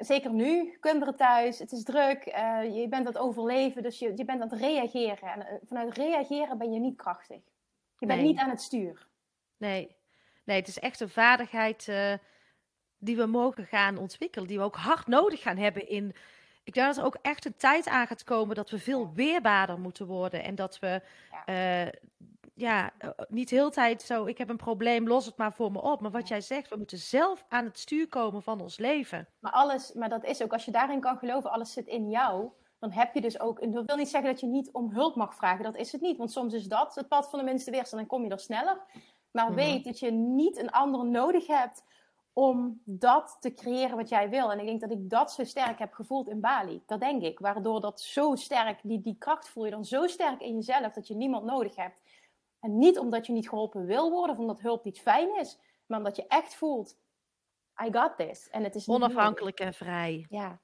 zeker 0.00 0.32
nu, 0.32 0.76
kinderen 0.80 1.16
thuis, 1.16 1.58
het 1.58 1.72
is 1.72 1.82
druk, 1.82 2.26
uh, 2.26 2.76
je 2.76 2.88
bent 2.88 3.06
aan 3.06 3.12
het 3.12 3.18
overleven, 3.18 3.82
dus 3.82 3.98
je, 3.98 4.12
je 4.16 4.24
bent 4.24 4.42
aan 4.42 4.48
het 4.48 4.60
reageren. 4.60 5.28
En 5.28 5.38
uh, 5.38 5.46
vanuit 5.66 5.96
reageren 5.96 6.58
ben 6.58 6.72
je 6.72 6.80
niet 6.80 6.96
krachtig. 6.96 7.40
Je 7.98 8.06
bent 8.06 8.22
niet 8.22 8.38
aan 8.38 8.50
het 8.50 8.62
stuur. 8.62 9.06
Nee. 9.56 9.96
nee, 10.44 10.58
het 10.58 10.68
is 10.68 10.78
echt 10.78 11.00
een 11.00 11.08
vaardigheid 11.08 11.86
uh, 11.86 12.12
die 12.98 13.16
we 13.16 13.26
mogen 13.26 13.66
gaan 13.66 13.98
ontwikkelen, 13.98 14.48
die 14.48 14.58
we 14.58 14.64
ook 14.64 14.76
hard 14.76 15.06
nodig 15.06 15.42
gaan 15.42 15.56
hebben 15.56 15.88
in. 15.88 16.14
Ik 16.64 16.74
denk 16.74 16.86
dat 16.86 16.96
er 16.96 17.04
ook 17.04 17.18
echt 17.22 17.44
een 17.44 17.56
tijd 17.56 17.88
aan 17.88 18.06
gaat 18.06 18.24
komen 18.24 18.56
dat 18.56 18.70
we 18.70 18.78
veel 18.78 19.12
weerbaarder 19.14 19.78
moeten 19.78 20.06
worden 20.06 20.44
en 20.44 20.54
dat 20.54 20.78
we 20.78 21.02
ja 21.46 21.90
ja, 22.60 22.90
eh, 22.98 23.10
niet 23.28 23.48
de 23.48 23.56
hele 23.56 23.70
tijd 23.70 24.02
zo, 24.02 24.26
ik 24.26 24.38
heb 24.38 24.48
een 24.48 24.56
probleem, 24.56 25.08
los 25.08 25.26
het 25.26 25.36
maar 25.36 25.52
voor 25.52 25.72
me 25.72 25.82
op. 25.82 26.00
Maar 26.00 26.10
wat 26.10 26.28
jij 26.28 26.40
zegt, 26.40 26.68
we 26.68 26.76
moeten 26.76 26.98
zelf 26.98 27.44
aan 27.48 27.64
het 27.64 27.78
stuur 27.78 28.08
komen 28.08 28.42
van 28.42 28.60
ons 28.60 28.78
leven. 28.78 29.28
Maar 29.38 29.52
alles, 29.52 29.92
maar 29.92 30.08
dat 30.08 30.24
is 30.24 30.42
ook, 30.42 30.52
als 30.52 30.64
je 30.64 30.70
daarin 30.70 31.00
kan 31.00 31.18
geloven, 31.18 31.50
alles 31.50 31.72
zit 31.72 31.86
in 31.86 32.10
jou. 32.10 32.50
Dan 32.78 32.92
heb 32.92 33.14
je 33.14 33.20
dus 33.20 33.40
ook, 33.40 33.72
dat 33.72 33.86
wil 33.86 33.96
niet 33.96 34.08
zeggen 34.08 34.30
dat 34.30 34.40
je 34.40 34.46
niet 34.46 34.70
om 34.72 34.90
hulp 34.92 35.16
mag 35.16 35.34
vragen, 35.34 35.64
dat 35.64 35.76
is 35.76 35.92
het 35.92 36.00
niet. 36.00 36.16
Want 36.16 36.32
soms 36.32 36.54
is 36.54 36.64
dat 36.64 36.94
het 36.94 37.08
pad 37.08 37.30
van 37.30 37.38
de 37.38 37.44
minste 37.44 37.70
weerstand, 37.70 38.02
dan 38.02 38.18
kom 38.18 38.24
je 38.24 38.32
er 38.32 38.40
sneller. 38.40 38.80
Maar 39.30 39.46
mhm. 39.46 39.54
weet 39.54 39.84
dat 39.84 39.98
je 39.98 40.10
niet 40.10 40.58
een 40.58 40.70
ander 40.70 41.06
nodig 41.06 41.46
hebt 41.46 41.84
om 42.32 42.80
dat 42.84 43.36
te 43.40 43.54
creëren 43.54 43.96
wat 43.96 44.08
jij 44.08 44.30
wil. 44.30 44.52
En 44.52 44.58
ik 44.58 44.66
denk 44.66 44.80
dat 44.80 44.90
ik 44.90 45.10
dat 45.10 45.32
zo 45.32 45.44
sterk 45.44 45.78
heb 45.78 45.92
gevoeld 45.92 46.28
in 46.28 46.40
Bali. 46.40 46.82
Dat 46.86 47.00
denk 47.00 47.22
ik. 47.22 47.38
Waardoor 47.38 47.80
dat 47.80 48.00
zo 48.00 48.34
sterk, 48.34 48.80
die, 48.82 49.00
die 49.00 49.16
kracht 49.18 49.48
voel 49.48 49.64
je 49.64 49.70
dan 49.70 49.84
zo 49.84 50.06
sterk 50.06 50.40
in 50.40 50.54
jezelf 50.54 50.92
dat 50.92 51.06
je 51.06 51.14
niemand 51.14 51.44
nodig 51.44 51.76
hebt. 51.76 51.99
En 52.60 52.78
niet 52.78 52.98
omdat 52.98 53.26
je 53.26 53.32
niet 53.32 53.48
geholpen 53.48 53.86
wil 53.86 54.10
worden 54.10 54.34
of 54.34 54.40
omdat 54.40 54.60
hulp 54.60 54.84
niet 54.84 55.00
fijn 55.00 55.38
is, 55.38 55.58
maar 55.86 55.98
omdat 55.98 56.16
je 56.16 56.26
echt 56.26 56.54
voelt: 56.54 56.98
I 57.84 57.92
got 57.92 58.16
this. 58.16 58.48
En 58.50 58.64
het 58.64 58.74
is 58.74 58.88
onafhankelijk 58.88 59.60
en 59.60 59.74
vrij. 59.74 60.26
Ja. 60.28 60.60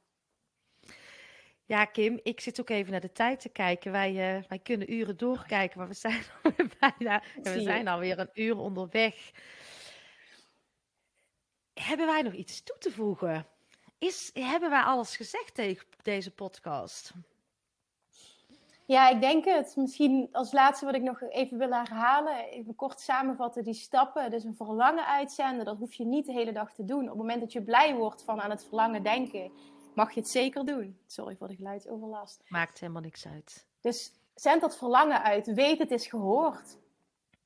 Ja, 1.64 1.84
Kim, 1.84 2.20
ik 2.22 2.40
zit 2.40 2.60
ook 2.60 2.70
even 2.70 2.92
naar 2.92 3.00
de 3.00 3.12
tijd 3.12 3.40
te 3.40 3.48
kijken. 3.48 3.92
Wij, 3.92 4.10
uh, 4.10 4.42
wij 4.48 4.58
kunnen 4.58 4.92
uren 4.92 5.16
doorkijken, 5.16 5.78
maar 5.78 5.88
we 5.88 5.94
zijn 5.94 6.22
alweer 6.42 6.76
bijna. 6.80 7.22
we 7.42 7.60
zijn 7.60 7.88
alweer 7.88 8.18
een 8.18 8.30
uur 8.32 8.56
onderweg. 8.56 9.30
Hebben 11.74 12.06
wij 12.06 12.22
nog 12.22 12.32
iets 12.32 12.62
toe 12.62 12.78
te 12.78 12.90
voegen? 12.90 13.46
Is, 13.98 14.30
hebben 14.32 14.70
wij 14.70 14.82
alles 14.82 15.16
gezegd 15.16 15.54
tegen 15.54 15.86
deze 16.02 16.30
podcast? 16.30 17.12
Ja, 18.86 19.08
ik 19.08 19.20
denk 19.20 19.44
het. 19.44 19.76
Misschien 19.76 20.28
als 20.32 20.52
laatste 20.52 20.84
wat 20.84 20.94
ik 20.94 21.02
nog 21.02 21.22
even 21.22 21.58
wil 21.58 21.70
herhalen. 21.70 22.36
Even 22.36 22.74
kort 22.74 23.00
samenvatten 23.00 23.64
die 23.64 23.74
stappen. 23.74 24.30
Dus 24.30 24.44
een 24.44 24.56
verlangen 24.56 25.06
uitzenden, 25.06 25.64
dat 25.64 25.78
hoef 25.78 25.94
je 25.94 26.04
niet 26.04 26.26
de 26.26 26.32
hele 26.32 26.52
dag 26.52 26.72
te 26.72 26.84
doen. 26.84 27.02
Op 27.02 27.08
het 27.08 27.16
moment 27.16 27.40
dat 27.40 27.52
je 27.52 27.62
blij 27.62 27.94
wordt 27.94 28.22
van 28.22 28.40
aan 28.40 28.50
het 28.50 28.64
verlangen 28.64 29.02
denken, 29.02 29.52
mag 29.94 30.12
je 30.12 30.20
het 30.20 30.28
zeker 30.28 30.64
doen. 30.64 30.98
Sorry 31.06 31.36
voor 31.36 31.48
de 31.48 31.54
geluidsoverlast. 31.54 32.42
Maakt 32.48 32.80
helemaal 32.80 33.02
niks 33.02 33.26
uit. 33.26 33.66
Dus 33.80 34.12
zend 34.34 34.60
dat 34.60 34.76
verlangen 34.76 35.22
uit. 35.22 35.54
Weet 35.54 35.78
het 35.78 35.90
is 35.90 36.06
gehoord. 36.06 36.78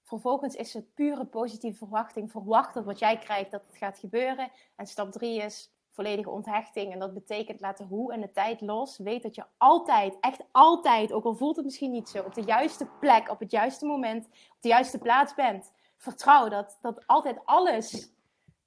Vervolgens 0.03 0.55
is 0.55 0.75
het 0.75 0.95
pure 0.95 1.25
positieve 1.25 1.79
verwachting. 1.79 2.31
Verwacht 2.31 2.75
dat 2.75 2.85
wat 2.85 2.99
jij 2.99 3.19
krijgt, 3.19 3.51
dat 3.51 3.65
het 3.67 3.77
gaat 3.77 3.99
gebeuren. 3.99 4.51
En 4.77 4.87
stap 4.87 5.13
drie 5.13 5.43
is 5.43 5.71
volledige 5.91 6.31
onthechting. 6.31 6.93
En 6.93 6.99
dat 6.99 7.15
betekent 7.15 7.61
laten 7.61 7.87
hoe 7.87 8.13
en 8.13 8.21
de 8.21 8.33
tijd 8.33 8.61
los. 8.61 8.99
Weet 8.99 9.23
dat 9.23 9.35
je 9.35 9.45
altijd, 9.57 10.17
echt 10.21 10.41
altijd, 10.51 11.13
ook 11.13 11.25
al 11.25 11.35
voelt 11.35 11.57
het 11.57 11.65
misschien 11.65 11.91
niet 11.91 12.09
zo, 12.09 12.23
op 12.23 12.35
de 12.35 12.43
juiste 12.43 12.87
plek, 13.01 13.31
op 13.31 13.39
het 13.39 13.51
juiste 13.51 13.87
moment, 13.87 14.27
op 14.27 14.59
de 14.61 14.69
juiste 14.69 14.99
plaats 14.99 15.35
bent. 15.35 15.73
Vertrouw 15.97 16.49
dat, 16.49 16.79
dat 16.81 17.07
altijd 17.07 17.39
alles 17.45 18.13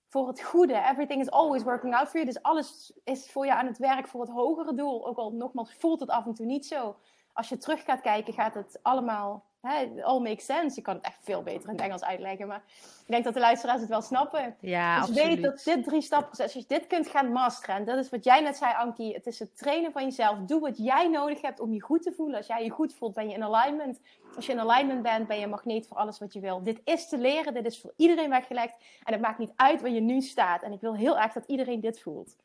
voor 0.08 0.28
het 0.28 0.42
goede, 0.42 0.74
everything 0.74 1.22
is 1.22 1.32
always 1.32 1.64
working 1.64 1.96
out 1.96 2.08
for 2.10 2.20
you. 2.20 2.26
Dus 2.26 2.42
alles 2.42 2.94
is 3.04 3.32
voor 3.32 3.46
je 3.46 3.54
aan 3.54 3.66
het 3.66 3.78
werk 3.78 4.08
voor 4.08 4.22
het 4.22 4.30
hogere 4.30 4.74
doel. 4.74 5.08
Ook 5.08 5.18
al 5.18 5.32
nogmaals 5.32 5.74
voelt 5.74 6.00
het 6.00 6.10
af 6.10 6.26
en 6.26 6.34
toe 6.34 6.46
niet 6.46 6.66
zo. 6.66 6.96
Als 7.34 7.50
je 7.50 7.58
terug 7.58 7.84
gaat 7.84 8.02
kijken, 8.02 8.34
gaat 8.34 8.54
het 8.54 8.80
allemaal 8.82 9.46
hè, 9.64 10.04
all 10.04 10.20
makes 10.20 10.46
sense. 10.46 10.76
Je 10.76 10.82
kan 10.82 10.96
het 10.96 11.06
echt 11.06 11.20
veel 11.22 11.44
beter 11.44 11.70
in 11.70 11.76
het 11.76 11.82
Engels 11.82 12.04
uitleggen. 12.04 12.48
Maar 12.48 12.64
ik 13.06 13.12
denk 13.12 13.24
dat 13.24 13.34
de 13.34 13.40
luisteraars 13.40 13.82
het 13.82 13.90
wel 13.90 14.02
snappen. 14.02 14.56
Ja, 14.60 15.06
dus 15.06 15.16
weet 15.16 15.42
dat 15.42 15.64
dit 15.64 15.84
drie 15.84 16.02
stappen 16.02 16.44
als 16.44 16.54
je 16.54 16.64
dit 16.68 16.88
kunt 16.88 17.08
gaan 17.08 17.32
masteren. 17.32 17.76
En 17.76 17.86
dat 17.86 17.98
is 17.98 18.10
wat 18.10 18.24
jij 18.24 18.42
net 18.42 18.58
zei, 18.58 18.74
Ankie. 18.74 19.14
Het 19.14 19.28
is 19.28 19.40
het 19.40 19.58
trainen 19.58 19.92
van 19.92 20.04
jezelf. 20.04 20.40
Doe 20.40 20.60
wat 20.60 20.78
jij 20.78 21.08
nodig 21.08 21.42
hebt 21.42 21.60
om 21.60 21.74
je 21.74 21.82
goed 21.82 22.04
te 22.04 22.12
voelen. 22.12 22.38
Als 22.38 22.48
jij 22.48 22.64
je 22.64 22.70
goed 22.70 22.94
voelt, 22.94 23.14
ben 23.14 23.30
je 23.30 23.36
in 23.36 23.44
alignment. 23.44 24.02
Als 24.36 24.46
je 24.46 24.52
in 24.52 24.60
alignment 24.60 25.02
bent, 25.02 25.28
ben 25.28 25.38
je 25.38 25.44
een 25.44 25.50
magneet 25.50 25.88
voor 25.88 25.98
alles 25.98 26.20
wat 26.20 26.34
je 26.34 26.40
wil. 26.40 26.64
Dit 26.64 26.82
is 26.84 27.10
te 27.10 27.18
leren. 27.18 27.54
Dit 27.54 27.66
is 27.66 27.82
voor 27.82 27.94
iedereen 27.96 28.30
weggelegd. 28.30 28.76
En 29.04 29.14
het 29.14 29.22
maakt 29.22 29.40
niet 29.40 29.54
uit 29.56 29.82
waar 29.82 29.92
je 29.92 30.02
nu 30.02 30.22
staat. 30.22 30.64
En 30.64 30.72
ik 30.72 30.82
wil 30.82 30.96
heel 30.96 31.20
erg 31.20 31.34
dat 31.34 31.46
iedereen 31.48 31.80
dit 31.80 32.02
voelt. 32.02 32.36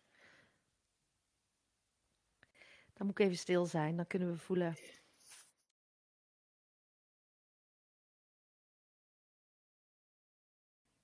Dan 2.94 3.06
moet 3.06 3.18
ik 3.18 3.24
even 3.24 3.38
stil 3.38 3.66
zijn. 3.66 3.96
Dan 3.96 4.06
kunnen 4.06 4.30
we 4.30 4.38
voelen 4.38 4.76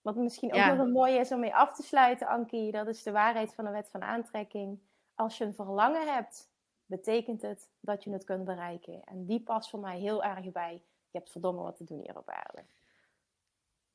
Wat 0.04 0.16
misschien 0.16 0.52
ook 0.54 0.64
nog 0.64 0.78
een 0.78 0.92
mooie 0.92 1.18
is 1.18 1.32
om 1.32 1.40
mee 1.40 1.54
af 1.54 1.74
te 1.74 1.82
sluiten, 1.82 2.26
Ankie, 2.26 2.72
dat 2.72 2.86
is 2.86 3.02
de 3.02 3.10
waarheid 3.10 3.54
van 3.54 3.64
de 3.64 3.70
wet 3.70 3.88
van 3.90 4.02
aantrekking. 4.02 4.78
Als 5.14 5.38
je 5.38 5.44
een 5.44 5.54
verlangen 5.54 6.14
hebt, 6.14 6.50
betekent 6.86 7.42
het 7.42 7.70
dat 7.80 8.04
je 8.04 8.10
het 8.10 8.24
kunt 8.24 8.44
bereiken. 8.44 9.04
En 9.04 9.26
die 9.26 9.40
past 9.40 9.70
voor 9.70 9.80
mij 9.80 9.98
heel 9.98 10.24
erg 10.24 10.52
bij. 10.52 10.82
Je 11.10 11.18
hebt 11.18 11.30
verdomme 11.30 11.62
wat 11.62 11.76
te 11.76 11.84
doen 11.84 12.00
hier 12.00 12.16
op 12.16 12.30
aarde. 12.30 12.64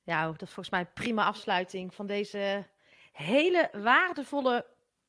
Ja, 0.04 0.26
dat 0.26 0.42
is 0.42 0.54
volgens 0.54 0.70
mij 0.70 0.80
een 0.80 0.94
prima 0.94 1.26
afsluiting 1.26 1.94
van 1.94 2.06
deze 2.06 2.66
hele 3.12 3.70
waardevolle 3.74 4.66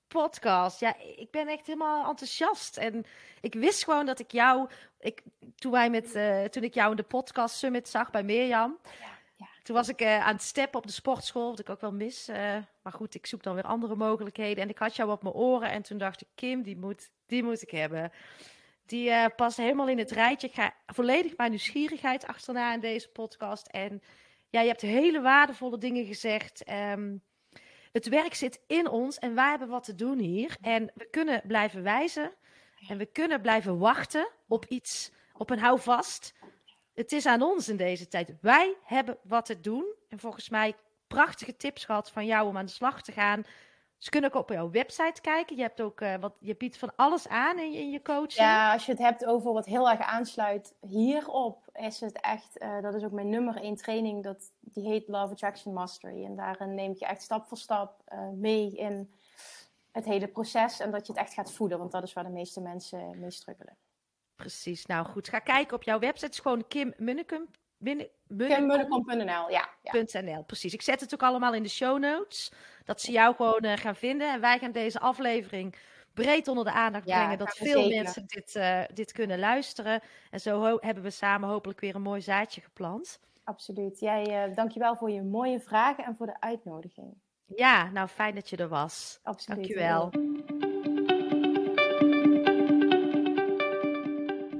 podcast. 0.09 0.81
Ja, 0.81 0.97
ik 1.17 1.31
ben 1.31 1.49
echt 1.49 1.67
helemaal 1.67 2.09
enthousiast. 2.09 2.77
En 2.77 3.05
ik 3.41 3.55
wist 3.55 3.85
gewoon 3.85 4.07
dat 4.07 4.19
ik 4.19 4.33
jou, 4.33 4.69
ik, 4.99 5.23
toen, 5.55 5.73
wij 5.73 5.91
met, 5.91 6.15
uh, 6.15 6.45
toen 6.45 6.63
ik 6.63 6.75
jou 6.75 6.91
in 6.91 6.97
de 6.97 7.03
podcast 7.03 7.57
summit 7.57 7.89
zag 7.89 8.11
bij 8.11 8.23
Mirjam, 8.23 8.79
ja. 9.01 9.19
Toen 9.63 9.77
was 9.77 9.89
ik 9.89 10.01
uh, 10.01 10.27
aan 10.27 10.35
het 10.35 10.43
steppen 10.43 10.81
op 10.81 10.87
de 10.87 10.93
sportschool, 10.93 11.51
wat 11.51 11.59
ik 11.59 11.71
ook 11.71 11.81
wel 11.81 11.93
mis. 11.93 12.29
Uh, 12.29 12.37
maar 12.83 12.93
goed, 12.93 13.15
ik 13.15 13.27
zoek 13.27 13.43
dan 13.43 13.55
weer 13.55 13.65
andere 13.65 13.95
mogelijkheden. 13.95 14.63
En 14.63 14.69
ik 14.69 14.79
had 14.79 14.97
jou 14.97 15.11
op 15.11 15.23
mijn 15.23 15.35
oren 15.35 15.71
en 15.71 15.83
toen 15.83 15.99
dacht 15.99 16.21
ik, 16.21 16.29
Kim, 16.35 16.63
die 16.63 16.77
moet, 16.77 17.11
die 17.27 17.43
moet 17.43 17.63
ik 17.63 17.71
hebben. 17.71 18.13
Die 18.87 19.09
uh, 19.09 19.25
past 19.37 19.57
helemaal 19.57 19.89
in 19.89 19.99
het 19.99 20.11
rijtje. 20.11 20.47
Ik 20.47 20.55
ga 20.55 20.75
volledig 20.87 21.37
mijn 21.37 21.51
nieuwsgierigheid 21.51 22.27
achterna 22.27 22.75
in 22.75 22.81
deze 22.81 23.09
podcast. 23.09 23.67
En 23.67 24.03
ja, 24.49 24.61
je 24.61 24.69
hebt 24.69 24.81
hele 24.81 25.21
waardevolle 25.21 25.79
dingen 25.79 26.05
gezegd. 26.05 26.71
Um, 26.71 27.23
het 27.93 28.09
werk 28.09 28.35
zit 28.35 28.61
in 28.67 28.89
ons 28.89 29.19
en 29.19 29.35
wij 29.35 29.51
hebben 29.51 29.69
wat 29.69 29.85
te 29.85 29.95
doen 29.95 30.19
hier. 30.19 30.57
En 30.61 30.91
we 30.95 31.09
kunnen 31.11 31.43
blijven 31.47 31.83
wijzen. 31.83 32.33
En 32.89 32.99
we 32.99 33.07
kunnen 33.07 33.41
blijven 33.41 33.79
wachten 33.79 34.29
op 34.49 34.65
iets, 34.65 35.13
op 35.33 35.51
een 35.51 35.59
houvast 35.59 36.35
het 37.01 37.13
is 37.13 37.27
aan 37.27 37.43
ons 37.43 37.69
in 37.69 37.77
deze 37.77 38.09
tijd. 38.09 38.35
Wij 38.41 38.77
hebben 38.85 39.19
wat 39.23 39.47
te 39.47 39.61
doen. 39.61 39.85
En 40.09 40.19
volgens 40.19 40.49
mij 40.49 40.75
prachtige 41.07 41.57
tips 41.57 41.85
gehad 41.85 42.11
van 42.11 42.27
jou 42.27 42.49
om 42.49 42.57
aan 42.57 42.67
de 42.67 42.73
slag 42.73 43.03
te 43.03 43.13
gaan. 43.13 43.45
Ze 43.99 44.11
kunnen 44.11 44.33
ook 44.33 44.43
op 44.43 44.49
jouw 44.49 44.71
website 44.71 45.21
kijken. 45.21 45.57
Je 45.57 45.63
hebt 45.63 45.81
ook 45.81 46.01
uh, 46.01 46.15
wat, 46.21 46.35
je 46.39 46.57
biedt 46.57 46.79
van 46.79 46.93
alles 46.97 47.29
aan 47.29 47.59
in, 47.59 47.73
in 47.73 47.91
je 47.91 48.03
coaching. 48.03 48.33
Ja, 48.33 48.73
als 48.73 48.87
je 48.87 48.93
het 48.93 49.01
hebt 49.01 49.25
over 49.25 49.53
wat 49.53 49.67
heel 49.67 49.91
erg 49.91 50.01
aansluit 50.01 50.75
hierop, 50.81 51.69
is 51.73 52.01
het 52.01 52.21
echt, 52.21 52.63
uh, 52.63 52.83
dat 52.83 52.95
is 52.95 53.05
ook 53.05 53.13
mijn 53.13 53.29
nummer 53.29 53.57
één 53.57 53.77
training, 53.77 54.23
dat, 54.23 54.53
die 54.61 54.89
heet 54.89 55.09
Love 55.09 55.33
Attraction 55.33 55.75
Mastery. 55.75 56.25
En 56.25 56.37
daarin 56.37 56.75
neem 56.75 56.95
je 56.99 57.07
echt 57.07 57.23
stap 57.23 57.49
voor 57.49 57.59
stap 57.59 58.03
uh, 58.13 58.29
mee 58.29 58.77
in 58.77 59.13
het 59.93 60.05
hele 60.05 60.29
proces 60.29 60.81
en 60.81 60.91
dat 60.91 61.07
je 61.07 61.13
het 61.13 61.23
echt 61.23 61.35
gaat 61.35 61.53
voelen, 61.53 61.79
want 61.79 61.93
dat 61.93 62.03
is 62.03 62.13
waar 62.13 62.25
de 62.25 62.31
meeste 62.31 62.61
mensen 62.61 63.21
mee 63.21 63.31
struggelen. 63.31 63.77
Precies. 64.41 64.87
Nou 64.87 65.07
goed, 65.07 65.29
ga 65.29 65.39
kijken 65.39 65.77
op 65.77 65.83
jouw 65.83 65.99
website. 65.99 66.25
Het 66.25 66.35
is 66.35 66.41
gewoon 66.41 66.67
Kim 66.69 66.93
Munnekum. 66.97 67.49
Kimmunnekom.nl, 68.37 69.51
ja. 69.51 69.69
ja. 69.83 70.21
.nl, 70.21 70.43
precies. 70.43 70.75
Ik 70.75 70.83
zet 70.83 71.01
het 71.01 71.15
ook 71.15 71.23
allemaal 71.23 71.55
in 71.55 71.63
de 71.63 71.69
show 71.69 71.99
notes. 71.99 72.53
Dat 72.85 73.01
ze 73.01 73.13
jou 73.13 73.35
gewoon 73.35 73.65
uh, 73.65 73.73
gaan 73.77 73.97
vinden. 73.97 74.33
En 74.33 74.41
wij 74.41 74.59
gaan 74.59 74.73
deze 74.73 75.01
aflevering 75.01 75.77
breed 76.15 76.49
onder 76.49 76.65
de 76.65 76.73
aandacht 76.73 77.05
brengen. 77.05 77.39
Dat 77.39 77.57
veel 77.57 77.89
mensen 77.89 78.27
dit, 78.27 78.55
uh, 78.55 78.83
dit 78.95 79.13
kunnen 79.13 79.39
luisteren. 79.39 80.01
En 80.31 80.41
zo 80.41 80.79
hebben 80.81 81.03
we 81.03 81.11
samen 81.11 81.49
hopelijk 81.49 81.81
weer 81.81 81.95
een 81.95 82.03
mooi 82.03 82.21
zaadje 82.21 82.61
geplant. 82.61 83.21
Absoluut. 83.45 84.01
Jij, 84.01 84.49
uh, 84.49 84.55
dankjewel 84.57 84.97
voor 84.97 85.11
je 85.11 85.23
mooie 85.23 85.61
vragen 85.61 86.05
en 86.05 86.17
voor 86.17 86.27
de 86.27 86.41
uitnodiging. 86.41 87.15
Ja, 87.47 87.91
nou 87.91 88.09
fijn 88.09 88.35
dat 88.35 88.49
je 88.49 88.57
er 88.57 88.69
was. 88.69 89.21
Absoluut. 89.23 89.59
Dankjewel. 89.59 90.11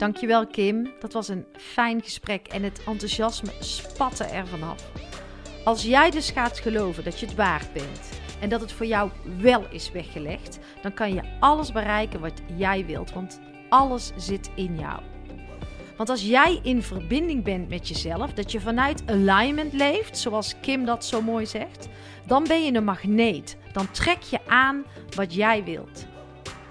Dankjewel 0.01 0.47
Kim, 0.47 0.93
dat 1.01 1.13
was 1.13 1.29
een 1.29 1.47
fijn 1.53 2.03
gesprek 2.03 2.47
en 2.47 2.63
het 2.63 2.83
enthousiasme 2.87 3.51
spatte 3.59 4.25
er 4.25 4.47
vanaf. 4.47 4.91
Als 5.65 5.83
jij 5.83 6.11
dus 6.11 6.31
gaat 6.31 6.59
geloven 6.59 7.05
dat 7.05 7.21
je 7.21 7.27
het 7.27 7.35
waard 7.35 7.73
bent 7.73 8.21
en 8.41 8.49
dat 8.49 8.61
het 8.61 8.73
voor 8.73 8.87
jou 8.87 9.11
wel 9.39 9.67
is 9.71 9.93
weggelegd, 9.93 10.59
dan 10.83 10.95
kan 10.95 11.15
je 11.15 11.23
alles 11.41 11.73
bereiken 11.73 12.21
wat 12.21 12.41
jij 12.57 12.87
wilt, 12.87 13.13
want 13.13 13.41
alles 13.69 14.13
zit 14.17 14.51
in 14.55 14.79
jou. 14.79 15.01
Want 15.97 16.09
als 16.09 16.23
jij 16.23 16.61
in 16.63 16.83
verbinding 16.83 17.45
bent 17.45 17.69
met 17.69 17.89
jezelf, 17.89 18.33
dat 18.33 18.53
je 18.53 18.61
vanuit 18.61 19.03
alignment 19.07 19.73
leeft, 19.73 20.19
zoals 20.19 20.55
Kim 20.61 20.85
dat 20.85 21.05
zo 21.05 21.23
mooi 21.23 21.47
zegt, 21.47 21.89
dan 22.27 22.45
ben 22.45 22.65
je 22.65 22.75
een 22.75 22.85
magneet. 22.85 23.57
Dan 23.73 23.91
trek 23.91 24.23
je 24.23 24.39
aan 24.47 24.85
wat 25.15 25.35
jij 25.35 25.65
wilt. 25.65 26.07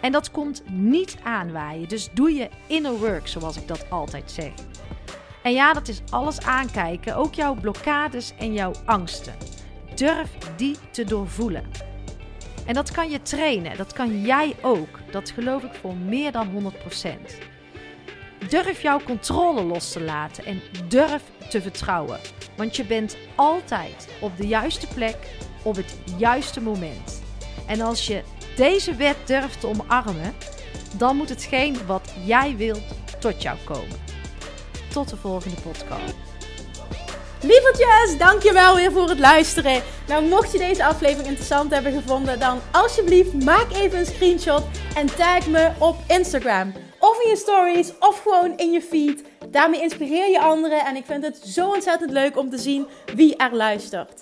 En 0.01 0.11
dat 0.11 0.31
komt 0.31 0.63
niet 0.69 1.17
aanwaaien. 1.23 1.87
Dus 1.87 2.09
doe 2.13 2.33
je 2.33 2.49
inner 2.67 2.97
work, 2.97 3.27
zoals 3.27 3.57
ik 3.57 3.67
dat 3.67 3.89
altijd 3.89 4.31
zeg. 4.31 4.51
En 5.43 5.53
ja, 5.53 5.73
dat 5.73 5.87
is 5.87 6.01
alles 6.09 6.41
aankijken, 6.41 7.15
ook 7.15 7.33
jouw 7.33 7.53
blokkades 7.53 8.33
en 8.37 8.53
jouw 8.53 8.71
angsten. 8.85 9.33
Durf 9.95 10.29
die 10.55 10.75
te 10.91 11.03
doorvoelen. 11.03 11.63
En 12.65 12.73
dat 12.73 12.91
kan 12.91 13.09
je 13.09 13.21
trainen, 13.21 13.77
dat 13.77 13.93
kan 13.93 14.21
jij 14.21 14.55
ook. 14.61 14.99
Dat 15.11 15.29
geloof 15.29 15.63
ik 15.63 15.73
voor 15.73 15.95
meer 15.95 16.31
dan 16.31 16.49
100%. 16.49 17.07
Durf 18.49 18.81
jouw 18.81 18.99
controle 19.03 19.63
los 19.63 19.91
te 19.91 20.01
laten 20.01 20.45
en 20.45 20.61
durf 20.87 21.23
te 21.49 21.61
vertrouwen. 21.61 22.19
Want 22.57 22.75
je 22.75 22.85
bent 22.85 23.17
altijd 23.35 24.07
op 24.21 24.37
de 24.37 24.47
juiste 24.47 24.87
plek 24.87 25.17
op 25.63 25.75
het 25.75 25.97
juiste 26.17 26.61
moment. 26.61 27.23
En 27.67 27.81
als 27.81 28.07
je 28.07 28.23
deze 28.59 28.95
wet 28.95 29.17
durft 29.25 29.59
te 29.59 29.67
omarmen, 29.67 30.35
dan 30.97 31.15
moet 31.15 31.29
hetgeen 31.29 31.77
wat 31.85 32.13
jij 32.25 32.55
wilt 32.57 32.81
tot 33.19 33.41
jou 33.41 33.57
komen. 33.65 33.97
Tot 34.93 35.09
de 35.09 35.17
volgende 35.17 35.61
podcast. 35.61 36.15
Lievertjes, 37.41 38.17
dankjewel 38.17 38.75
weer 38.75 38.91
voor 38.91 39.09
het 39.09 39.19
luisteren. 39.19 39.81
Nou, 40.07 40.23
mocht 40.25 40.51
je 40.51 40.57
deze 40.57 40.85
aflevering 40.85 41.27
interessant 41.27 41.73
hebben 41.73 41.93
gevonden, 41.93 42.39
dan 42.39 42.59
alsjeblieft 42.71 43.43
maak 43.43 43.71
even 43.71 43.99
een 43.99 44.05
screenshot 44.05 44.63
en 44.95 45.15
tag 45.15 45.47
me 45.47 45.71
op 45.77 45.95
Instagram. 46.07 46.73
Of 46.99 47.21
in 47.23 47.29
je 47.29 47.35
stories, 47.35 47.91
of 47.99 48.21
gewoon 48.21 48.57
in 48.57 48.71
je 48.71 48.81
feed. 48.81 49.23
Daarmee 49.49 49.81
inspireer 49.81 50.29
je 50.29 50.39
anderen 50.39 50.85
en 50.85 50.95
ik 50.95 51.05
vind 51.05 51.23
het 51.23 51.37
zo 51.37 51.69
ontzettend 51.69 52.11
leuk 52.11 52.37
om 52.37 52.49
te 52.49 52.57
zien 52.57 52.87
wie 53.15 53.35
er 53.35 53.55
luistert. 53.55 54.21